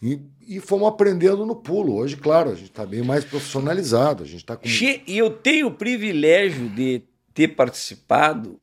e, 0.00 0.18
e 0.48 0.58
fomos 0.58 0.88
aprendendo 0.88 1.44
no 1.44 1.54
pulo. 1.54 1.96
Hoje, 1.96 2.16
claro, 2.16 2.48
a 2.48 2.54
gente 2.54 2.70
está 2.70 2.86
bem 2.86 3.02
mais 3.02 3.26
profissionalizado, 3.26 4.22
a 4.22 4.26
gente 4.26 4.38
está 4.38 4.56
com 4.56 4.66
e 5.06 5.18
eu 5.18 5.28
tenho 5.28 5.66
o 5.66 5.74
privilégio 5.74 6.70
de 6.70 7.02
ter 7.34 7.48
participado 7.48 8.58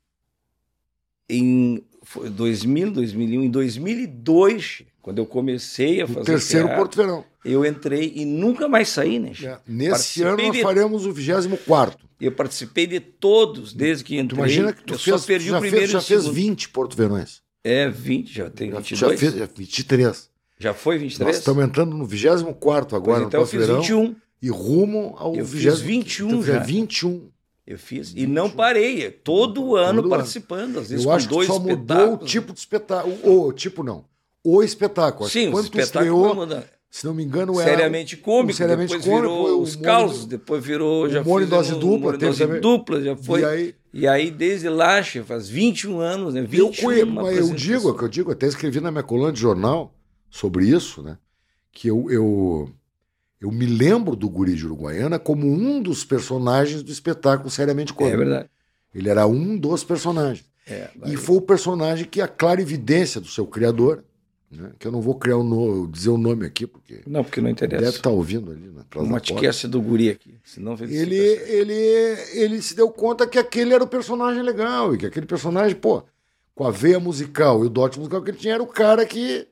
em 1.32 1.84
foi 2.04 2.30
2000, 2.30 2.92
2001, 2.92 3.44
em 3.44 3.50
2002, 3.50 4.62
Che, 4.64 4.88
quando 5.02 5.20
eu 5.20 5.26
comecei 5.26 6.02
a 6.02 6.06
o 6.06 6.08
fazer 6.08 6.26
terceiro 6.26 6.66
teatro, 6.68 6.84
Porto 6.84 6.96
Verão. 6.98 7.24
eu 7.46 7.66
entrei 7.66 8.12
e 8.16 8.26
nunca 8.26 8.68
mais 8.68 8.90
saí, 8.90 9.18
né? 9.20 9.32
É, 9.44 9.58
Nesse 9.68 10.22
ano 10.24 10.38
nós 10.38 10.52
de- 10.52 10.62
faremos 10.62 11.06
o 11.06 11.12
24 11.12 11.98
Eu 12.20 12.32
participei 12.32 12.86
de 12.86 13.00
todos 13.00 13.74
desde 13.74 14.04
que 14.04 14.16
Tu 14.16 14.20
entrei. 14.20 14.38
imagina 14.40 14.74
que 14.74 14.84
tu 14.84 14.94
eu 14.94 15.00
fez, 15.00 15.22
só 15.22 15.26
perdi 15.28 15.50
já 15.50 15.58
o 15.58 15.62
primeiro 15.62 15.80
fez, 15.88 15.92
já 15.92 16.00
o 16.00 16.02
fez 16.02 16.22
segundo. 16.22 16.36
20 16.36 16.70
Porto 16.70 16.96
Verões. 16.98 17.42
É, 17.64 17.88
20, 17.90 18.34
já 18.34 18.50
tem 18.50 18.72
Já, 18.72 18.78
22. 18.80 19.00
já 19.14 19.18
fez 19.18 19.34
já, 19.36 19.50
23. 19.56 20.30
Já 20.60 20.74
foi 20.74 20.98
23? 21.00 21.28
Nós 21.28 21.38
estamos 21.38 21.64
entrando 21.64 21.96
no 21.96 22.06
24 22.06 22.96
agora, 22.96 23.22
pois 23.22 23.28
então 23.28 23.40
no 23.40 23.44
eu 23.44 23.48
fiz 23.48 23.60
verão, 23.62 23.82
21. 23.82 24.16
e 24.42 24.50
rumo 24.50 25.16
ao 25.18 25.36
Eu 25.36 25.46
fiz 25.46 25.80
20 25.80 26.22
21 26.24 26.28
então, 26.30 26.44
já. 26.44 26.56
É 26.58 26.60
21. 26.60 27.31
Eu 27.72 27.78
fiz. 27.80 28.14
E 28.16 28.28
não 28.28 28.50
parei. 28.50 29.06
é 29.06 29.10
Todo 29.12 29.76
ano 29.76 30.00
ano. 30.02 30.10
participando. 30.10 30.80
Às 30.80 30.90
vezes 30.90 31.06
Eu 31.06 31.10
com 31.12 31.16
acho 31.16 31.28
que 31.28 31.34
dois 31.34 31.48
só 31.48 31.60
mudou 31.60 32.14
o 32.14 32.18
tipo 32.18 32.54
de 32.54 32.60
espetáculo. 32.60 33.16
O, 33.24 33.48
o 33.48 33.54
tipo 33.54 33.84
não. 33.84 34.04
O 34.44 34.62
espetáculo. 34.64 35.28
Que 35.30 35.34
Sim, 35.34 35.52
quando 35.52 35.64
espetáculos 35.66 35.86
estreou, 35.86 36.24
foram 36.24 36.36
mudando. 36.36 36.66
se 36.90 37.06
não 37.06 37.14
me 37.14 37.24
engano, 37.24 37.60
era 37.62 37.70
seriamente 37.70 38.18
cômico, 38.18 38.52
o 38.54 38.56
seriamente 38.56 38.90
depois 38.90 39.06
cômico, 39.06 39.22
virou 39.22 39.44
foi 39.44 39.52
o 39.54 39.62
os 39.62 39.76
causos, 39.76 40.26
depois 40.26 40.64
virou 40.66 41.08
já 41.10 41.24
fizemos 41.24 41.50
dose 41.50 41.76
dupla, 41.76 42.18
dose 42.18 42.40
também. 42.40 42.60
dupla, 42.62 43.02
já 43.02 43.16
foi. 43.16 43.42
E 43.42 43.46
aí, 43.46 43.76
E 43.94 44.08
aí 44.08 44.32
desde 44.32 44.68
lá, 44.68 45.02
faz 45.04 45.48
21 45.48 46.00
anos, 46.00 46.34
né? 46.34 46.42
21 46.42 46.66
eu, 46.68 46.74
conhe- 46.84 47.06
mas 47.06 47.38
eu 47.38 47.54
digo, 47.54 47.88
é 47.88 47.92
o 47.92 47.96
que 47.98 48.04
eu 48.04 48.10
digo, 48.10 48.32
até 48.32 48.48
escrevi 48.48 48.82
na 48.82 48.90
minha 48.92 49.04
coluna 49.04 49.32
de 49.32 49.40
jornal 49.40 49.94
sobre 50.30 50.66
isso, 50.68 51.02
né? 51.04 51.18
Que 51.72 51.88
eu, 51.88 52.10
eu, 52.10 52.70
eu 53.42 53.52
me 53.52 53.66
lembro 53.66 54.16
do 54.16 54.30
Guri 54.30 54.54
de 54.56 54.66
Uruguaiana 54.66 55.18
como 55.18 55.48
um 55.52 55.82
dos 55.82 56.06
personagens 56.06 56.84
do 56.84 56.92
espetáculo 56.92 57.50
Seriamente 57.50 57.92
É 57.92 57.96
Cômico. 57.96 58.18
verdade. 58.18 58.50
Ele 58.94 59.10
era 59.10 59.26
um 59.26 59.58
dos 59.58 59.84
personagens. 59.84 60.46
É, 60.68 60.90
E 61.08 61.18
foi 61.18 61.38
o 61.38 61.42
personagem 61.42 62.06
que 62.06 62.22
a 62.22 62.28
clara 62.28 62.62
evidência 62.62 63.20
do 63.20 63.28
seu 63.28 63.48
criador, 63.48 64.04
né? 64.52 64.72
que 64.78 64.86
eu 64.86 64.92
não 64.92 65.02
vou 65.02 65.16
criar 65.16 65.38
o 65.38 65.44
no- 65.44 65.88
dizer 65.88 66.10
o 66.10 66.18
nome 66.18 66.46
aqui, 66.46 66.68
porque 66.68 67.02
Não, 67.08 67.24
porque 67.24 67.42
não 67.42 67.50
interessa. 67.50 67.84
deve 67.84 67.98
estar 67.98 68.10
ouvindo 68.12 68.52
ali 68.52 68.68
né, 68.68 68.74
da 68.78 68.84
porta. 68.84 69.10
matcast 69.10 69.68
do 69.68 69.82
guri 69.82 70.10
aqui. 70.10 70.36
Senão 70.44 70.76
Ele, 70.80 71.18
ele, 71.18 71.74
ele 72.34 72.62
se 72.62 72.76
deu 72.76 72.90
conta 72.92 73.26
que 73.26 73.40
aquele 73.40 73.74
era 73.74 73.84
o 73.84 73.88
personagem 73.88 74.44
legal, 74.44 74.94
e 74.94 74.98
que 74.98 75.06
aquele 75.06 75.26
personagem, 75.26 75.76
pô, 75.76 76.04
com 76.54 76.66
a 76.66 76.70
veia 76.72 77.00
musical 77.00 77.64
e 77.64 77.68
o 77.68 77.70
dote 77.70 77.98
musical 77.98 78.22
que 78.22 78.30
ele 78.32 78.38
tinha, 78.38 78.54
era 78.56 78.64
o 78.64 78.68
cara 78.68 79.06
que, 79.06 79.48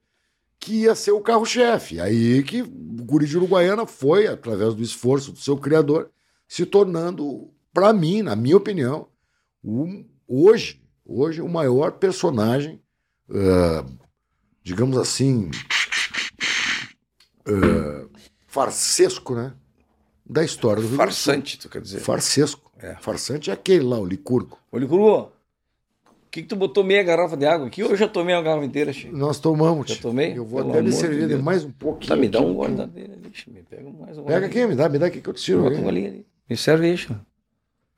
que 0.59 0.81
ia 0.81 0.93
ser 0.95 1.11
o 1.11 1.21
carro-chefe. 1.21 1.99
Aí 2.01 2.43
que 2.43 2.61
o 2.61 2.67
Guri 3.03 3.25
de 3.25 3.37
Uruguaiana 3.37 3.85
foi, 3.85 4.27
através 4.27 4.73
do 4.73 4.83
esforço 4.83 5.31
do 5.31 5.39
seu 5.39 5.55
criador, 5.57 6.09
se 6.47 6.65
tornando, 6.65 7.49
para 7.73 7.93
mim, 7.93 8.21
na 8.21 8.35
minha 8.35 8.57
opinião, 8.57 9.07
o- 9.63 10.03
hoje, 10.27 10.81
hoje 11.05 11.41
o 11.41 11.47
maior 11.47 11.93
personagem, 11.93 12.81
ah, 13.31 13.85
digamos 14.63 14.97
assim, 14.97 15.49
ah, 17.45 18.05
farsesco, 18.47 19.35
né? 19.35 19.53
Da 20.25 20.43
história 20.43 20.81
do 20.81 20.87
Rio 20.87 20.97
Grande 20.97 21.11
do 21.11 21.15
Sul. 21.15 21.23
Farsante, 21.33 21.57
tu 21.59 21.69
quer 21.69 21.81
dizer. 21.81 21.99
Farsesco. 22.01 22.71
É. 22.77 22.95
Farsante 23.01 23.49
é 23.49 23.53
aquele 23.53 23.83
lá, 23.83 23.97
o 23.99 24.05
licurgo. 24.05 24.57
Ô, 24.71 24.77
Licurgo, 24.77 25.05
o 25.05 25.31
que, 26.31 26.41
que 26.43 26.47
tu 26.47 26.55
botou 26.55 26.83
meia 26.83 27.01
garrafa 27.03 27.35
de 27.35 27.45
água 27.45 27.67
aqui? 27.67 27.83
Ou 27.83 27.89
eu 27.91 27.95
já 27.97 28.07
tomei 28.07 28.35
uma 28.35 28.41
garrafa 28.41 28.65
inteira, 28.65 28.93
Chico? 28.93 29.15
Nós 29.15 29.39
tomamos. 29.39 29.89
Já 29.89 29.95
tomei? 30.01 30.37
Eu 30.37 30.45
vou 30.45 30.59
Pelo 30.61 30.71
até 30.73 30.81
me 30.81 30.91
servir 30.91 31.27
de 31.27 31.35
mais 31.37 31.63
um 31.63 31.71
pouquinho. 31.71 32.09
Tá, 32.09 32.15
me 32.15 32.27
dá 32.29 32.39
um 32.39 32.53
porque- 32.53 32.57
guardadeira 32.73 33.13
ali, 33.13 33.29
Chico. 33.33 33.51
Me 33.51 33.63
pega 33.63 33.89
mais 33.89 34.17
um 34.17 34.23
Pega 34.23 34.45
aqui, 34.45 34.65
me 34.67 34.75
dá, 34.75 34.89
me 34.89 34.99
dá 34.99 35.05
aqui 35.07 35.21
que 35.21 35.29
eu 35.29 35.33
te 35.33 35.41
tiro. 35.43 35.61
Bota 35.63 35.75
um 35.77 35.83
golinho 35.83 36.07
ali. 36.07 36.25
Me 36.49 36.55
serve 36.57 36.95
Chico. 36.97 37.15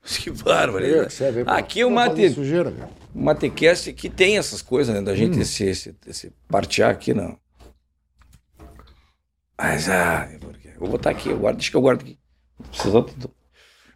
Que 0.04 0.30
bárbaro. 0.32 0.84
Hein? 0.84 1.08
serve 1.10 1.44
Aqui 1.46 1.80
é 1.82 1.86
o 1.86 1.90
mate, 1.90 2.28
sujeira, 2.30 2.72
o 3.14 3.20
Matecast 3.22 3.92
que 3.92 4.10
tem 4.10 4.36
essas 4.36 4.60
coisas, 4.60 4.92
né? 4.92 5.00
Da 5.00 5.14
gente, 5.14 5.38
esse, 5.38 5.64
esse, 5.64 5.94
esse 6.06 6.32
partear 6.48 6.90
aqui, 6.90 7.14
não. 7.14 7.38
Mas, 9.56 9.88
ah, 9.88 10.28
porque- 10.40 10.70
vou 10.78 10.88
botar 10.88 11.10
aqui, 11.10 11.28
eu 11.28 11.38
guardo, 11.38 11.56
deixa 11.58 11.70
que 11.70 11.76
eu 11.76 11.80
guardo 11.80 12.00
aqui. 12.00 12.18
Precisou 12.70 13.04
tudo. 13.04 13.30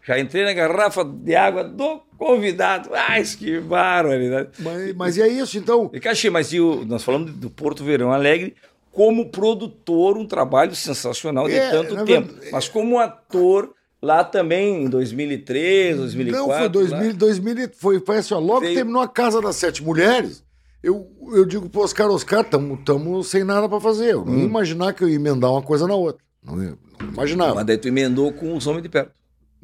Já 0.06 0.18
entrei 0.20 0.44
na 0.44 0.52
garrafa 0.52 1.04
de 1.04 1.34
água 1.34 1.64
do 1.64 2.00
convidado. 2.16 2.90
Ai, 2.94 3.24
que 3.24 3.58
barbaridade. 3.58 4.50
Mas, 4.60 4.94
mas 4.94 5.18
é 5.18 5.26
isso, 5.28 5.58
então. 5.58 5.90
E 5.92 5.98
Caxi, 5.98 6.30
mas 6.30 6.52
e 6.52 6.60
o, 6.60 6.84
nós 6.84 7.02
falamos 7.02 7.32
do 7.32 7.50
Porto 7.50 7.82
Verão 7.82 8.12
Alegre 8.12 8.54
como 8.92 9.28
produtor, 9.30 10.16
um 10.16 10.26
trabalho 10.26 10.74
sensacional 10.74 11.46
de 11.48 11.54
É, 11.54 11.70
tanto 11.70 11.96
tempo. 12.04 12.28
verdade- 12.32 12.50
Mas 12.52 12.68
como 12.68 12.98
ator, 12.98 13.74
lá 14.00 14.22
também 14.24 14.84
em 14.84 14.88
2003, 14.88 15.96
2004. 15.98 16.48
Não, 16.52 16.58
foi 16.58 16.68
2000, 16.68 17.14
2000 17.14 17.70
foi, 17.76 18.00
foi 18.00 18.16
assim, 18.18 18.32
ó, 18.34 18.38
logo 18.38 18.60
que 18.60 18.66
Veio- 18.66 18.76
terminou 18.76 19.02
a 19.02 19.08
Casa 19.08 19.40
das 19.42 19.56
Sete 19.56 19.82
Mulheres, 19.82 20.42
eu, 20.82 21.06
eu 21.34 21.44
digo 21.44 21.68
pro 21.68 21.82
Oscar, 21.82 22.08
Oscar, 22.08 22.40
estamos 22.42 23.26
sem 23.28 23.42
nada 23.44 23.68
para 23.68 23.80
fazer. 23.80 24.12
Eu 24.14 24.24
não 24.24 24.32
Hum. 24.32 24.38
ia 24.38 24.44
imaginar 24.44 24.92
que 24.94 25.02
eu 25.02 25.08
ia 25.08 25.16
emendar 25.16 25.50
uma 25.50 25.62
coisa 25.62 25.86
na 25.86 25.94
outra. 25.94 26.22
Não, 26.42 26.62
ia, 26.62 26.74
não 27.00 27.08
imaginava. 27.08 27.56
Mas 27.56 27.64
daí 27.66 27.76
tu 27.76 27.88
emendou 27.88 28.32
com 28.32 28.56
os 28.56 28.66
homens 28.66 28.82
de 28.84 28.88
perto. 28.88 29.10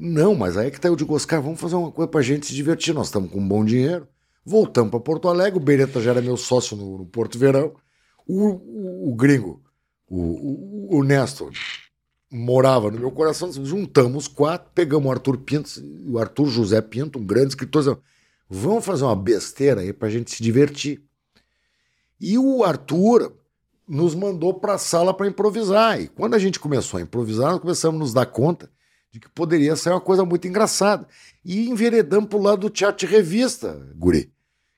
Não, 0.04 0.34
mas 0.34 0.56
aí 0.56 0.68
que 0.68 0.80
tá, 0.80 0.88
eu 0.88 0.96
digo, 0.96 1.14
Oscar, 1.14 1.40
vamos 1.40 1.60
fazer 1.60 1.76
uma 1.76 1.92
coisa 1.92 2.10
pra 2.10 2.20
gente 2.22 2.44
se 2.44 2.52
divertir. 2.52 2.92
Nós 2.92 3.06
estamos 3.06 3.30
com 3.30 3.38
um 3.38 3.46
bom 3.46 3.64
dinheiro. 3.64 4.08
Voltamos 4.44 4.90
para 4.90 4.98
Porto 4.98 5.28
Alegre. 5.28 5.60
O 5.60 5.62
Beretta 5.62 6.00
já 6.00 6.10
era 6.10 6.20
meu 6.20 6.36
sócio 6.36 6.76
no, 6.76 6.98
no 6.98 7.06
Porto 7.06 7.38
Verão. 7.38 7.72
O, 8.26 8.48
o, 8.48 9.12
o 9.12 9.14
gringo, 9.14 9.62
o, 10.08 10.96
o, 10.96 10.98
o 10.98 11.04
Néstor, 11.04 11.52
morava 12.28 12.90
no 12.90 12.98
meu 12.98 13.12
coração. 13.12 13.52
Juntamos 13.52 14.26
quatro, 14.26 14.72
pegamos 14.74 15.06
o 15.06 15.12
Arthur 15.12 15.38
Pinto, 15.38 15.70
o 16.04 16.18
Arthur 16.18 16.46
José 16.46 16.80
Pinto, 16.80 17.20
um 17.20 17.24
grande 17.24 17.50
escritor. 17.50 18.02
Vamos 18.50 18.84
fazer 18.84 19.04
uma 19.04 19.14
besteira 19.14 19.82
aí 19.82 19.92
pra 19.92 20.10
gente 20.10 20.32
se 20.32 20.42
divertir. 20.42 21.00
E 22.20 22.36
o 22.36 22.64
Arthur 22.64 23.32
nos 23.86 24.16
mandou 24.16 24.52
para 24.52 24.74
a 24.74 24.78
sala 24.78 25.14
para 25.14 25.28
improvisar. 25.28 26.00
E 26.00 26.08
quando 26.08 26.34
a 26.34 26.40
gente 26.40 26.58
começou 26.58 26.98
a 26.98 27.02
improvisar, 27.04 27.52
nós 27.52 27.60
começamos 27.60 28.00
a 28.00 28.02
nos 28.02 28.12
dar 28.12 28.26
conta 28.26 28.68
de 29.12 29.20
que 29.20 29.28
poderia 29.28 29.76
ser 29.76 29.90
uma 29.90 30.00
coisa 30.00 30.24
muito 30.24 30.48
engraçada. 30.48 31.06
E 31.44 31.68
enveredamos 31.68 32.30
para 32.30 32.38
o 32.38 32.42
lado 32.42 32.62
do 32.62 32.70
teatro 32.70 33.06
de 33.06 33.12
revista, 33.12 33.74
Guri, 33.94 34.32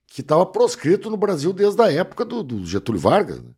que 0.09 0.21
estava 0.21 0.45
proscrito 0.45 1.09
no 1.09 1.17
Brasil 1.17 1.53
desde 1.53 1.81
a 1.81 1.93
época 1.93 2.25
do, 2.25 2.43
do 2.43 2.67
Getúlio 2.67 3.01
Vargas. 3.01 3.41
né? 3.41 3.51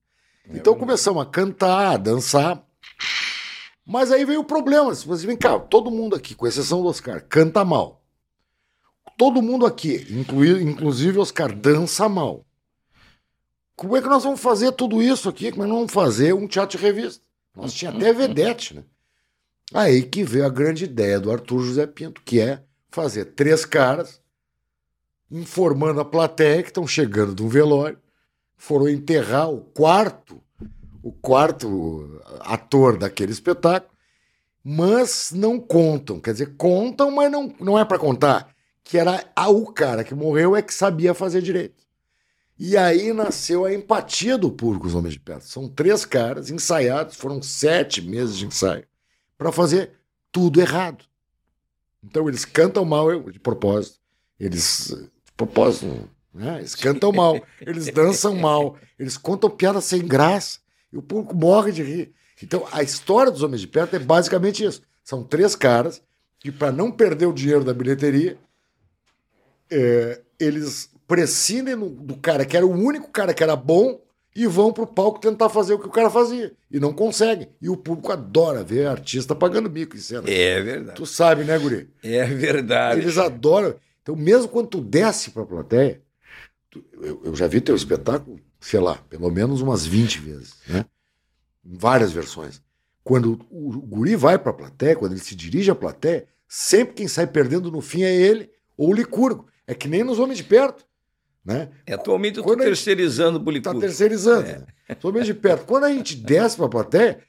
Então 0.51 0.77
começamos 0.77 1.23
a 1.23 1.27
cantar, 1.27 1.95
a 1.95 1.97
dançar. 1.97 2.63
Mas 3.87 4.13
aí 4.13 4.25
veio 4.25 4.41
o 4.41 4.45
problema. 4.45 4.95
Se 4.95 5.07
você 5.07 5.27
vem 5.27 5.37
cá, 5.37 5.59
todo 5.59 5.91
mundo 5.91 6.15
aqui, 6.15 6.35
com 6.35 6.47
exceção 6.47 6.83
do 6.83 6.89
Oscar, 6.89 7.25
canta 7.27 7.65
mal. 7.65 8.03
Todo 9.17 9.41
mundo 9.41 9.65
aqui, 9.65 10.07
inclui, 10.11 10.63
inclusive 10.63 11.19
Oscar, 11.19 11.55
dança 11.55 12.07
mal. 12.07 12.45
Como 13.75 13.97
é 13.97 14.03
que 14.03 14.09
nós 14.09 14.25
vamos 14.25 14.41
fazer 14.41 14.73
tudo 14.73 15.03
isso 15.03 15.29
aqui? 15.29 15.51
Como 15.51 15.63
é 15.63 15.67
que 15.67 15.71
nós 15.71 15.79
vamos 15.79 15.93
fazer 15.93 16.35
um 16.35 16.47
teatro 16.47 16.77
de 16.79 16.85
revista? 16.85 17.25
Nós 17.55 17.73
tinha 17.73 17.91
até 17.91 18.13
vedete, 18.13 18.75
né? 18.75 18.85
Aí 19.75 20.03
que 20.03 20.23
veio 20.23 20.47
a 20.47 20.51
grande 20.51 20.85
ideia 20.85 21.19
do 21.19 21.31
Arthur 21.31 21.63
José 21.63 21.87
Pinto, 21.87 22.23
que 22.23 22.41
é 22.41 22.63
fazer 22.91 23.27
três 23.27 23.65
caras 23.65 24.21
informando 25.31 26.01
a 26.01 26.05
plateia 26.05 26.63
que 26.63 26.69
estão 26.69 26.87
chegando 26.87 27.35
de 27.35 27.43
um 27.43 27.49
velório, 27.49 27.99
foram 28.57 28.89
enterrar 28.89 29.51
o 29.51 29.61
quarto, 29.61 30.41
o 31.03 31.13
quarto 31.13 32.23
ator 32.41 32.97
daquele 32.97 33.33
espetáculo, 33.33 33.93
mas 34.65 35.31
não 35.33 35.61
contam. 35.61 36.21
Quer 36.21 36.33
dizer, 36.33 36.57
contam, 36.57 37.11
mas 37.11 37.31
não, 37.31 37.55
não 37.61 37.79
é 37.79 37.85
para 37.85 37.99
contar. 37.99 38.55
Que 38.83 38.99
era 38.99 39.25
o 39.49 39.67
cara 39.73 40.05
que 40.05 40.15
morreu 40.15 40.57
é 40.57 40.63
que 40.63 40.73
sabia 40.73 41.13
fazer 41.13 41.43
direito. 41.43 41.85
E 42.59 42.77
aí 42.77 43.13
nasceu 43.13 43.65
a 43.65 43.75
empatia 43.75 44.39
do 44.39 44.51
público, 44.51 44.87
os 44.87 44.95
Homens 44.95 45.15
de 45.15 45.21
Perto. 45.21 45.45
São 45.45 45.69
três 45.69 46.05
caras 46.05 46.51
ensaiados, 46.51 47.17
foram 47.17 47.43
sete 47.43 48.01
meses 48.01 48.37
de 48.37 48.47
ensaio, 48.47 48.87
para 49.37 49.53
fazer 49.53 49.93
tudo 50.31 50.61
errado. 50.61 51.05
Então 52.03 52.29
eles 52.29 52.45
cantam 52.45 52.85
mal 52.85 53.11
eu, 53.11 53.31
de 53.31 53.41
propósito, 53.41 53.99
eles, 54.39 54.89
de 55.25 55.33
propósito, 55.37 56.09
né? 56.33 56.59
eles 56.59 56.75
cantam 56.75 57.13
mal, 57.13 57.41
eles 57.61 57.93
dançam 57.93 58.35
mal, 58.35 58.77
eles 58.99 59.17
contam 59.17 59.51
piada 59.51 59.81
sem 59.81 60.07
graça, 60.07 60.61
e 60.93 60.97
o 60.97 61.03
público 61.03 61.35
morre 61.35 61.73
de 61.73 61.83
rir. 61.83 62.15
Então 62.43 62.67
a 62.71 62.83
história 62.83 63.33
dos 63.33 63.43
Homens 63.43 63.61
de 63.61 63.67
Perto 63.67 63.97
é 63.97 63.99
basicamente 63.99 64.65
isso. 64.65 64.83
São 65.03 65.23
três 65.23 65.57
caras 65.57 66.03
que, 66.39 66.53
para 66.53 66.71
não 66.71 66.93
perder 66.93 67.27
o 67.27 67.33
dinheiro 67.33 67.65
da 67.65 67.73
bilheteria, 67.73 68.39
é, 69.71 70.21
eles 70.39 70.91
prescindem 71.07 71.77
do 71.77 72.17
cara 72.17 72.45
que 72.45 72.57
era 72.57 72.67
o 72.67 72.71
único 72.71 73.11
cara 73.11 73.33
que 73.33 73.43
era 73.43 73.57
bom 73.57 74.01
e 74.37 74.47
vão 74.47 74.73
pro 74.73 74.87
palco 74.87 75.19
tentar 75.19 75.49
fazer 75.49 75.75
o 75.75 75.79
que 75.79 75.87
o 75.87 75.91
cara 75.91 76.11
fazia. 76.11 76.53
E 76.71 76.79
não 76.79 76.93
conseguem. 76.93 77.49
E 77.61 77.69
o 77.69 77.77
público 77.77 78.13
adora 78.13 78.63
ver 78.63 78.87
artista 78.87 79.35
pagando 79.35 79.71
mico 79.71 79.97
em 79.97 80.01
cena. 80.01 80.29
É 80.31 80.61
verdade. 80.61 80.97
Tu 80.97 81.07
sabe, 81.07 81.43
né, 81.45 81.59
Guri? 81.59 81.89
É 82.03 82.25
verdade. 82.27 83.01
Eles 83.01 83.17
adoram. 83.19 83.75
Então, 84.03 84.15
mesmo 84.15 84.49
quando 84.49 84.69
tu 84.69 84.81
desce 84.81 85.31
pra 85.31 85.45
plateia, 85.47 86.01
tu- 86.71 86.85
eu, 87.01 87.23
eu 87.25 87.35
já 87.35 87.47
vi 87.47 87.61
teu 87.61 87.75
espetáculo, 87.75 88.39
sei 88.61 88.79
lá, 88.81 88.97
pelo 89.09 89.31
menos 89.31 89.61
umas 89.61 89.85
20 89.87 90.21
vezes, 90.21 90.55
né? 90.69 90.85
Em 91.65 91.77
várias 91.77 92.13
versões. 92.13 92.61
Quando 93.03 93.41
o, 93.51 93.71
o 93.71 93.81
guri 93.81 94.15
vai 94.17 94.39
pra 94.39 94.53
plateia, 94.53 94.95
quando 94.97 95.13
ele 95.13 95.21
se 95.21 95.35
dirige 95.35 95.71
à 95.71 95.75
plateia, 95.75 96.27
sempre 96.49 96.95
quem 96.95 97.09
sai 97.09 97.27
perdendo 97.27 97.71
no 97.71 97.81
fim 97.81 98.03
é 98.03 98.15
ele 98.15 98.51
ou 98.77 98.91
o 98.91 98.95
licurgo. 98.95 99.47
É 99.67 99.75
que 99.75 99.89
nem 99.89 100.05
nos 100.05 100.19
homens 100.19 100.39
de 100.39 100.45
perto, 100.45 100.85
né? 101.47 101.69
É, 101.87 101.95
Atualmente 101.95 102.39
eu 102.39 102.43
estou 102.43 102.55
a 102.55 102.59
terceirizando 102.59 103.37
o 103.37 103.39
Tá 103.41 103.45
Bulicurgo. 103.45 103.81
terceirizando. 103.81 104.43
né? 104.49 104.63
Os 104.99 105.05
homens 105.05 105.27
de 105.27 105.35
perto. 105.35 105.65
Quando 105.65 105.85
a 105.85 105.93
gente 105.93 106.17
desce 106.17 106.57
pra 106.57 106.69
plateia, 106.69 107.21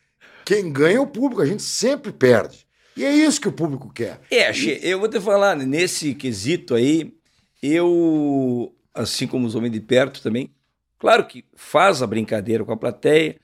quem 0.43 0.71
ganha 0.71 0.97
é 0.97 0.99
o 0.99 1.07
público, 1.07 1.41
a 1.41 1.45
gente 1.45 1.61
sempre 1.63 2.11
perde. 2.11 2.65
E 2.95 3.05
é 3.05 3.13
isso 3.13 3.39
que 3.39 3.47
o 3.47 3.51
público 3.51 3.91
quer. 3.93 4.19
É, 4.31 4.51
Che, 4.51 4.79
eu 4.81 4.99
vou 4.99 5.07
te 5.07 5.19
falar, 5.19 5.55
nesse 5.55 6.15
quesito 6.15 6.73
aí, 6.73 7.13
eu, 7.61 8.73
assim 8.93 9.27
como 9.27 9.45
os 9.45 9.55
homens 9.55 9.71
de 9.73 9.79
perto 9.79 10.21
também, 10.21 10.49
claro 10.97 11.25
que 11.25 11.45
faz 11.55 12.01
a 12.01 12.07
brincadeira 12.07 12.63
com 12.63 12.71
a 12.71 12.77
plateia, 12.77 13.35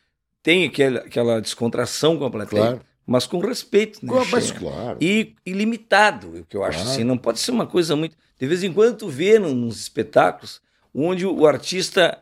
tem 0.41 0.66
aquela, 0.66 1.00
aquela 1.00 1.40
descontração 1.41 2.18
com 2.18 2.26
a 2.26 2.32
plateia, 2.32 2.62
Claro. 2.64 2.82
mas 3.06 3.26
com 3.28 3.40
respeito, 3.40 4.04
né? 4.06 4.12
Mas 4.32 4.48
Che? 4.48 4.54
claro. 4.56 4.98
E, 5.00 5.36
e 5.45 5.54
limitado, 5.54 6.40
o 6.41 6.45
que 6.45 6.58
eu 6.58 6.64
acho 6.64 6.80
Claro. 6.80 6.91
assim. 6.91 7.04
Não 7.04 7.18
pode 7.18 7.40
ser 7.40 7.52
uma 7.52 7.68
coisa 7.68 7.95
muito. 7.95 8.16
De 8.44 8.48
vez 8.48 8.61
em 8.61 8.74
quando 8.74 8.98
tu 8.98 9.07
vê 9.07 9.40
nos 9.40 9.80
espetáculos 9.80 10.60
onde 10.94 11.26
o 11.26 11.48
artista 11.48 12.20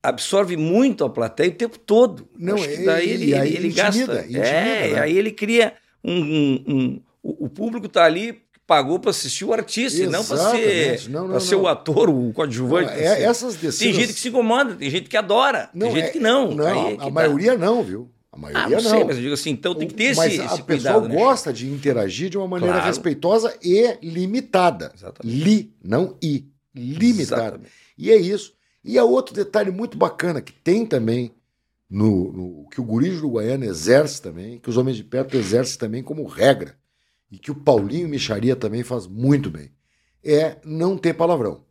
absorve 0.00 0.56
muito 0.56 1.04
a 1.04 1.10
plateia 1.10 1.50
o 1.50 1.52
tempo 1.54 1.76
todo. 1.80 2.28
Não, 2.38 2.54
Acho 2.54 2.68
que 2.68 2.74
e- 2.82 2.84
daí 2.84 3.10
ele, 3.10 3.34
aí 3.34 3.48
ele 3.56 3.66
intimida, 3.66 3.82
gasta. 3.82 4.20
intimida, 4.20 4.46
é, 4.46 4.92
né? 4.92 5.00
aí 5.00 5.18
ele 5.18 5.32
cria 5.32 5.72
um. 6.04 6.14
um- 6.14 6.64
um- 6.68 7.00
o, 7.20 7.46
o 7.46 7.48
público 7.48 7.88
tá 7.88 8.04
ali, 8.04 8.40
pagou 8.68 9.00
para 9.00 9.10
assistir 9.10 9.44
o 9.44 9.52
artista, 9.52 10.00
e 10.00 10.06
não 10.06 10.24
para 10.24 10.36
ser, 10.52 10.58
Exatamente. 10.60 11.10
Não, 11.10 11.26
não, 11.26 11.40
ser 11.40 11.56
não. 11.56 11.62
o 11.62 11.66
ator, 11.66 12.08
o 12.08 12.32
coadjuvante. 12.32 12.92
É, 12.92 13.14
assim. 13.14 13.22
essas 13.24 13.54
descidas... 13.56 13.78
Tem 13.78 13.92
gente 13.92 14.14
que 14.14 14.20
se 14.20 14.28
incomoda, 14.28 14.76
tem 14.76 14.88
gente 14.88 15.08
que 15.08 15.16
adora, 15.16 15.68
tem 15.76 15.90
gente 15.90 16.04
é- 16.04 16.10
que 16.10 16.20
não. 16.20 16.52
Não, 16.54 16.68
é 16.68 16.70
a, 16.70 16.96
que 16.96 17.02
a 17.02 17.04
tá. 17.06 17.10
maioria 17.10 17.58
não, 17.58 17.82
viu? 17.82 18.08
A 18.38 18.48
Ah, 18.50 18.52
maioria 18.52 18.76
não 18.76 18.82
não. 18.84 18.90
sei, 18.90 19.04
mas 19.04 19.16
eu 19.16 19.22
digo 19.22 19.34
assim, 19.34 19.50
então 19.50 19.74
tem 19.74 19.88
que 19.88 19.94
ter 19.94 20.04
esse, 20.04 20.16
Mas 20.20 20.32
esse 20.34 20.42
a 20.42 20.48
cuidado. 20.48 20.64
pessoa 20.66 21.08
né? 21.08 21.14
gosta 21.14 21.52
de 21.52 21.68
interagir 21.68 22.30
de 22.30 22.38
uma 22.38 22.46
maneira 22.46 22.74
Claro. 22.74 22.86
respeitosa 22.88 23.56
e 23.62 23.98
limitada. 24.02 24.92
Exatamente. 24.94 25.36
Li, 25.36 25.74
não 25.82 26.16
i. 26.22 26.46
Limitada. 26.74 27.42
Exatamente. 27.42 27.70
E 27.96 28.10
é 28.12 28.16
isso. 28.16 28.54
E 28.84 28.96
há 28.96 29.04
outro 29.04 29.34
detalhe 29.34 29.70
muito 29.70 29.98
bacana 29.98 30.40
que 30.40 30.52
tem 30.52 30.86
também 30.86 31.32
no, 31.90 32.32
no- 32.32 32.68
que 32.68 32.80
o 32.80 32.84
guri 32.84 33.10
uruguaiano 33.10 33.64
exerce 33.64 34.20
também, 34.22 34.58
que 34.58 34.70
os 34.70 34.76
homens 34.76 34.96
de 34.96 35.02
perto 35.04 35.36
exercem 35.36 35.78
também 35.78 36.02
como 36.02 36.24
regra, 36.26 36.76
e 37.30 37.38
que 37.38 37.50
o 37.50 37.54
Paulinho 37.54 38.08
Micharia 38.08 38.54
também 38.54 38.82
faz 38.82 39.06
muito 39.06 39.50
bem, 39.50 39.70
é 40.22 40.56
não 40.64 40.96
ter 40.96 41.14
palavrão, 41.14 41.62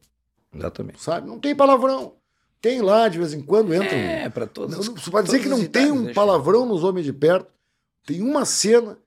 Exatamente. 0.53 1.02
sabe? 1.02 1.27
Não 1.27 1.39
tem 1.39 1.56
palavrão. 1.56 2.14
Tem 2.61 2.81
lá, 2.81 3.07
de 3.07 3.17
vez 3.17 3.34
em 3.34 3.41
quando, 3.41 3.73
entra 3.73 3.95
um, 3.95 3.99
É, 3.99 4.29
para 4.29 4.47
todos. 4.47 4.75
não, 4.75 4.93
não, 4.93 5.01
Para 5.03 5.21
dizer 5.21 5.39
que 5.39 5.47
não 5.47 5.65
tem 5.65 5.84
idades, 5.85 5.91
um 5.91 6.05
né, 6.05 6.13
palavrão 6.13 6.65
nos 6.65 6.84
homens 6.84 7.05
de 7.05 7.13
perto, 7.13 7.47
tem 8.05 8.21
uma 8.21 8.45
cena 8.45 8.97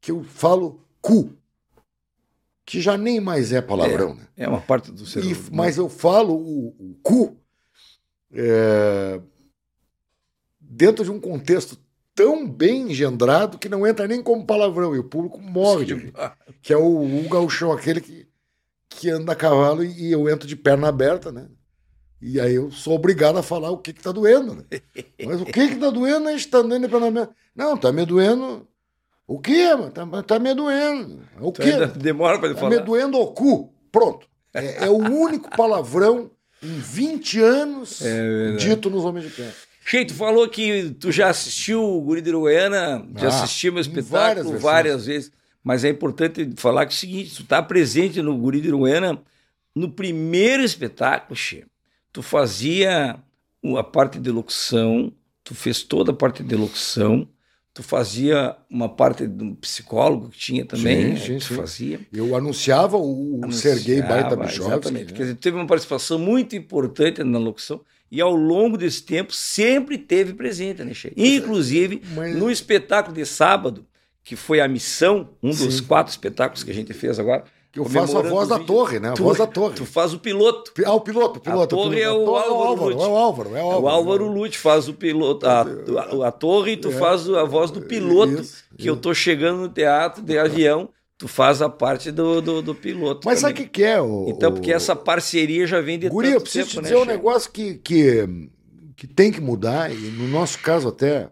que 0.00 0.10
eu 0.10 0.22
falo 0.22 0.80
cu, 1.00 1.30
que 2.64 2.80
já 2.80 2.96
nem 2.96 3.20
mais 3.20 3.52
é 3.52 3.60
palavrão, 3.60 4.14
né? 4.14 4.26
É 4.36 4.48
uma 4.48 4.60
parte 4.60 4.92
do 4.92 5.04
ser 5.04 5.20
humano. 5.24 5.48
mas 5.50 5.76
eu 5.76 5.88
falo 5.88 6.34
o, 6.34 6.68
o 6.78 6.96
cu 7.02 7.36
é, 8.32 9.20
dentro 10.60 11.04
de 11.04 11.10
um 11.10 11.20
contexto 11.20 11.76
tão 12.14 12.48
bem 12.48 12.90
engendrado 12.90 13.58
que 13.58 13.68
não 13.68 13.86
entra 13.86 14.06
nem 14.06 14.22
como 14.22 14.46
palavrão, 14.46 14.94
e 14.94 14.98
o 14.98 15.04
público 15.04 15.40
morre 15.40 15.84
de. 15.84 16.12
Que 16.62 16.72
é 16.72 16.76
o, 16.76 17.24
o 17.24 17.28
gauchão, 17.28 17.72
aquele 17.72 18.00
que, 18.00 18.28
que 18.88 19.10
anda 19.10 19.32
a 19.32 19.36
cavalo 19.36 19.82
e, 19.82 20.08
e 20.08 20.12
eu 20.12 20.28
entro 20.28 20.46
de 20.46 20.54
perna 20.54 20.88
aberta, 20.88 21.32
né? 21.32 21.48
E 22.22 22.38
aí 22.40 22.54
eu 22.54 22.70
sou 22.70 22.94
obrigado 22.94 23.38
a 23.38 23.42
falar 23.42 23.70
o 23.70 23.78
que 23.78 23.92
que 23.92 24.02
tá 24.02 24.12
doendo, 24.12 24.54
né? 24.56 24.64
Mas 25.24 25.40
o 25.40 25.44
que 25.46 25.68
que 25.68 25.76
tá 25.76 25.90
doendo? 25.90 26.28
A 26.28 26.32
gente 26.32 26.48
tá 26.48 26.58
andando 26.58 26.82
de 26.82 26.88
perna 26.88 27.06
aberta. 27.08 27.34
Não, 27.56 27.76
tá 27.76 27.90
me 27.92 28.04
doendo... 28.04 28.66
O 29.26 29.38
quê, 29.38 29.74
mano? 29.76 29.90
Tá, 29.92 30.04
tá 30.24 30.38
me 30.40 30.52
doendo. 30.54 31.20
O 31.40 31.52
Tu 31.52 31.62
quê? 31.62 31.70
ainda 31.70 31.86
demora 31.86 32.36
para 32.38 32.46
ele 32.48 32.54
Tá 32.56 32.60
falar. 32.62 32.76
me 32.76 32.80
doendo 32.82 33.16
o 33.18 33.28
cu. 33.28 33.72
Pronto. 33.92 34.26
É, 34.52 34.86
é 34.86 34.90
o 34.90 34.96
único 34.98 35.48
palavrão 35.56 36.30
em 36.60 36.78
20 36.80 37.40
anos 37.40 38.02
É 38.04 38.56
dito 38.56 38.90
nos 38.90 39.04
Homens 39.04 39.26
de 39.26 39.30
Pé. 39.30 39.48
Cheio, 39.84 40.06
tu 40.06 40.14
falou 40.14 40.48
que 40.48 40.90
tu 41.00 41.10
já 41.12 41.28
assistiu 41.30 41.82
o 41.82 42.00
Guri 42.02 42.20
de 42.20 42.30
Uruguaiana, 42.30 43.06
já 43.16 43.28
Ah, 43.28 43.42
assistiu 43.44 43.72
meu 43.72 43.82
várias 43.84 43.96
espetáculo 44.04 44.42
versões. 44.50 44.62
várias, 44.62 45.06
vezes. 45.06 45.32
Mas 45.62 45.84
é 45.84 45.88
importante 45.88 46.50
falar 46.56 46.84
que 46.86 46.92
é 46.92 46.96
o 46.96 46.98
seguinte: 46.98 47.36
tu 47.36 47.44
tá 47.44 47.62
presente 47.62 48.20
no 48.20 48.36
Guri 48.36 48.60
de 48.60 48.68
Uruguaiana 48.68 49.22
no 49.74 49.90
primeiro 49.92 50.62
espetáculo, 50.64 51.36
Che. 51.36 51.64
Tu 52.12 52.22
fazia 52.22 53.16
a 53.76 53.82
parte 53.84 54.18
de 54.18 54.30
locução, 54.30 55.12
tu 55.44 55.54
fez 55.54 55.82
toda 55.82 56.12
a 56.12 56.14
parte 56.14 56.42
de 56.42 56.56
locução, 56.56 57.28
tu 57.72 57.82
fazia 57.82 58.56
uma 58.68 58.88
parte 58.88 59.26
do 59.26 59.54
psicólogo 59.56 60.28
que 60.30 60.38
tinha 60.38 60.64
também, 60.64 61.16
Sim, 61.16 61.22
sim, 61.24 61.32
né, 61.34 61.38
que 61.38 61.44
tu 61.46 61.48
sim. 61.48 61.54
fazia. 61.56 62.00
Eu 62.12 62.34
anunciava 62.34 62.96
o, 62.96 63.46
o 63.46 63.52
Sergei 63.52 64.02
Baita 64.02 64.34
Anunciava. 64.34 64.72
Exatamente. 64.74 65.12
né? 65.12 65.16
Quer 65.16 65.22
dizer, 65.22 65.34
teve 65.36 65.56
uma 65.56 65.66
participação 65.66 66.18
muito 66.18 66.56
importante 66.56 67.22
na 67.22 67.38
locução 67.38 67.80
e 68.10 68.20
ao 68.20 68.34
longo 68.34 68.76
desse 68.76 69.04
tempo 69.04 69.32
sempre 69.32 69.96
teve 69.96 70.32
presente, 70.34 70.82
né, 70.82 70.92
Che? 70.92 71.12
Inclusive, 71.16 72.02
Mas- 72.14 72.34
no 72.36 72.50
espetáculo 72.50 73.14
de 73.14 73.24
sábado, 73.24 73.86
que 74.24 74.34
foi 74.34 74.60
a 74.60 74.66
missão, 74.66 75.30
um 75.42 75.50
dos 75.50 75.76
Sim. 75.76 75.84
quatro 75.84 76.10
espetáculos 76.10 76.64
que 76.64 76.70
a 76.70 76.74
gente 76.74 76.92
fez 76.92 77.18
agora. 77.20 77.44
Eu 77.74 77.84
faço 77.84 78.18
a 78.18 78.22
voz 78.22 78.46
o 78.46 78.50
da 78.50 78.58
torre, 78.58 78.98
né? 78.98 79.10
A 79.10 79.12
Tu- 79.12 79.22
voz 79.22 79.38
da 79.38 79.46
torre. 79.48 79.74
Tu 79.76 79.86
faz 79.86 80.12
o 80.12 80.18
piloto. 80.18 80.72
Ah, 80.84 80.92
o 80.92 81.00
piloto, 81.00 81.38
o 81.38 81.40
piloto. 81.42 81.62
A 81.62 81.78
torre 81.78 81.96
piloto. 81.96 82.02
é 82.02 82.10
o 82.10 82.24
torre 82.24 82.44
Álvaro 82.48 82.84
Lute. 82.84 83.02
É 83.02 83.06
o 83.06 83.16
Álvaro, 83.16 83.56
é 83.56 83.62
o 83.62 83.66
Álvaro. 83.66 83.82
O 83.84 83.88
Álvaro 83.88 84.26
Lute 84.32 84.58
faz 84.58 84.88
o 84.88 84.94
piloto, 84.94 85.46
a, 85.46 85.60
a, 85.62 86.28
a 86.28 86.32
torre 86.32 86.72
e 86.72 86.76
tu 86.76 86.88
É. 86.88 86.92
faz 86.92 87.28
a 87.30 87.44
voz 87.44 87.70
do 87.70 87.80
piloto, 87.82 88.40
Isso, 88.42 88.64
que 88.76 88.88
eu 88.90 88.96
tô 88.96 89.14
chegando 89.14 89.60
no 89.60 89.68
teatro 89.68 90.20
de 90.22 90.36
avião, 90.36 90.88
tu 91.16 91.28
faz 91.28 91.62
a 91.62 91.68
parte 91.68 92.10
do, 92.10 92.40
do, 92.40 92.60
do 92.60 92.74
piloto. 92.74 93.20
Mas 93.24 93.38
sabe 93.38 93.52
o 93.52 93.56
que, 93.56 93.66
que 93.68 93.84
é? 93.84 94.00
O, 94.00 94.26
Então, 94.28 94.50
o- 94.50 94.54
porque 94.54 94.72
essa 94.72 94.96
parceria 94.96 95.64
já 95.66 95.80
vem 95.80 95.96
de 95.98 96.08
Guri, 96.08 96.32
eu 96.32 96.40
preciso 96.40 96.70
tempo, 96.70 96.70
te 96.70 96.76
né, 96.78 96.82
dizer 96.88 96.96
um 96.96 97.04
Che? 97.04 97.06
negócio 97.06 97.52
que, 97.52 97.74
que, 97.74 98.48
que 98.96 99.06
tem 99.06 99.30
que 99.30 99.40
mudar, 99.40 99.92
e 99.92 99.96
no 99.96 100.26
nosso 100.26 100.58
caso 100.58 100.88
até, 100.88 101.28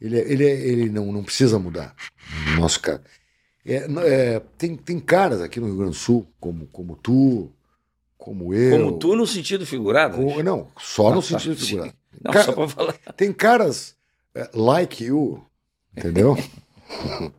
ele, 0.00 0.16
ele, 0.18 0.44
ele 0.44 0.88
não, 0.90 1.10
não 1.10 1.24
precisa 1.24 1.58
mudar, 1.58 1.94
no 2.54 2.60
nosso 2.60 2.78
caso. 2.80 3.00
É, 3.64 3.86
é, 4.34 4.40
tem, 4.56 4.76
tem 4.76 4.98
caras 4.98 5.40
aqui 5.42 5.60
no 5.60 5.66
Rio 5.66 5.76
Grande 5.76 5.92
do 5.92 5.96
Sul, 5.96 6.26
como, 6.40 6.66
como 6.68 6.96
tu, 6.96 7.50
como 8.16 8.54
eu. 8.54 8.78
Como 8.78 8.98
tu 8.98 9.14
no 9.14 9.26
sentido 9.26 9.66
figurado. 9.66 10.16
né? 10.16 10.24
como- 10.24 10.42
não, 10.42 10.68
só 10.78 11.14
no 11.14 11.20
tá, 11.20 11.28
sentido 11.28 11.56
sim. 11.56 11.66
figurado. 11.66 11.94
Não, 12.22 12.32
Cara- 12.32 12.44
só 12.46 12.52
pra 12.52 12.68
falar. 12.68 12.92
Tem 13.16 13.32
caras 13.32 13.94
é, 14.34 14.48
like 14.54 15.04
you, 15.04 15.44
entendeu? 15.96 16.36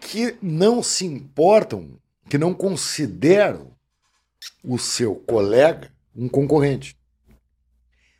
que 0.00 0.36
não 0.42 0.82
se 0.82 1.06
importam, 1.06 1.90
que 2.28 2.36
não 2.36 2.52
consideram 2.52 3.68
o 4.62 4.78
seu 4.78 5.14
colega 5.14 5.90
um 6.14 6.28
concorrente. 6.28 6.96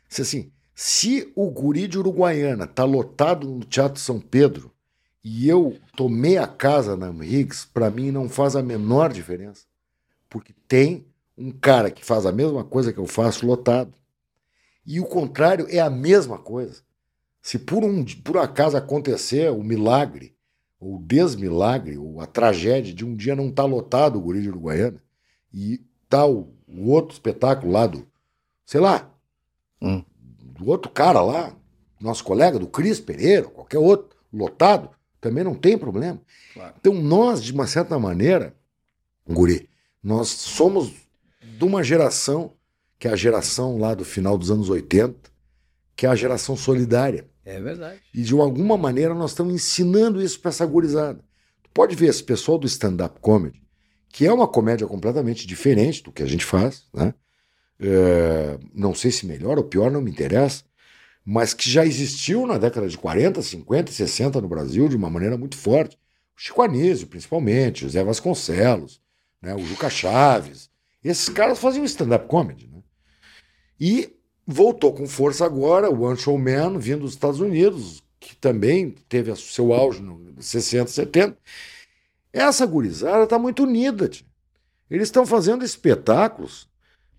Se 0.09 0.21
assim, 0.23 0.51
se 0.73 1.31
o 1.35 1.49
guri 1.49 1.87
de 1.87 1.99
Uruguaiana 1.99 2.65
tá 2.65 2.83
lotado 2.83 3.47
no 3.47 3.63
Teatro 3.63 4.01
São 4.01 4.19
Pedro 4.19 4.72
e 5.23 5.47
eu 5.47 5.77
tomei 5.95 6.37
a 6.37 6.47
casa 6.47 6.97
na 6.97 7.09
Higgs, 7.23 7.65
para 7.65 7.89
mim 7.89 8.11
não 8.11 8.27
faz 8.27 8.55
a 8.55 8.61
menor 8.61 9.11
diferença. 9.11 9.65
Porque 10.29 10.53
tem 10.67 11.05
um 11.37 11.51
cara 11.51 11.89
que 11.89 12.03
faz 12.03 12.25
a 12.25 12.31
mesma 12.31 12.63
coisa 12.63 12.91
que 12.91 12.99
eu 12.99 13.05
faço 13.05 13.45
lotado. 13.45 13.93
E 14.85 14.99
o 14.99 15.05
contrário 15.05 15.65
é 15.69 15.79
a 15.79 15.89
mesma 15.89 16.37
coisa. 16.37 16.81
Se 17.41 17.57
por 17.57 17.83
um 17.83 18.03
por 18.23 18.37
acaso 18.37 18.75
acontecer 18.75 19.49
o 19.51 19.63
milagre, 19.63 20.35
ou 20.79 20.97
o 20.97 21.01
desmilagre, 21.01 21.97
ou 21.97 22.19
a 22.19 22.25
tragédia 22.25 22.93
de 22.93 23.05
um 23.05 23.15
dia 23.15 23.35
não 23.35 23.47
estar 23.47 23.65
lotado 23.65 24.17
o 24.17 24.21
guri 24.21 24.41
de 24.41 24.49
Uruguaiana, 24.49 25.01
e 25.53 25.81
tá 26.09 26.25
o, 26.25 26.53
o 26.67 26.89
outro 26.89 27.13
espetáculo 27.13 27.71
lá 27.71 27.87
do, 27.87 28.05
sei 28.65 28.81
lá, 28.81 29.09
Hum. 29.83 30.01
do 30.39 30.69
outro 30.69 30.89
cara 30.89 31.21
lá, 31.21 31.53
nosso 31.99 32.23
colega, 32.23 32.57
do 32.57 32.67
Cris 32.67 33.01
Pereira, 33.01 33.49
qualquer 33.49 33.79
outro, 33.79 34.17
lotado, 34.31 34.89
também 35.23 35.41
não 35.41 35.55
tem 35.55 35.77
problema. 35.77 36.21
Claro. 36.53 36.75
Então 36.77 36.93
nós, 36.93 37.41
de 37.41 37.53
uma 37.53 37.65
certa 37.65 37.97
maneira, 37.97 38.53
guri, 39.25 39.69
nós 40.03 40.27
somos 40.27 40.91
de 41.41 41.63
uma 41.63 41.81
geração, 41.81 42.51
que 42.99 43.07
é 43.07 43.11
a 43.11 43.15
geração 43.15 43.77
lá 43.77 43.93
do 43.93 44.03
final 44.03 44.37
dos 44.37 44.51
anos 44.51 44.69
80, 44.69 45.31
que 45.95 46.05
é 46.05 46.09
a 46.09 46.15
geração 46.15 46.57
solidária. 46.57 47.25
É 47.45 47.59
verdade. 47.61 48.01
E 48.13 48.21
de 48.21 48.33
alguma 48.33 48.77
maneira 48.77 49.13
nós 49.13 49.31
estamos 49.31 49.53
ensinando 49.53 50.21
isso 50.21 50.41
para 50.41 50.49
essa 50.49 50.65
gurizada. 50.65 51.23
Tu 51.63 51.69
pode 51.73 51.95
ver 51.95 52.07
esse 52.07 52.23
pessoal 52.23 52.57
do 52.57 52.67
stand-up 52.67 53.21
comedy, 53.21 53.61
que 54.09 54.27
é 54.27 54.33
uma 54.33 54.47
comédia 54.47 54.85
completamente 54.85 55.47
diferente 55.47 56.03
do 56.03 56.11
que 56.11 56.21
a 56.21 56.27
gente 56.27 56.43
faz, 56.43 56.83
né? 56.93 57.13
É, 57.79 58.59
não 58.73 58.93
sei 58.93 59.09
se 59.09 59.25
melhor 59.25 59.57
ou 59.57 59.63
pior, 59.63 59.89
não 59.89 60.01
me 60.01 60.11
interessa, 60.11 60.63
mas 61.25 61.53
que 61.53 61.69
já 61.69 61.85
existiu 61.85 62.45
na 62.45 62.57
década 62.57 62.87
de 62.87 62.97
40, 62.97 63.41
50 63.41 63.91
e 63.91 63.93
60 63.93 64.41
no 64.41 64.47
Brasil 64.47 64.87
de 64.87 64.95
uma 64.95 65.09
maneira 65.09 65.37
muito 65.37 65.57
forte. 65.57 65.97
O 66.35 66.41
Chico 66.41 66.61
Anísio, 66.61 67.07
principalmente, 67.07 67.81
José 67.81 68.03
Vasconcelos, 68.03 69.01
né? 69.41 69.55
o 69.55 69.65
Juca 69.65 69.89
Chaves. 69.89 70.69
Esses 71.03 71.29
caras 71.29 71.59
faziam 71.59 71.85
stand-up 71.85 72.27
comedy. 72.27 72.67
Né? 72.67 72.81
E 73.79 74.13
voltou 74.45 74.93
com 74.93 75.07
força 75.07 75.45
agora 75.45 75.89
o 75.89 76.03
One 76.03 76.17
Show 76.17 76.37
Man, 76.37 76.77
vindo 76.77 77.01
dos 77.01 77.13
Estados 77.13 77.39
Unidos, 77.39 78.03
que 78.19 78.35
também 78.35 78.91
teve 79.07 79.33
seu 79.35 79.73
auge 79.73 80.01
nos 80.01 80.45
60, 80.45 80.87
70. 80.87 81.37
Essa 82.31 82.65
gurizada 82.65 83.23
está 83.23 83.37
muito 83.37 83.63
unida. 83.63 84.07
Tia. 84.07 84.25
Eles 84.89 85.07
estão 85.07 85.25
fazendo 85.25 85.63
espetáculos 85.63 86.67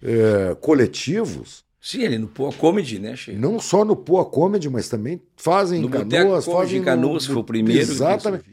é, 0.03 0.55
coletivos, 0.61 1.65
Sim, 1.87 2.01
ele 2.01 2.17
no 2.17 2.29
Poa 2.29 2.51
Comedy, 2.51 2.99
né, 2.99 3.15
Che? 3.15 3.33
não 3.33 3.61
só 3.61 3.85
no 3.85 3.95
Poa 3.95 4.25
Comedy, 4.25 4.71
mas 4.71 4.89
também 4.89 5.21
fazem 5.37 5.83
No 5.83 5.89
Boteco 5.91 6.09
Canoas, 6.11 6.45
Comedy 6.47 6.63
fazem 6.63 6.81
em 6.81 6.83
Canoas, 6.83 7.29
no, 7.29 7.35
foi 7.35 7.43
o 7.43 7.45
primeiro. 7.45 7.83
Exatamente. 7.83 8.45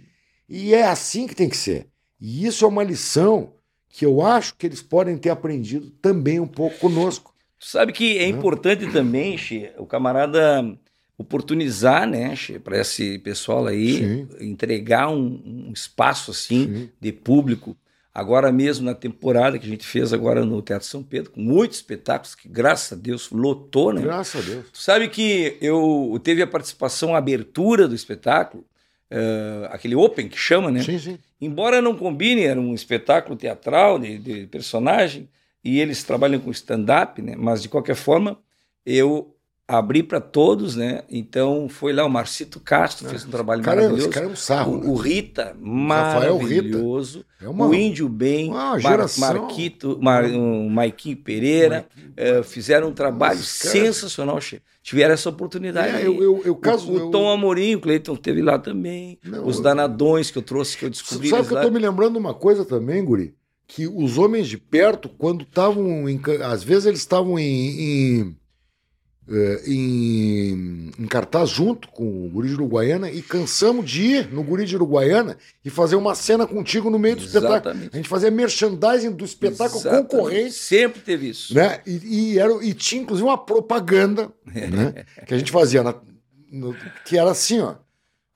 E 0.50 0.74
é 0.74 0.86
assim 0.86 1.28
que 1.28 1.34
tem 1.34 1.48
que 1.48 1.56
ser. 1.56 1.88
E 2.20 2.46
isso 2.46 2.66
é 2.66 2.68
uma 2.68 2.84
lição 2.84 3.54
que 3.88 4.06
eu 4.06 4.22
acho 4.22 4.54
que 4.58 4.66
eles 4.68 4.82
podem 4.82 5.18
ter 5.18 5.30
aprendido 5.30 5.90
também 6.02 6.42
um 6.42 6.48
pouco 6.48 6.78
conosco. 6.78 7.34
Tu 7.58 7.68
sabe 7.68 7.94
que 7.94 8.18
é 8.18 8.30
Não. 8.30 8.38
importante 8.38 8.92
também, 8.92 9.38
Che, 9.38 9.72
o 9.78 9.86
camarada, 9.86 10.78
oportunizar, 11.18 12.06
né, 12.06 12.34
para 12.62 12.82
esse 12.82 13.18
pessoal 13.20 13.66
aí 13.66 13.98
Sim. 13.98 14.28
entregar 14.42 15.10
um, 15.10 15.68
um 15.70 15.72
espaço 15.72 16.32
assim 16.32 16.66
Sim. 16.66 16.90
de 17.00 17.14
público. 17.14 17.78
Agora 18.14 18.52
mesmo 18.52 18.86
na 18.86 18.94
temporada 18.94 19.58
que 19.58 19.66
a 19.66 19.70
gente 19.70 19.86
fez 19.86 20.12
agora 20.12 20.44
no 20.44 20.62
Teatro 20.62 20.86
São 20.86 21.02
Pedro, 21.02 21.32
com 21.32 21.40
muitos 21.40 21.78
espetáculos 21.78 22.36
que 22.36 22.50
graças 22.50 22.98
a 22.98 23.02
Deus 23.02 23.30
lotou, 23.32 23.94
né? 23.94 24.02
Graças 24.02 24.44
a 24.44 24.50
Deus. 24.50 24.66
Tu 24.72 24.80
sabe 24.80 25.08
que 25.08 25.58
eu 25.62 26.20
teve 26.22 26.42
a 26.42 26.48
participação, 26.48 27.16
a 27.16 27.20
abertura 27.20 27.88
do 27.88 27.96
espetáculo, 27.96 28.66
eh, 29.10 29.70
aquele 29.72 29.96
open 29.96 30.28
que 30.28 30.38
chama, 30.38 30.70
né? 30.70 30.84
Sim, 30.84 31.00
sim. 31.00 31.20
Embora 31.40 31.82
não 31.82 31.96
combine, 31.96 32.44
era 32.44 32.60
um 32.60 32.74
espetáculo 32.74 33.38
teatral 33.38 33.98
de, 33.98 34.18
de 34.18 34.46
personagem 34.48 35.30
e 35.64 35.80
eles 35.80 36.04
trabalham 36.04 36.40
com 36.42 36.52
stand-up, 36.52 37.22
né? 37.22 37.36
Mas 37.38 37.62
de 37.62 37.70
qualquer 37.70 37.96
forma, 37.96 38.38
eu 38.86 39.34
abri 39.68 40.04
para 40.04 40.20
todos, 40.20 40.76
né? 40.76 41.04
Então 41.10 41.68
foi 41.70 41.94
lá 41.94 42.04
o 42.06 42.10
Marcito 42.10 42.60
Castro, 42.60 43.08
fez 43.08 43.26
um 43.26 43.30
trabalho 43.30 43.62
Cara, 43.64 43.80
esse 43.82 43.88
maravilhoso. 43.88 44.14
cara 44.14 44.26
é 44.26 44.30
um 44.30 44.36
sarro. 44.36 44.74
O, 44.74 44.96
o 44.96 45.02
né? 45.02 45.10
Rita, 45.10 45.56
Rafael 45.88 46.38
Rita. 46.38 46.54
maravilhoso. 46.64 47.26
É 47.42 47.48
uma, 47.48 47.68
O 47.68 47.74
Índio 47.74 48.10
Bem, 48.10 48.50
Mar-. 48.50 48.80
Marquito, 49.18 49.98
Mar, 50.02 50.26
um, 50.26 50.70
Maiquinho 50.70 51.18
Pereira, 51.18 51.88
eh, 52.18 52.44
fizeram 52.44 52.90
um 52.90 52.94
trabalho 52.94 53.40
Os 53.40 53.60
caras- 53.62 53.72
sensacional. 53.78 54.40
Tiveram 54.84 55.14
essa 55.14 55.30
oportunidade. 55.30 55.96
É, 55.96 56.06
eu, 56.08 56.22
eu, 56.22 56.42
eu 56.44 56.56
caso. 56.56 56.92
o, 56.92 56.98
eu- 56.98 57.08
o 57.08 57.12
Tom 57.12 57.30
Amorim, 57.30 57.76
o 57.76 57.82
Cleiton 57.82 58.16
teve 58.16 58.42
lá 58.42 58.58
também. 58.60 59.18
Não, 59.24 59.46
os 59.48 59.58
eu- 59.58 59.64
danadões 59.64 60.30
que 60.32 60.38
eu 60.38 60.42
trouxe, 60.42 60.76
que 60.78 60.86
eu 60.86 60.90
descobri. 60.90 61.30
Sabe 61.30 61.48
que 61.48 61.54
eu 61.54 61.58
lá. 61.58 61.64
tô 61.64 61.72
me 61.72 61.80
lembrando 61.80 62.18
uma 62.18 62.34
coisa 62.34 62.66
também, 62.66 63.04
Guri? 63.06 63.34
Que 63.68 63.88
os 63.88 64.18
homens 64.18 64.48
de 64.50 64.58
perto, 64.58 65.08
quando 65.08 65.44
estavam 65.44 66.06
Às 66.44 66.64
vezes 66.64 66.86
eles 66.88 67.00
estavam 67.00 67.40
em. 67.40 67.80
em, 68.20 68.38
eh, 69.32 69.62
em- 69.66 70.92
em 71.00 71.08
cartaz 71.08 71.50
junto 71.50 71.88
com 71.90 72.04
o 72.26 72.30
Guri 72.30 72.50
de 72.50 72.54
Uruguaiana 72.56 73.10
e 73.10 73.22
cansamos 73.22 73.90
de 73.90 74.02
ir 74.04 74.34
no 74.34 74.44
Guri 74.44 74.66
de 74.66 74.76
Uruguaiana 74.76 75.38
e 75.64 75.70
fazer 75.70 75.96
uma 75.96 76.14
cena 76.16 76.46
contigo 76.46 76.90
no 76.90 77.00
meio 77.00 77.16
do 77.16 77.24
espetáculo. 77.24 77.56
Exatamente. 77.56 77.90
A 77.94 77.98
gente 77.98 78.10
fazia 78.10 78.30
merchandising 78.32 79.12
do 79.12 79.24
espetáculo 79.26 79.80
Exatamente. 79.80 80.10
concorrente. 80.10 80.52
Sempre 80.54 81.02
teve 81.02 81.30
isso. 81.30 81.54
Né? 81.56 81.80
E, 81.86 82.34
e, 82.34 82.40
era, 82.40 82.54
e 82.64 82.74
tinha 82.74 83.02
inclusive 83.02 83.28
uma 83.28 83.38
propaganda 83.38 84.30
né? 84.46 85.06
que 85.26 85.34
a 85.34 85.38
gente 85.38 85.52
fazia, 85.52 85.82
na- 85.84 85.96
no- 86.52 86.76
que 87.06 87.18
era 87.18 87.32
assim, 87.32 87.60
ó. 87.62 87.76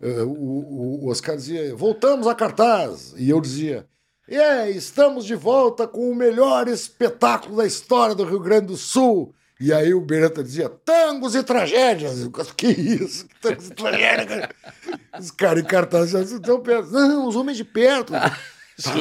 eh, 0.02 0.22
O, 0.24 0.30
o, 0.30 1.06
o 1.06 1.10
Oscar 1.10 1.36
dizia, 1.36 1.76
voltamos 1.76 2.26
a 2.28 2.34
cartaz. 2.36 3.14
E 3.18 3.30
eu 3.30 3.42
dizia, 3.42 3.86
é, 4.28 4.70
estamos 4.72 5.26
de 5.26 5.36
volta 5.36 5.88
com 5.88 6.10
o 6.10 6.16
melhor 6.16 6.68
espetáculo 6.68 7.58
da 7.58 7.66
história 7.66 8.16
do 8.16 8.24
Rio 8.24 8.40
Grande 8.40 8.68
do 8.68 8.78
Sul. 8.78 9.34
E 9.60 9.72
aí 9.72 9.94
o 9.94 10.02
Beretta 10.02 10.44
dizia, 10.44 10.70
tangos 10.70 11.34
e 11.34 11.42
tragédias. 11.44 12.22
Eu, 12.22 12.32
que 12.32 12.68
isso? 12.68 13.26
Tangos 13.42 13.68
e 13.68 13.74
tragédias? 13.74 14.28
cara?" 14.28 14.50
Os 15.20 15.32
caras 15.32 15.64
em 15.64 15.66
cartaz 15.66 16.10
já 16.10 16.22
estão 16.22 16.60
pensando, 16.60 17.08
não, 17.08 17.28
os 17.28 17.36
homens 17.38 17.56
de 17.56 17.64
perto. 17.64 18.14
Tá, 18.84 18.92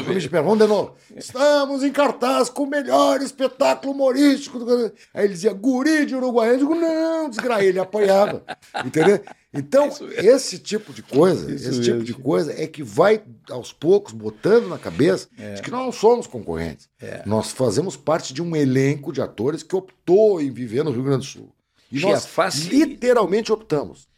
vamos 0.43 0.59
de 0.59 0.67
novo. 0.69 0.95
Estamos 1.17 1.83
em 1.83 1.91
cartaz 1.91 2.49
com 2.49 2.63
o 2.63 2.67
melhor 2.67 3.21
espetáculo 3.21 3.93
humorístico. 3.93 4.59
do- 4.61 4.93
Aí 5.13 5.25
ele 5.25 5.35
dizia, 5.35 5.53
guri 5.53 6.07
de 6.07 6.15
Uruguai. 6.15 6.51
Eu 6.51 6.59
digo, 6.59 6.75
não, 6.75 7.29
desgraia, 7.29 7.67
ele 7.69 7.79
apanhava. 7.81 8.45
Entendeu? 8.85 9.21
Então, 9.53 9.89
esse 10.17 10.59
tipo 10.59 10.93
de 10.93 11.03
coisa, 11.03 11.53
Isso 11.53 11.69
esse 11.71 11.81
tipo 11.83 12.03
de 12.05 12.15
coisa 12.15 12.53
é 12.61 12.67
que 12.67 12.83
vai, 12.83 13.23
aos 13.51 13.73
poucos, 13.73 14.13
botando 14.13 14.69
na 14.69 14.79
cabeça 14.79 15.29
de 15.55 15.63
que 15.63 15.71
nós 15.71 15.85
não 15.85 15.93
somos 15.93 16.27
concorrentes. 16.27 16.89
É. 17.01 17.23
Nós 17.27 17.51
fazemos 17.51 17.97
parte 17.97 18.33
de 18.35 18.43
um 18.43 18.55
elenco 18.55 19.13
de 19.13 19.21
atores 19.23 19.63
que 19.63 19.75
optou 19.77 20.41
em 20.41 20.51
viver 20.51 20.85
no 20.85 20.91
Rio 20.93 21.03
Grande 21.05 21.27
do 21.27 21.31
Sul. 21.33 21.53
E 21.91 22.01
nós 22.01 22.27
faci- 22.27 22.69
literalmente 22.69 23.53
optamos. 23.53 24.09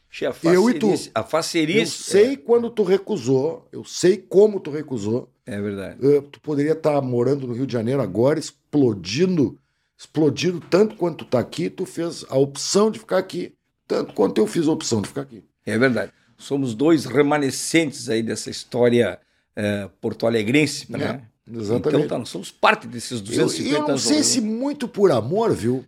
Eu 0.55 0.71
e 0.71 0.75
tu. 0.75 0.87
A 1.15 1.23
facerice. 1.23 1.79
Eu 1.81 1.87
sei 1.87 2.37
quando 2.39 2.71
tu 2.71 2.83
recusou, 2.83 3.67
eu 3.71 3.85
sei 3.85 4.17
como 4.17 4.59
tu 4.61 4.71
recusou. 4.71 5.29
É, 5.47 5.55
é 5.55 5.61
verdade. 5.61 5.99
Eh, 6.07 6.21
tu 6.33 6.41
poderia 6.41 6.73
estar 6.73 7.01
morando 7.01 7.47
no 7.47 7.55
Rio 7.55 7.67
de 7.67 7.73
Janeiro 7.73 8.03
agora, 8.03 8.39
explodindo, 8.39 9.59
explodindo 9.97 10.61
tanto 10.61 10.97
quanto 10.97 11.25
tu 11.25 11.31
tá 11.31 11.39
aqui, 11.39 11.71
tu 11.71 11.87
fez 11.87 12.25
a 12.29 12.37
opção 12.37 12.91
de 12.91 12.99
ficar 12.99 13.19
aqui, 13.19 13.55
tanto 13.87 14.13
quanto 14.13 14.39
eu 14.39 14.47
fiz 14.47 14.67
a 14.67 14.73
opção 14.73 15.01
de 15.01 15.09
ficar 15.09 15.23
aqui. 15.23 15.45
É 15.65 15.79
verdade. 15.79 16.13
Somos 16.37 16.75
dois 16.75 17.07
remanescentes 17.07 18.09
aí 18.11 18.23
dessa 18.23 18.51
história 18.51 19.19
eh, 19.55 19.89
porto-alegrense, 20.01 20.91
né? 20.93 21.23
Exatamente. 21.51 21.89
Então 21.89 22.09
tá, 22.09 22.19
nós 22.19 22.29
somos 22.29 22.51
parte 22.51 22.87
desses 22.87 23.21
eu, 23.21 23.27
250 23.27 23.75
eu 23.75 23.81
não 23.83 23.89
anos. 23.91 24.03
sei 24.03 24.23
se 24.23 24.41
muito 24.41 24.89
por 24.89 25.11
amor, 25.13 25.55
viu? 25.55 25.85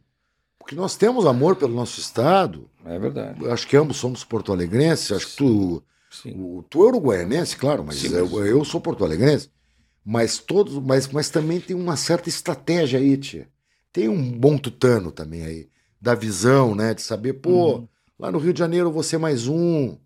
Porque 0.58 0.74
nós 0.74 0.96
temos 0.96 1.26
amor 1.26 1.56
pelo 1.56 1.74
nosso 1.74 2.00
estado. 2.00 2.68
É 2.84 2.98
verdade. 2.98 3.46
Acho 3.48 3.66
que 3.66 3.76
ambos 3.76 3.96
somos 3.96 4.22
porto-alegrenses. 4.24 5.12
Acho 5.12 5.26
que 5.28 5.36
tu, 5.36 5.82
Sim. 6.22 6.34
o, 6.38 6.62
tu 6.68 6.84
é 6.84 6.88
uruguaianense, 6.88 7.56
claro, 7.56 7.84
mas 7.84 7.96
Sim, 7.96 8.14
eu, 8.14 8.28
mas- 8.28 8.46
eu 8.48 8.64
sou 8.64 8.80
porto-alegrense. 8.80 9.50
Mas 10.04 10.38
todos, 10.38 10.74
mas, 10.82 11.06
mas 11.08 11.28
também 11.28 11.60
tem 11.60 11.76
uma 11.76 11.96
certa 11.96 12.28
estratégia 12.28 12.98
aí, 12.98 13.16
tia. 13.16 13.48
Tem 13.92 14.08
um 14.08 14.30
bom 14.32 14.56
tutano 14.56 15.10
também 15.12 15.44
aí, 15.44 15.68
da 16.00 16.14
visão, 16.14 16.74
né? 16.74 16.94
De 16.94 17.02
saber, 17.02 17.34
pô, 17.34 17.74
Uhum. 17.76 17.88
lá 18.18 18.30
no 18.32 18.38
Rio 18.38 18.52
de 18.52 18.58
Janeiro 18.58 18.88
eu 18.88 18.92
vou 18.92 19.02
ser 19.02 19.18
mais 19.18 19.46
um. 19.48 19.96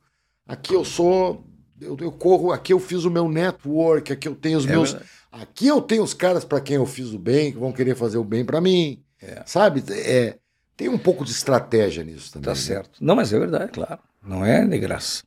Aqui 0.47 0.74
eu 0.74 0.84
sou. 0.84 1.44
Eu, 1.80 1.97
eu 2.01 2.10
corro, 2.12 2.52
aqui 2.52 2.72
eu 2.72 2.78
fiz 2.80 3.05
o 3.05 3.10
meu 3.10 3.28
network, 3.28 4.12
aqui 4.12 4.26
eu 4.28 4.34
tenho 4.34 4.59
os 4.59 4.66
É 4.66 4.70
meus. 4.70 4.90
verdade. 4.93 5.10
Aqui 5.32 5.66
eu 5.68 5.80
tenho 5.80 6.02
os 6.02 6.14
caras 6.14 6.44
para 6.44 6.60
quem 6.60 6.76
eu 6.76 6.86
fiz 6.86 7.12
o 7.12 7.18
bem, 7.18 7.52
que 7.52 7.59
vão 7.59 7.72
querer 7.72 7.94
fazer 7.97 8.18
o 8.18 8.24
bem 8.24 8.44
para 8.44 8.60
mim. 8.60 9.02
É. 9.20 9.43
Sabe? 9.47 9.82
É, 9.90 10.36
tem 10.76 10.89
um 10.89 10.98
pouco 10.98 11.24
de 11.24 11.30
estratégia 11.30 12.02
nisso 12.05 12.32
também. 12.32 12.44
Tá 12.47 12.51
né? 12.52 12.56
certo. 12.56 12.98
Não, 13.01 13.14
mas 13.16 13.32
é 13.32 13.39
verdade, 13.39 13.70
claro. 13.72 13.98
Não 14.22 14.44
é 14.44 14.66
de 14.66 14.78
graça. 14.78 15.22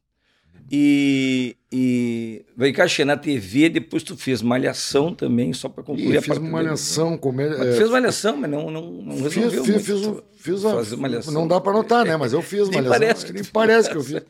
E, 0.72 1.56
e 1.72 2.44
vem 2.58 2.74
cá, 2.74 2.86
na 3.06 3.16
TV, 3.16 3.70
depois 3.70 4.02
tu 4.02 4.18
fez 4.18 4.42
Malhação 4.42 5.14
também, 5.14 5.54
só 5.54 5.70
para 5.70 5.84
concluir 5.84 6.14
E 6.14 6.18
a 6.18 6.22
fiz 6.22 6.28
parte 6.30 6.44
do- 6.44 6.50
malhação, 6.52 7.18
comédia. 7.18 7.58
Mas 7.58 7.70
tu 7.70 7.78
fez 7.78 7.90
Malhação, 7.92 8.38
mas 8.38 8.50
não, 8.50 8.72
não, 8.72 8.82
não 8.92 9.16
Fiz, 9.30 9.36
resolveu 9.36 9.64
fiz, 9.64 9.74
muito 9.74 9.86
fiz, 9.86 10.08
um- 10.08 10.22
fiz 10.36 10.66
a- 10.66 10.72
fazer 10.72 10.96
Malhação. 10.96 11.34
Não 11.34 11.48
dá 11.48 11.62
para 11.62 11.72
notar, 11.74 12.06
né? 12.06 12.18
Mas 12.18 12.34
eu 12.34 12.42
fiz 12.42 12.68
Nem 12.70 12.82
malhação. 12.82 13.00
parece 13.00 13.26
que 13.26 13.34
Nem 13.34 13.44
parece 13.44 13.90
que 13.90 13.98
eu 13.98 14.04
fiz. 14.04 14.22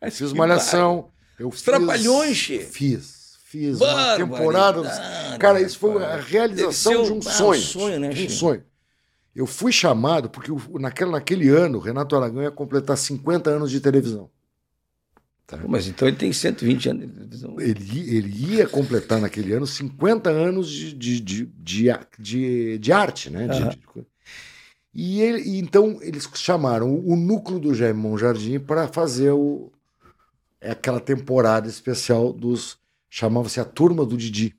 Mas 0.00 0.18
Fiz 0.18 0.32
malhação. 0.32 1.08
Eu 1.38 1.48
Os 1.48 1.54
fiz, 1.56 1.62
Trapalhões, 1.64 2.36
Che. 2.36 2.58
Fiz. 2.58 3.14
Fiz 3.46 3.80
uma 3.80 4.16
temporada. 4.16 4.82
dos- 4.82 5.36
Cara, 5.38 5.60
isso 5.60 5.78
foi 5.78 6.02
a 6.04 6.16
realização 6.16 7.04
de 7.04 7.12
um 7.12 7.14
ah, 7.14 7.18
um 7.18 7.22
sonho. 7.22 7.60
sonho, 7.62 8.00
né, 8.00 8.10
um 8.10 8.28
sonho. 8.28 8.62
Eu 9.34 9.46
fui 9.46 9.70
chamado 9.72 10.28
porque 10.28 10.50
naquele, 10.78 11.10
naquele 11.12 11.48
ano 11.48 11.78
o 11.78 11.80
Renato 11.80 12.14
Aragão 12.16 12.42
ia 12.42 12.50
completar 12.50 12.96
50 12.96 13.50
anos 13.50 13.70
de 13.70 13.80
televisão. 13.80 14.28
Pô, 15.46 15.68
Mas 15.68 15.86
então 15.86 16.08
ele 16.08 16.16
tem 16.16 16.32
120 16.32 16.88
anos 16.88 17.06
de 17.06 17.12
televisão. 17.12 17.60
Ele, 17.60 18.16
ele 18.16 18.54
ia 18.54 18.66
completar 18.66 19.20
naquele 19.20 19.52
ano 19.52 19.66
50 19.66 20.30
anos 20.30 20.68
de, 20.70 20.92
de, 20.94 21.20
de, 21.20 21.46
de, 21.46 21.90
de, 22.18 22.78
de 22.78 22.92
arte, 22.92 23.30
né? 23.30 23.46
De- 23.48 23.60
Aham. 23.60 23.70
de- 23.70 23.78
e, 24.94 25.20
ele, 25.20 25.42
e 25.42 25.58
então 25.58 25.98
eles 26.02 26.28
chamaram 26.34 26.94
o 27.04 27.16
núcleo 27.16 27.58
do 27.58 27.74
Jaime 27.74 27.98
Monjardim 27.98 28.60
para 28.60 28.86
fazer 28.86 29.30
o, 29.32 29.72
é 30.60 30.72
aquela 30.72 31.00
temporada 31.00 31.68
especial 31.68 32.32
dos. 32.32 32.78
chamava-se 33.10 33.60
a 33.60 33.64
Turma 33.64 34.06
do 34.06 34.16
Didi. 34.16 34.54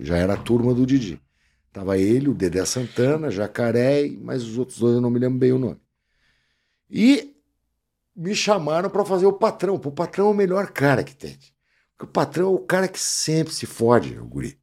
Já 0.00 0.16
era 0.18 0.34
a 0.34 0.36
Turma 0.38 0.74
do 0.74 0.86
Didi. 0.86 1.20
Tava 1.72 1.98
ele, 1.98 2.28
o 2.28 2.34
Dedé 2.34 2.64
Santana, 2.64 3.30
Jacaré, 3.30 4.08
mas 4.20 4.42
os 4.44 4.58
outros 4.58 4.78
dois 4.78 4.94
eu 4.96 5.00
não 5.00 5.10
me 5.10 5.18
lembro 5.18 5.38
bem 5.38 5.52
o 5.52 5.58
nome. 5.58 5.78
E 6.90 7.31
me 8.14 8.34
chamaram 8.34 8.90
para 8.90 9.04
fazer 9.04 9.26
o 9.26 9.32
patrão. 9.32 9.74
O 9.74 9.90
patrão 9.90 10.28
é 10.28 10.30
o 10.30 10.34
melhor 10.34 10.68
cara 10.70 11.02
que 11.04 11.14
tem. 11.14 11.38
Porque 11.96 12.04
o 12.04 12.12
patrão 12.12 12.46
é 12.46 12.54
o 12.54 12.58
cara 12.58 12.88
que 12.88 12.98
sempre 13.00 13.52
se 13.54 13.66
fode, 13.66 14.18
o 14.18 14.24
guri. 14.26 14.58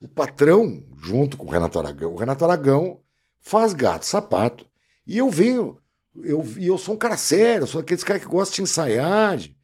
O 0.00 0.08
patrão, 0.08 0.84
junto 1.02 1.36
com 1.36 1.46
o 1.46 1.50
Renato 1.50 1.78
Aragão, 1.78 2.12
o 2.12 2.16
Renato 2.16 2.44
Aragão 2.44 3.00
faz 3.40 3.72
gato, 3.72 4.06
sapato. 4.06 4.66
E 5.06 5.18
eu 5.18 5.28
venho, 5.30 5.78
eu, 6.22 6.44
e 6.56 6.66
eu 6.66 6.78
sou 6.78 6.94
um 6.94 6.98
cara 6.98 7.16
sério, 7.16 7.64
eu 7.64 7.66
sou 7.66 7.80
aqueles 7.80 8.04
caras 8.04 8.22
que 8.22 8.28
gostam 8.28 8.56
de 8.56 8.62
ensaiar. 8.62 9.36
de- 9.36 9.56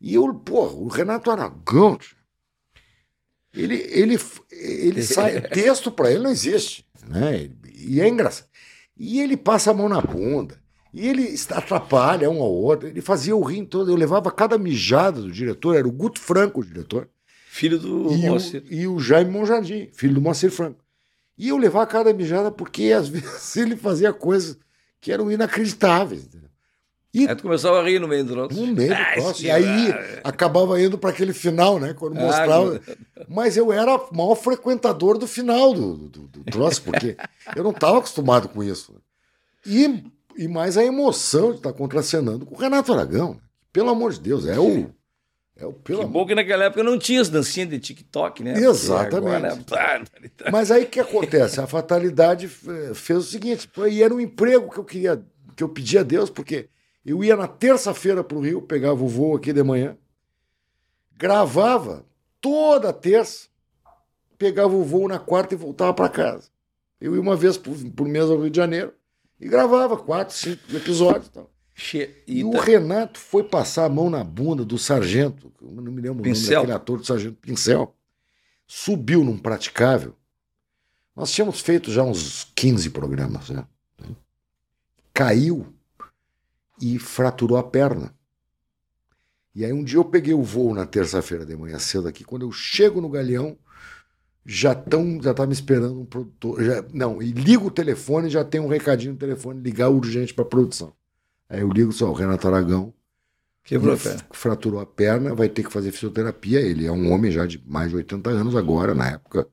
e 0.00 0.14
eu, 0.14 0.32
pô, 0.34 0.64
o 0.66 0.88
Renato 0.88 1.30
Aragão, 1.30 1.96
tio, 1.96 2.16
ele, 3.52 3.76
ele, 3.90 4.18
ele 4.50 5.02
sai, 5.02 5.40
texto 5.40 5.90
para 5.90 6.10
ele 6.12 6.22
não 6.22 6.30
existe, 6.30 6.86
né? 7.08 7.50
E 7.74 8.00
é 8.00 8.06
engraçado. 8.08 8.48
E 8.96 9.20
ele 9.20 9.36
passa 9.36 9.70
a 9.70 9.74
mão 9.74 9.88
na 9.88 10.00
bunda. 10.00 10.60
E 10.92 11.06
ele 11.06 11.34
atrapalha 11.50 12.30
um 12.30 12.40
ao 12.42 12.52
outro. 12.52 12.88
Ele 12.88 13.00
fazia 13.00 13.36
o 13.36 13.42
rim 13.42 13.64
todo. 13.64 13.90
Eu 13.90 13.96
levava 13.96 14.30
cada 14.30 14.56
mijada 14.56 15.20
do 15.20 15.30
diretor. 15.30 15.76
Era 15.76 15.86
o 15.86 15.92
Guto 15.92 16.20
Franco, 16.20 16.60
o 16.60 16.64
diretor. 16.64 17.08
Filho 17.50 17.78
do 17.78 18.12
E 18.12 18.26
o, 18.26 18.30
Moacir. 18.30 18.62
e 18.70 18.86
o 18.86 18.98
Jaime 19.00 19.30
Monjardim, 19.30 19.88
filho 19.92 20.14
do 20.14 20.20
Moacir 20.20 20.50
Franco. 20.50 20.78
E 21.36 21.48
eu 21.48 21.56
levava 21.56 21.86
cada 21.86 22.12
mijada 22.12 22.50
porque 22.50 22.92
às 22.92 23.08
vezes 23.08 23.56
ele 23.56 23.76
fazia 23.76 24.12
coisas 24.12 24.56
que 25.00 25.10
eram 25.12 25.30
inacreditáveis. 25.30 26.24
entendeu? 26.24 26.48
E 27.12 27.26
Aí 27.26 27.34
tu 27.34 27.42
começava 27.42 27.80
a 27.80 27.82
rir 27.82 27.98
no 27.98 28.06
meio 28.06 28.22
do 28.24 28.32
troço. 28.32 28.60
no 28.60 28.74
meio 28.74 28.88
do 28.90 28.94
Ah, 28.94 29.12
troço. 29.14 29.30
esse 29.30 29.46
E 29.46 29.50
aí 29.50 29.94
acabava 30.22 30.80
indo 30.80 30.98
para 30.98 31.10
aquele 31.10 31.32
final, 31.32 31.80
né? 31.80 31.94
Quando 31.94 32.18
Ah, 32.18 32.20
mostrava. 32.22 32.80
Mas 33.28 33.56
eu 33.56 33.72
era 33.72 33.96
o 33.96 34.14
maior 34.14 34.34
frequentador 34.36 35.16
do 35.18 35.26
final 35.26 35.72
do, 35.74 35.96
do, 35.96 36.20
do 36.28 36.44
troço, 36.44 36.82
porque 36.82 37.16
eu 37.56 37.64
não 37.64 37.70
estava 37.70 37.98
acostumado 37.98 38.48
com 38.48 38.62
isso. 38.62 38.94
E 39.66 40.04
e 40.38 40.46
mais 40.46 40.78
a 40.78 40.84
emoção 40.84 41.50
de 41.50 41.56
estar 41.56 41.72
contracenando 41.72 42.46
com 42.46 42.54
o 42.54 42.58
Renato 42.58 42.92
Aragão. 42.92 43.40
Pelo 43.72 43.90
amor 43.90 44.12
de 44.12 44.20
Deus, 44.20 44.46
é 44.46 44.56
o. 44.58 44.88
É 45.56 45.66
o 45.66 45.72
pelo 45.72 46.02
Que 46.02 46.06
bom 46.06 46.24
que 46.24 46.34
naquela 46.36 46.66
época 46.66 46.84
não 46.84 46.96
tinha 46.96 47.20
as 47.20 47.28
dancinhas 47.28 47.68
de 47.68 47.80
TikTok, 47.80 48.44
né? 48.44 48.52
Exatamente. 48.52 49.16
Agora, 49.16 49.56
barbaridade. 49.68 50.52
Mas 50.52 50.70
aí 50.70 50.84
o 50.84 50.86
que 50.86 51.00
acontece? 51.00 51.60
A 51.60 51.66
fatalidade 51.66 52.48
eh, 52.68 52.94
fez 52.94 53.18
o 53.18 53.22
seguinte: 53.22 53.68
e 53.90 54.00
era 54.00 54.14
um 54.14 54.20
emprego 54.20 54.70
que 54.70 54.78
eu 54.78 54.84
queria, 54.84 55.20
que 55.56 55.64
eu 55.64 55.68
pedia 55.68 56.00
a 56.00 56.04
Deus, 56.04 56.30
porque 56.30 56.68
eu 57.04 57.24
ia 57.24 57.36
na 57.36 57.48
terça-feira 57.48 58.22
para 58.22 58.38
o 58.38 58.40
Rio, 58.40 58.62
pegava 58.62 59.02
o 59.02 59.08
voo 59.08 59.34
aqui 59.34 59.52
de 59.52 59.64
manhã, 59.64 59.98
gravava 61.16 62.06
toda 62.40 62.92
terça, 62.92 63.48
pegava 64.38 64.76
o 64.76 64.84
voo 64.84 65.08
na 65.08 65.18
quarta 65.18 65.54
e 65.54 65.58
voltava 65.58 65.92
para 65.92 66.08
casa. 66.08 66.48
Eu 67.00 67.16
ia 67.16 67.20
uma 67.20 67.34
vez 67.34 67.58
por, 67.58 67.76
por 67.96 68.06
mês 68.06 68.30
ao 68.30 68.38
Rio 68.38 68.50
de 68.50 68.56
Janeiro 68.56 68.92
e 69.40 69.48
gravava 69.48 69.96
quatro, 69.96 70.34
cinco 70.34 70.60
episódios. 70.74 71.26
e 71.28 71.30
tal. 71.30 71.50
E 72.26 72.42
o 72.44 72.50
tá- 72.50 72.62
Renato 72.64 73.20
foi 73.20 73.44
passar 73.44 73.84
a 73.84 73.88
mão 73.88 74.10
na 74.10 74.24
bunda 74.24 74.64
do 74.64 74.76
sargento, 74.76 75.52
eu 75.62 75.70
não 75.70 75.92
me 75.92 76.00
lembro 76.00 76.10
o 76.12 76.14
nome 76.16 76.30
Pincel. 76.30 76.54
daquele 76.60 76.72
ator 76.72 76.98
do 76.98 77.04
sargento 77.06 77.36
Pincel. 77.40 77.94
Subiu 78.66 79.22
num 79.24 79.38
praticável. 79.38 80.14
Nós 81.14 81.30
tínhamos 81.32 81.60
feito 81.60 81.90
já 81.92 82.02
uns 82.02 82.44
15 82.54 82.90
programas. 82.90 83.48
Né? 83.50 83.64
Caiu 85.14 85.72
e 86.80 86.98
fraturou 86.98 87.56
a 87.56 87.62
perna. 87.62 88.14
E 89.54 89.64
aí 89.64 89.72
um 89.72 89.82
dia 89.82 89.98
eu 89.98 90.04
peguei 90.04 90.34
o 90.34 90.42
voo 90.42 90.74
na 90.74 90.86
terça-feira 90.86 91.44
de 91.44 91.56
manhã 91.56 91.78
cedo 91.78 92.06
aqui. 92.06 92.24
Quando 92.24 92.42
eu 92.42 92.52
chego 92.52 93.00
no 93.00 93.08
Galeão, 93.08 93.58
já 94.50 94.72
estão 94.72 95.20
já 95.22 95.34
tá 95.34 95.46
me 95.46 95.52
esperando 95.52 96.00
um 96.00 96.06
produtor. 96.06 96.64
já- 96.64 96.82
não, 96.94 97.20
e 97.22 97.32
ligo 97.32 97.66
o 97.66 97.70
telefone, 97.70 98.30
já 98.30 98.42
tem 98.42 98.58
um 98.60 98.66
recadinho 98.66 99.12
no 99.12 99.18
telefone, 99.18 99.60
ligar 99.60 99.90
urgente 99.90 100.32
para 100.32 100.44
produção. 100.46 100.92
Aí 101.50 101.60
eu 101.60 101.68
ligo 101.68 101.92
só, 101.92 102.08
o 102.10 102.14
Renato 102.14 102.48
Aragão 102.48 102.94
Quebrou 103.62 103.92
a 103.94 103.98
perna. 103.98 104.26
fraturou 104.30 104.80
a 104.80 104.86
perna, 104.86 105.34
vai 105.34 105.50
ter 105.50 105.62
que 105.62 105.70
fazer 105.72 105.92
fisioterapia. 105.92 106.60
Ele 106.60 106.86
é 106.86 106.90
um 106.92 107.12
homem 107.12 107.30
já 107.30 107.44
de 107.44 107.62
mais 107.66 107.90
de 107.90 107.96
80 107.96 108.30
anos 108.30 108.56
agora, 108.56 108.94
na 108.94 109.10
época 109.10 109.46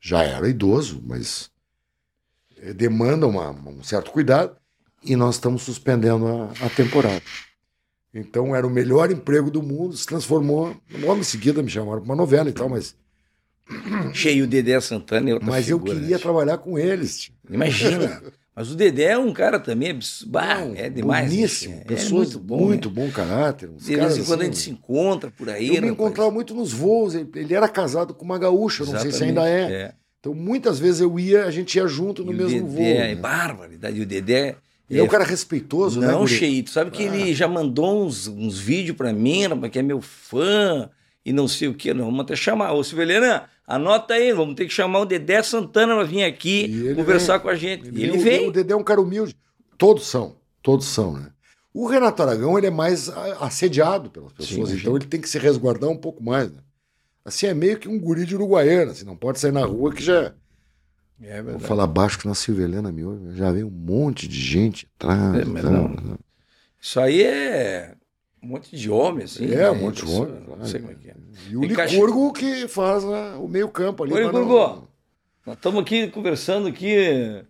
já 0.00 0.22
era 0.22 0.48
idoso, 0.48 1.02
mas 1.04 1.50
eh, 2.58 2.72
demanda 2.72 3.26
uma- 3.26 3.50
um 3.50 3.82
certo 3.82 4.12
cuidado 4.12 4.56
e 5.02 5.16
nós 5.16 5.34
estamos 5.36 5.62
suspendendo 5.62 6.26
a, 6.28 6.44
a 6.66 6.70
temporada. 6.70 7.20
Então 8.14 8.54
era 8.54 8.66
o 8.66 8.70
melhor 8.70 9.10
emprego 9.10 9.50
do 9.50 9.62
mundo, 9.62 9.96
se 9.96 10.06
transformou. 10.06 10.76
Logo 11.00 11.20
em 11.20 11.24
seguida 11.24 11.62
me 11.62 11.70
chamaram 11.70 12.00
para 12.00 12.04
uma 12.10 12.16
novela 12.16 12.48
e 12.48 12.52
tal, 12.52 12.68
mas, 12.68 12.94
Cheio 14.12 14.44
o 14.44 14.46
Dedé 14.46 14.80
Santana 14.80 15.30
e 15.30 15.32
outra 15.32 15.48
mas 15.48 15.68
eu 15.68 15.78
figura, 15.78 15.98
queria 15.98 16.16
né? 16.16 16.22
trabalhar 16.22 16.58
com 16.58 16.78
eles. 16.78 17.30
Imagina. 17.48 18.22
Mas 18.54 18.70
o 18.70 18.74
Dedé 18.74 19.04
é 19.04 19.18
um 19.18 19.32
cara 19.32 19.58
também, 19.58 19.98
bah, 20.26 20.66
Não, 20.66 20.74
é 20.74 20.90
demais. 20.90 21.30
Boníssimo, 21.30 21.76
né? 21.76 21.84
É 21.88 22.08
muito 22.10 22.38
bom. 22.38 22.58
muito 22.58 22.88
né? 22.90 22.94
bom 22.94 23.10
caráter. 23.10 23.70
De 23.70 23.96
vez 23.96 24.18
em 24.18 24.24
quando 24.24 24.40
a 24.40 24.42
assim, 24.42 24.52
gente 24.52 24.58
se 24.58 24.70
encontra 24.70 25.30
por 25.30 25.48
aí. 25.48 25.76
Eu 25.76 25.80
me 25.80 25.88
encontrava 25.88 26.30
muito 26.30 26.54
nos 26.54 26.70
voos. 26.70 27.14
Ele 27.14 27.54
era 27.54 27.68
casado 27.68 28.12
com 28.12 28.22
uma 28.22 28.38
gaúcha, 28.38 28.84
não 28.84 28.98
sei 28.98 29.12
se 29.12 29.24
ainda 29.24 29.48
Exatamente, 29.48 29.72
é. 29.72 29.94
Então, 30.18 30.34
muitas 30.34 30.78
vezes 30.78 31.00
eu 31.00 31.18
ia, 31.18 31.44
a 31.44 31.50
gente 31.50 31.76
ia 31.76 31.86
junto 31.86 32.22
no 32.22 32.32
E 32.32 32.36
mesmo 32.36 32.66
voo. 32.66 32.76
Dedé, 32.76 33.12
é 33.12 33.14
né? 33.14 33.20
barbaridade. 33.20 33.98
E 33.98 34.02
o 34.02 34.06
Dedé. 34.06 34.56
Ele 34.90 35.00
é 35.00 35.02
um 35.02 35.08
cara 35.08 35.24
respeitoso, 35.24 36.00
né? 36.00 36.08
Não, 36.08 36.20
guri? 36.20 36.34
Cheito. 36.34 36.68
Sabe 36.70 36.90
que 36.90 37.04
ele 37.04 37.32
já 37.32 37.48
mandou 37.48 38.04
uns, 38.04 38.26
uns 38.26 38.58
vídeos 38.58 38.96
pra 38.96 39.12
mim, 39.12 39.44
que 39.70 39.78
é 39.78 39.82
meu 39.82 40.00
fã 40.02 40.90
e 41.24 41.32
não 41.32 41.46
sei 41.46 41.68
o 41.68 41.74
que. 41.74 41.94
Não, 41.94 42.06
vamos 42.06 42.20
até 42.20 42.34
chamar. 42.36 42.72
Ô, 42.72 42.82
Silvelena, 42.82 43.44
anota 43.74 44.14
aí, 44.14 44.32
vamos 44.32 44.54
ter 44.54 44.66
que 44.66 44.72
chamar 44.72 45.00
o 45.00 45.06
Dedé 45.06 45.42
Santana 45.42 45.94
pra 45.94 46.04
vir 46.04 46.24
aqui 46.24 46.94
conversar 46.94 47.34
vem. 47.34 47.42
com 47.42 47.48
a 47.48 47.54
gente. 47.54 47.88
Ele, 47.88 48.02
ele 48.04 48.18
o- 48.18 48.20
vem. 48.20 48.48
O 48.48 48.52
Dedé 48.52 48.72
é 48.72 48.76
um 48.76 48.84
cara 48.84 49.00
humilde. 49.00 49.36
Todos 49.78 50.06
são, 50.06 50.36
todos 50.62 50.86
são, 50.86 51.12
né? 51.14 51.30
O 51.72 51.86
Renato 51.86 52.20
Aragão, 52.22 52.58
ele 52.58 52.66
é 52.66 52.70
mais 52.70 53.08
assediado 53.40 54.10
pelas 54.10 54.32
pessoas, 54.32 54.70
imagino. 54.70 54.80
então 54.80 54.96
ele 54.96 55.06
tem 55.06 55.20
que 55.20 55.28
se 55.28 55.38
resguardar 55.38 55.88
um 55.88 55.96
pouco 55.96 56.22
mais, 56.22 56.50
né? 56.50 56.58
Assim, 57.24 57.46
é 57.46 57.54
meio 57.54 57.78
que 57.78 57.88
um 57.88 57.98
guri 57.98 58.26
de 58.26 58.34
Uruguaiana, 58.34 58.90
assim, 58.92 59.04
não 59.04 59.16
pode 59.16 59.38
sair 59.38 59.52
na 59.52 59.64
rua 59.64 59.92
que 59.92 60.02
já... 60.02 60.34
É 61.22 61.42
Vou 61.42 61.60
falar 61.60 61.86
baixo 61.86 62.18
que 62.18 62.26
na 62.26 62.34
Silvelena 62.34 62.90
me 62.90 63.04
ouve, 63.04 63.36
já 63.36 63.52
vem 63.52 63.62
um 63.62 63.70
monte 63.70 64.26
de 64.26 64.40
gente 64.40 64.88
atrás. 64.98 65.42
É, 65.42 65.44
mas 65.44 65.62
não. 65.64 65.88
né? 65.88 66.16
Isso 66.80 66.98
aí 66.98 67.22
é 67.22 67.94
um 68.42 68.46
monte 68.48 68.76
de 68.76 68.90
homem, 68.90 69.24
assim. 69.24 69.44
É, 69.46 69.56
né? 69.56 69.70
um 69.70 69.74
monte 69.76 70.04
de 70.04 70.10
homem, 70.12 70.34
Não 70.40 70.46
claro. 70.46 70.66
sei 70.66 70.80
como 70.80 70.92
é 70.92 70.94
que 70.96 71.08
é. 71.10 71.14
E 71.50 71.56
o 71.56 71.64
Encaixa- 71.64 71.94
Licurgo 71.94 72.32
que 72.32 72.66
faz 72.68 73.04
né, 73.04 73.34
o 73.38 73.46
meio 73.48 73.68
campo 73.68 74.02
ali. 74.04 74.12
Ô, 74.12 74.16
pra 74.16 74.24
não- 74.24 74.40
Licurgo, 74.42 74.88
Nós 75.46 75.56
estamos 75.56 75.80
aqui 75.82 76.08
conversando 76.08 76.68
aqui. 76.68 77.42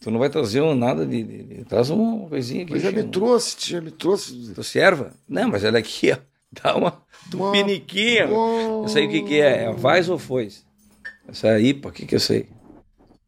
Tu 0.00 0.10
não 0.10 0.18
vai 0.20 0.30
trazer 0.30 0.60
um, 0.60 0.74
nada 0.74 1.04
de, 1.04 1.22
de- 1.22 1.42
de- 1.42 1.64
Traz 1.64 1.90
uma 1.90 2.28
coisinha 2.28 2.62
aqui. 2.62 2.72
Mas 2.72 2.82
já 2.82 2.92
me 2.92 3.02
trouxe, 3.02 3.56
já 3.72 3.80
me 3.80 3.90
trouxe. 3.90 4.52
Tu 4.54 4.62
serva? 4.62 5.12
Não, 5.28 5.48
mas 5.48 5.64
olha 5.64 5.78
aqui, 5.78 6.12
ó. 6.12 6.16
Dá 6.62 6.76
uma 6.76 7.02
Uma- 7.34 7.52
tupiniquinha. 7.52 8.28
Oh. 8.30 8.84
Essa 8.86 9.00
aí 9.00 9.06
o 9.06 9.10
que, 9.10 9.22
que 9.22 9.40
é? 9.40 9.64
É 9.64 9.72
Vais 9.72 10.08
ou 10.08 10.18
Fois? 10.18 10.64
Essa 11.26 11.48
é 11.48 11.54
a 11.56 11.60
IPA, 11.60 11.88
o 11.88 11.92
que, 11.92 12.06
que 12.06 12.14
eu 12.14 12.20
sei? 12.20 12.48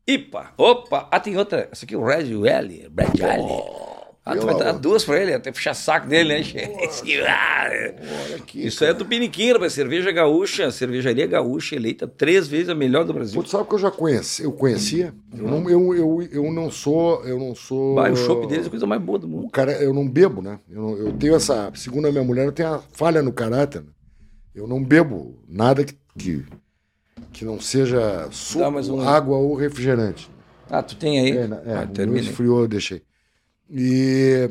IPA! 0.06 0.54
Opa! 0.56 1.06
Ah, 1.10 1.20
tem 1.20 1.36
outra. 1.36 1.68
Essa 1.70 1.84
aqui 1.84 1.94
é 1.94 1.98
o 1.98 2.04
Red 2.04 2.32
L. 2.32 2.88
Red 2.96 3.22
L. 3.22 3.44
Ah, 4.24 4.36
tu 4.36 4.46
vai 4.46 4.54
dar 4.56 4.72
duas 4.72 5.02
pra 5.04 5.18
ele, 5.20 5.32
até 5.32 5.50
puxar 5.50 5.72
saco 5.74 6.06
dele, 6.06 6.34
né? 6.34 6.40
Aqui. 8.36 8.66
Isso 8.66 8.84
aí 8.84 8.90
é 8.90 8.94
tupiniquinha, 8.94 9.54
rapaz. 9.54 9.72
Cerveja 9.72 10.12
gaúcha, 10.12 10.70
cervejaria 10.70 11.26
gaúcha, 11.26 11.74
eleita 11.74 12.06
três 12.06 12.46
vezes 12.46 12.68
a 12.68 12.74
melhor 12.74 13.04
do 13.04 13.14
Brasil. 13.14 13.34
Pô, 13.40 13.42
tu 13.42 13.50
sabe 13.50 13.66
que 13.68 13.74
eu 13.74 13.78
já 13.78 13.90
conheci, 13.90 14.42
eu 14.44 14.52
conhecia. 14.52 15.14
Eu 15.36 15.48
não, 15.48 15.68
eu, 15.70 15.94
eu, 15.94 16.28
eu 16.30 16.52
não 16.52 16.70
sou, 16.70 17.24
eu 17.24 17.38
não 17.38 17.54
sou. 17.54 17.94
Bah, 17.96 18.10
o 18.10 18.16
chopp 18.16 18.46
deles 18.46 18.64
é 18.66 18.68
a 18.68 18.70
coisa 18.70 18.86
mais 18.86 19.00
boa 19.00 19.18
do 19.18 19.26
mundo. 19.26 19.48
Cara, 19.50 19.72
eu 19.82 19.92
não 19.94 20.06
bebo, 20.06 20.42
né? 20.42 20.58
Eu, 20.68 20.82
não- 20.82 20.96
eu 20.98 21.12
tenho 21.12 21.34
essa, 21.34 21.72
segundo 21.74 22.06
a 22.06 22.12
minha 22.12 22.22
mulher, 22.24 22.44
eu 22.46 22.52
tenho 22.52 22.74
a 22.74 22.78
falha 22.92 23.22
no 23.22 23.32
caráter. 23.32 23.80
né? 23.80 23.88
Eu 24.54 24.66
não 24.66 24.82
bebo 24.84 25.38
nada 25.48 25.82
que, 25.84 25.94
que, 26.18 26.44
que 27.32 27.44
não 27.44 27.58
seja 27.60 28.28
suco, 28.30 28.64
um- 28.94 29.00
água 29.08 29.36
ou 29.38 29.54
refrigerante. 29.54 30.30
Ah, 30.68 30.82
tu 30.82 30.94
tem 30.96 31.18
aí? 31.20 31.36
É, 31.38 31.46
né? 31.48 31.60
é 31.64 31.74
Ah, 31.74 31.88
o 31.90 32.12
aí. 32.12 32.18
esfriou, 32.20 32.60
eu 32.60 32.68
deixei. 32.68 33.02
E 33.72 34.50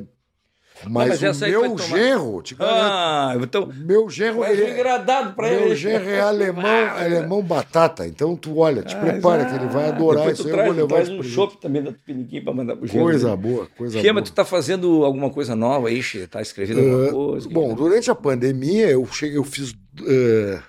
mas, 0.88 1.10
mas 1.10 1.24
essa 1.24 1.44
o 1.44 1.46
aí 1.46 1.52
meu 1.52 1.62
tomar- 1.76 1.84
genro, 1.90 2.42
te 2.42 2.56
garanto, 2.56 2.82
Ah, 2.82 3.36
então. 3.42 3.68
meu 3.76 4.10
genro, 4.10 4.46
ele, 4.46 4.62
é 4.64 4.72
agradado 4.72 5.34
pra 5.36 5.50
meu 5.50 5.64
ele. 5.66 5.76
genro 5.76 6.10
é 6.10 6.22
alemão, 6.22 6.64
Ah, 6.66 7.02
alemão 7.04 7.42
batata. 7.44 8.08
Então 8.08 8.34
tu 8.38 8.58
olha, 8.60 8.82
te 8.82 8.96
prepara 8.96 9.44
que 9.46 9.56
ele 9.56 9.68
vai 9.68 9.90
adorar 9.90 10.32
isso 10.32 10.44
tu 10.44 10.48
aí. 10.48 10.52
Eu 10.54 10.56
traz, 10.56 10.68
vou 10.70 10.76
levar 10.78 10.88
traz 10.96 11.10
um 11.10 11.22
chopp 11.22 11.58
também 11.60 11.84
da 11.84 11.92
Tupiniquim 11.92 12.42
pra 12.42 12.54
mandar 12.54 12.78
pro 12.78 12.88
Gelo. 12.88 13.04
Coisa 13.04 13.36
boa, 13.36 13.68
coisa 13.78 14.00
Chama, 14.00 14.14
boa. 14.22 14.24
tu 14.24 14.32
tá 14.32 14.46
fazendo 14.46 15.04
alguma 15.04 15.30
coisa 15.30 15.54
nova 15.54 15.90
aí? 15.90 16.02
Tá 16.28 16.42
escrevendo 16.42 16.80
alguma 16.80 17.08
Ah, 17.10 17.12
coisa? 17.12 17.50
Bom, 17.50 17.74
durante 17.76 18.10
a 18.10 18.16
pandemia 18.16 18.90
eu 18.90 19.06
cheguei, 19.08 19.38
eu 19.38 19.44
fiz. 19.44 19.76
eh, 20.08 20.62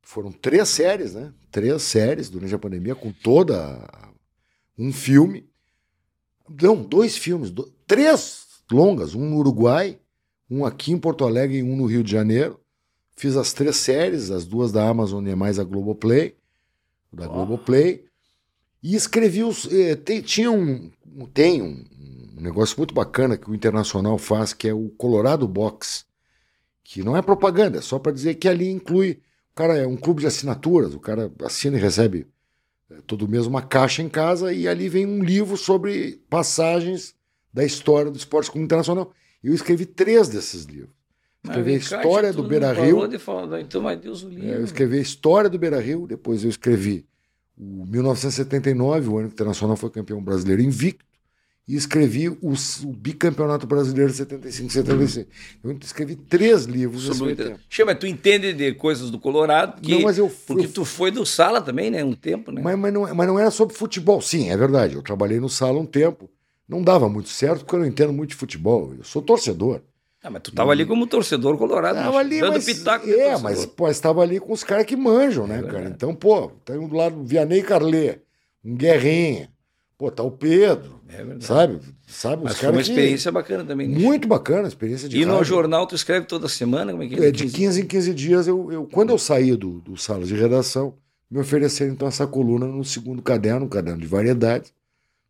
foram 0.00 0.32
três 0.32 0.68
séries, 0.70 1.14
né? 1.14 1.32
Três 1.50 1.82
séries 1.82 2.30
durante 2.30 2.54
a 2.54 2.58
pandemia, 2.58 2.94
com 2.94 3.12
toda. 3.12 3.78
um 4.78 4.90
filme. 4.90 5.46
Não, 6.60 6.82
dois 6.82 7.16
filmes, 7.16 7.50
do- 7.50 7.72
três 7.86 8.46
longas, 8.70 9.14
um 9.14 9.28
no 9.28 9.36
Uruguai, 9.36 9.98
um 10.50 10.64
aqui 10.64 10.92
em 10.92 10.98
Porto 10.98 11.24
Alegre 11.24 11.58
e 11.58 11.62
um 11.62 11.76
no 11.76 11.86
Rio 11.86 12.02
de 12.02 12.10
Janeiro. 12.10 12.60
Fiz 13.16 13.36
as 13.36 13.52
três 13.52 13.76
séries, 13.76 14.30
as 14.30 14.44
duas 14.44 14.72
da 14.72 14.88
Amazon 14.88 15.26
e 15.26 15.34
mais 15.34 15.58
a 15.58 15.64
Globoplay, 15.64 16.34
da 17.12 17.26
Globoplay. 17.26 18.04
E 18.82 18.94
escrevi 18.96 19.44
os. 19.44 19.70
eh, 19.72 19.94
tem, 19.96 20.20
tinha 20.20 20.50
um. 20.50 20.90
Tem 21.32 21.62
um, 21.62 21.84
um 22.36 22.40
negócio 22.40 22.76
muito 22.78 22.92
bacana 22.94 23.36
que 23.36 23.48
o 23.50 23.54
Internacional 23.54 24.18
faz, 24.18 24.52
que 24.52 24.66
é 24.66 24.74
o 24.74 24.88
Colorado 24.90 25.46
Box. 25.46 26.04
Que 26.82 27.02
não 27.04 27.16
é 27.16 27.22
propaganda, 27.22 27.78
é 27.78 27.80
só 27.82 27.98
para 27.98 28.12
dizer 28.12 28.34
que 28.36 28.48
ali 28.48 28.68
inclui. 28.70 29.20
O 29.52 29.54
cara 29.54 29.76
é 29.76 29.86
um 29.86 29.96
clube 29.96 30.20
de 30.22 30.26
assinaturas, 30.26 30.94
o 30.94 30.98
cara 31.00 31.30
assina 31.44 31.76
e 31.76 31.80
recebe 31.80 32.26
todo 33.06 33.28
mês 33.28 33.46
uma 33.46 33.62
caixa 33.62 34.02
em 34.02 34.08
casa 34.08 34.52
e 34.52 34.66
ali 34.68 34.88
vem 34.88 35.06
um 35.06 35.22
livro 35.22 35.56
sobre 35.56 36.20
passagens 36.28 37.14
da 37.52 37.64
história 37.64 38.10
do 38.10 38.16
esporte 38.16 38.50
como 38.50 38.64
internacional. 38.64 39.12
Eu 39.42 39.54
escrevi 39.54 39.84
três 39.86 40.28
desses 40.28 40.64
livros. 40.64 40.94
Escrevi 41.44 41.74
a 41.74 41.76
história 41.76 42.32
do 42.32 42.44
Beira 42.44 42.72
Rio. 42.72 42.98
Então, 43.60 43.82
mas 43.82 43.98
Deus 44.00 44.22
o 44.22 44.28
É, 44.28 44.30
livre. 44.30 44.48
eu 44.50 44.64
escrevi 44.64 44.98
a 44.98 45.02
história 45.02 45.50
do 45.50 45.58
Beira 45.58 45.80
Rio, 45.80 46.06
depois 46.06 46.44
eu 46.44 46.50
escrevi 46.50 47.04
o 47.58 47.84
1979, 47.84 49.08
o 49.08 49.18
ano 49.18 49.28
que 49.28 49.32
o 49.32 49.34
Internacional 49.34 49.76
foi 49.76 49.90
campeão 49.90 50.22
brasileiro 50.22 50.62
invicto, 50.62 51.04
e 51.72 51.76
escrevi 51.76 52.28
o, 52.28 52.36
o 52.42 52.92
bicampeonato 52.92 53.66
brasileiro 53.66 54.10
de 54.10 54.18
75 54.18 54.68
e 54.68 54.72
76. 54.74 55.26
Eu 55.64 55.78
escrevi 55.82 56.16
três 56.16 56.64
livros 56.66 57.04
Sobre 57.16 57.32
o 57.32 57.86
mas 57.86 57.98
tu 57.98 58.06
entende 58.06 58.52
de 58.52 58.74
coisas 58.74 59.10
do 59.10 59.18
Colorado? 59.18 59.80
Que, 59.80 59.92
Não, 59.92 60.02
mas 60.02 60.18
eu- 60.18 60.30
Porque 60.46 60.66
eu- 60.66 60.70
tu 60.70 60.84
foi 60.84 61.10
do 61.10 61.24
Sala 61.24 61.62
também, 61.62 61.90
né? 61.90 62.04
Um 62.04 62.12
tempo, 62.12 62.52
né? 62.52 62.60
Mas, 62.62 62.78
mas, 62.78 62.92
não, 62.92 63.14
mas 63.14 63.26
não 63.26 63.38
era 63.38 63.50
sobre 63.50 63.74
futebol. 63.74 64.20
Sim, 64.20 64.50
é 64.50 64.56
verdade. 64.56 64.96
Eu 64.96 65.02
trabalhei 65.02 65.40
no 65.40 65.48
sala 65.48 65.78
um 65.80 65.86
tempo. 65.86 66.28
Não 66.68 66.82
dava 66.82 67.08
muito 67.08 67.30
certo 67.30 67.60
porque 67.60 67.74
eu 67.74 67.80
não 67.80 67.86
entendo 67.86 68.12
muito 68.12 68.30
de 68.30 68.36
futebol. 68.36 68.92
Eu 68.98 69.02
sou 69.02 69.22
torcedor. 69.22 69.80
Ah, 70.22 70.28
mas 70.28 70.42
tu 70.42 70.52
tava 70.52 70.72
ali 70.72 70.84
como 70.84 71.06
torcedor 71.06 71.56
colorado, 71.56 71.96
Tava 71.96 72.18
ali, 72.18 72.38
dando 72.38 72.52
mas, 72.52 72.66
pitaco 72.66 73.06
de 73.06 73.12
é, 73.12 73.16
torcedor. 73.30 73.42
mas 73.42 73.64
pô, 73.64 73.88
estava 73.88 74.20
ali 74.20 74.38
com 74.38 74.52
os 74.52 74.62
caras 74.62 74.84
que 74.84 74.94
manjam, 74.94 75.46
né, 75.46 75.60
É 75.60 75.62
cara? 75.62 75.88
Então, 75.88 76.14
pô, 76.14 76.48
tem 76.66 76.76
um 76.76 76.86
do 76.86 76.94
lado 76.96 77.24
Vianney 77.24 77.62
Carlê, 77.62 78.18
um 78.62 78.76
Guerrinha. 78.76 79.48
Pô, 80.02 80.10
tá 80.10 80.24
o 80.24 80.32
Pedro, 80.32 80.98
É 81.08 81.18
verdade. 81.18 81.44
sabe? 81.44 81.78
Sabe, 82.08 82.42
Mas 82.42 82.54
os 82.54 82.58
foi 82.58 82.66
uma 82.70 82.72
caras 82.72 82.86
que... 82.88 82.92
experiência 82.92 83.30
bacana 83.30 83.64
também. 83.64 83.86
né? 83.86 83.96
Muito 83.96 84.26
bacana, 84.26 84.64
a 84.64 84.68
experiência 84.68 85.08
de 85.08 85.16
E 85.16 85.24
no 85.24 85.34
rádio. 85.34 85.44
jornal 85.44 85.86
tu 85.86 85.94
escreve 85.94 86.26
toda 86.26 86.48
semana? 86.48 86.90
Como 86.90 87.04
é 87.04 87.06
que 87.06 87.14
É, 87.24 87.30
de 87.30 87.46
15 87.48 87.82
em 87.82 87.86
15 87.86 88.12
dias, 88.12 88.48
eu, 88.48 88.72
eu- 88.72 88.84
quando 88.86 89.10
eu 89.10 89.18
saí 89.18 89.54
do, 89.56 89.78
do 89.80 89.96
sala 89.96 90.24
de 90.24 90.34
redação, 90.34 90.96
me 91.30 91.38
ofereceram 91.38 91.92
então 91.92 92.08
essa 92.08 92.26
coluna 92.26 92.66
no 92.66 92.84
segundo 92.84 93.22
caderno, 93.22 93.66
um 93.66 93.68
caderno 93.68 94.00
de 94.00 94.08
variedades, 94.08 94.74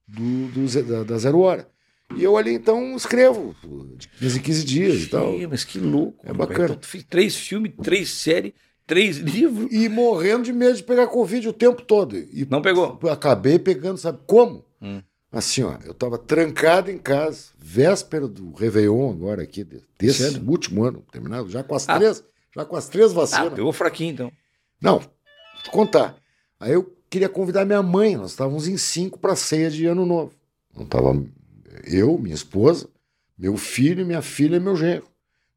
do, 0.09 0.47
do 0.49 0.83
da, 0.85 1.05
da 1.05 1.19
Zero 1.19 1.41
Hora. 1.41 1.69
E 2.17 2.25
eu 2.25 2.35
ali 2.39 2.53
então 2.55 2.97
escrevo, 2.97 3.55
de 3.99 4.09
15 4.09 4.39
em 4.39 4.43
15 4.43 4.65
dias 4.65 5.03
e 5.03 5.07
tal. 5.09 5.35
Mas 5.51 5.65
que 5.65 5.79
louco. 5.79 6.25
É 6.27 6.33
bacana. 6.33 6.65
Então, 6.65 6.77
tu 6.77 6.87
fez 6.87 7.05
três 7.05 7.37
filmes, 7.37 7.73
três 7.83 8.09
séries, 8.11 8.55
três 8.87 9.17
livros. 9.19 9.69
E 9.73 9.89
morrendo 9.89 10.45
de 10.45 10.53
medo 10.53 10.77
de 10.77 10.83
pegar 10.83 11.07
Covid 11.07 11.49
o 11.49 11.53
tempo 11.53 11.83
todo. 11.83 12.17
E 12.17 12.47
Não 12.51 12.61
pegou? 12.63 12.99
acabei 13.11 13.59
pegando, 13.59 13.99
sabe 13.99 14.19
como? 14.27 14.65
Hum. 14.81 15.03
Assim, 15.31 15.63
ó, 15.63 15.77
eu 15.85 15.95
tava 15.95 16.19
trancado 16.19 16.91
em 16.91 16.99
casa, 16.99 17.47
véspera 17.59 18.29
do 18.29 18.53
Réveillon 18.53 19.11
agora 19.11 19.43
aqui, 19.43 19.65
de- 19.65 19.83
desse 19.99 20.31
Sério? 20.31 20.47
último 20.47 20.85
ano, 20.85 21.03
terminado, 21.11 21.49
já 21.49 21.63
com 21.65 21.75
as 21.75 21.89
Ah. 21.89 21.97
três, 21.99 22.23
já 22.55 22.65
com 22.67 22.77
as 22.77 22.89
três 22.89 23.13
Ah, 23.13 23.15
vacinas. 23.15 23.55
pegou 23.55 23.73
fraquinho 23.73 24.13
então. 24.13 24.33
Não, 24.81 24.99
vou 24.99 25.11
te 25.65 25.71
contar. 25.71 26.17
Aí 26.61 26.73
eu 26.75 26.95
queria 27.09 27.31
convidar 27.31 27.65
minha 27.65 27.83
mãe, 27.83 28.15
nós 28.15 28.33
estávamos 28.33 28.69
em 28.69 28.77
cinco 28.77 29.19
para 29.19 29.35
ceia 29.35 29.71
de 29.71 29.87
ano 29.87 30.05
novo. 30.05 30.33
Não 30.77 30.85
tava 30.85 31.15
eu, 31.85 32.19
minha 32.19 32.35
esposa, 32.35 32.87
meu 33.39 33.57
filho, 33.57 34.05
minha 34.05 34.21
filha 34.21 34.57
e 34.57 34.61
meu 34.61 34.77
genro. 34.77 35.07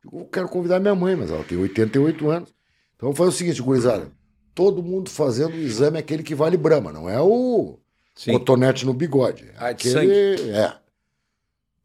Eu 0.10 0.24
quero 0.32 0.48
convidar 0.48 0.80
minha 0.80 0.96
mãe, 0.96 1.18
mas 1.18 1.30
ela 1.32 1.44
tem 1.44 1.58
88 1.58 2.30
anos. 2.30 2.55
Então 2.96 3.12
vamos 3.12 3.18
fazer 3.18 3.30
o 3.30 3.34
seguinte, 3.34 3.62
gurizada. 3.62 4.12
Todo 4.54 4.82
mundo 4.82 5.10
fazendo 5.10 5.54
o 5.54 5.58
exame 5.60 5.98
aquele 6.00 6.24
que 6.24 6.34
vale 6.36 6.56
Brahma, 6.58 6.92
não 6.92 7.10
é 7.10 7.22
o 7.22 7.78
Sim. 8.16 8.32
cotonete 8.34 8.86
no 8.86 8.94
bigode. 8.94 9.44
É 9.50 9.54
Ah, 9.58 9.72
de 9.74 9.90
aquele, 9.90 10.52
é. 10.52 10.74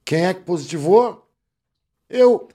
Quem 0.05 0.27
é 0.27 0.35
que 0.35 0.41
positivou? 0.43 1.27
Eu. 2.09 2.49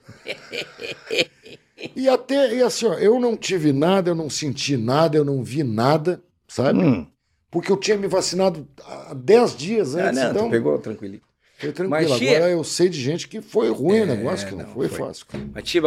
E 1.94 2.08
até, 2.08 2.54
e 2.54 2.62
assim, 2.62 2.86
ó, 2.86 2.94
eu 2.94 3.20
não 3.20 3.36
tive 3.36 3.72
nada, 3.72 4.10
eu 4.10 4.14
não 4.14 4.30
senti 4.30 4.76
nada, 4.76 5.16
eu 5.16 5.24
não 5.24 5.42
vi 5.42 5.62
nada, 5.62 6.22
sabe? 6.48 6.78
Hum. 6.80 7.06
Porque 7.50 7.70
eu 7.70 7.76
tinha 7.76 7.96
me 7.96 8.06
vacinado 8.08 8.66
há 8.84 9.14
10 9.14 9.54
dias 9.56 9.94
Ah, 9.94 10.08
antes, 10.08 10.22
não, 10.22 10.30
então 10.30 10.50
pegou 10.50 10.78
tranquilo. 10.78 11.20
foi 11.58 11.72
tranquilo. 11.72 11.90
Mas, 11.90 12.06
Agora 12.06 12.18
Chia- 12.18 12.48
eu 12.50 12.64
sei 12.64 12.88
de 12.88 13.00
gente 13.00 13.28
que 13.28 13.40
foi 13.40 13.70
ruim 13.70 14.00
o 14.00 14.02
É, 14.02 14.06
negócio, 14.06 14.48
que 14.48 14.54
não, 14.54 14.64
não, 14.64 14.72
foi, 14.74 14.88
foi. 14.88 14.98
fácil. 14.98 15.26
cara. 15.26 15.44
Mas, 15.54 15.64
Tia 15.64 15.80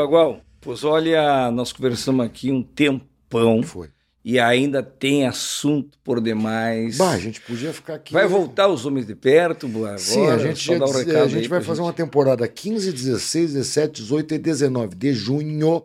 pois 0.61 0.83
olha, 0.83 1.49
nós 1.51 1.71
conversamos 1.71 2.25
aqui 2.25 2.51
um 2.51 2.61
tempão 2.63 3.61
foi. 3.63 3.89
e 4.23 4.39
ainda 4.39 4.81
tem 4.83 5.25
assunto 5.27 5.97
por 6.03 6.21
demais. 6.21 6.97
Bah, 6.97 7.11
a 7.11 7.17
gente 7.19 7.41
podia 7.41 7.73
ficar 7.73 7.95
aqui. 7.95 8.13
Vai 8.13 8.27
voltar 8.27 8.67
os 8.67 8.85
homens 8.85 9.05
de 9.07 9.15
perto 9.15 9.67
agora? 9.67 9.97
Sim, 9.97 10.27
a 10.27 10.37
gente, 10.37 10.65
já 10.65 10.73
um 10.73 10.83
a 11.23 11.27
gente 11.27 11.47
vai 11.47 11.61
fazer 11.61 11.77
gente. 11.77 11.85
uma 11.87 11.93
temporada 11.93 12.47
15, 12.47 12.91
16, 12.91 13.53
17, 13.53 14.01
18 14.01 14.33
e 14.35 14.37
19 14.37 14.95
de 14.95 15.13
junho. 15.13 15.83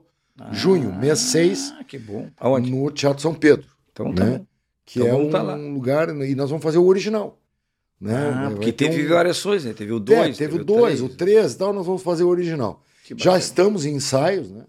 junho, 0.53 0.93
mês 0.93 1.19
6, 1.21 1.73
Ah, 1.79 1.85
que 1.85 1.99
bom. 1.99 2.29
Aonde? 2.37 2.71
no 2.71 2.91
Teatro 2.91 3.23
São 3.23 3.33
Pedro. 3.35 3.67
Então 3.93 4.13
tá 4.13 4.25
né? 4.25 4.41
que 4.85 4.99
Então 4.99 5.09
é 5.09 5.13
vamos 5.13 5.29
um 5.29 5.31
tá 5.31 5.43
lá. 5.43 5.55
lugar 5.55 6.09
e 6.09 6.35
nós 6.35 6.51
vamos 6.51 6.63
fazer 6.63 6.79
o 6.79 6.85
original. 6.87 7.39
Né? 8.01 8.15
Ah, 8.35 8.45
Vai 8.47 8.51
porque 8.55 8.73
teve 8.73 9.07
um- 9.07 9.09
variações, 9.09 9.65
né? 9.65 9.73
Teve 9.73 9.93
o 9.93 9.97
É, 9.97 10.01
2, 10.01 10.37
teve 10.37 10.57
o 10.61 10.65
2, 10.65 11.01
o 11.01 11.09
3 11.09 11.53
e 11.53 11.57
tal, 11.59 11.73
nós 11.73 11.87
vamos 11.87 12.03
fazer 12.03 12.25
o 12.25 12.29
original. 12.29 12.83
Já 13.17 13.37
estamos 13.39 13.85
em 13.85 13.95
ensaios, 13.97 14.51
né? 14.51 14.65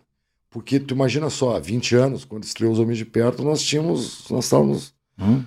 Porque 0.50 0.80
tu 0.80 0.94
imagina 0.94 1.30
só, 1.30 1.56
há 1.56 1.60
20 1.60 1.96
anos, 1.96 2.24
quando 2.26 2.44
estreou 2.44 2.72
os 2.72 2.80
Homens 2.80 2.98
de 2.98 3.06
Perto, 3.06 3.44
nós 3.44 3.62
tínhamos, 3.62 4.30
nós 4.30 4.46
estávamos 4.46 4.94
Hum? 5.20 5.44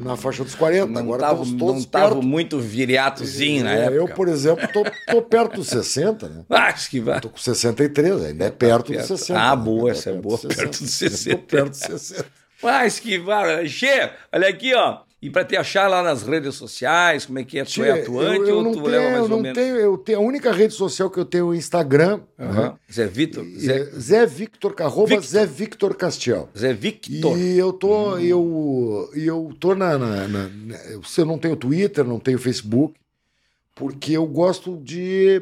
na 0.00 0.16
faixa 0.16 0.42
dos 0.44 0.54
40, 0.54 0.86
Não 0.90 1.00
agora 1.02 1.20
tava, 1.20 1.42
estamos 1.42 1.52
não 1.60 1.66
todos 1.68 1.84
tava 1.86 2.08
perto. 2.14 2.22
muito 2.26 2.58
viriatozinho 2.58 3.64
na 3.64 3.74
É, 3.74 3.80
época. 3.84 3.94
Eu, 3.96 4.08
por 4.08 4.28
exemplo, 4.28 4.66
tô, 4.72 4.82
tô 5.12 5.22
perto 5.22 5.56
dos 5.56 5.68
60, 5.68 6.28
né? 6.28 6.44
Acho 6.48 6.88
que 6.90 7.00
vai. 7.00 7.20
Tô 7.20 7.28
com 7.28 7.36
63, 7.36 8.22
ainda 8.24 8.44
é 8.46 8.50
perto, 8.50 8.92
Perto. 8.92 9.08
dos 9.08 9.20
60. 9.20 9.38
Ah, 9.40 9.54
né? 9.56 9.62
boa, 9.62 9.88
é 9.90 9.92
essa 9.92 10.10
é 10.10 10.14
boa, 10.20 10.38
perto 10.38 10.80
dos 10.82 10.90
60. 10.90 11.36
Tô 11.36 11.42
perto 11.46 11.68
dos 11.70 11.78
60. 11.78 12.26
Mas 12.62 12.98
que 12.98 13.18
vai. 13.18 13.66
Che, 13.68 14.10
olha 14.32 14.48
aqui, 14.48 14.74
ó. 14.74 15.00
E 15.24 15.30
pra 15.30 15.42
te 15.42 15.56
achar 15.56 15.88
lá 15.88 16.02
nas 16.02 16.22
redes 16.22 16.54
sociais, 16.54 17.24
como 17.24 17.38
é 17.38 17.44
que 17.44 17.58
é? 17.58 17.64
Tu 17.64 17.82
é 17.82 17.92
Tchê, 17.94 18.00
atuante 18.02 18.40
eu, 18.40 18.46
eu 18.48 18.56
ou 18.58 18.62
não 18.62 18.72
tu 18.72 18.82
tenho, 18.82 18.90
leva 18.90 19.04
mais 19.04 19.16
eu 19.16 19.22
ou 19.22 19.28
não 19.30 19.40
menos? 19.40 19.58
tenho, 19.58 19.76
eu 19.76 19.96
tenho 19.96 20.18
a 20.18 20.20
única 20.20 20.52
rede 20.52 20.74
social 20.74 21.08
que 21.08 21.18
eu 21.18 21.24
tenho 21.24 21.46
é 21.46 21.48
o 21.48 21.54
Instagram, 21.54 22.18
né? 22.38 22.46
Aham. 22.46 22.78
Zé 22.92 23.06
Vitor? 23.06 23.42
Zé, 23.58 23.84
Zé 23.98 24.26
Victor, 24.26 24.74
arroba 24.80 25.08
Victor. 25.08 25.26
Zé 25.26 25.46
Victor 25.46 25.94
Castiel. 25.96 26.50
Zé 26.54 26.74
Victor. 26.74 27.38
E 27.38 27.56
eu 27.58 27.72
tô, 27.72 28.18
eu, 28.18 29.10
e 29.14 29.24
eu 29.26 29.50
tô 29.58 29.74
na, 29.74 29.96
na, 29.96 30.28
na- 30.28 30.48
na- 30.48 30.78
eu 31.16 31.24
não 31.24 31.38
tenho 31.38 31.56
Twitter, 31.56 32.04
não 32.04 32.20
tenho 32.20 32.38
Facebook, 32.38 32.94
porque 33.74 34.12
eu 34.12 34.26
gosto 34.26 34.76
de, 34.76 35.40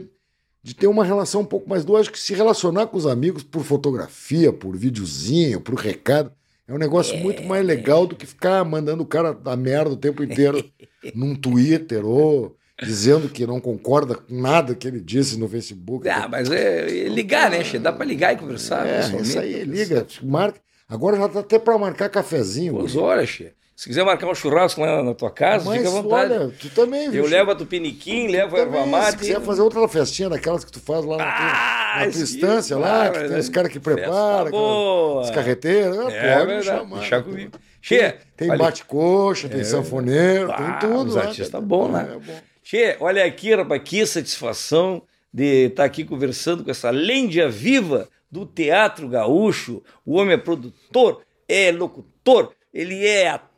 de 0.62 0.74
ter 0.76 0.86
uma 0.86 1.04
relação 1.04 1.40
um 1.40 1.44
pouco 1.44 1.68
mais 1.68 1.84
do 1.84 1.96
acho 1.96 2.12
que 2.12 2.20
se 2.20 2.34
relacionar 2.34 2.86
com 2.86 2.96
os 2.96 3.06
amigos 3.06 3.42
por 3.42 3.64
fotografia, 3.64 4.52
por 4.52 4.76
videozinho, 4.76 5.60
por 5.60 5.74
recado, 5.74 6.30
é 6.66 6.72
um 6.72 6.78
negócio 6.78 7.16
muito 7.18 7.42
mais 7.42 7.64
legal 7.64 8.06
do 8.06 8.14
que 8.16 8.26
ficar 8.26 8.64
mandando 8.64 9.02
o 9.02 9.06
cara 9.06 9.32
da 9.32 9.56
merda 9.56 9.90
o 9.90 9.96
tempo 9.96 10.22
inteiro 10.22 10.64
num 11.14 11.34
Twitter 11.34 12.04
ou 12.06 12.56
dizendo 12.82 13.28
que 13.28 13.46
não 13.46 13.60
concorda 13.60 14.14
com 14.14 14.34
nada 14.34 14.74
que 14.74 14.88
ele 14.88 15.00
disse 15.00 15.38
no 15.38 15.48
Facebook. 15.48 16.08
Ah, 16.08 16.26
mas 16.28 16.50
é, 16.50 17.06
é 17.06 17.08
ligar, 17.08 17.50
né, 17.50 17.62
Che? 17.62 17.78
Dá 17.78 17.92
pra 17.92 18.04
ligar 18.04 18.34
e 18.34 18.36
conversar. 18.36 18.86
é, 18.86 19.00
isso 19.20 19.38
aí, 19.38 19.64
liga, 19.64 20.06
marca. 20.22 20.60
Agora 20.88 21.16
já 21.16 21.26
dá 21.26 21.40
até 21.40 21.58
para 21.58 21.78
marcar 21.78 22.08
cafezinho. 22.08 22.74
Duas 22.74 22.96
horas, 22.96 23.28
Che. 23.28 23.52
Se 23.82 23.88
quiser 23.88 24.04
marcar 24.04 24.28
um 24.28 24.34
churrasco 24.36 24.80
lá 24.80 25.02
na 25.02 25.12
tua 25.12 25.28
casa, 25.28 25.64
Mas 25.64 25.78
fica 25.78 25.88
à 25.88 25.90
vontade. 26.02 26.32
olha, 26.34 26.54
tu 26.56 26.70
também, 26.70 27.06
Eu 27.06 27.10
viu, 27.10 27.26
levo 27.26 27.50
a 27.50 27.54
Tupiniquim, 27.56 28.28
levo 28.28 28.54
a 28.54 28.60
erva 28.60 28.86
mate. 28.86 29.10
Se 29.10 29.16
quiser 29.18 29.40
fazer 29.40 29.60
outra 29.60 29.88
festinha 29.88 30.28
daquelas 30.28 30.64
que 30.64 30.70
tu 30.70 30.78
faz 30.78 31.04
lá 31.04 31.16
na 31.16 31.24
tua, 31.24 31.32
Ah, 31.34 31.94
na 31.96 32.02
tua 32.04 32.12
sim, 32.12 32.22
estância 32.22 32.78
lá, 32.78 33.10
que 33.10 33.18
tem 33.18 33.28
né? 33.30 33.38
os 33.40 33.48
caras 33.48 33.72
que 33.72 33.80
preparam, 33.80 35.20
os 35.20 35.30
carreteiros, 35.30 35.98
ah, 35.98 36.12
É 36.12 36.38
pode 36.38 36.54
me 36.54 36.62
chamar. 36.62 36.98
deixar 37.00 37.22
comigo. 37.24 37.58
Che, 37.80 38.14
Tem 38.36 38.50
olha- 38.50 38.58
bate-coxa, 38.60 39.48
tem 39.48 39.64
sanfoneiro, 39.64 40.52
Ah, 40.52 40.78
tem 40.78 40.88
tudo 40.88 41.08
os 41.10 41.16
artistas 41.16 41.50
cara. 41.50 41.64
bons 41.64 41.90
lá. 41.90 42.02
É 42.02 42.18
bom. 42.20 42.40
Che, 42.62 42.96
olha 43.00 43.24
aqui, 43.24 43.52
rapaz, 43.52 43.82
que 43.84 44.06
satisfação 44.06 45.02
de 45.34 45.66
estar 45.66 45.82
aqui 45.82 46.04
conversando 46.04 46.62
com 46.62 46.70
essa 46.70 46.88
lenda 46.90 47.48
viva 47.48 48.08
do 48.30 48.46
teatro 48.46 49.08
gaúcho. 49.08 49.82
O 50.06 50.20
homem 50.20 50.34
é 50.34 50.38
produtor, 50.38 51.22
é 51.48 51.72
locutor, 51.72 52.52
ele 52.72 53.04
é 53.04 53.26
ator, 53.28 53.50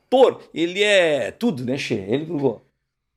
ele 0.52 0.82
é 0.82 1.30
tudo, 1.30 1.64
né, 1.64 1.76
Che? 1.78 1.94
Ele 1.94 2.26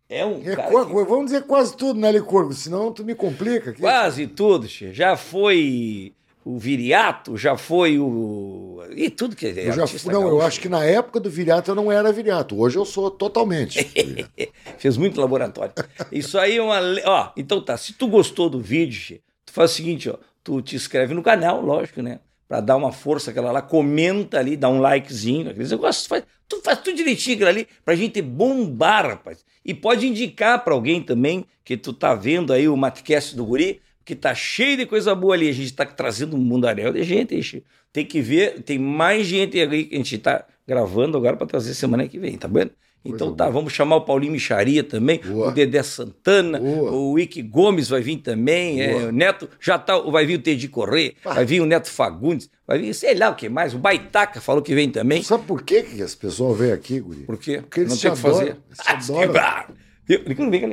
é 0.10 0.26
um 0.26 0.42
É 0.42 0.56
cara 0.56 0.70
que- 0.70 0.94
Vamos 1.06 1.26
dizer 1.26 1.44
quase 1.44 1.76
tudo, 1.76 2.00
né, 2.00 2.12
Licurgo? 2.12 2.54
Senão 2.54 2.92
tu 2.92 3.04
me 3.04 3.14
complica. 3.16 3.72
aqui. 3.72 3.82
quase 3.82 4.28
tudo, 4.28 4.68
Che. 4.68 4.94
Já 4.94 5.16
foi 5.18 6.14
o 6.46 6.58
Viriato, 6.58 7.36
já 7.36 7.58
foi 7.58 8.00
o... 8.00 8.82
E 8.96 9.10
tudo 9.10 9.36
que 9.36 9.48
é 9.48 9.68
Eu 9.68 9.74
já 9.74 9.86
fui, 9.86 10.14
não, 10.14 10.22
eu 10.22 10.30
gaúcho. 10.30 10.46
acho 10.48 10.60
que 10.62 10.70
na 10.70 10.82
época 10.86 11.20
do 11.20 11.30
viriato 11.30 11.72
eu 11.72 11.76
não 11.76 11.92
era 11.92 12.10
viriato. 12.14 12.58
Hoje 12.58 12.78
eu 12.78 12.86
sou 12.86 13.12
totalmente. 13.12 13.84
Fez 14.78 14.96
muito 14.96 15.20
laboratório. 15.20 15.74
Isso 16.10 16.38
aí 16.40 16.56
é 16.56 16.62
uma. 16.62 16.80
Ó, 17.06 17.32
então 17.36 17.60
tá. 17.62 17.76
Se 17.76 17.92
tu 17.94 18.08
gostou 18.08 18.50
do 18.50 18.62
vídeo, 18.62 18.98
Che, 18.98 19.22
tu 19.46 19.52
faz 19.52 19.72
o 19.72 19.74
seguinte, 19.76 20.10
ó. 20.10 20.16
Tu 20.42 20.62
te 20.62 20.78
inscreve 20.78 21.14
no 21.14 21.22
canal, 21.22 21.60
lógico, 21.62 22.02
né? 22.02 22.22
Pra 22.48 22.62
dar 22.62 22.78
uma 22.78 22.92
força 22.92 23.32
aquela 23.32 23.52
lá, 23.52 23.62
comenta 23.62 24.40
ali, 24.40 24.56
dá 24.56 24.70
um 24.70 24.80
likezinho. 24.80 25.54
Negócios, 25.54 26.06
tu 26.06 26.10
faz, 26.10 26.24
tu 26.48 26.62
faz 26.62 26.80
tudo 26.80 26.96
direitinho 26.96 27.46
ali 27.46 27.68
pra 27.84 27.96
gente 27.96 28.22
bombar, 28.22 29.06
rapaz. 29.06 29.44
E 29.66 29.74
pode 29.74 30.08
indicar 30.08 30.64
pra 30.64 30.74
alguém 30.74 31.02
também 31.02 31.46
que 31.66 31.76
tu 31.76 31.92
tá 31.92 32.16
vendo 32.16 32.54
aí 32.54 32.70
o 32.70 32.78
Matcast 32.78 33.36
do 33.36 33.46
Guri, 33.46 33.82
que 34.06 34.16
tá 34.16 34.34
cheio 34.34 34.78
de 34.78 34.86
coisa 34.86 35.14
boa 35.14 35.36
ali. 35.36 35.50
A 35.50 35.54
gente 35.54 35.74
tá 35.74 35.86
trazendo 35.86 36.38
um 36.38 36.40
mundaréu 36.40 36.94
de 36.94 37.04
gente. 37.04 37.64
Tem 37.92 38.06
que 38.06 38.22
ver, 38.22 38.62
tem 38.64 38.80
mais 38.80 39.28
gente 39.28 39.60
aí 39.60 39.84
que 39.84 39.96
a 39.96 39.98
gente 39.98 40.18
tá 40.18 40.46
gravando 40.66 41.18
agora 41.18 41.36
pra 41.36 41.46
trazer 41.46 41.74
semana 41.74 42.08
que 42.08 42.18
vem, 42.18 42.38
tá 42.38 42.48
vendo? 42.48 42.72
Então 43.08 43.28
Coisa 43.28 43.36
tá, 43.38 43.50
vamos 43.50 43.74
chamar 43.74 43.96
o 43.98 44.02
Paulinho 44.02 44.32
Micharia 44.34 44.84
também, 44.84 45.20
Boa. 45.20 45.50
o 45.50 45.52
Dedé 45.52 45.82
Santana, 45.84 46.60
Boa. 46.60 46.92
o 46.92 47.20
Ike 47.20 47.42
Gomes 47.42 47.88
vai 47.90 48.02
vir 48.02 48.18
também, 48.18 48.82
é, 48.82 48.96
o 49.08 49.12
Neto, 49.12 49.50
já 49.60 49.78
tá, 49.80 49.98
vai 50.00 50.26
vir 50.26 50.40
o 50.40 50.42
Teddy 50.42 50.68
Corrêa, 50.68 51.14
vai 51.24 51.46
vir 51.46 51.62
o 51.62 51.66
Neto 51.66 51.90
Fagundes, 51.90 52.50
vai 52.66 52.80
vir 52.80 52.94
sei 52.94 53.16
lá 53.16 53.30
o 53.30 53.36
que 53.36 53.50
mais, 53.50 53.74
o 53.74 53.78
Baitaca 53.80 54.40
falou 54.42 54.62
que 54.62 54.74
vem 54.76 54.90
também. 54.90 55.24
Sabe 55.24 55.46
por 55.46 55.64
que, 55.64 55.84
que 55.84 56.02
as 56.02 56.16
pessoas 56.16 56.58
vêm 56.58 56.72
aqui, 56.72 57.00
Guri? 57.00 57.24
Por 57.24 57.38
quê? 57.38 57.62
Porque 57.62 57.80
eles 57.82 57.90
Não 57.92 57.98
te 57.98 58.02
tem 58.02 58.12
o 58.12 58.16
que 58.16 58.22
fazer. 58.22 58.54
te 58.54 59.38
Ah, 59.40 59.68
que-? 60.06 60.18
Licurgo, 60.18 60.52
vem 60.52 60.62
cá. 60.62 60.68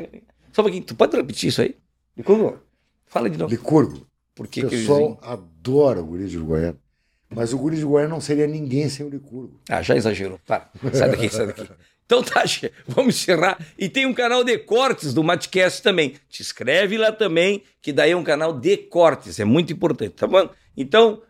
Só 0.52 0.62
um 0.62 0.64
pouquinho, 0.64 0.84
tu 0.84 0.94
pode 0.94 1.16
repetir 1.16 1.48
isso 1.48 1.60
aí? 1.62 1.74
Licurgo, 2.16 2.58
fala 3.06 3.28
de 3.28 3.36
novo. 3.38 3.50
Licurgo, 3.50 4.06
Por 4.34 4.46
que 4.46 4.64
o 4.64 4.68
que 4.68 4.76
pessoal 4.76 4.98
vêm? 4.98 5.18
adora 5.22 6.00
o 6.00 6.06
guri 6.06 6.26
de 6.28 6.36
Uruguaiana. 6.36 6.78
Mas 7.34 7.52
o 7.52 7.58
guri 7.58 7.76
de 7.76 7.82
Uruguaiana 7.82 8.14
não 8.14 8.20
seria 8.20 8.46
ninguém 8.46 8.88
sem 8.88 9.04
o 9.04 9.08
Licurgo. 9.08 9.60
Ah, 9.68 9.82
já 9.82 9.96
exagerou. 9.96 10.38
Para. 10.46 10.70
Sai 10.92 11.10
daqui, 11.10 11.28
sai 11.28 11.46
daqui. 11.48 11.68
Então 12.06 12.22
tá, 12.22 12.44
vamos 12.86 13.16
encerrar. 13.16 13.58
E 13.78 13.88
tem 13.88 14.06
um 14.06 14.14
canal 14.14 14.44
de 14.44 14.58
cortes 14.58 15.14
do 15.14 15.24
Matcast 15.24 15.82
também. 15.82 16.14
Te 16.28 16.42
inscreve 16.42 16.98
lá 16.98 17.12
também, 17.12 17.62
que 17.80 17.92
daí 17.92 18.12
é 18.12 18.16
um 18.16 18.24
canal 18.24 18.52
de 18.52 18.76
cortes, 18.76 19.40
é 19.40 19.44
muito 19.44 19.72
importante, 19.72 20.12
tá 20.12 20.26
bom? 20.26 20.48
Então, 20.76 21.22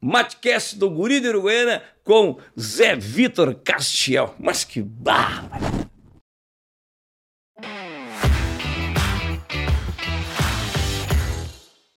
Matcast 0.00 0.76
do 0.76 0.90
Guri 0.90 1.20
de 1.20 1.28
Uruguaiana 1.28 1.82
com 2.02 2.38
Zé 2.60 2.94
Vitor 2.94 3.54
Castiel. 3.54 4.34
Mas 4.38 4.62
que 4.62 4.82
barba! 4.82 5.58